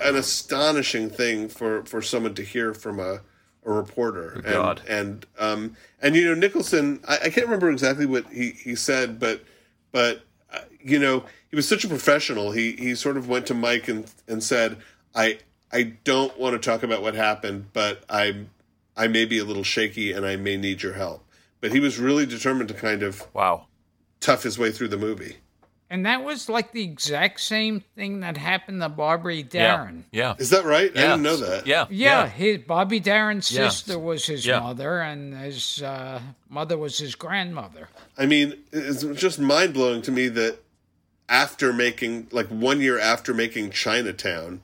an 0.00 0.16
astonishing 0.16 1.10
thing 1.10 1.48
for 1.48 1.84
for 1.84 2.00
someone 2.00 2.34
to 2.36 2.42
hear 2.42 2.72
from 2.72 3.00
a 3.00 3.20
a 3.66 3.70
reporter. 3.72 4.34
And, 4.36 4.44
God. 4.44 4.82
and 4.88 5.26
um 5.38 5.76
and 6.00 6.14
you 6.16 6.24
know 6.26 6.34
Nicholson, 6.34 7.00
I, 7.06 7.16
I 7.24 7.30
can't 7.30 7.46
remember 7.46 7.70
exactly 7.70 8.06
what 8.06 8.26
he 8.32 8.50
he 8.50 8.74
said, 8.74 9.18
but 9.20 9.44
but 9.92 10.22
uh, 10.52 10.60
you 10.80 10.98
know 10.98 11.24
he 11.50 11.56
was 11.56 11.68
such 11.68 11.84
a 11.84 11.88
professional. 11.88 12.52
He 12.52 12.72
he 12.72 12.94
sort 12.94 13.16
of 13.16 13.28
went 13.28 13.46
to 13.46 13.54
Mike 13.54 13.88
and 13.88 14.10
and 14.28 14.42
said, 14.42 14.78
I 15.14 15.38
I 15.72 15.82
don't 16.04 16.38
want 16.38 16.54
to 16.54 16.58
talk 16.70 16.82
about 16.82 17.02
what 17.02 17.14
happened, 17.14 17.66
but 17.72 18.04
I 18.08 18.44
I 18.96 19.08
may 19.08 19.24
be 19.26 19.38
a 19.38 19.44
little 19.44 19.64
shaky 19.64 20.12
and 20.12 20.24
I 20.24 20.36
may 20.36 20.56
need 20.56 20.82
your 20.82 20.94
help. 20.94 21.24
But 21.60 21.72
he 21.72 21.80
was 21.80 21.98
really 21.98 22.24
determined 22.26 22.68
to 22.68 22.74
kind 22.74 23.02
of 23.02 23.26
Wow. 23.34 23.66
tough 24.20 24.42
his 24.44 24.58
way 24.58 24.70
through 24.70 24.88
the 24.88 24.96
movie. 24.98 25.36
And 25.88 26.04
that 26.04 26.24
was 26.24 26.48
like 26.48 26.72
the 26.72 26.82
exact 26.82 27.40
same 27.40 27.80
thing 27.94 28.20
that 28.20 28.36
happened 28.36 28.80
to 28.82 28.88
Bobby 28.88 29.44
Darin. 29.44 30.04
Yeah. 30.10 30.34
Is 30.38 30.50
that 30.50 30.64
right? 30.64 30.90
I 30.90 31.00
didn't 31.00 31.22
know 31.22 31.36
that. 31.36 31.66
Yeah. 31.66 31.86
Yeah, 31.90 32.26
his 32.28 32.58
Bobby 32.58 32.98
Darin's 32.98 33.52
Yeah. 33.52 33.68
sister 33.68 33.96
was 33.98 34.26
his 34.26 34.44
Yeah. 34.44 34.58
mother, 34.60 35.00
and 35.00 35.36
his 35.38 35.80
uh, 35.82 36.20
mother 36.48 36.76
was 36.76 36.98
his 36.98 37.14
grandmother. 37.14 37.88
I 38.18 38.26
mean, 38.26 38.54
it's 38.72 39.04
just 39.20 39.38
mind 39.38 39.74
blowing 39.74 40.02
to 40.02 40.10
me 40.10 40.26
that 40.28 40.58
after 41.28 41.72
making 41.72 42.28
like 42.32 42.48
one 42.48 42.80
year 42.80 42.98
after 42.98 43.32
making 43.32 43.70
Chinatown, 43.70 44.62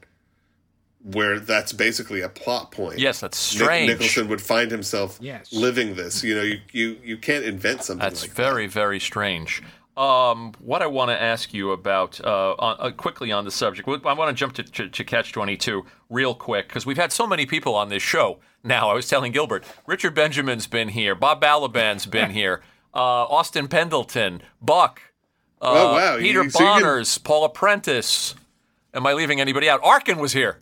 where 1.05 1.39
that's 1.41 1.73
basically 1.73 2.21
a 2.21 2.29
plot 2.29 2.71
point. 2.71 2.99
Yes, 2.99 3.21
that's 3.21 3.55
Nick- 3.55 3.63
strange. 3.65 3.89
Nicholson 3.91 4.29
would 4.29 4.41
find 4.41 4.71
himself 4.71 5.19
Yes. 5.21 5.53
living 5.53 5.95
this. 5.97 6.23
You 6.23 6.35
know, 6.37 6.43
you, 6.43 6.61
you 6.73 6.99
you 7.05 7.17
can't 7.17 7.45
invent 7.45 7.85
something 7.85 8.03
That's 8.03 8.23
like 8.23 8.33
very, 8.33 8.67
very 8.67 9.01
strange. 9.01 9.63
Um, 9.97 10.53
what 10.59 10.81
I 10.81 10.87
want 10.87 11.11
to 11.11 11.21
ask 11.21 11.53
you 11.53 11.73
about 11.73 12.19
uh, 12.25 12.55
on, 12.59 12.77
uh, 12.81 12.91
quickly 12.93 13.31
on 13.31 13.45
the 13.45 13.51
subject, 13.51 13.87
I 13.87 14.13
want 14.15 14.31
to 14.31 14.33
jump 14.35 14.55
to, 14.55 14.63
to, 14.63 14.89
to 14.89 15.05
Catch 15.05 15.33
22 15.33 15.85
real 16.09 16.35
quick 16.35 16.69
because 16.69 16.87
we've 16.87 16.97
had 16.97 17.13
so 17.13 17.27
many 17.27 17.45
people 17.45 17.75
on 17.75 17.91
this 17.91 18.03
show 18.03 18.39
now. 18.65 18.89
I 18.91 18.95
was 18.95 19.07
telling 19.07 19.33
Gilbert, 19.33 19.65
Richard 19.87 20.15
Benjamin's 20.15 20.67
been 20.67 20.89
here, 20.89 21.15
Bob 21.15 21.43
Balaban's 21.43 22.07
been 22.07 22.31
here, 22.41 22.63
uh, 22.95 22.99
Austin 22.99 23.69
Pendleton, 23.69 24.41
Buck, 24.63 25.03
uh, 25.61 25.67
Oh, 25.71 25.93
wow. 25.93 26.19
Peter 26.19 26.43
You- 26.45 26.51
so 26.51 26.61
you 26.61 26.67
can- 26.81 26.83
Bonerz, 26.85 27.23
Paula 27.23 27.51
Prentiss. 27.51 28.35
Am 28.95 29.07
I 29.07 29.13
leaving 29.13 29.41
anybody 29.43 29.69
out? 29.69 29.81
Arkin 29.85 30.19
was 30.19 30.33
here. 30.33 30.61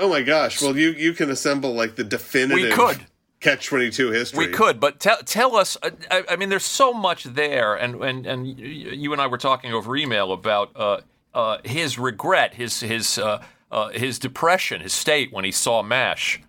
Oh 0.00 0.08
my 0.08 0.22
gosh! 0.22 0.62
Well, 0.62 0.76
you 0.76 0.90
you 0.90 1.12
can 1.12 1.28
assemble 1.30 1.74
like 1.74 1.96
the 1.96 2.04
definitive. 2.04 2.70
We 2.70 2.70
could. 2.72 3.04
Catch 3.40 3.66
twenty 3.66 3.90
two 3.90 4.10
history. 4.10 4.46
We 4.46 4.52
could, 4.52 4.80
but 4.80 5.00
tell 5.00 5.18
tell 5.18 5.56
us. 5.56 5.76
uh, 5.82 5.90
I, 6.10 6.24
I 6.30 6.36
mean, 6.36 6.48
there's 6.48 6.64
so 6.64 6.92
much 6.92 7.24
there, 7.24 7.74
and 7.74 8.02
and 8.02 8.26
and 8.26 8.58
you 8.58 9.12
and 9.12 9.20
I 9.20 9.26
were 9.26 9.38
talking 9.38 9.72
over 9.72 9.96
email 9.96 10.32
about 10.32 10.70
uh, 10.76 11.00
uh, 11.34 11.58
his 11.64 11.98
regret, 11.98 12.54
his 12.54 12.80
his 12.80 13.18
uh, 13.18 13.42
uh, 13.70 13.88
his 13.90 14.18
depression, 14.18 14.80
his 14.80 14.92
state 14.92 15.32
when 15.32 15.44
he 15.44 15.52
saw 15.52 15.82
Mash. 15.82 16.40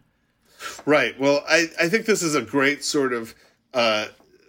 Right. 0.85 1.17
Well, 1.19 1.43
I, 1.47 1.67
I 1.79 1.87
think 1.87 2.05
this 2.05 2.21
is 2.21 2.35
a 2.35 2.41
great 2.41 2.83
sort 2.83 3.13
of 3.13 3.33
uh, 3.73 4.07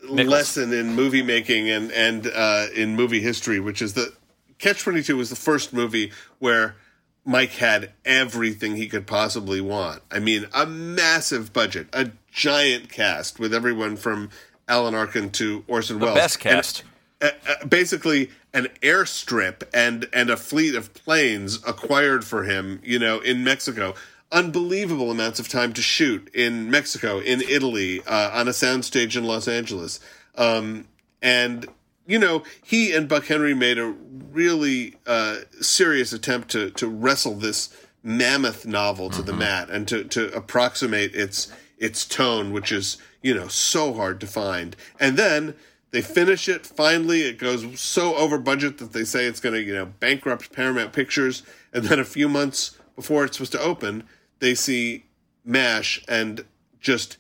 lesson 0.08 0.72
in 0.72 0.94
movie 0.94 1.22
making 1.22 1.70
and 1.70 1.92
and 1.92 2.26
uh, 2.26 2.66
in 2.74 2.96
movie 2.96 3.20
history, 3.20 3.60
which 3.60 3.80
is 3.80 3.94
that 3.94 4.12
Catch 4.58 4.82
Twenty 4.82 5.02
Two 5.02 5.16
was 5.16 5.30
the 5.30 5.36
first 5.36 5.72
movie 5.72 6.12
where 6.38 6.76
Mike 7.24 7.52
had 7.52 7.92
everything 8.04 8.76
he 8.76 8.88
could 8.88 9.06
possibly 9.06 9.60
want. 9.60 10.02
I 10.10 10.18
mean, 10.18 10.46
a 10.52 10.66
massive 10.66 11.52
budget, 11.52 11.86
a 11.92 12.10
giant 12.31 12.89
cast 12.90 13.39
with 13.39 13.52
everyone 13.55 13.97
from 13.97 14.31
Alan 14.69 14.94
Arkin 14.94 15.31
to 15.32 15.65
Orson 15.66 15.98
The 15.98 16.07
Welles. 16.07 16.16
best 16.19 16.39
cast. 16.40 16.85
uh, 17.20 17.31
uh, 17.48 17.65
basically 17.66 18.31
an 18.55 18.69
airstrip 18.82 19.62
and 19.74 20.09
and 20.12 20.31
a 20.31 20.36
fleet 20.36 20.74
of 20.74 20.94
planes 20.94 21.59
acquired 21.66 22.24
for 22.24 22.44
him, 22.44 22.81
you 22.85 22.98
know, 22.98 23.19
in 23.20 23.44
Mexico. 23.44 23.94
Unbelievable 24.32 25.11
amounts 25.11 25.40
of 25.40 25.48
time 25.48 25.73
to 25.73 25.82
shoot 25.82 26.31
in 26.32 26.70
Mexico, 26.70 27.19
in 27.19 27.43
Italy, 27.43 28.01
uh, 28.07 28.31
on 28.32 28.47
a 28.47 28.52
soundstage 28.52 29.16
in 29.16 29.24
Los 29.24 29.48
Angeles, 29.48 29.98
um, 30.36 30.86
and 31.20 31.66
you 32.07 32.16
know 32.16 32.44
he 32.62 32.93
and 32.93 33.09
Buck 33.09 33.27
Henry 33.27 33.55
made 33.55 33.77
a 33.78 33.86
really 33.86 34.94
uh, 35.05 35.39
serious 35.61 36.12
attempt 36.12 36.48
to 36.52 36.70
to 36.70 36.86
wrestle 36.86 37.35
this 37.35 37.74
mammoth 38.05 38.65
novel 38.66 39.11
to 39.11 39.20
the 39.20 39.32
mat 39.32 39.69
and 39.69 39.89
to 39.89 40.05
to 40.05 40.32
approximate 40.32 41.12
its 41.16 41.52
its 41.81 42.07
tone, 42.07 42.52
which 42.52 42.70
is 42.70 42.98
you 43.23 43.35
know 43.35 43.48
so 43.48 43.93
hard 43.93 44.20
to 44.20 44.27
find, 44.28 44.77
and 45.01 45.16
then 45.16 45.57
they 45.90 46.02
finish 46.02 46.48
it. 46.48 46.66
Finally, 46.66 47.23
it 47.23 47.39
goes 47.39 47.81
so 47.81 48.15
over 48.15 48.39
budget 48.39 48.78
that 48.78 48.93
they 48.93 49.05
say 49.05 49.24
it's 49.24 49.40
going 49.40 49.55
to, 49.55 49.62
you 49.62 49.74
know, 49.74 49.86
bankrupt 49.86 50.52
Paramount 50.52 50.93
Pictures. 50.93 51.43
And 51.73 51.85
then 51.85 51.98
a 51.98 52.05
few 52.05 52.28
months 52.28 52.78
before 52.94 53.24
it's 53.24 53.36
supposed 53.36 53.52
to 53.52 53.61
open, 53.61 54.05
they 54.39 54.55
see 54.55 55.07
MASH 55.44 56.05
and 56.09 56.44
just 56.81 57.16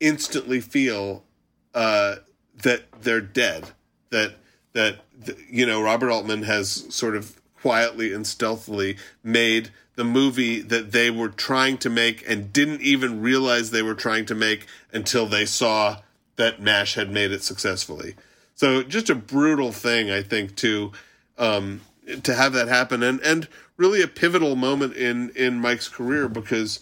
instantly 0.00 0.60
feel 0.60 1.24
uh, 1.74 2.16
that 2.62 2.84
they're 3.02 3.20
dead. 3.20 3.70
That 4.10 4.36
that 4.74 5.00
you 5.50 5.66
know 5.66 5.82
Robert 5.82 6.10
Altman 6.10 6.44
has 6.44 6.86
sort 6.94 7.16
of 7.16 7.40
quietly 7.60 8.12
and 8.12 8.26
stealthily 8.26 8.96
made 9.22 9.70
the 9.96 10.04
movie 10.04 10.60
that 10.60 10.92
they 10.92 11.10
were 11.10 11.28
trying 11.28 11.78
to 11.78 11.90
make 11.90 12.28
and 12.28 12.52
didn't 12.52 12.80
even 12.82 13.20
realize 13.20 13.70
they 13.70 13.82
were 13.82 13.94
trying 13.94 14.26
to 14.26 14.34
make 14.34 14.66
until 14.92 15.26
they 15.26 15.46
saw 15.46 15.98
that 16.36 16.60
MASH 16.60 16.94
had 16.94 17.10
made 17.10 17.30
it 17.30 17.42
successfully. 17.42 18.14
So 18.54 18.82
just 18.82 19.10
a 19.10 19.14
brutal 19.14 19.72
thing, 19.72 20.10
I 20.10 20.22
think, 20.22 20.56
to 20.56 20.92
um, 21.38 21.80
to 22.22 22.34
have 22.34 22.52
that 22.52 22.68
happen, 22.68 23.02
and 23.02 23.20
and 23.20 23.48
really 23.76 24.02
a 24.02 24.08
pivotal 24.08 24.56
moment 24.56 24.94
in 24.94 25.30
in 25.30 25.60
Mike's 25.60 25.88
career 25.88 26.28
because 26.28 26.80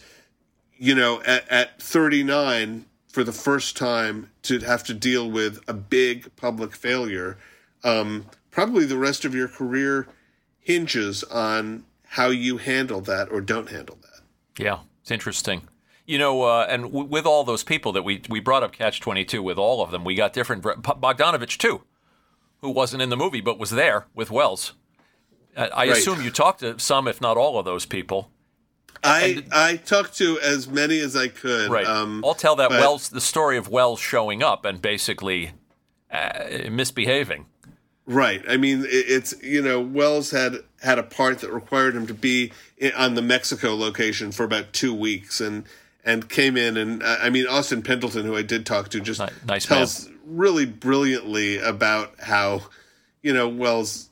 you 0.77 0.93
know 0.95 1.21
at, 1.23 1.47
at 1.49 1.81
39 1.81 2.85
for 3.07 3.23
the 3.23 3.31
first 3.31 3.77
time 3.77 4.31
to 4.43 4.59
have 4.59 4.83
to 4.83 4.93
deal 4.93 5.29
with 5.29 5.59
a 5.67 5.73
big 5.73 6.35
public 6.35 6.75
failure, 6.75 7.37
um, 7.83 8.25
probably 8.49 8.85
the 8.85 8.97
rest 8.97 9.23
of 9.23 9.35
your 9.35 9.47
career 9.47 10.07
hinges 10.59 11.23
on 11.25 11.85
how 12.13 12.27
you 12.29 12.57
handle 12.57 13.01
that 13.01 13.31
or 13.31 13.41
don't 13.41 13.69
handle 13.69 13.97
that. 14.01 14.21
Yeah, 14.63 14.79
it's 15.01 15.11
interesting. 15.11 15.67
You 16.05 16.17
know, 16.17 16.43
uh, 16.43 16.67
and 16.69 16.83
w- 16.83 17.05
with 17.05 17.25
all 17.25 17.43
those 17.43 17.63
people 17.63 17.91
that 17.93 18.03
we 18.03 18.21
we 18.29 18.39
brought 18.39 18.61
up 18.63 18.71
Catch 18.73 18.99
Twenty 19.01 19.25
Two, 19.25 19.41
with 19.41 19.57
all 19.57 19.81
of 19.81 19.91
them, 19.91 20.03
we 20.03 20.15
got 20.15 20.33
different. 20.33 20.61
Bogdanovich 20.63 21.57
too, 21.57 21.83
who 22.61 22.69
wasn't 22.69 23.01
in 23.01 23.09
the 23.09 23.17
movie 23.17 23.41
but 23.41 23.57
was 23.57 23.69
there 23.71 24.05
with 24.13 24.29
Welles. 24.29 24.73
I, 25.55 25.67
I 25.67 25.69
Right. 25.87 25.89
assume 25.97 26.21
you 26.23 26.29
talked 26.31 26.59
to 26.59 26.77
some, 26.79 27.07
if 27.07 27.21
not 27.21 27.37
all, 27.37 27.57
of 27.57 27.65
those 27.65 27.85
people. 27.85 28.29
I 29.03 29.43
I 29.51 29.77
talked 29.77 30.17
to 30.17 30.39
as 30.39 30.67
many 30.67 30.99
as 30.99 31.15
I 31.15 31.27
could. 31.29 31.71
Right. 31.71 31.85
Um, 31.87 32.23
I'll 32.25 32.35
tell 32.35 32.55
that 32.57 32.69
but- 32.69 32.79
Welles 32.79 33.09
the 33.09 33.21
story 33.21 33.57
of 33.57 33.69
Welles 33.69 33.99
showing 33.99 34.43
up 34.43 34.65
and 34.65 34.81
basically 34.81 35.51
uh, 36.11 36.69
misbehaving. 36.69 37.45
Right. 38.05 38.43
I 38.47 38.57
mean, 38.57 38.85
it's 38.85 39.33
you 39.41 39.61
know, 39.61 39.79
Welles 39.79 40.31
had 40.31 40.57
had 40.81 40.99
a 40.99 41.03
part 41.03 41.39
that 41.39 41.51
required 41.51 41.95
him 41.95 42.05
to 42.07 42.13
be 42.13 42.51
on 42.95 43.15
the 43.15 43.21
Mexico 43.21 43.75
location 43.75 44.31
for 44.31 44.43
about 44.43 44.73
two 44.73 44.93
weeks, 44.93 45.39
and 45.39 45.63
and 46.03 46.29
came 46.29 46.57
in 46.57 46.75
and 46.75 47.01
uh, 47.01 47.17
I 47.21 47.29
mean, 47.29 47.47
Austin 47.47 47.81
Pendleton, 47.81 48.25
who 48.25 48.35
I 48.35 48.41
did 48.41 48.65
talk 48.65 48.89
to, 48.89 48.99
just 48.99 49.21
nice 49.45 49.65
tells 49.65 50.09
really 50.25 50.65
brilliantly 50.65 51.59
about 51.59 52.19
how 52.19 52.63
you 53.21 53.33
know 53.33 53.47
Welles 53.47 54.09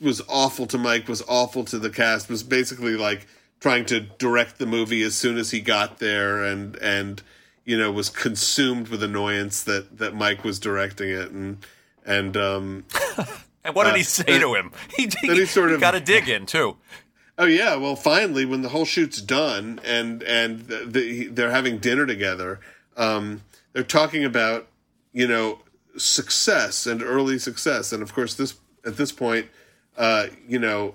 was 0.00 0.22
awful 0.28 0.66
to 0.68 0.78
Mike, 0.78 1.06
was 1.06 1.22
awful 1.28 1.64
to 1.66 1.78
the 1.78 1.90
cast, 1.90 2.30
was 2.30 2.42
basically 2.42 2.96
like 2.96 3.26
trying 3.60 3.84
to 3.86 4.00
direct 4.00 4.58
the 4.58 4.66
movie 4.66 5.02
as 5.02 5.14
soon 5.14 5.36
as 5.36 5.50
he 5.50 5.60
got 5.60 5.98
there, 5.98 6.42
and 6.42 6.76
and 6.76 7.22
you 7.66 7.76
know 7.76 7.92
was 7.92 8.08
consumed 8.08 8.88
with 8.88 9.02
annoyance 9.02 9.62
that 9.64 9.98
that 9.98 10.14
Mike 10.14 10.42
was 10.42 10.58
directing 10.58 11.10
it, 11.10 11.30
and 11.30 11.58
and 12.04 12.36
um, 12.36 12.84
And 13.64 13.74
what 13.74 13.84
did 13.84 13.94
uh, 13.94 13.96
he 13.96 14.02
say 14.02 14.38
to 14.38 14.54
him? 14.54 14.72
He, 14.96 15.06
then 15.06 15.36
he 15.36 15.46
sort 15.46 15.72
of 15.72 15.80
got 15.80 15.94
a 15.94 16.00
dig 16.00 16.28
in 16.28 16.46
too. 16.46 16.76
Oh 17.36 17.46
yeah, 17.46 17.76
well 17.76 17.96
finally 17.96 18.44
when 18.44 18.62
the 18.62 18.68
whole 18.68 18.84
shoot's 18.84 19.20
done 19.20 19.80
and 19.84 20.22
and 20.22 20.60
the, 20.68 20.84
the, 20.86 21.26
they're 21.28 21.50
having 21.50 21.78
dinner 21.78 22.06
together, 22.06 22.60
um, 22.96 23.42
they're 23.72 23.82
talking 23.82 24.24
about 24.24 24.68
you 25.12 25.26
know 25.26 25.60
success 25.96 26.86
and 26.86 27.02
early 27.02 27.38
success, 27.38 27.92
and 27.92 28.02
of 28.02 28.14
course 28.14 28.34
this 28.34 28.54
at 28.86 28.96
this 28.98 29.10
point, 29.10 29.46
uh, 29.96 30.26
you 30.46 30.58
know, 30.58 30.94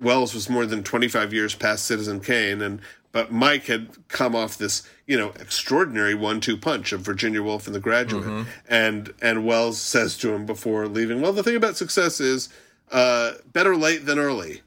Welles 0.00 0.34
was 0.34 0.50
more 0.50 0.66
than 0.66 0.82
twenty 0.82 1.08
five 1.08 1.32
years 1.32 1.54
past 1.54 1.86
Citizen 1.86 2.20
Kane, 2.20 2.60
and 2.60 2.80
but 3.12 3.32
Mike 3.32 3.66
had 3.66 3.88
come 4.08 4.36
off 4.36 4.56
this 4.56 4.82
you 5.06 5.18
know 5.18 5.32
extraordinary 5.40 6.14
one 6.14 6.40
two 6.40 6.56
punch 6.56 6.92
of 6.92 7.00
Virginia 7.00 7.42
Woolf 7.42 7.66
and 7.66 7.74
The 7.74 7.80
Graduate, 7.80 8.46
and 8.68 9.12
and 9.20 9.44
Welles 9.44 9.80
says 9.80 10.16
to 10.18 10.32
him 10.32 10.46
before 10.46 10.86
leaving, 10.86 11.20
well 11.20 11.32
the 11.32 11.42
thing 11.42 11.56
about 11.56 11.76
success 11.76 12.20
is 12.20 12.48
uh, 12.90 13.32
better 13.52 13.76
late 13.76 14.06
than 14.06 14.18
early. 14.18 14.62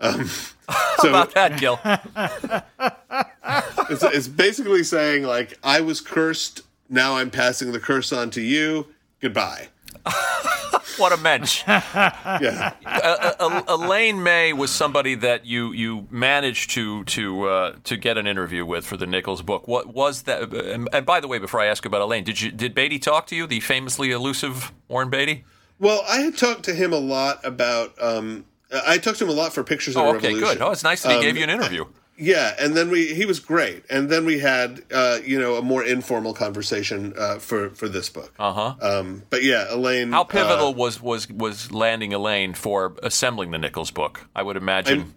Um, 0.00 0.28
How 0.68 1.08
about 1.08 1.34
that, 1.34 1.58
Gil? 1.58 1.78
it's, 3.90 4.02
it's 4.02 4.28
basically 4.28 4.84
saying 4.84 5.24
like 5.24 5.58
I 5.62 5.80
was 5.80 6.00
cursed. 6.00 6.62
Now 6.88 7.16
I'm 7.16 7.30
passing 7.30 7.72
the 7.72 7.80
curse 7.80 8.12
on 8.12 8.30
to 8.30 8.42
you. 8.42 8.88
Goodbye. 9.20 9.68
what 10.98 11.12
a 11.12 11.16
mensch. 11.16 11.62
Yeah. 11.68 12.72
uh, 12.84 13.32
uh, 13.38 13.62
Elaine 13.68 14.22
May 14.22 14.52
was 14.52 14.70
somebody 14.70 15.14
that 15.16 15.44
you 15.46 15.72
you 15.72 16.06
managed 16.10 16.70
to 16.70 17.04
to 17.04 17.44
uh, 17.48 17.76
to 17.84 17.96
get 17.96 18.16
an 18.18 18.26
interview 18.26 18.64
with 18.64 18.84
for 18.86 18.96
the 18.96 19.06
Nichols 19.06 19.42
book. 19.42 19.68
What 19.68 19.88
was 19.94 20.22
that? 20.22 20.52
And, 20.52 20.88
and 20.92 21.06
by 21.06 21.20
the 21.20 21.28
way, 21.28 21.38
before 21.38 21.60
I 21.60 21.66
ask 21.66 21.84
about 21.84 22.00
Elaine, 22.00 22.24
did 22.24 22.40
you 22.40 22.50
did 22.50 22.74
Beatty 22.74 22.98
talk 22.98 23.26
to 23.28 23.36
you? 23.36 23.46
The 23.46 23.60
famously 23.60 24.10
elusive 24.10 24.72
Warren 24.88 25.10
Beatty. 25.10 25.44
Well, 25.78 26.02
I 26.08 26.20
had 26.20 26.36
talked 26.36 26.64
to 26.64 26.74
him 26.74 26.92
a 26.92 26.98
lot 26.98 27.44
about. 27.44 27.94
Um, 28.00 28.46
I 28.86 28.98
talked 28.98 29.18
to 29.18 29.24
him 29.24 29.30
a 29.30 29.34
lot 29.34 29.52
for 29.52 29.62
Pictures 29.62 29.96
of 29.96 30.02
Oh, 30.02 30.12
the 30.12 30.18
okay, 30.18 30.28
Revolution. 30.28 30.58
good. 30.58 30.64
Oh, 30.66 30.70
it's 30.70 30.84
nice 30.84 31.02
that 31.02 31.10
he 31.10 31.16
Um, 31.16 31.22
gave 31.22 31.36
you 31.36 31.42
an 31.44 31.50
interview. 31.50 31.84
Yeah, 32.16 32.54
and 32.58 32.76
then 32.76 32.90
we 32.90 33.14
he 33.14 33.24
was 33.24 33.40
great, 33.40 33.84
and 33.88 34.10
then 34.10 34.26
we 34.26 34.38
had 34.38 34.82
uh, 34.92 35.18
you 35.24 35.40
know 35.40 35.56
a 35.56 35.62
more 35.62 35.82
informal 35.82 36.34
conversation 36.34 37.14
uh, 37.16 37.38
for 37.38 37.70
for 37.70 37.88
this 37.88 38.10
book. 38.10 38.32
Uh 38.38 38.52
huh. 38.52 38.74
Um, 38.80 39.22
but 39.30 39.42
yeah, 39.42 39.72
Elaine. 39.72 40.12
How 40.12 40.20
uh, 40.20 40.24
pivotal 40.24 40.74
was 40.74 41.00
was 41.00 41.28
was 41.30 41.72
landing 41.72 42.12
Elaine 42.12 42.52
for 42.52 42.96
assembling 43.02 43.50
the 43.50 43.58
Nichols 43.58 43.90
book? 43.90 44.28
I 44.36 44.42
would 44.42 44.56
imagine. 44.56 45.14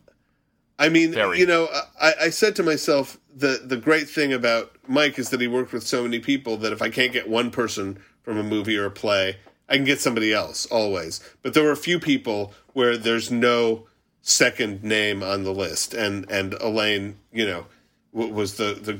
I 0.78 0.90
mean, 0.90 1.14
Very. 1.14 1.40
you 1.40 1.46
know, 1.46 1.70
I, 2.02 2.14
I 2.24 2.30
said 2.30 2.56
to 2.58 2.64
myself 2.64 3.18
the 3.36 3.62
the 3.64 3.78
great 3.78 4.10
thing 4.10 4.34
about 4.34 4.72
Mike 4.88 5.20
is 5.20 5.30
that 5.30 5.42
he 5.42 5.48
worked 5.48 5.74
with 5.74 5.86
so 5.86 6.04
many 6.04 6.20
people 6.20 6.58
that 6.58 6.72
if 6.72 6.82
I 6.82 6.90
can't 6.90 7.12
get 7.12 7.30
one 7.30 7.52
person 7.52 8.00
from 8.24 8.38
a 8.38 8.44
movie 8.44 8.78
or 8.78 8.86
a 8.86 8.92
play, 8.92 9.38
I 9.70 9.76
can 9.76 9.86
get 9.86 10.00
somebody 10.00 10.34
else 10.34 10.66
always. 10.68 11.22
But 11.42 11.54
there 11.54 11.64
were 11.64 11.72
a 11.72 11.78
few 11.78 12.00
people 12.00 12.54
where 12.74 12.98
there's 12.98 13.32
no 13.32 13.88
second 14.26 14.84
name 14.84 15.24
on 15.24 15.44
the 15.44 15.54
list, 15.54 15.94
and 15.94 16.30
and 16.30 16.56
Elaine, 16.56 17.16
you 17.32 17.46
know, 17.46 17.68
w- 18.14 18.34
was 18.34 18.58
the 18.58 18.74
the. 18.74 19.00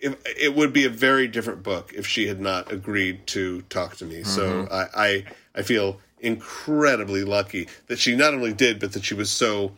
It, 0.00 0.20
it 0.38 0.54
would 0.54 0.72
be 0.72 0.84
a 0.84 0.90
very 0.90 1.28
different 1.28 1.62
book 1.62 1.92
if 1.94 2.06
she 2.06 2.26
had 2.26 2.38
not 2.40 2.70
agreed 2.70 3.26
to 3.28 3.62
talk 3.62 3.96
to 3.96 4.04
me. 4.04 4.22
So 4.22 4.66
Mhm. 4.66 4.72
I, 4.72 4.88
I 5.06 5.24
I 5.54 5.62
feel 5.62 6.00
incredibly 6.18 7.22
lucky 7.24 7.68
that 7.86 7.98
she 7.98 8.16
not 8.16 8.34
only 8.34 8.52
did, 8.52 8.80
but 8.80 8.92
that 8.92 9.04
she 9.04 9.14
was 9.14 9.30
so 9.30 9.72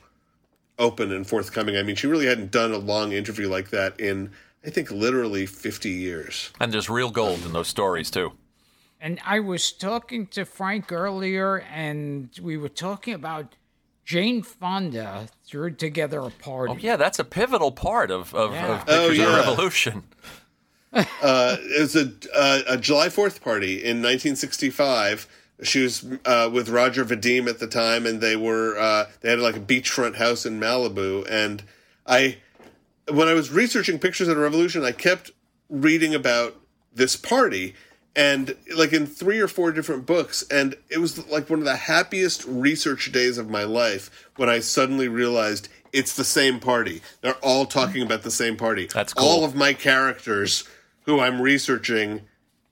open 0.79 1.13
and 1.13 1.27
forthcoming. 1.27 1.77
I 1.77 1.83
mean, 1.83 1.97
she 1.97 2.07
really 2.07 2.27
hadn't 2.27 2.51
done 2.51 2.73
a 2.73 2.79
long 2.79 3.13
interview 3.13 3.49
like 3.49 3.71
that 3.71 3.99
in, 4.01 4.31
I 4.65 4.71
think, 4.71 4.91
literally 4.91 5.47
50 5.47 5.91
years. 5.91 6.51
And 6.61 6.73
there's 6.73 6.91
real 6.91 7.11
gold 7.11 7.45
in 7.45 7.53
those 7.53 7.69
stories, 7.69 8.11
too. 8.11 8.33
And 9.01 9.21
I 9.25 9.41
was 9.41 9.73
talking 9.73 10.27
to 10.29 10.45
Frank 10.45 10.91
earlier, 10.93 11.59
and 11.73 12.31
we 12.43 12.57
were 12.57 12.69
talking 12.69 13.15
about 13.15 13.55
Jane 14.07 14.41
Fonda 14.43 15.29
threw 15.45 15.71
together 15.73 16.21
a 16.21 16.31
party. 16.31 16.73
Oh, 16.75 16.79
yeah, 16.79 16.97
that's 16.97 17.19
a 17.19 17.25
pivotal 17.25 17.73
part 17.73 18.11
of, 18.11 18.33
of, 18.35 18.53
Yeah. 18.53 18.81
of 18.81 18.87
Pictures 18.87 18.97
Oh, 18.99 19.11
of 19.11 19.17
yeah. 19.17 19.25
the 19.27 19.37
Revolution. 19.37 20.03
uh, 20.93 21.57
it 21.61 21.81
was 21.81 21.97
a, 21.97 22.13
uh, 22.35 22.61
a 22.69 22.77
July 22.79 23.09
4th 23.09 23.43
party 23.43 23.75
in 23.75 23.97
1965. 23.99 25.27
She 25.63 25.83
was 25.83 26.07
uh, 26.25 26.49
with 26.53 26.69
Roger 26.69 27.05
Vadim 27.05 27.49
at 27.49 27.59
the 27.59 27.67
time, 27.67 28.07
and 28.07 28.21
they 28.21 28.37
were 28.37 28.79
uh, 28.79 29.07
they 29.23 29.31
had 29.31 29.41
like 29.41 29.57
a 29.57 29.61
beachfront 29.61 30.17
house 30.17 30.47
in 30.47 30.61
Malibu. 30.61 31.27
And 31.29 31.65
I, 32.07 32.37
when 33.11 33.27
I 33.27 33.33
was 33.35 33.51
researching 33.51 33.99
Pictures 33.99 34.29
of 34.29 34.37
the 34.37 34.43
Revolution, 34.43 34.85
I 34.85 34.93
kept 34.93 35.33
reading 35.69 36.15
about 36.15 36.57
this 36.95 37.17
party, 37.17 37.75
and 38.17 38.57
like 38.75 38.95
in 38.95 39.07
three 39.07 39.39
or 39.41 39.47
four 39.47 39.71
different 39.71 40.07
books, 40.07 40.43
and 40.51 40.75
it 40.89 40.99
was 40.99 41.29
like 41.29 41.51
one 41.51 41.59
of 41.59 41.67
the 41.67 41.77
happiest 41.77 42.45
research 42.47 43.13
days 43.13 43.37
of 43.37 43.51
my 43.51 43.63
life 43.63 44.11
when 44.37 44.49
I 44.49 44.61
suddenly 44.61 45.07
realized 45.07 45.69
it's 45.93 46.17
the 46.17 46.25
same 46.25 46.59
party. 46.59 47.03
They're 47.21 47.35
all 47.35 47.67
talking 47.67 48.03
about 48.03 48.23
the 48.23 48.31
same 48.31 48.57
party. 48.57 48.89
That's 48.93 49.13
cool. 49.13 49.27
All 49.29 49.45
of 49.45 49.55
my 49.55 49.75
characters 49.75 50.65
who 51.03 51.21
I'm 51.21 51.41
researching 51.41 52.23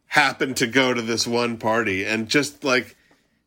happen 0.06 0.54
to 0.54 0.66
go 0.66 0.94
to 0.94 1.02
this 1.02 1.26
one 1.26 1.58
party 1.58 2.04
and 2.04 2.28
just 2.28 2.64
like 2.64 2.96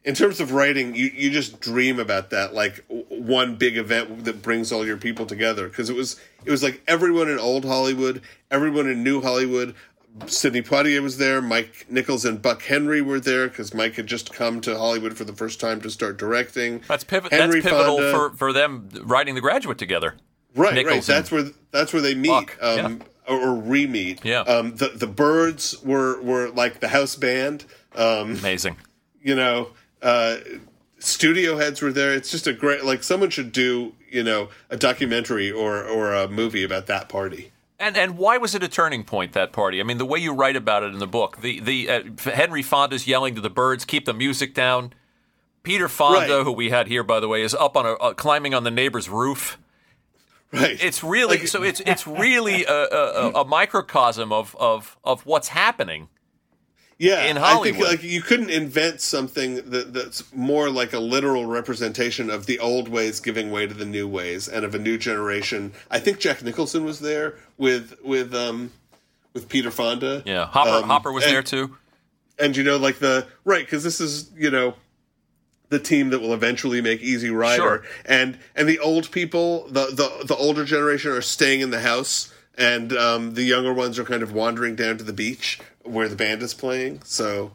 in 0.04 0.14
terms 0.14 0.40
of 0.40 0.52
writing 0.52 0.96
you, 0.96 1.06
you 1.14 1.30
just 1.30 1.60
dream 1.60 2.00
about 2.00 2.30
that 2.30 2.54
like 2.54 2.84
one 3.10 3.56
big 3.56 3.78
event 3.78 4.26
that 4.26 4.42
brings 4.42 4.72
all 4.72 4.86
your 4.86 4.98
people 4.98 5.26
together 5.26 5.70
because 5.70 5.90
it 5.90 5.96
was 5.96 6.20
it 6.44 6.52
was 6.52 6.62
like 6.62 6.82
everyone 6.86 7.30
in 7.30 7.40
old 7.40 7.64
hollywood 7.64 8.22
everyone 8.52 8.90
in 8.90 9.02
new 9.02 9.22
hollywood 9.22 9.76
sidney 10.26 10.62
poitier 10.64 11.02
was 11.02 11.18
there 11.18 11.42
mike 11.42 11.86
nichols 11.90 12.26
and 12.26 12.42
buck 12.42 12.64
henry 12.64 13.02
were 13.02 13.20
there 13.20 13.48
because 13.48 13.74
mike 13.74 13.94
had 13.96 14.08
just 14.08 14.34
come 14.34 14.60
to 14.60 14.76
hollywood 14.76 15.16
for 15.16 15.24
the 15.24 15.34
first 15.34 15.60
time 15.60 15.80
to 15.80 15.90
start 15.92 16.18
directing 16.18 16.82
That's, 16.88 17.04
pivot, 17.04 17.32
Henry 17.32 17.62
that's 17.62 17.72
pivotal 17.72 17.98
Fonda- 17.98 18.12
for, 18.12 18.30
for 18.36 18.54
them 18.54 18.90
writing 19.04 19.36
The 19.36 19.42
Graduate 19.42 19.78
together. 19.78 20.16
Right, 20.56 20.74
Nichols 20.74 21.08
right. 21.08 21.16
That's 21.16 21.32
where 21.32 21.46
that's 21.72 21.94
where 21.94 22.02
they 22.02 22.16
meet, 22.16 22.30
Buck, 22.30 22.58
um, 22.62 23.04
or, 23.28 23.40
or 23.50 23.54
re-meet. 23.56 24.26
Yeah. 24.26 24.40
Um, 24.40 24.76
the 24.76 24.88
the 24.88 25.06
Byrds 25.06 25.76
were 25.84 26.20
were 26.22 26.50
like 26.50 26.80
the 26.80 26.88
house 26.88 27.16
band. 27.16 27.66
Um, 27.96 28.32
Amazing. 28.38 28.78
you 29.22 29.36
know, 29.36 29.70
uh, 30.02 30.38
studio 30.98 31.58
heads 31.58 31.82
were 31.82 31.92
there. 31.92 32.14
It's 32.14 32.32
just 32.32 32.48
a 32.48 32.54
great 32.54 32.84
like 32.86 33.04
someone 33.04 33.30
should 33.30 33.52
do 33.52 33.94
you 34.10 34.24
know 34.24 34.50
a 34.72 34.78
documentary 34.78 35.52
or 35.52 35.84
or 35.84 36.14
a 36.14 36.28
movie 36.28 36.64
about 36.64 36.88
that 36.88 37.08
party. 37.08 37.52
And 37.80 37.96
and 37.96 38.18
why 38.18 38.38
was 38.38 38.56
it 38.56 38.64
a 38.64 38.68
turning 38.68 39.04
point 39.04 39.34
that 39.34 39.52
party? 39.54 39.80
I 39.80 39.84
mean, 39.84 39.98
the 40.00 40.06
way 40.06 40.20
you 40.20 40.34
write 40.34 40.56
about 40.56 40.84
it 40.84 40.94
in 40.94 41.00
the 41.00 41.08
book, 41.08 41.38
the 41.42 41.60
the 41.60 41.90
uh, 41.90 42.02
Henry 42.32 42.64
Fonda's 42.64 43.06
yelling 43.08 43.36
to 43.36 43.42
the 43.42 43.50
Byrds, 43.52 43.86
"Keep 43.86 44.06
the 44.06 44.14
music 44.14 44.54
down." 44.54 44.94
Peter 45.64 45.90
Fonda, 45.90 46.38
Right. 46.38 46.44
who 46.46 46.52
we 46.54 46.70
had 46.70 46.88
here 46.88 47.04
by 47.04 47.20
the 47.20 47.28
way, 47.28 47.42
is 47.42 47.54
up 47.54 47.76
on 47.76 47.86
a 47.86 47.94
uh, 47.94 48.14
climbing 48.14 48.54
on 48.54 48.64
the 48.64 48.72
neighbor's 48.72 49.10
roof. 49.10 49.58
Right. 50.52 50.82
It's 50.82 51.04
really 51.04 51.46
so. 51.46 51.62
It's 51.62 51.82
it's 51.82 52.08
really 52.08 52.64
a, 52.66 52.72
a, 52.74 53.32
a 53.42 53.46
microcosm 53.46 54.32
of, 54.32 54.56
of 54.60 54.98
of 55.04 55.26
what's 55.26 55.50
happening. 55.50 56.08
Yeah, 57.00 57.26
in 57.26 57.38
I 57.38 57.62
think 57.62 57.78
like 57.78 58.02
you 58.02 58.22
couldn't 58.24 58.50
invent 58.50 59.02
something 59.02 59.56
that, 59.70 59.94
that's 59.94 60.24
more 60.34 60.70
like 60.72 60.94
a 60.94 61.00
literal 61.00 61.46
representation 61.46 62.32
of 62.32 62.48
the 62.48 62.58
old 62.58 62.88
ways 62.90 63.20
giving 63.20 63.52
way 63.52 63.68
to 63.68 63.74
the 63.74 63.86
new 63.86 64.08
ways 64.08 64.48
and 64.48 64.66
of 64.66 64.74
a 64.74 64.80
new 64.80 64.98
generation. 64.98 65.74
I 65.92 66.00
think 66.00 66.18
Jack 66.20 66.42
Nicholson 66.44 66.84
was 66.86 67.00
there 67.00 67.36
with 67.58 67.94
with 68.04 68.34
um 68.34 68.72
with 69.34 69.48
Peter 69.48 69.70
Fonda. 69.70 70.24
Yeah, 70.26 70.48
Hopper 70.48 70.70
Um, 70.72 70.84
Hopper 70.86 71.12
was 71.12 71.24
and- 71.26 71.34
there 71.34 71.44
too. 71.44 71.78
and 72.40 72.58
you 72.58 72.64
know 72.64 72.78
like 72.78 72.98
the 72.98 73.28
right 73.46 73.64
because 73.64 73.84
this 73.84 74.02
is 74.02 74.32
you 74.36 74.50
know 74.50 74.74
the 75.70 75.78
team 75.80 76.10
that 76.10 76.20
will 76.20 76.34
eventually 76.34 76.82
make 76.82 77.02
easy 77.02 77.30
rider 77.30 77.62
Sure. 77.62 77.84
and 78.06 78.40
and 78.56 78.68
the 78.68 78.80
old 78.80 79.12
people 79.12 79.68
the 79.68 79.86
the, 79.88 80.26
the 80.26 80.36
older 80.36 80.66
generation 80.66 81.12
are 81.12 81.22
staying 81.22 81.62
in 81.62 81.70
the 81.70 81.82
house 81.82 82.34
and 82.58 82.92
um, 82.94 83.36
the 83.36 83.44
younger 83.44 83.72
ones 83.72 84.00
are 84.00 84.04
kind 84.04 84.24
of 84.24 84.32
wandering 84.34 84.76
down 84.76 84.98
to 84.98 85.04
the 85.04 85.14
beach 85.14 85.60
where 85.88 86.08
the 86.10 86.16
band 86.16 86.42
is 86.44 86.54
playing 86.54 87.02
so 87.04 87.52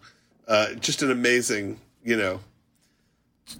uh, 0.48 0.72
just 0.74 1.02
an 1.02 1.10
amazing 1.10 1.78
you 2.04 2.16
know 2.16 2.40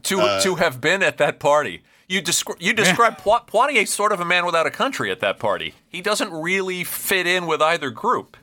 to 0.05 0.21
Uh, 0.21 0.41
to 0.43 0.55
have 0.57 0.81
been 0.81 1.03
at 1.03 1.19
that 1.19 1.39
party. 1.39 1.83
You 2.09 2.23
descri- 2.23 2.57
you 2.61 2.73
describe 2.73 3.19
Poi- 3.19 3.41
Poitier 3.47 3.87
sort 3.87 4.13
of 4.13 4.21
a 4.21 4.25
man 4.25 4.45
without 4.47 4.67
a 4.67 4.71
country 4.71 5.11
at 5.11 5.21
that 5.21 5.39
party. 5.39 5.75
He 5.89 6.01
doesn't 6.01 6.31
really 6.33 6.85
fit 6.85 7.27
in 7.27 7.47
with 7.47 7.61
either 7.63 7.91
group. 7.91 8.37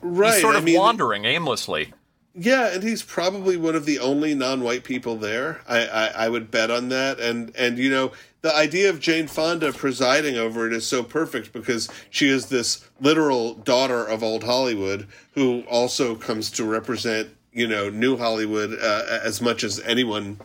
right 0.00 0.32
He's 0.34 0.42
sort 0.42 0.54
I 0.56 0.58
of 0.58 0.64
mean, 0.64 0.78
wandering 0.78 1.24
aimlessly. 1.24 1.92
Yeah, 2.34 2.68
and 2.72 2.82
he's 2.82 3.02
probably 3.02 3.56
one 3.56 3.74
of 3.74 3.84
the 3.86 3.98
only 3.98 4.34
non-white 4.34 4.84
people 4.84 5.16
there. 5.16 5.62
I, 5.66 5.86
I, 5.86 6.06
I 6.26 6.28
would 6.28 6.50
bet 6.50 6.70
on 6.70 6.88
that. 6.90 7.18
And 7.18 7.54
and 7.56 7.78
you 7.78 7.90
know, 7.90 8.12
the 8.46 8.54
idea 8.54 8.88
of 8.88 9.00
Jane 9.00 9.26
Fonda 9.26 9.72
presiding 9.72 10.36
over 10.36 10.68
it 10.68 10.72
is 10.72 10.86
so 10.86 11.02
perfect 11.02 11.52
because 11.52 11.88
she 12.10 12.28
is 12.28 12.46
this 12.46 12.88
literal 13.00 13.54
daughter 13.54 14.06
of 14.06 14.22
old 14.22 14.44
Hollywood 14.44 15.08
who 15.32 15.64
also 15.68 16.14
comes 16.14 16.48
to 16.52 16.64
represent 16.64 17.30
you 17.52 17.66
know 17.66 17.90
new 17.90 18.16
Hollywood 18.16 18.78
uh, 18.80 19.18
as 19.20 19.40
much 19.42 19.64
as 19.64 19.80
anyone 19.80 20.38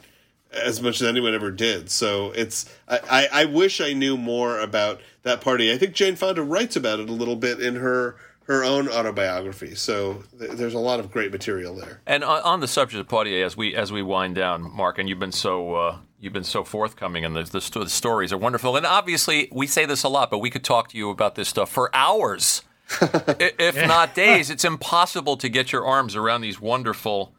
as 0.51 0.81
much 0.81 0.99
as 0.99 1.07
anyone 1.07 1.35
ever 1.35 1.51
did. 1.51 1.91
So 1.91 2.31
it's 2.31 2.67
I, 2.87 2.99
I, 3.07 3.41
I 3.41 3.45
wish 3.45 3.79
I 3.79 3.93
knew 3.93 4.17
more 4.17 4.59
about 4.59 4.99
that 5.21 5.39
party. 5.39 5.71
I 5.71 5.77
think 5.77 5.93
Jane 5.93 6.15
Fonda 6.15 6.41
writes 6.41 6.75
about 6.75 6.99
it 6.99 7.07
a 7.07 7.13
little 7.13 7.35
bit 7.35 7.59
in 7.59 7.75
her 7.75 8.15
her 8.51 8.65
own 8.65 8.89
autobiography. 8.89 9.75
So 9.75 10.23
th- 10.37 10.51
there's 10.51 10.73
a 10.73 10.79
lot 10.79 10.99
of 10.99 11.09
great 11.09 11.31
material 11.31 11.73
there. 11.73 12.01
And 12.05 12.23
on, 12.23 12.41
on 12.43 12.59
the 12.59 12.67
subject 12.67 12.99
of 12.99 13.07
Poitier, 13.07 13.45
as 13.45 13.55
we 13.55 13.75
as 13.75 13.91
we 13.91 14.01
wind 14.01 14.35
down, 14.35 14.75
Mark, 14.75 14.99
and 14.99 15.07
you've 15.07 15.19
been 15.19 15.31
so 15.31 15.75
uh, 15.75 15.97
you've 16.19 16.33
been 16.33 16.43
so 16.43 16.63
forthcoming, 16.63 17.23
and 17.23 17.35
the, 17.35 17.43
the, 17.43 17.61
sto- 17.61 17.83
the 17.83 17.89
stories 17.89 18.33
are 18.33 18.37
wonderful. 18.37 18.75
And 18.75 18.85
obviously, 18.85 19.47
we 19.51 19.67
say 19.67 19.85
this 19.85 20.03
a 20.03 20.09
lot, 20.09 20.29
but 20.29 20.39
we 20.39 20.49
could 20.49 20.63
talk 20.65 20.89
to 20.89 20.97
you 20.97 21.09
about 21.09 21.35
this 21.35 21.47
stuff 21.47 21.71
for 21.71 21.93
hours, 21.95 22.61
if 23.01 23.75
not 23.87 24.13
days. 24.13 24.49
It's 24.49 24.65
impossible 24.65 25.37
to 25.37 25.47
get 25.47 25.71
your 25.71 25.85
arms 25.85 26.17
around 26.17 26.41
these 26.41 26.59
wonderful, 26.59 27.33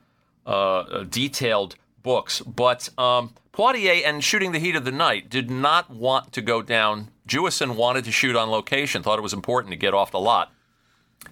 uh, 0.47 0.51
uh, 0.51 1.05
detailed 1.05 1.77
books. 2.03 2.41
But 2.41 2.89
um, 2.99 3.35
Poitier 3.53 4.03
and 4.05 4.25
Shooting 4.25 4.53
the 4.53 4.59
Heat 4.59 4.77
of 4.77 4.87
the 4.87 4.93
Night 4.93 5.29
did 5.29 5.51
not 5.51 5.91
want 5.91 6.33
to 6.33 6.41
go 6.41 6.63
down. 6.63 7.09
Jewison 7.29 7.77
wanted 7.77 8.05
to 8.07 8.13
shoot 8.13 8.35
on 8.35 8.51
location, 8.51 9.03
thought 9.03 9.19
it 9.19 9.23
was 9.23 9.35
important 9.35 9.73
to 9.73 9.77
get 9.77 9.93
off 9.93 10.11
the 10.11 10.19
lot. 10.19 10.51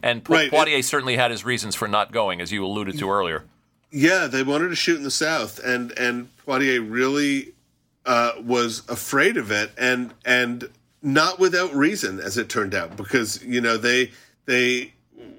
And 0.03 0.29
Right, 0.29 0.51
Poitier 0.51 0.83
certainly 0.83 1.17
had 1.17 1.31
his 1.31 1.45
reasons 1.45 1.75
for 1.75 1.89
not 1.89 2.12
going, 2.12 2.41
as 2.41 2.53
you 2.53 2.65
alluded 2.65 2.99
to 2.99 3.11
earlier. 3.11 3.45
Yeah, 3.91 4.29
they 4.29 4.43
wanted 4.43 4.69
to 4.69 4.77
shoot 4.77 4.97
in 4.97 5.03
the 5.03 5.11
South, 5.11 5.59
and 5.62 5.93
and 5.99 6.29
Poitier 6.47 6.81
really 6.89 7.53
uh, 8.07 8.33
was 8.43 8.83
afraid 8.89 9.37
of 9.37 9.51
it, 9.51 9.73
and 9.77 10.15
and 10.25 10.69
not 11.03 11.39
without 11.39 11.75
reason, 11.75 12.21
as 12.21 12.39
it 12.39 12.49
turned 12.49 12.75
out, 12.75 12.97
because 12.97 13.43
you 13.45 13.61
know 13.61 13.77
they 13.77 14.11
they 14.47 14.93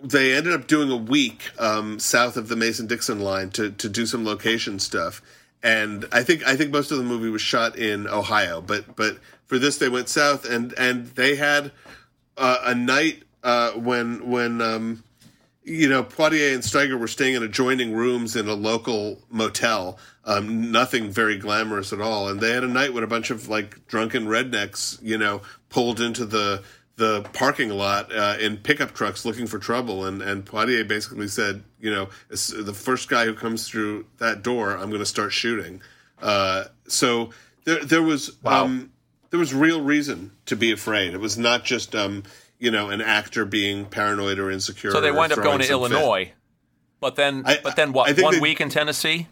they 0.03 0.33
ended 0.33 0.53
up 0.53 0.67
doing 0.67 0.91
a 0.91 0.97
week 0.97 1.51
um, 1.59 1.99
south 1.99 2.37
of 2.37 2.47
the 2.49 2.55
Mason 2.55 2.87
Dixon 2.87 3.19
line 3.19 3.49
to 3.51 3.71
to 3.71 3.89
do 3.89 4.05
some 4.05 4.25
location 4.25 4.79
stuff, 4.79 5.21
and 5.63 6.07
I 6.11 6.23
think 6.23 6.45
I 6.45 6.55
think 6.55 6.71
most 6.71 6.91
of 6.91 6.97
the 6.97 7.03
movie 7.03 7.29
was 7.29 7.41
shot 7.41 7.77
in 7.77 8.07
Ohio, 8.07 8.61
but 8.61 8.95
but 8.95 9.17
for 9.45 9.57
this 9.57 9.77
they 9.77 9.89
went 9.89 10.09
south, 10.09 10.49
and 10.49 10.73
and 10.73 11.07
they 11.07 11.35
had 11.35 11.71
uh, 12.37 12.57
a 12.63 12.75
night 12.75 13.23
uh, 13.43 13.71
when 13.71 14.29
when 14.29 14.61
um, 14.61 15.03
you 15.63 15.89
know 15.89 16.03
Poitier 16.03 16.53
and 16.53 16.63
Steiger 16.63 16.99
were 16.99 17.07
staying 17.07 17.35
in 17.35 17.43
adjoining 17.43 17.93
rooms 17.93 18.35
in 18.35 18.47
a 18.47 18.53
local 18.53 19.21
motel. 19.29 19.97
Um, 20.23 20.71
nothing 20.71 21.09
very 21.09 21.37
glamorous 21.37 21.91
at 21.91 21.99
all, 21.99 22.27
and 22.27 22.39
they 22.39 22.51
had 22.51 22.63
a 22.63 22.67
night 22.67 22.93
when 22.93 23.03
a 23.03 23.07
bunch 23.07 23.31
of 23.31 23.49
like 23.49 23.87
drunken 23.87 24.25
rednecks, 24.27 24.99
you 25.01 25.17
know, 25.17 25.41
pulled 25.69 25.99
into 25.99 26.25
the 26.25 26.63
the 26.97 27.23
parking 27.33 27.69
lot 27.69 28.13
uh, 28.15 28.37
in 28.39 28.57
pickup 28.57 28.93
trucks 28.93 29.25
looking 29.25 29.47
for 29.47 29.57
trouble, 29.57 30.05
and 30.05 30.21
and 30.21 30.45
Poitier 30.45 30.87
basically 30.87 31.27
said, 31.27 31.63
you 31.79 31.89
know, 31.89 32.09
the 32.29 32.73
first 32.75 33.09
guy 33.09 33.25
who 33.25 33.33
comes 33.33 33.67
through 33.67 34.05
that 34.19 34.43
door, 34.43 34.73
I'm 34.73 34.89
going 34.89 34.99
to 34.99 35.05
start 35.05 35.31
shooting. 35.31 35.81
Uh, 36.21 36.65
so 36.87 37.31
there 37.63 37.83
there 37.83 38.03
was 38.03 38.37
um, 38.45 38.91
there 39.31 39.39
was 39.39 39.53
real 39.53 39.81
reason 39.81 40.31
to 40.45 40.55
be 40.55 40.71
afraid. 40.71 41.13
It 41.13 41.19
was 41.19 41.37
not 41.37 41.63
just 41.63 41.95
um, 41.95 42.23
you 42.61 42.71
know 42.71 42.89
an 42.89 43.01
actor 43.01 43.43
being 43.43 43.85
paranoid 43.85 44.39
or 44.39 44.49
insecure. 44.49 44.91
So 44.91 45.01
they 45.01 45.11
wind 45.11 45.33
up 45.33 45.43
going 45.43 45.57
to 45.59 45.65
fit. 45.65 45.71
Illinois, 45.71 46.31
but 47.01 47.15
then, 47.17 47.43
I- 47.45 47.59
but 47.61 47.75
then 47.75 47.91
what? 47.91 48.17
One 48.21 48.35
they- 48.35 48.39
week 48.39 48.61
in 48.61 48.69
Tennessee. 48.69 49.27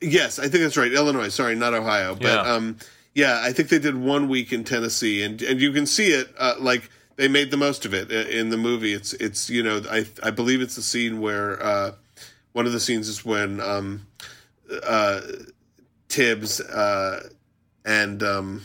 Yes, 0.00 0.38
I 0.38 0.42
think 0.48 0.62
that's 0.62 0.76
right. 0.76 0.92
Illinois, 0.92 1.28
sorry, 1.28 1.54
not 1.54 1.72
Ohio. 1.74 2.14
But 2.14 2.24
Yeah. 2.26 2.40
um, 2.54 2.76
yeah, 3.14 3.40
I 3.42 3.52
think 3.52 3.68
they 3.70 3.78
did 3.78 3.96
one 3.96 4.28
week 4.28 4.52
in 4.52 4.64
Tennessee, 4.64 5.22
and 5.22 5.40
and 5.42 5.60
you 5.60 5.72
can 5.72 5.86
see 5.86 6.08
it. 6.08 6.32
Uh, 6.38 6.54
like 6.58 6.88
they 7.16 7.28
made 7.28 7.50
the 7.50 7.56
most 7.56 7.84
of 7.84 7.94
it 7.94 8.10
in 8.10 8.50
the 8.50 8.56
movie. 8.56 8.92
It's 8.92 9.12
it's 9.14 9.48
you 9.50 9.62
know 9.62 9.82
I 9.90 10.06
I 10.22 10.30
believe 10.30 10.60
it's 10.62 10.76
the 10.76 10.82
scene 10.82 11.20
where 11.20 11.62
uh, 11.62 11.92
one 12.52 12.66
of 12.66 12.72
the 12.72 12.80
scenes 12.80 13.08
is 13.08 13.24
when 13.24 13.60
um, 13.60 14.06
uh, 14.82 15.20
Tibbs 16.08 16.60
uh, 16.60 17.28
and 17.84 18.22
um, 18.22 18.62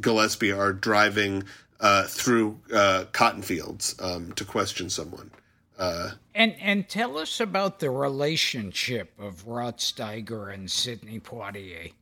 Gillespie 0.00 0.52
are 0.52 0.72
driving 0.72 1.44
uh, 1.80 2.04
through 2.04 2.58
uh, 2.72 3.04
cotton 3.12 3.42
fields 3.42 3.94
um, 4.00 4.32
to 4.32 4.44
question 4.44 4.90
someone. 4.90 5.30
Uh, 5.78 6.12
and 6.34 6.54
and 6.58 6.88
tell 6.88 7.18
us 7.18 7.38
about 7.38 7.80
the 7.80 7.90
relationship 7.90 9.12
of 9.18 9.46
Rod 9.46 9.76
Steiger 9.78 10.52
and 10.52 10.70
Sidney 10.70 11.20
Poitier. 11.20 11.92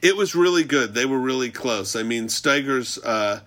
It 0.00 0.16
was 0.16 0.34
really 0.34 0.64
good. 0.64 0.94
They 0.94 1.06
were 1.06 1.18
really 1.18 1.50
close. 1.50 1.94
I 1.94 2.02
mean, 2.02 2.28
Steiger's 2.28 2.98
uh, 2.98 3.40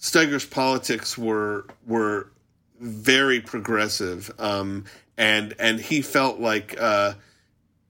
Steiger's 0.00 0.46
politics 0.46 1.18
were 1.18 1.66
were 1.86 2.30
very 2.80 3.40
progressive, 3.40 4.30
um, 4.38 4.86
and 5.18 5.54
and 5.58 5.78
he 5.78 6.00
felt 6.00 6.40
like 6.40 6.80
uh, 6.80 7.12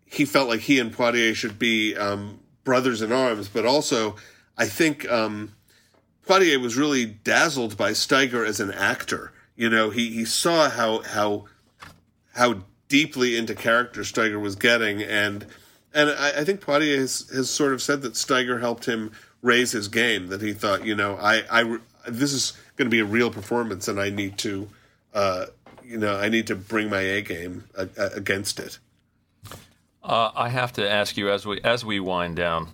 he 0.05 0.25
felt 0.25 0.49
like 0.49 0.61
he 0.61 0.81
and 0.81 0.93
Poitier 0.93 1.35
should 1.35 1.59
be 1.61 1.97
um, 1.97 2.41
brothers 2.65 3.03
in 3.03 3.13
arms. 3.13 3.49
But 3.49 3.67
also, 3.67 4.17
I 4.59 4.67
think 4.67 5.09
um, 5.09 5.55
Poitier 6.31 6.61
was 6.61 6.77
really 6.77 7.07
dazzled 7.07 7.77
by 7.77 7.91
Steiger 7.91 8.47
as 8.47 8.61
an 8.61 8.71
actor. 8.71 9.33
You 9.57 9.69
know, 9.69 9.91
he, 9.91 10.11
he 10.11 10.25
saw 10.25 10.71
how 10.71 11.01
how 11.01 11.47
how 12.35 12.63
deeply 12.89 13.37
into 13.37 13.57
character 13.57 14.03
Steiger 14.03 14.41
was 14.41 14.55
getting, 14.55 15.03
and 15.03 15.45
and 15.93 16.11
I, 16.11 16.41
I 16.41 16.45
think 16.45 16.61
Poitier 16.61 16.99
has, 16.99 17.29
has 17.31 17.51
sort 17.51 17.73
of 17.73 17.83
said 17.83 18.03
that 18.03 18.13
Steiger 18.13 18.61
helped 18.61 18.85
him 18.85 19.11
raise 19.43 19.73
his 19.73 19.89
game. 19.89 20.29
That 20.29 20.41
he 20.41 20.53
thought, 20.53 20.85
you 20.87 20.95
know, 20.95 21.17
I, 21.17 21.43
I 21.51 21.79
this 22.09 22.33
is 22.33 22.53
going 22.77 22.87
to 22.87 22.95
be 22.95 23.01
a 23.01 23.05
real 23.05 23.33
performance, 23.33 23.89
and 23.89 23.99
I 23.99 24.11
need 24.11 24.39
to, 24.39 24.69
uh, 25.13 25.47
you 25.83 25.99
know, 25.99 26.17
I 26.17 26.29
need 26.29 26.47
to 26.47 26.55
bring 26.55 26.89
my 26.89 27.01
A 27.01 27.23
game 27.23 27.65
against 27.97 28.61
it. 28.61 28.79
Uh, 30.01 30.31
I 30.37 30.49
have 30.49 30.73
to 30.75 30.89
ask 30.89 31.17
you 31.17 31.29
as 31.29 31.45
we 31.45 31.61
as 31.63 31.85
we 31.85 31.99
wind 31.99 32.37
down. 32.37 32.69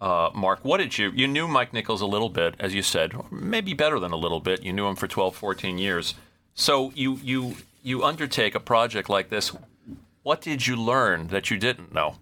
Uh, 0.00 0.30
Mark, 0.34 0.64
what 0.64 0.78
did 0.78 0.96
you, 0.96 1.10
you 1.14 1.28
knew 1.28 1.46
Mike 1.46 1.72
Nichols 1.72 2.00
a 2.00 2.06
little 2.06 2.30
bit, 2.30 2.54
as 2.58 2.74
you 2.74 2.82
said, 2.82 3.12
maybe 3.30 3.74
better 3.74 3.98
than 4.00 4.12
a 4.12 4.16
little 4.16 4.40
bit. 4.40 4.62
You 4.62 4.72
knew 4.72 4.86
him 4.86 4.96
for 4.96 5.06
12, 5.06 5.36
14 5.36 5.76
years. 5.76 6.14
So 6.54 6.90
you, 6.94 7.18
you, 7.22 7.56
you 7.82 8.02
undertake 8.02 8.54
a 8.54 8.60
project 8.60 9.10
like 9.10 9.28
this. 9.28 9.52
What 10.22 10.40
did 10.40 10.66
you 10.66 10.76
learn 10.76 11.28
that 11.28 11.50
you 11.50 11.58
didn't 11.58 11.92
know 11.92 12.16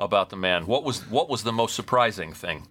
about 0.00 0.30
the 0.30 0.36
man? 0.36 0.66
What 0.66 0.84
was, 0.84 1.00
what 1.10 1.28
was 1.28 1.42
the 1.42 1.52
most 1.52 1.74
surprising 1.74 2.32
thing? 2.32 2.66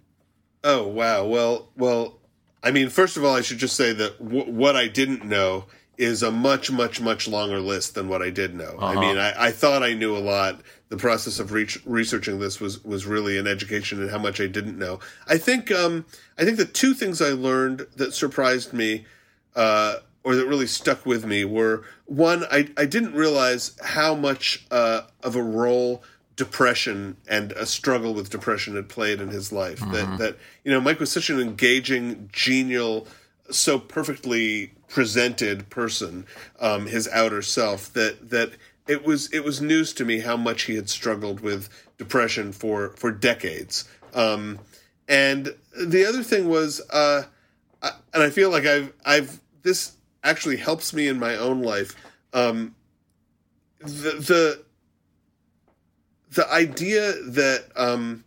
Oh, 0.63 0.87
wow. 0.87 1.25
Well, 1.25 1.69
well, 1.77 2.17
I 2.63 2.71
mean, 2.71 2.89
first 2.89 3.15
of 3.15 3.23
all, 3.23 3.35
I 3.35 3.41
should 3.41 3.59
just 3.59 3.75
say 3.75 3.93
that 3.93 4.17
w- 4.17 4.51
what 4.51 4.75
I 4.75 4.87
didn't 4.87 5.23
know 5.23 5.65
is 5.97 6.23
a 6.23 6.31
much, 6.31 6.71
much, 6.71 7.01
much 7.01 7.27
longer 7.27 7.59
list 7.59 7.95
than 7.95 8.07
what 8.07 8.21
I 8.21 8.29
did 8.29 8.55
know. 8.55 8.75
Uh-huh. 8.77 8.85
I 8.85 8.95
mean, 8.99 9.17
I, 9.17 9.47
I, 9.47 9.51
thought 9.51 9.83
I 9.83 9.93
knew 9.93 10.15
a 10.15 10.19
lot. 10.19 10.61
The 10.89 10.97
process 10.97 11.39
of 11.39 11.51
re- 11.51 11.67
researching 11.85 12.39
this 12.39 12.59
was 12.59 12.83
was 12.83 13.05
really 13.05 13.37
an 13.37 13.47
education 13.47 14.01
in 14.01 14.09
how 14.09 14.19
much 14.19 14.39
I 14.39 14.47
didn't 14.47 14.77
know. 14.77 14.99
I 15.27 15.37
think 15.37 15.71
um, 15.71 16.05
I 16.37 16.45
think 16.45 16.57
the 16.57 16.65
two 16.65 16.93
things 16.93 17.21
I 17.21 17.29
learned 17.29 17.87
that 17.97 18.13
surprised 18.13 18.73
me, 18.73 19.05
uh, 19.55 19.97
or 20.23 20.35
that 20.35 20.47
really 20.47 20.67
stuck 20.67 21.05
with 21.05 21.25
me, 21.25 21.43
were 21.43 21.83
one, 22.05 22.45
I, 22.49 22.69
I 22.77 22.85
didn't 22.85 23.13
realize 23.13 23.75
how 23.83 24.15
much 24.15 24.65
uh, 24.71 25.01
of 25.23 25.35
a 25.35 25.43
role 25.43 26.03
depression 26.37 27.17
and 27.27 27.51
a 27.53 27.65
struggle 27.65 28.13
with 28.13 28.29
depression 28.29 28.75
had 28.75 28.87
played 28.87 29.19
in 29.19 29.27
his 29.29 29.51
life. 29.51 29.79
Mm-hmm. 29.79 29.91
That 29.91 30.17
that 30.19 30.37
you 30.63 30.71
know, 30.71 30.79
Mike 30.79 31.01
was 31.01 31.11
such 31.11 31.29
an 31.29 31.41
engaging, 31.41 32.29
genial, 32.31 33.07
so 33.51 33.77
perfectly 33.77 34.71
presented 34.87 35.69
person, 35.69 36.25
um, 36.59 36.87
his 36.87 37.09
outer 37.09 37.41
self, 37.41 37.91
that 37.93 38.29
that 38.29 38.51
it 38.87 39.05
was 39.05 39.31
it 39.33 39.43
was 39.43 39.61
news 39.61 39.93
to 39.93 40.05
me 40.05 40.19
how 40.19 40.37
much 40.37 40.63
he 40.63 40.75
had 40.75 40.89
struggled 40.89 41.39
with 41.41 41.69
depression 41.97 42.51
for 42.51 42.89
for 42.91 43.11
decades. 43.11 43.87
Um, 44.13 44.59
and 45.07 45.55
the 45.79 46.05
other 46.05 46.23
thing 46.23 46.49
was, 46.49 46.81
uh, 46.89 47.23
I, 47.81 47.91
and 48.13 48.23
I 48.23 48.29
feel 48.29 48.49
like 48.49 48.65
I've 48.65 48.93
I've 49.05 49.39
this 49.63 49.93
actually 50.23 50.57
helps 50.57 50.93
me 50.93 51.07
in 51.07 51.19
my 51.19 51.35
own 51.35 51.61
life. 51.61 51.95
Um, 52.33 52.75
the 53.79 53.85
the 54.19 54.63
the 56.31 56.51
idea 56.51 57.13
that 57.13 57.65
um, 57.75 58.23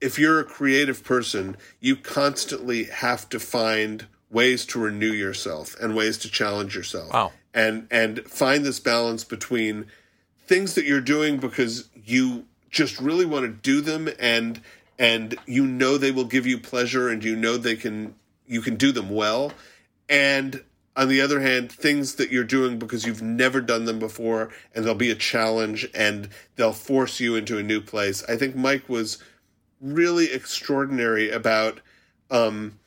if 0.00 0.18
you're 0.18 0.40
a 0.40 0.44
creative 0.44 1.04
person, 1.04 1.56
you 1.80 1.96
constantly 1.96 2.84
have 2.84 3.28
to 3.30 3.40
find 3.40 4.06
ways 4.30 4.66
to 4.66 4.78
renew 4.78 5.12
yourself 5.12 5.74
and 5.80 5.94
ways 5.94 6.18
to 6.18 6.30
challenge 6.30 6.74
yourself. 6.74 7.12
Wow. 7.12 7.32
And 7.54 7.86
and 7.90 8.20
find 8.26 8.64
this 8.64 8.78
balance 8.78 9.24
between 9.24 9.86
things 10.46 10.74
that 10.74 10.84
you're 10.84 11.00
doing 11.00 11.38
because 11.38 11.88
you 11.94 12.46
just 12.70 13.00
really 13.00 13.26
want 13.26 13.44
to 13.44 13.52
do 13.52 13.80
them 13.80 14.08
and 14.18 14.60
and 14.98 15.36
you 15.46 15.66
know 15.66 15.96
they 15.96 16.10
will 16.10 16.24
give 16.24 16.46
you 16.46 16.58
pleasure 16.58 17.08
and 17.08 17.24
you 17.24 17.36
know 17.36 17.56
they 17.56 17.76
can 17.76 18.14
you 18.46 18.60
can 18.60 18.76
do 18.76 18.92
them 18.92 19.10
well. 19.10 19.52
And 20.08 20.62
on 20.96 21.08
the 21.08 21.20
other 21.20 21.40
hand 21.40 21.70
things 21.70 22.16
that 22.16 22.30
you're 22.30 22.44
doing 22.44 22.78
because 22.78 23.06
you've 23.06 23.22
never 23.22 23.60
done 23.60 23.84
them 23.84 23.98
before 23.98 24.50
and 24.74 24.84
there'll 24.84 24.98
be 24.98 25.10
a 25.10 25.14
challenge 25.14 25.88
and 25.94 26.28
they'll 26.56 26.72
force 26.72 27.20
you 27.20 27.36
into 27.36 27.58
a 27.58 27.62
new 27.62 27.80
place. 27.80 28.24
I 28.28 28.36
think 28.36 28.56
mike 28.56 28.88
was 28.88 29.18
really 29.80 30.32
extraordinary 30.32 31.30
about 31.30 31.80
um, 32.30 32.78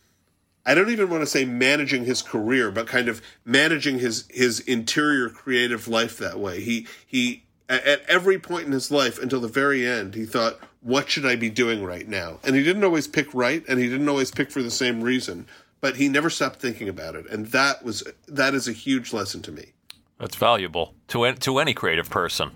I 0.66 0.76
don't 0.76 0.90
even 0.90 1.10
want 1.10 1.22
to 1.22 1.28
say 1.28 1.46
managing 1.46 2.06
his 2.06 2.22
career, 2.22 2.72
but 2.72 2.88
kind 2.88 3.08
of 3.08 3.22
managing 3.46 4.00
his 4.00 4.26
his 4.30 4.60
interior 4.62 5.30
creative 5.30 5.88
life 5.88 6.18
that 6.18 6.40
way. 6.40 6.62
He 6.62 6.88
he 7.06 7.44
at 7.68 8.02
every 8.08 8.38
point 8.38 8.66
in 8.66 8.72
his 8.72 8.92
life 8.92 9.22
until 9.22 9.40
the 9.40 9.48
very 9.48 9.88
end, 9.88 10.14
he 10.14 10.26
thought, 10.26 10.60
"What 10.82 11.10
should 11.10 11.26
I 11.26 11.36
be 11.36 11.50
doing 11.50 11.84
right 11.84 12.08
now?" 12.08 12.40
And 12.44 12.56
he 12.56 12.64
didn't 12.64 12.84
always 12.84 13.08
pick 13.08 13.34
right, 13.34 13.64
and 13.68 13.80
he 13.80 13.90
didn't 13.90 14.10
always 14.10 14.30
pick 14.32 14.52
for 14.52 14.62
the 14.62 14.72
same 14.72 15.02
reason, 15.02 15.48
but 15.80 15.96
he 15.96 16.10
never 16.10 16.30
stopped 16.30 16.60
thinking 16.60 16.90
about 16.90 17.16
it, 17.16 17.26
and 17.30 17.48
that 17.48 17.84
was 17.84 18.04
that 18.28 18.54
is 18.54 18.68
a 18.68 18.74
huge 18.74 19.14
lesson 19.14 19.42
to 19.44 19.52
me. 19.52 19.74
That's 20.20 20.36
valuable 20.36 20.94
to 21.08 21.34
to 21.34 21.60
any 21.60 21.74
creative 21.74 22.10
person. 22.10 22.52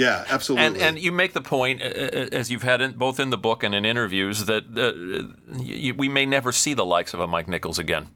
Yeah, 0.00 0.24
absolutely. 0.30 0.66
And 0.66 0.76
and 0.78 0.98
you 0.98 1.12
make 1.12 1.34
the 1.34 1.42
point, 1.42 1.82
uh, 1.82 1.84
uh, 1.84 2.28
as 2.32 2.50
you've 2.50 2.62
had 2.62 2.80
in, 2.80 2.92
both 2.92 3.20
in 3.20 3.28
the 3.28 3.36
book 3.36 3.62
and 3.62 3.74
in 3.74 3.84
interviews, 3.84 4.46
that 4.46 4.64
uh, 4.74 5.58
you, 5.62 5.94
we 5.94 6.08
may 6.08 6.24
never 6.24 6.52
see 6.52 6.72
the 6.72 6.86
likes 6.86 7.12
of 7.12 7.20
a 7.20 7.26
Mike 7.26 7.48
Nichols 7.48 7.78
again. 7.78 8.08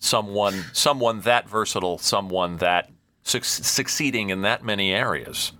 Someone, 0.00 0.64
someone 0.72 1.20
that 1.20 1.48
versatile, 1.48 1.98
someone 1.98 2.56
that 2.56 2.90
su- 3.22 3.42
succeeding 3.42 4.30
in 4.30 4.42
that 4.42 4.64
many 4.64 4.92
areas. 4.92 5.52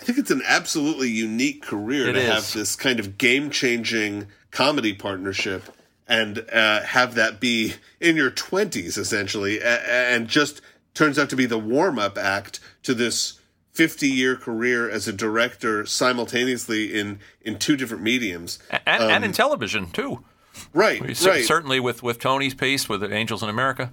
I 0.00 0.04
think 0.04 0.18
it's 0.18 0.32
an 0.32 0.42
absolutely 0.48 1.10
unique 1.10 1.62
career 1.62 2.08
it 2.08 2.14
to 2.14 2.20
is. 2.20 2.28
have 2.28 2.52
this 2.52 2.74
kind 2.74 2.98
of 2.98 3.16
game-changing 3.16 4.26
comedy 4.50 4.94
partnership 4.94 5.62
and 6.08 6.44
uh, 6.52 6.80
have 6.82 7.14
that 7.14 7.38
be 7.38 7.74
in 8.00 8.16
your 8.16 8.30
twenties, 8.30 8.98
essentially, 8.98 9.62
and 9.62 10.26
just 10.26 10.60
turns 10.92 11.20
out 11.20 11.30
to 11.30 11.36
be 11.36 11.46
the 11.46 11.58
warm-up 11.58 12.18
act 12.18 12.58
to 12.82 12.94
this 12.94 13.40
50 13.74 14.08
year 14.08 14.36
career 14.36 14.88
as 14.88 15.06
a 15.08 15.12
director 15.12 15.84
simultaneously 15.84 16.98
in 16.98 17.18
in 17.42 17.58
two 17.58 17.76
different 17.76 18.02
mediums 18.02 18.58
and, 18.70 19.02
um, 19.02 19.10
and 19.10 19.24
in 19.24 19.32
television 19.32 19.90
too 19.90 20.24
right 20.72 21.00
right 21.00 21.44
certainly 21.44 21.80
with 21.80 22.02
with 22.02 22.18
tony's 22.18 22.54
piece 22.54 22.88
with 22.88 23.02
angels 23.04 23.42
in 23.42 23.48
america 23.48 23.92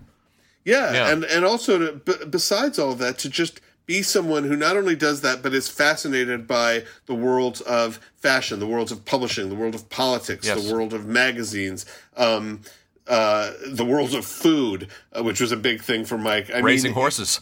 yeah, 0.64 0.94
yeah. 0.94 1.12
and 1.12 1.24
and 1.24 1.44
also 1.44 1.80
to, 1.80 1.94
b- 1.94 2.26
besides 2.30 2.78
all 2.78 2.92
of 2.92 3.00
that 3.00 3.18
to 3.18 3.30
just 3.30 3.60
be 3.88 4.04
someone 4.04 4.44
who 4.44 4.56
not 4.56 4.78
only 4.78 4.96
does 4.96 5.22
that 5.22 5.42
but 5.42 5.56
is 5.56 5.68
fascinated 5.68 6.46
by 6.46 6.84
the 7.08 7.16
worlds 7.16 7.62
of 7.62 8.00
fashion 8.16 8.60
the 8.60 8.68
worlds 8.68 8.92
of 8.92 9.04
publishing 9.04 9.50
the 9.50 9.56
world 9.56 9.74
of 9.74 9.90
politics 9.90 10.46
yes. 10.46 10.64
the 10.64 10.72
world 10.72 10.94
of 10.94 11.08
magazines 11.08 11.88
um, 12.16 12.62
uh, 13.08 13.52
the 13.68 13.84
world 13.84 14.14
of 14.14 14.24
food, 14.24 14.88
uh, 15.12 15.24
which 15.24 15.42
was 15.42 15.52
a 15.52 15.58
big 15.58 15.82
thing 15.82 16.06
for 16.06 16.18
Mike. 16.18 16.50
I 16.50 16.60
Raising 16.60 16.92
mean, 16.92 16.94
horses 16.94 17.42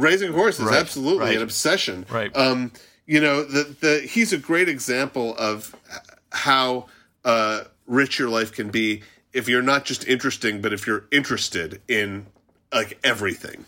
raising 0.00 0.32
horses 0.32 0.66
right, 0.66 0.76
absolutely 0.78 1.26
right. 1.26 1.36
an 1.36 1.42
obsession. 1.42 2.06
Right. 2.10 2.34
Um 2.36 2.72
you 3.06 3.20
know 3.20 3.44
the 3.44 3.76
the 3.80 4.00
he's 4.00 4.32
a 4.32 4.38
great 4.38 4.68
example 4.68 5.36
of 5.36 5.74
how 6.32 6.86
uh 7.24 7.64
rich 7.86 8.18
your 8.18 8.28
life 8.28 8.52
can 8.52 8.70
be 8.70 9.02
if 9.32 9.48
you're 9.48 9.62
not 9.62 9.84
just 9.84 10.06
interesting 10.06 10.60
but 10.60 10.72
if 10.72 10.86
you're 10.86 11.04
interested 11.12 11.80
in 11.88 12.26
like 12.72 12.98
everything. 13.04 13.64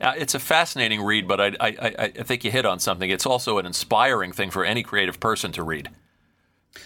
Uh, 0.00 0.14
it's 0.16 0.34
a 0.34 0.38
fascinating 0.38 1.02
read 1.02 1.28
but 1.28 1.40
I, 1.40 1.52
I 1.60 1.92
i 1.98 2.08
think 2.22 2.44
you 2.44 2.50
hit 2.50 2.66
on 2.66 2.78
something. 2.78 3.10
It's 3.10 3.26
also 3.26 3.58
an 3.58 3.66
inspiring 3.66 4.32
thing 4.32 4.50
for 4.50 4.64
any 4.64 4.82
creative 4.82 5.20
person 5.20 5.52
to 5.52 5.62
read. 5.62 5.88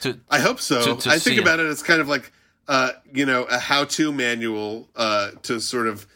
To, 0.01 0.19
i 0.31 0.41
hope 0.41 0.61
so. 0.61 0.97
to, 0.97 1.03
to 1.03 1.11
i 1.11 1.19
think 1.19 1.41
about 1.41 1.61
it. 1.61 1.67
it 1.67 1.69
as 1.69 1.83
kind 1.83 2.01
of 2.01 2.09
like 2.09 2.33
uh 2.69 2.93
you 3.13 3.27
know 3.27 3.45
a 3.45 3.59
how-to 3.59 4.13
manual 4.13 4.89
uh 4.97 5.33
to 5.43 5.61
sort 5.61 5.87
of 5.87 6.07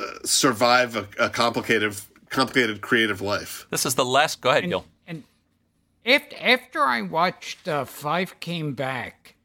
uh, 0.00 0.18
survive 0.24 0.96
a, 0.96 1.06
a, 1.18 1.28
complicated, 1.28 1.94
complicated 2.30 2.80
creative 2.80 3.20
life. 3.20 3.66
This 3.70 3.84
is 3.84 3.94
the 3.94 4.04
last. 4.04 4.40
Go 4.40 4.50
ahead, 4.50 4.62
and, 4.64 4.72
Gil. 4.72 4.84
And 5.06 5.24
after 6.06 6.36
after 6.40 6.82
I 6.82 7.02
watched 7.02 7.68
uh, 7.68 7.84
Five 7.84 8.40
Came 8.40 8.72
Back, 8.74 9.36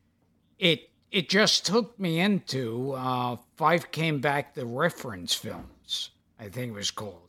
it 0.58 0.90
it 1.12 1.28
just 1.30 1.66
took 1.66 2.00
me 2.00 2.20
into 2.20 2.94
uh, 2.94 3.38
Five 3.58 3.92
Came 3.92 4.20
Back, 4.20 4.54
the 4.54 4.66
reference 4.66 5.34
films. 5.34 6.12
I 6.40 6.50
think 6.50 6.72
it 6.72 6.76
was 6.76 6.92
called. 6.92 7.22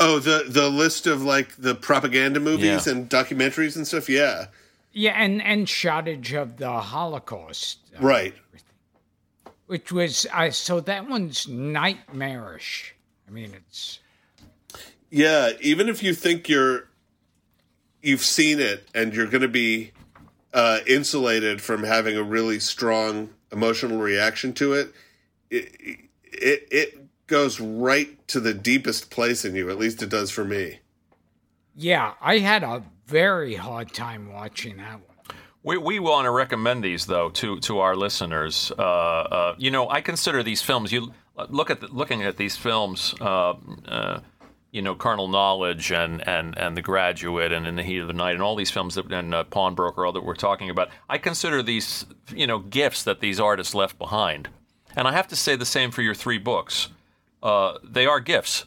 Oh, 0.00 0.18
the 0.18 0.44
the 0.48 0.68
list 0.68 1.06
of 1.06 1.22
like 1.22 1.56
the 1.56 1.74
propaganda 1.74 2.40
movies 2.40 2.86
yeah. 2.86 2.92
and 2.92 3.08
documentaries 3.10 3.76
and 3.76 3.86
stuff. 3.86 4.08
Yeah, 4.08 4.46
Yeah, 4.92 5.14
and 5.16 5.42
and 5.42 5.68
shortage 5.68 6.32
of 6.32 6.56
the 6.58 6.70
Holocaust, 6.70 7.78
uh, 7.98 8.02
Right. 8.02 8.34
which 9.66 9.90
was 9.90 10.26
uh, 10.32 10.50
so 10.50 10.80
that 10.80 11.08
one's 11.08 11.48
nightmarish. 11.48 12.94
I 13.26 13.30
mean, 13.32 13.52
it's 13.54 13.98
Yeah, 15.16 15.52
even 15.60 15.88
if 15.88 16.02
you 16.02 16.12
think 16.12 16.48
you're 16.48 16.88
you've 18.02 18.24
seen 18.24 18.58
it 18.58 18.88
and 18.96 19.14
you're 19.14 19.28
going 19.28 19.42
to 19.42 19.48
be 19.48 19.92
uh, 20.52 20.80
insulated 20.88 21.62
from 21.62 21.84
having 21.84 22.16
a 22.16 22.22
really 22.24 22.58
strong 22.58 23.30
emotional 23.52 23.98
reaction 23.98 24.52
to 24.54 24.72
it, 24.72 24.92
it, 25.50 25.70
it 26.24 26.68
it 26.72 27.26
goes 27.28 27.60
right 27.60 28.26
to 28.26 28.40
the 28.40 28.52
deepest 28.52 29.08
place 29.08 29.44
in 29.44 29.54
you. 29.54 29.70
At 29.70 29.78
least 29.78 30.02
it 30.02 30.08
does 30.08 30.32
for 30.32 30.44
me. 30.44 30.80
yeah. 31.76 32.14
I 32.20 32.38
had 32.38 32.64
a 32.64 32.82
very 33.06 33.54
hard 33.54 33.94
time 33.94 34.32
watching 34.32 34.78
that 34.78 34.94
one. 34.94 35.36
We, 35.62 35.78
we 35.78 36.00
want 36.00 36.24
to 36.24 36.32
recommend 36.32 36.82
these 36.82 37.06
though 37.06 37.30
to 37.30 37.60
to 37.60 37.78
our 37.78 37.94
listeners. 37.94 38.72
Uh, 38.76 38.82
uh, 38.82 39.54
you 39.58 39.70
know, 39.70 39.88
I 39.88 40.00
consider 40.00 40.42
these 40.42 40.60
films. 40.60 40.90
You 40.90 41.12
look 41.48 41.70
at 41.70 41.80
the, 41.80 41.86
looking 41.86 42.24
at 42.24 42.36
these 42.36 42.56
films. 42.56 43.14
Uh, 43.20 43.54
uh, 43.86 44.20
you 44.74 44.82
know, 44.82 44.96
Carnal 44.96 45.28
Knowledge 45.28 45.92
and, 45.92 46.26
and, 46.26 46.58
and 46.58 46.76
The 46.76 46.82
Graduate 46.82 47.52
and 47.52 47.64
In 47.64 47.76
the 47.76 47.84
Heat 47.84 47.98
of 47.98 48.08
the 48.08 48.12
Night 48.12 48.32
and 48.32 48.42
all 48.42 48.56
these 48.56 48.72
films 48.72 48.96
that, 48.96 49.10
and 49.12 49.32
uh, 49.32 49.44
Pawnbroker, 49.44 50.04
all 50.04 50.10
that 50.12 50.24
we're 50.24 50.34
talking 50.34 50.68
about. 50.68 50.88
I 51.08 51.16
consider 51.16 51.62
these, 51.62 52.04
you 52.34 52.48
know, 52.48 52.58
gifts 52.58 53.04
that 53.04 53.20
these 53.20 53.38
artists 53.38 53.72
left 53.72 53.98
behind. 53.98 54.48
And 54.96 55.06
I 55.06 55.12
have 55.12 55.28
to 55.28 55.36
say 55.36 55.54
the 55.54 55.64
same 55.64 55.92
for 55.92 56.02
your 56.02 56.12
three 56.14 56.38
books. 56.38 56.88
Uh, 57.40 57.78
they 57.84 58.04
are 58.04 58.18
gifts 58.18 58.64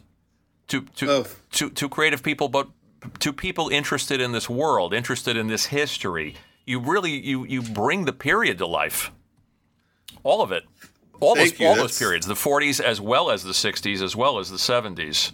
to 0.69 0.81
to, 0.95 1.25
to 1.51 1.69
to 1.71 1.89
creative 1.89 2.23
people, 2.23 2.47
but 2.47 2.69
to 3.19 3.33
people 3.33 3.67
interested 3.67 4.21
in 4.21 4.31
this 4.31 4.49
world, 4.49 4.93
interested 4.93 5.35
in 5.35 5.47
this 5.47 5.65
history. 5.67 6.35
You 6.65 6.79
really 6.79 7.11
you 7.11 7.43
you 7.45 7.61
bring 7.61 8.05
the 8.05 8.13
period 8.13 8.59
to 8.59 8.67
life. 8.67 9.11
All 10.23 10.41
of 10.41 10.53
it. 10.53 10.63
All 11.19 11.35
Thank 11.35 11.53
those 11.53 11.59
you. 11.59 11.67
all 11.67 11.75
That's- 11.75 11.91
those 11.91 11.99
periods, 11.99 12.27
the 12.27 12.33
40s 12.35 12.79
as 12.79 13.01
well 13.01 13.29
as 13.29 13.43
the 13.43 13.51
60s 13.51 14.01
as 14.01 14.15
well 14.15 14.39
as 14.39 14.51
the 14.51 14.57
70s. 14.57 15.31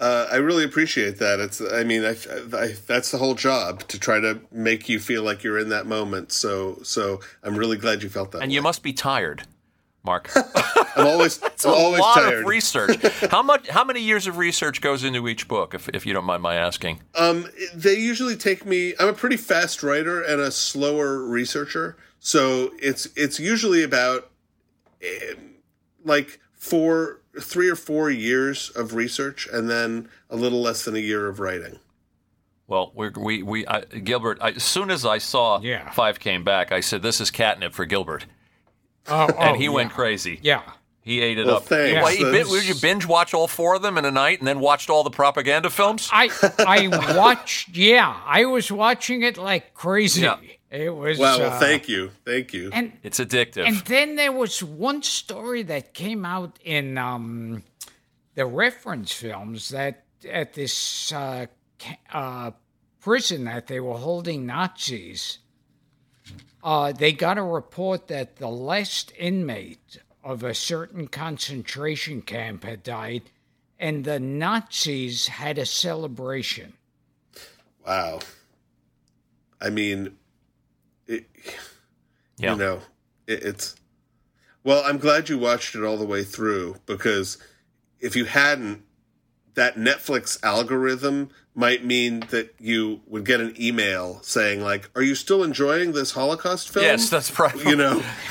Uh, 0.00 0.26
I 0.32 0.36
really 0.36 0.64
appreciate 0.64 1.18
that. 1.18 1.38
It's, 1.40 1.60
I 1.60 1.84
mean, 1.84 2.04
I, 2.04 2.16
I, 2.56 2.74
that's 2.86 3.10
the 3.10 3.18
whole 3.18 3.34
job 3.34 3.86
to 3.88 3.98
try 4.00 4.18
to 4.18 4.40
make 4.50 4.88
you 4.88 4.98
feel 4.98 5.22
like 5.22 5.44
you're 5.44 5.58
in 5.58 5.68
that 5.68 5.86
moment. 5.86 6.32
So, 6.32 6.78
so 6.82 7.20
I'm 7.42 7.54
really 7.54 7.76
glad 7.76 8.02
you 8.02 8.08
felt 8.08 8.32
that. 8.32 8.42
And 8.42 8.50
you 8.50 8.62
must 8.62 8.82
be 8.82 8.94
tired, 8.94 9.42
Mark. 10.02 10.30
I'm 10.96 11.06
always, 11.06 11.40
It's 11.42 11.64
I'm 11.66 11.72
a 11.72 11.74
always 11.74 12.00
lot 12.00 12.14
tired. 12.14 12.40
of 12.40 12.46
research. 12.46 12.96
how 13.30 13.42
much? 13.42 13.68
How 13.68 13.84
many 13.84 14.00
years 14.00 14.26
of 14.26 14.38
research 14.38 14.80
goes 14.80 15.04
into 15.04 15.28
each 15.28 15.46
book, 15.46 15.74
if, 15.74 15.88
if 15.90 16.06
you 16.06 16.12
don't 16.12 16.24
mind 16.24 16.42
my 16.42 16.54
asking? 16.54 17.00
Um, 17.14 17.46
they 17.74 17.94
usually 17.94 18.36
take 18.36 18.64
me. 18.64 18.94
I'm 18.98 19.08
a 19.08 19.12
pretty 19.12 19.36
fast 19.36 19.82
writer 19.82 20.20
and 20.22 20.40
a 20.40 20.50
slower 20.50 21.22
researcher, 21.22 21.96
so 22.18 22.70
it's 22.80 23.06
it's 23.16 23.38
usually 23.38 23.82
about 23.84 24.30
eh, 25.02 25.34
like 26.04 26.40
four, 26.54 27.20
three 27.40 27.68
or 27.68 27.76
four 27.76 28.10
years 28.10 28.70
of 28.70 28.94
research, 28.94 29.48
and 29.52 29.68
then 29.68 30.08
a 30.28 30.36
little 30.36 30.60
less 30.60 30.84
than 30.84 30.94
a 30.96 31.00
year 31.00 31.26
of 31.28 31.40
writing. 31.40 31.78
Well, 32.66 32.92
we're, 32.94 33.10
we 33.18 33.42
we 33.42 33.66
I, 33.66 33.80
Gilbert. 33.80 34.38
I, 34.40 34.50
as 34.50 34.62
soon 34.62 34.90
as 34.90 35.04
I 35.04 35.18
saw 35.18 35.60
Five 35.92 36.20
came 36.20 36.44
back, 36.44 36.70
I 36.70 36.80
said, 36.80 37.02
"This 37.02 37.20
is 37.20 37.30
catnip 37.30 37.72
for 37.74 37.84
Gilbert," 37.84 38.26
Oh, 39.08 39.26
and 39.38 39.56
oh, 39.56 39.58
he 39.58 39.68
went 39.68 39.90
crazy. 39.92 40.38
Yeah. 40.42 40.62
He 41.02 41.20
ate 41.22 41.38
it 41.38 41.46
Well, 41.46 41.56
up. 41.56 41.64
thanks. 41.64 41.94
Well, 42.02 42.12
he 42.14 42.22
bin- 42.22 42.48
would 42.50 42.68
you 42.68 42.74
binge 42.74 43.06
watch 43.06 43.32
all 43.32 43.48
four 43.48 43.74
of 43.74 43.80
them 43.82 43.96
in 43.96 44.04
a 44.04 44.10
night, 44.10 44.38
and 44.38 44.46
then 44.46 44.60
watched 44.60 44.90
all 44.90 45.02
the 45.02 45.10
propaganda 45.10 45.70
films? 45.70 46.08
I 46.12 46.28
I 46.58 47.16
watched. 47.16 47.70
Yeah, 47.76 48.20
I 48.26 48.44
was 48.44 48.70
watching 48.70 49.22
it 49.22 49.36
like 49.38 49.72
crazy. 49.74 50.20
Yeah. 50.22 50.36
It 50.70 50.94
was. 50.94 51.18
Wow. 51.18 51.38
Well, 51.38 51.52
uh, 51.52 51.58
thank 51.58 51.88
you, 51.88 52.10
thank 52.24 52.52
you. 52.52 52.70
And 52.72 52.92
it's 53.02 53.18
addictive. 53.18 53.66
And 53.66 53.78
then 53.78 54.16
there 54.16 54.32
was 54.32 54.62
one 54.62 55.02
story 55.02 55.64
that 55.64 55.94
came 55.94 56.24
out 56.24 56.58
in 56.64 56.96
um, 56.96 57.64
the 58.34 58.46
reference 58.46 59.12
films 59.12 59.70
that 59.70 60.04
at 60.28 60.54
this 60.54 61.12
uh, 61.12 61.46
uh, 62.12 62.52
prison 63.00 63.44
that 63.44 63.66
they 63.66 63.80
were 63.80 63.98
holding 63.98 64.46
Nazis, 64.46 65.38
uh, 66.62 66.92
they 66.92 67.12
got 67.12 67.36
a 67.36 67.42
report 67.42 68.06
that 68.08 68.36
the 68.36 68.48
last 68.48 69.12
inmate 69.18 69.98
of 70.22 70.44
a 70.44 70.54
certain 70.54 71.08
concentration 71.08 72.22
camp 72.22 72.62
had 72.62 72.82
died, 72.82 73.22
and 73.78 74.04
the 74.04 74.20
Nazis 74.20 75.28
had 75.28 75.58
a 75.58 75.66
celebration. 75.66 76.74
Wow. 77.84 78.20
I 79.60 79.70
mean, 79.70 80.16
it, 81.10 81.26
Yeah. 82.38 82.52
you 82.52 82.58
know, 82.58 82.80
it, 83.26 83.42
it's. 83.42 83.74
Well, 84.64 84.82
I'm 84.84 84.98
glad 84.98 85.28
you 85.28 85.38
watched 85.38 85.74
it 85.74 85.82
all 85.84 85.96
the 85.96 86.04
way 86.06 86.22
through 86.24 86.76
because 86.86 87.38
if 87.98 88.14
you 88.16 88.24
hadn't, 88.26 88.82
that 89.54 89.76
Netflix 89.76 90.42
algorithm 90.42 91.30
might 91.54 91.84
mean 91.84 92.20
that 92.30 92.54
you 92.58 93.00
would 93.06 93.24
get 93.24 93.40
an 93.40 93.54
email 93.60 94.20
saying 94.22 94.60
like, 94.62 94.88
"Are 94.94 95.02
you 95.02 95.14
still 95.14 95.42
enjoying 95.42 95.92
this 95.92 96.12
Holocaust 96.12 96.70
film?" 96.70 96.84
Yes, 96.84 97.08
that's 97.10 97.36
right. 97.38 97.54
You 97.64 97.76
know, 97.76 98.02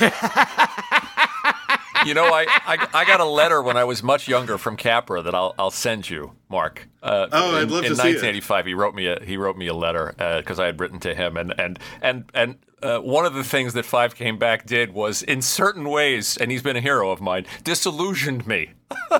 you 2.06 2.14
know, 2.14 2.24
I, 2.26 2.46
I 2.48 2.88
I 2.94 3.04
got 3.04 3.20
a 3.20 3.24
letter 3.24 3.62
when 3.62 3.76
I 3.76 3.84
was 3.84 4.02
much 4.02 4.28
younger 4.28 4.58
from 4.58 4.76
Capra 4.76 5.22
that 5.22 5.34
I'll 5.34 5.54
I'll 5.58 5.70
send 5.70 6.08
you, 6.10 6.32
Mark. 6.48 6.88
Uh, 7.02 7.28
Oh, 7.32 7.56
I'd 7.56 7.62
in, 7.64 7.68
love 7.70 7.84
in 7.84 7.90
to 7.90 7.96
see 7.96 8.10
it. 8.10 8.22
1985, 8.22 8.66
he 8.66 8.74
wrote 8.74 8.94
me 8.94 9.06
a 9.06 9.22
he 9.24 9.36
wrote 9.36 9.56
me 9.56 9.66
a 9.66 9.74
letter 9.74 10.14
because 10.38 10.58
I 10.58 10.66
had 10.66 10.80
written 10.80 11.00
to 11.00 11.14
him, 11.14 11.36
and 11.36 11.54
and 11.58 11.78
and 12.02 12.24
and 12.34 12.58
uh, 12.82 12.98
one 12.98 13.26
of 13.26 13.34
the 13.34 13.44
things 13.44 13.74
that 13.74 13.84
Five 13.84 14.14
Came 14.14 14.38
Back 14.38 14.64
did 14.64 14.94
was, 14.94 15.22
in 15.22 15.42
certain 15.42 15.86
ways, 15.90 16.38
and 16.38 16.50
he's 16.50 16.62
been 16.62 16.76
a 16.76 16.80
hero 16.80 17.10
of 17.10 17.20
mine, 17.20 17.44
disillusioned 17.62 18.46
me. 18.46 18.70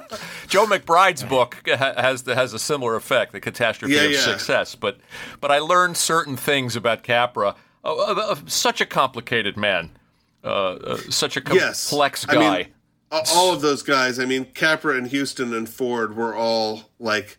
Joe 0.48 0.64
McBride's 0.64 1.22
book 1.22 1.58
ha- 1.68 1.92
has 1.96 2.22
has 2.26 2.54
a 2.54 2.58
similar 2.58 2.96
effect, 2.96 3.32
the 3.32 3.40
catastrophe 3.40 3.94
Yeah, 3.94 4.02
of 4.04 4.12
yeah. 4.12 4.18
success. 4.20 4.74
But 4.74 4.98
but 5.40 5.50
I 5.50 5.58
learned 5.58 5.96
certain 5.96 6.36
things 6.36 6.74
about 6.76 7.02
Capra. 7.02 7.54
Uh, 7.84 7.94
uh, 7.94 8.14
uh, 8.32 8.36
such 8.46 8.80
a 8.82 8.86
complicated 8.86 9.56
man, 9.56 9.90
uh, 10.44 10.48
uh, 10.48 10.96
such 11.08 11.36
a 11.36 11.42
yes, 11.52 11.88
complex 11.90 12.26
I 12.28 12.34
guy. 12.34 12.56
mean, 12.58 13.22
all 13.32 13.52
of 13.52 13.60
those 13.60 13.82
guys. 13.82 14.18
I 14.18 14.24
mean, 14.24 14.46
Capra 14.46 14.96
and 14.96 15.10
Huston 15.10 15.52
and 15.54 15.68
Ford 15.68 16.16
were 16.16 16.34
all 16.34 16.90
like, 16.98 17.38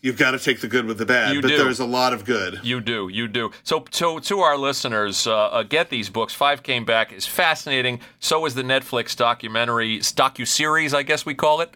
"You've 0.00 0.18
got 0.18 0.32
to 0.32 0.38
take 0.38 0.60
the 0.60 0.68
good 0.68 0.84
with 0.84 0.98
the 0.98 1.06
bad," 1.06 1.34
You 1.34 1.40
but 1.42 1.48
do. 1.48 1.58
there's 1.58 1.80
a 1.80 1.86
lot 1.86 2.12
of 2.12 2.24
good. 2.24 2.60
You 2.62 2.80
do, 2.80 3.08
you 3.08 3.26
do. 3.28 3.50
So, 3.62 3.80
to 3.80 4.20
to 4.20 4.40
our 4.40 4.56
listeners, 4.58 5.26
uh, 5.26 5.36
uh, 5.36 5.62
get 5.62 5.90
these 5.90 6.10
books. 6.10 6.34
Five 6.34 6.62
Came 6.62 6.84
Back 6.84 7.12
is 7.12 7.26
fascinating. 7.26 8.00
So 8.20 8.44
is 8.46 8.54
the 8.54 8.62
Netflix 8.62 9.16
documentary, 9.16 9.98
docu 9.98 10.46
series, 10.46 10.92
I 10.94 11.02
guess 11.02 11.24
we 11.24 11.34
call 11.34 11.60
it, 11.60 11.74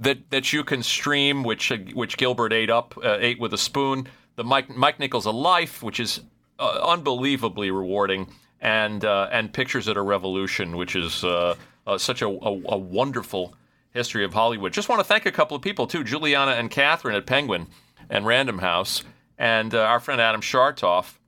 that 0.00 0.30
that 0.30 0.52
you 0.52 0.64
can 0.64 0.82
stream, 0.82 1.44
which 1.44 1.70
uh, 1.70 1.76
which 1.94 2.16
Gilbert 2.16 2.52
ate 2.52 2.70
up, 2.70 2.94
uh, 3.02 3.16
ate 3.20 3.38
with 3.38 3.54
a 3.54 3.58
spoon. 3.58 4.08
The 4.36 4.44
Mike 4.44 4.68
Mike 4.70 4.98
Nichols 4.98 5.26
a 5.26 5.30
Life, 5.30 5.82
which 5.82 6.00
is 6.00 6.20
uh, 6.58 6.80
unbelievably 6.82 7.70
rewarding, 7.70 8.32
and 8.62 9.04
uh, 9.04 9.28
and 9.30 9.52
Pictures 9.52 9.88
at 9.88 9.96
a 9.98 10.02
Revolution, 10.02 10.76
which 10.76 10.96
is 10.96 11.22
uh, 11.24 11.56
uh, 11.86 11.98
such 11.98 12.22
a, 12.22 12.28
a, 12.28 12.62
a 12.68 12.78
wonderful 12.78 13.54
history 13.90 14.24
of 14.24 14.32
Hollywood. 14.32 14.72
Just 14.72 14.88
want 14.88 15.00
to 15.00 15.04
thank 15.04 15.26
a 15.26 15.32
couple 15.32 15.56
of 15.56 15.62
people 15.62 15.86
too, 15.86 16.04
Juliana 16.04 16.52
and 16.52 16.70
Catherine 16.70 17.16
at 17.16 17.26
Penguin 17.26 17.66
and 18.08 18.24
Random 18.24 18.60
House, 18.60 19.02
and 19.36 19.74
uh, 19.74 19.80
our 19.80 20.00
friend 20.00 20.20
Adam 20.20 20.40
Schartoff, 20.40 21.18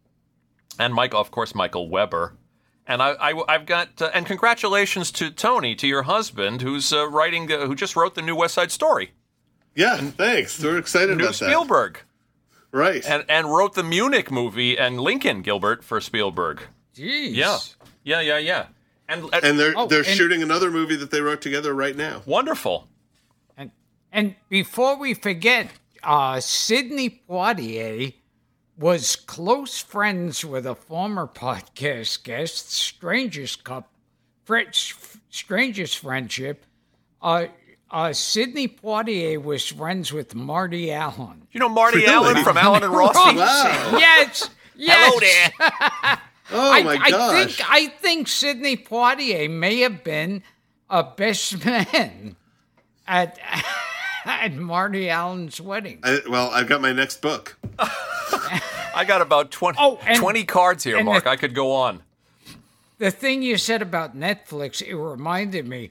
and 0.78 0.94
Michael, 0.94 1.20
of 1.20 1.30
course, 1.30 1.54
Michael 1.54 1.88
Weber. 1.88 2.34
And 2.86 3.02
I, 3.02 3.14
I, 3.18 3.52
have 3.52 3.66
got 3.66 4.00
uh, 4.00 4.10
and 4.14 4.26
congratulations 4.26 5.10
to 5.12 5.30
Tony, 5.30 5.74
to 5.74 5.88
your 5.88 6.02
husband, 6.02 6.62
who's 6.62 6.92
uh, 6.92 7.08
writing, 7.08 7.48
who 7.48 7.74
just 7.74 7.96
wrote 7.96 8.14
the 8.14 8.22
new 8.22 8.36
West 8.36 8.54
Side 8.54 8.70
Story. 8.70 9.12
Yeah, 9.74 9.96
thanks. 9.96 10.62
We're 10.62 10.78
excited 10.78 11.16
New 11.16 11.24
about 11.24 11.34
that. 11.34 11.46
Spielberg, 11.46 12.00
right? 12.70 13.04
And 13.04 13.24
and 13.28 13.48
wrote 13.48 13.74
the 13.74 13.82
Munich 13.82 14.30
movie 14.30 14.78
and 14.78 15.00
Lincoln 15.00 15.42
Gilbert 15.42 15.82
for 15.82 16.00
Spielberg. 16.00 16.62
Jeez. 16.94 17.34
Yeah, 17.34 17.58
yeah, 18.04 18.20
yeah, 18.20 18.38
yeah. 18.38 18.66
And 19.08 19.28
and 19.42 19.58
they're 19.58 19.74
Oh, 19.76 19.86
they're 19.86 19.98
and- 19.98 20.06
shooting 20.08 20.42
another 20.42 20.70
movie 20.70 20.96
that 20.96 21.10
they 21.10 21.20
wrote 21.20 21.40
together 21.42 21.74
right 21.74 21.96
now. 21.96 22.22
Wonderful. 22.26 22.88
And 23.56 23.70
and 24.12 24.34
before 24.48 24.96
we 24.98 25.14
forget, 25.14 25.68
uh, 26.02 26.40
Sidney 26.40 27.22
Poitier 27.28 28.14
was 28.78 29.14
close 29.16 29.78
friends 29.80 30.44
with 30.44 30.66
a 30.66 30.74
former 30.74 31.26
podcast 31.26 32.24
guest, 32.24 32.72
strangest 32.72 33.62
cup, 33.64 33.90
French, 34.44 34.94
strangest 35.30 35.98
friendship. 35.98 36.64
Uh, 37.22 37.46
uh, 37.90 38.12
Sidney 38.12 38.66
Poitier 38.68 39.40
was 39.42 39.66
friends 39.68 40.12
with 40.12 40.34
Marty 40.34 40.90
Allen. 40.92 41.46
You 41.52 41.60
know 41.60 41.68
Marty 41.68 41.98
Really? 41.98 42.12
Allen 42.12 42.42
from 42.42 42.56
Allen 42.56 42.82
and 42.82 42.92
Rossi. 42.92 43.36
Wow. 43.36 43.96
Yes. 43.98 44.48
Yes. 44.76 45.04
Hello 45.04 45.20
there. 45.20 46.18
Oh 46.52 46.72
I, 46.72 46.82
my 46.82 46.98
I 47.00 47.44
think 47.44 47.60
I 47.70 47.86
think 47.88 48.28
Sidney 48.28 48.76
Poitier 48.76 49.48
may 49.50 49.80
have 49.80 50.04
been 50.04 50.42
a 50.90 51.02
best 51.02 51.64
man 51.64 52.36
at 53.06 53.38
at 54.24 54.54
Marty 54.54 55.08
Allen's 55.08 55.60
wedding. 55.60 56.00
I, 56.02 56.20
well, 56.28 56.50
I've 56.50 56.66
got 56.68 56.80
my 56.80 56.92
next 56.92 57.20
book. 57.22 57.56
I 58.96 59.04
got 59.06 59.20
about 59.22 59.50
20, 59.50 59.78
Oh, 59.80 59.98
and- 60.06 60.18
20 60.18 60.44
cards 60.44 60.84
here, 60.84 61.02
Mark. 61.02 61.24
the- 61.24 61.30
I 61.30 61.36
could 61.36 61.54
go 61.54 61.72
on. 61.72 62.02
the 62.98 63.10
thing 63.10 63.42
you 63.42 63.56
said 63.56 63.82
about 63.82 64.16
Netflix, 64.16 64.80
it 64.82 64.94
reminded 64.94 65.66
me 65.66 65.90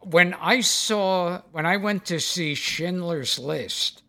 when 0.00 0.34
I 0.34 0.60
saw 0.60 1.40
when 1.52 1.64
I 1.66 1.76
went 1.78 2.04
to 2.06 2.18
see 2.20 2.54
Schindler's 2.54 3.38
List. 3.38 4.02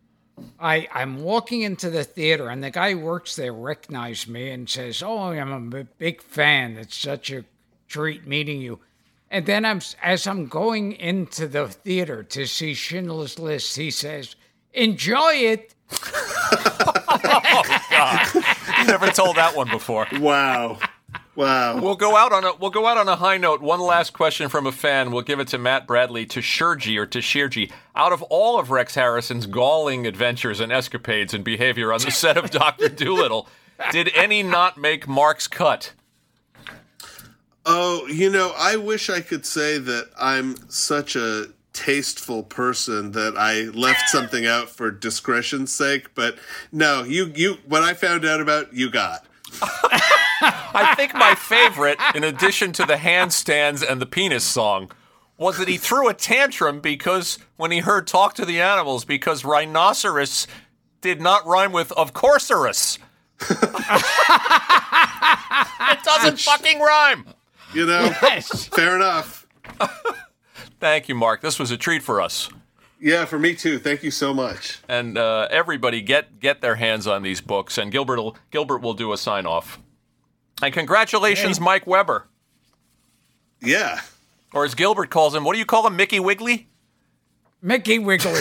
I 0.59 0.87
I'm 0.93 1.21
walking 1.21 1.61
into 1.61 1.89
the 1.89 2.03
theater 2.03 2.49
and 2.49 2.63
the 2.63 2.71
guy 2.71 2.91
who 2.91 2.99
works 2.99 3.35
there 3.35 3.53
recognized 3.53 4.27
me 4.27 4.49
and 4.49 4.69
says, 4.69 5.03
"Oh, 5.03 5.29
I'm 5.29 5.73
a 5.73 5.83
big 5.83 6.21
fan. 6.21 6.77
It's 6.77 6.97
such 6.97 7.31
a 7.31 7.45
treat 7.87 8.25
meeting 8.25 8.61
you." 8.61 8.79
And 9.29 9.45
then 9.45 9.65
I'm 9.65 9.81
as 10.01 10.27
I'm 10.27 10.47
going 10.47 10.93
into 10.93 11.47
the 11.47 11.67
theater 11.67 12.23
to 12.23 12.45
see 12.45 12.73
Schindler's 12.73 13.39
List, 13.39 13.75
he 13.75 13.91
says, 13.91 14.35
"Enjoy 14.73 15.33
it." 15.33 15.75
Oh, 17.95 18.31
you 18.79 18.85
never 18.85 19.07
told 19.07 19.37
that 19.37 19.55
one 19.55 19.69
before. 19.69 20.07
Wow. 20.19 20.79
Wow. 21.35 21.79
We'll 21.79 21.95
go 21.95 22.15
out 22.15 22.31
on 22.31 22.43
a 22.43 22.53
we'll 22.55 22.69
go 22.69 22.85
out 22.85 22.97
on 22.97 23.07
a 23.07 23.15
high 23.15 23.37
note. 23.37 23.61
One 23.61 23.79
last 23.79 24.13
question 24.13 24.49
from 24.49 24.67
a 24.67 24.71
fan. 24.71 25.11
We'll 25.11 25.23
give 25.23 25.39
it 25.39 25.47
to 25.49 25.57
Matt 25.57 25.87
Bradley 25.87 26.25
to 26.27 26.41
Shirji 26.41 26.97
or 26.97 27.07
to 27.07 27.19
Shirji. 27.19 27.71
Out 27.95 28.13
of 28.13 28.21
all 28.23 28.59
of 28.59 28.69
Rex 28.69 28.95
Harrison's 28.95 29.47
galling 29.47 30.05
adventures 30.05 30.59
and 30.59 30.71
escapades 30.71 31.33
and 31.33 31.43
behavior 31.43 31.91
on 31.91 32.01
the 32.01 32.11
set 32.11 32.37
of 32.37 32.51
Doctor 32.51 32.87
Dolittle, 32.89 33.47
did 33.91 34.11
any 34.15 34.43
not 34.43 34.77
make 34.77 35.07
Mark's 35.07 35.47
cut? 35.47 35.93
Oh, 37.65 38.05
you 38.07 38.29
know, 38.29 38.53
I 38.57 38.75
wish 38.75 39.09
I 39.09 39.21
could 39.21 39.45
say 39.45 39.77
that 39.77 40.09
I'm 40.19 40.57
such 40.69 41.15
a 41.15 41.47
tasteful 41.71 42.43
person 42.43 43.13
that 43.13 43.35
I 43.37 43.63
left 43.75 44.09
something 44.09 44.45
out 44.45 44.69
for 44.69 44.91
discretion's 44.91 45.71
sake, 45.71 46.13
but 46.13 46.37
no, 46.71 47.03
you 47.03 47.31
you 47.33 47.57
what 47.65 47.81
I 47.81 47.93
found 47.93 48.25
out 48.25 48.41
about 48.41 48.73
you 48.73 48.91
got. 48.91 49.25
I 50.41 50.93
think 50.97 51.13
my 51.13 51.35
favorite, 51.35 51.99
in 52.15 52.23
addition 52.23 52.73
to 52.73 52.85
the 52.85 52.95
handstands 52.95 53.83
and 53.87 54.01
the 54.01 54.05
penis 54.05 54.43
song, 54.43 54.91
was 55.37 55.57
that 55.57 55.67
he 55.67 55.77
threw 55.77 56.09
a 56.09 56.13
tantrum 56.13 56.79
because 56.79 57.39
when 57.57 57.71
he 57.71 57.79
heard 57.79 58.07
"Talk 58.07 58.33
to 58.35 58.45
the 58.45 58.61
Animals," 58.61 59.05
because 59.05 59.45
rhinoceros 59.45 60.47
did 61.01 61.21
not 61.21 61.45
rhyme 61.45 61.71
with 61.71 61.91
"of 61.93 62.13
courseurus." 62.13 62.99
it 63.49 63.59
doesn't 66.03 66.39
fucking 66.39 66.79
rhyme. 66.79 67.25
You 67.73 67.85
know, 67.85 68.09
fair 68.11 68.95
enough. 68.95 69.47
Thank 70.79 71.09
you, 71.09 71.15
Mark. 71.15 71.41
This 71.41 71.59
was 71.59 71.71
a 71.71 71.77
treat 71.77 72.03
for 72.03 72.21
us. 72.21 72.49
Yeah, 73.05 73.25
for 73.25 73.37
me 73.37 73.53
too. 73.53 73.79
Thank 73.79 74.01
you 74.01 74.11
so 74.11 74.33
much. 74.33 74.79
And 74.87 75.17
uh, 75.17 75.49
everybody 75.51 76.01
get 76.01 76.39
get 76.39 76.61
their 76.61 76.75
hands 76.75 77.05
on 77.05 77.21
these 77.21 77.41
books, 77.41 77.77
and 77.77 77.91
Gilbert 77.91 78.17
will 78.17 78.37
Gilbert 78.49 78.77
will 78.77 78.93
do 78.93 79.11
a 79.11 79.17
sign 79.17 79.45
off. 79.45 79.77
And 80.61 80.73
congratulations, 80.73 81.59
Mike 81.59 81.85
Weber, 81.85 82.27
Yeah. 83.61 83.99
or 84.53 84.63
as 84.63 84.73
Gilbert 84.73 85.09
calls 85.09 85.35
him, 85.35 85.43
what 85.43 85.51
do 85.51 85.59
you 85.59 85.65
call 85.65 85.85
him, 85.85 85.97
Mickey 85.97 86.21
Wiggly? 86.21 86.69
Mickey 87.61 87.99
Wiggly. 87.99 88.31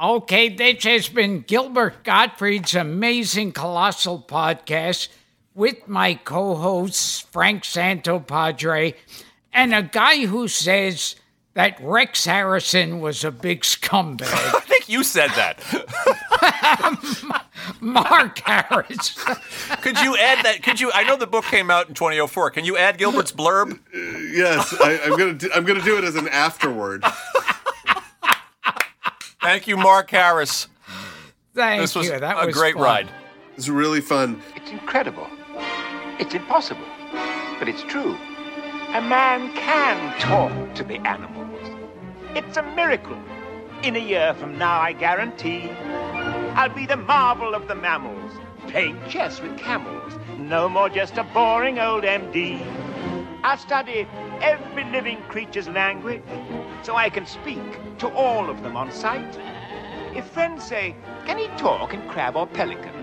okay, 0.00 0.48
this 0.48 0.82
has 0.82 1.08
been 1.08 1.42
Gilbert 1.42 2.02
Gottfried's 2.02 2.74
amazing 2.74 3.52
colossal 3.52 4.20
podcast 4.26 5.10
with 5.54 5.86
my 5.86 6.14
co-hosts 6.14 7.20
Frank 7.20 7.62
Santopadre 7.62 8.94
and 9.52 9.74
a 9.74 9.82
guy 9.82 10.26
who 10.26 10.48
says 10.48 11.16
that 11.54 11.76
Rex 11.80 12.24
Harrison 12.24 13.00
was 13.00 13.24
a 13.24 13.30
big 13.30 13.62
scumbag, 13.62 14.22
I 14.54 14.60
think 14.60 14.88
you 14.88 15.02
said 15.02 15.30
that. 15.30 15.60
Mark 17.80 18.38
Harris. 18.40 19.22
Could 19.82 19.98
you 20.00 20.16
add 20.16 20.44
that? 20.44 20.62
Could 20.62 20.80
you? 20.80 20.90
I 20.92 21.04
know 21.04 21.16
the 21.16 21.26
book 21.26 21.44
came 21.44 21.70
out 21.70 21.88
in 21.88 21.94
2004. 21.94 22.50
Can 22.50 22.64
you 22.64 22.76
add 22.76 22.98
Gilbert's 22.98 23.32
blurb? 23.32 23.78
Yes, 23.92 24.74
I, 24.80 24.98
I'm 25.04 25.16
gonna 25.18 25.34
do, 25.34 25.50
I'm 25.54 25.64
gonna 25.64 25.82
do 25.82 25.98
it 25.98 26.04
as 26.04 26.16
an 26.16 26.28
afterword. 26.28 27.04
Thank 29.42 29.66
you, 29.66 29.76
Mark 29.76 30.10
Harris. 30.10 30.68
Thank 31.54 31.80
This 31.80 31.94
was 31.94 32.06
you. 32.06 32.18
That 32.18 32.42
a 32.42 32.46
was 32.46 32.54
great 32.54 32.74
fun. 32.74 32.82
ride. 32.82 33.08
It's 33.56 33.68
really 33.68 34.00
fun. 34.00 34.40
It's 34.54 34.70
incredible. 34.70 35.28
It's 36.18 36.34
impossible. 36.34 36.84
But 37.58 37.68
it's 37.68 37.82
true. 37.82 38.16
A 38.92 39.00
man 39.00 39.54
can 39.54 40.18
talk 40.18 40.74
to 40.74 40.82
the 40.82 40.96
animals. 41.06 41.60
It's 42.34 42.56
a 42.56 42.62
miracle. 42.74 43.16
In 43.84 43.94
a 43.94 44.00
year 44.00 44.34
from 44.34 44.58
now, 44.58 44.80
I 44.80 44.94
guarantee, 44.94 45.70
I'll 46.56 46.74
be 46.74 46.86
the 46.86 46.96
marvel 46.96 47.54
of 47.54 47.68
the 47.68 47.76
mammals, 47.76 48.32
playing 48.66 49.00
chess 49.08 49.40
with 49.40 49.56
camels. 49.56 50.14
No 50.38 50.68
more 50.68 50.88
just 50.88 51.18
a 51.18 51.22
boring 51.22 51.78
old 51.78 52.02
MD. 52.02 52.66
I'll 53.44 53.58
study 53.58 54.08
every 54.42 54.82
living 54.90 55.22
creature's 55.28 55.68
language 55.68 56.24
so 56.82 56.96
I 56.96 57.10
can 57.10 57.26
speak 57.26 57.98
to 57.98 58.08
all 58.08 58.50
of 58.50 58.60
them 58.64 58.76
on 58.76 58.90
sight. 58.90 59.38
If 60.16 60.24
friends 60.24 60.64
say, 60.64 60.96
Can 61.26 61.38
he 61.38 61.46
talk 61.56 61.94
in 61.94 62.02
crab 62.08 62.34
or 62.34 62.48
pelican? 62.48 62.99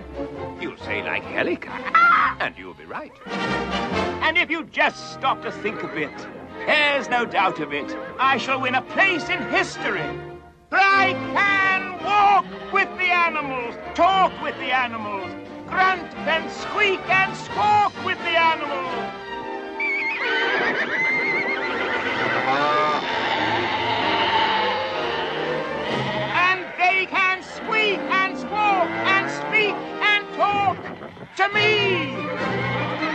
You'll 0.60 0.76
say, 0.78 1.02
like 1.02 1.22
Helica, 1.22 1.70
ah! 1.94 2.36
and 2.40 2.56
you'll 2.58 2.74
be 2.74 2.84
right. 2.84 3.12
And 4.22 4.36
if 4.36 4.50
you 4.50 4.64
just 4.64 5.12
stop 5.12 5.42
to 5.42 5.52
think 5.52 5.82
a 5.82 5.88
bit, 5.88 6.10
there's 6.66 7.08
no 7.08 7.24
doubt 7.24 7.60
of 7.60 7.72
it, 7.72 7.96
I 8.18 8.36
shall 8.38 8.60
win 8.60 8.74
a 8.74 8.82
place 8.82 9.28
in 9.28 9.40
history. 9.48 10.02
For 10.70 10.78
I 10.78 11.12
can 11.32 12.04
walk 12.04 12.72
with 12.72 12.88
the 12.98 13.10
animals, 13.10 13.74
talk 13.94 14.32
with 14.42 14.56
the 14.56 14.74
animals, 14.74 15.30
grunt 15.68 16.12
and 16.26 16.50
squeak 16.50 17.00
and 17.08 17.36
squawk 17.36 17.92
with 18.04 18.18
the 18.18 18.36
animals. 18.36 18.94
and 26.34 26.66
they 26.78 27.06
can 27.06 27.42
squeak 27.42 27.98
and 27.98 28.36
squawk 28.36 28.88
and 28.88 29.30
speak 29.30 29.97
talk 30.38 30.78
to 31.36 31.48
me. 31.52 33.07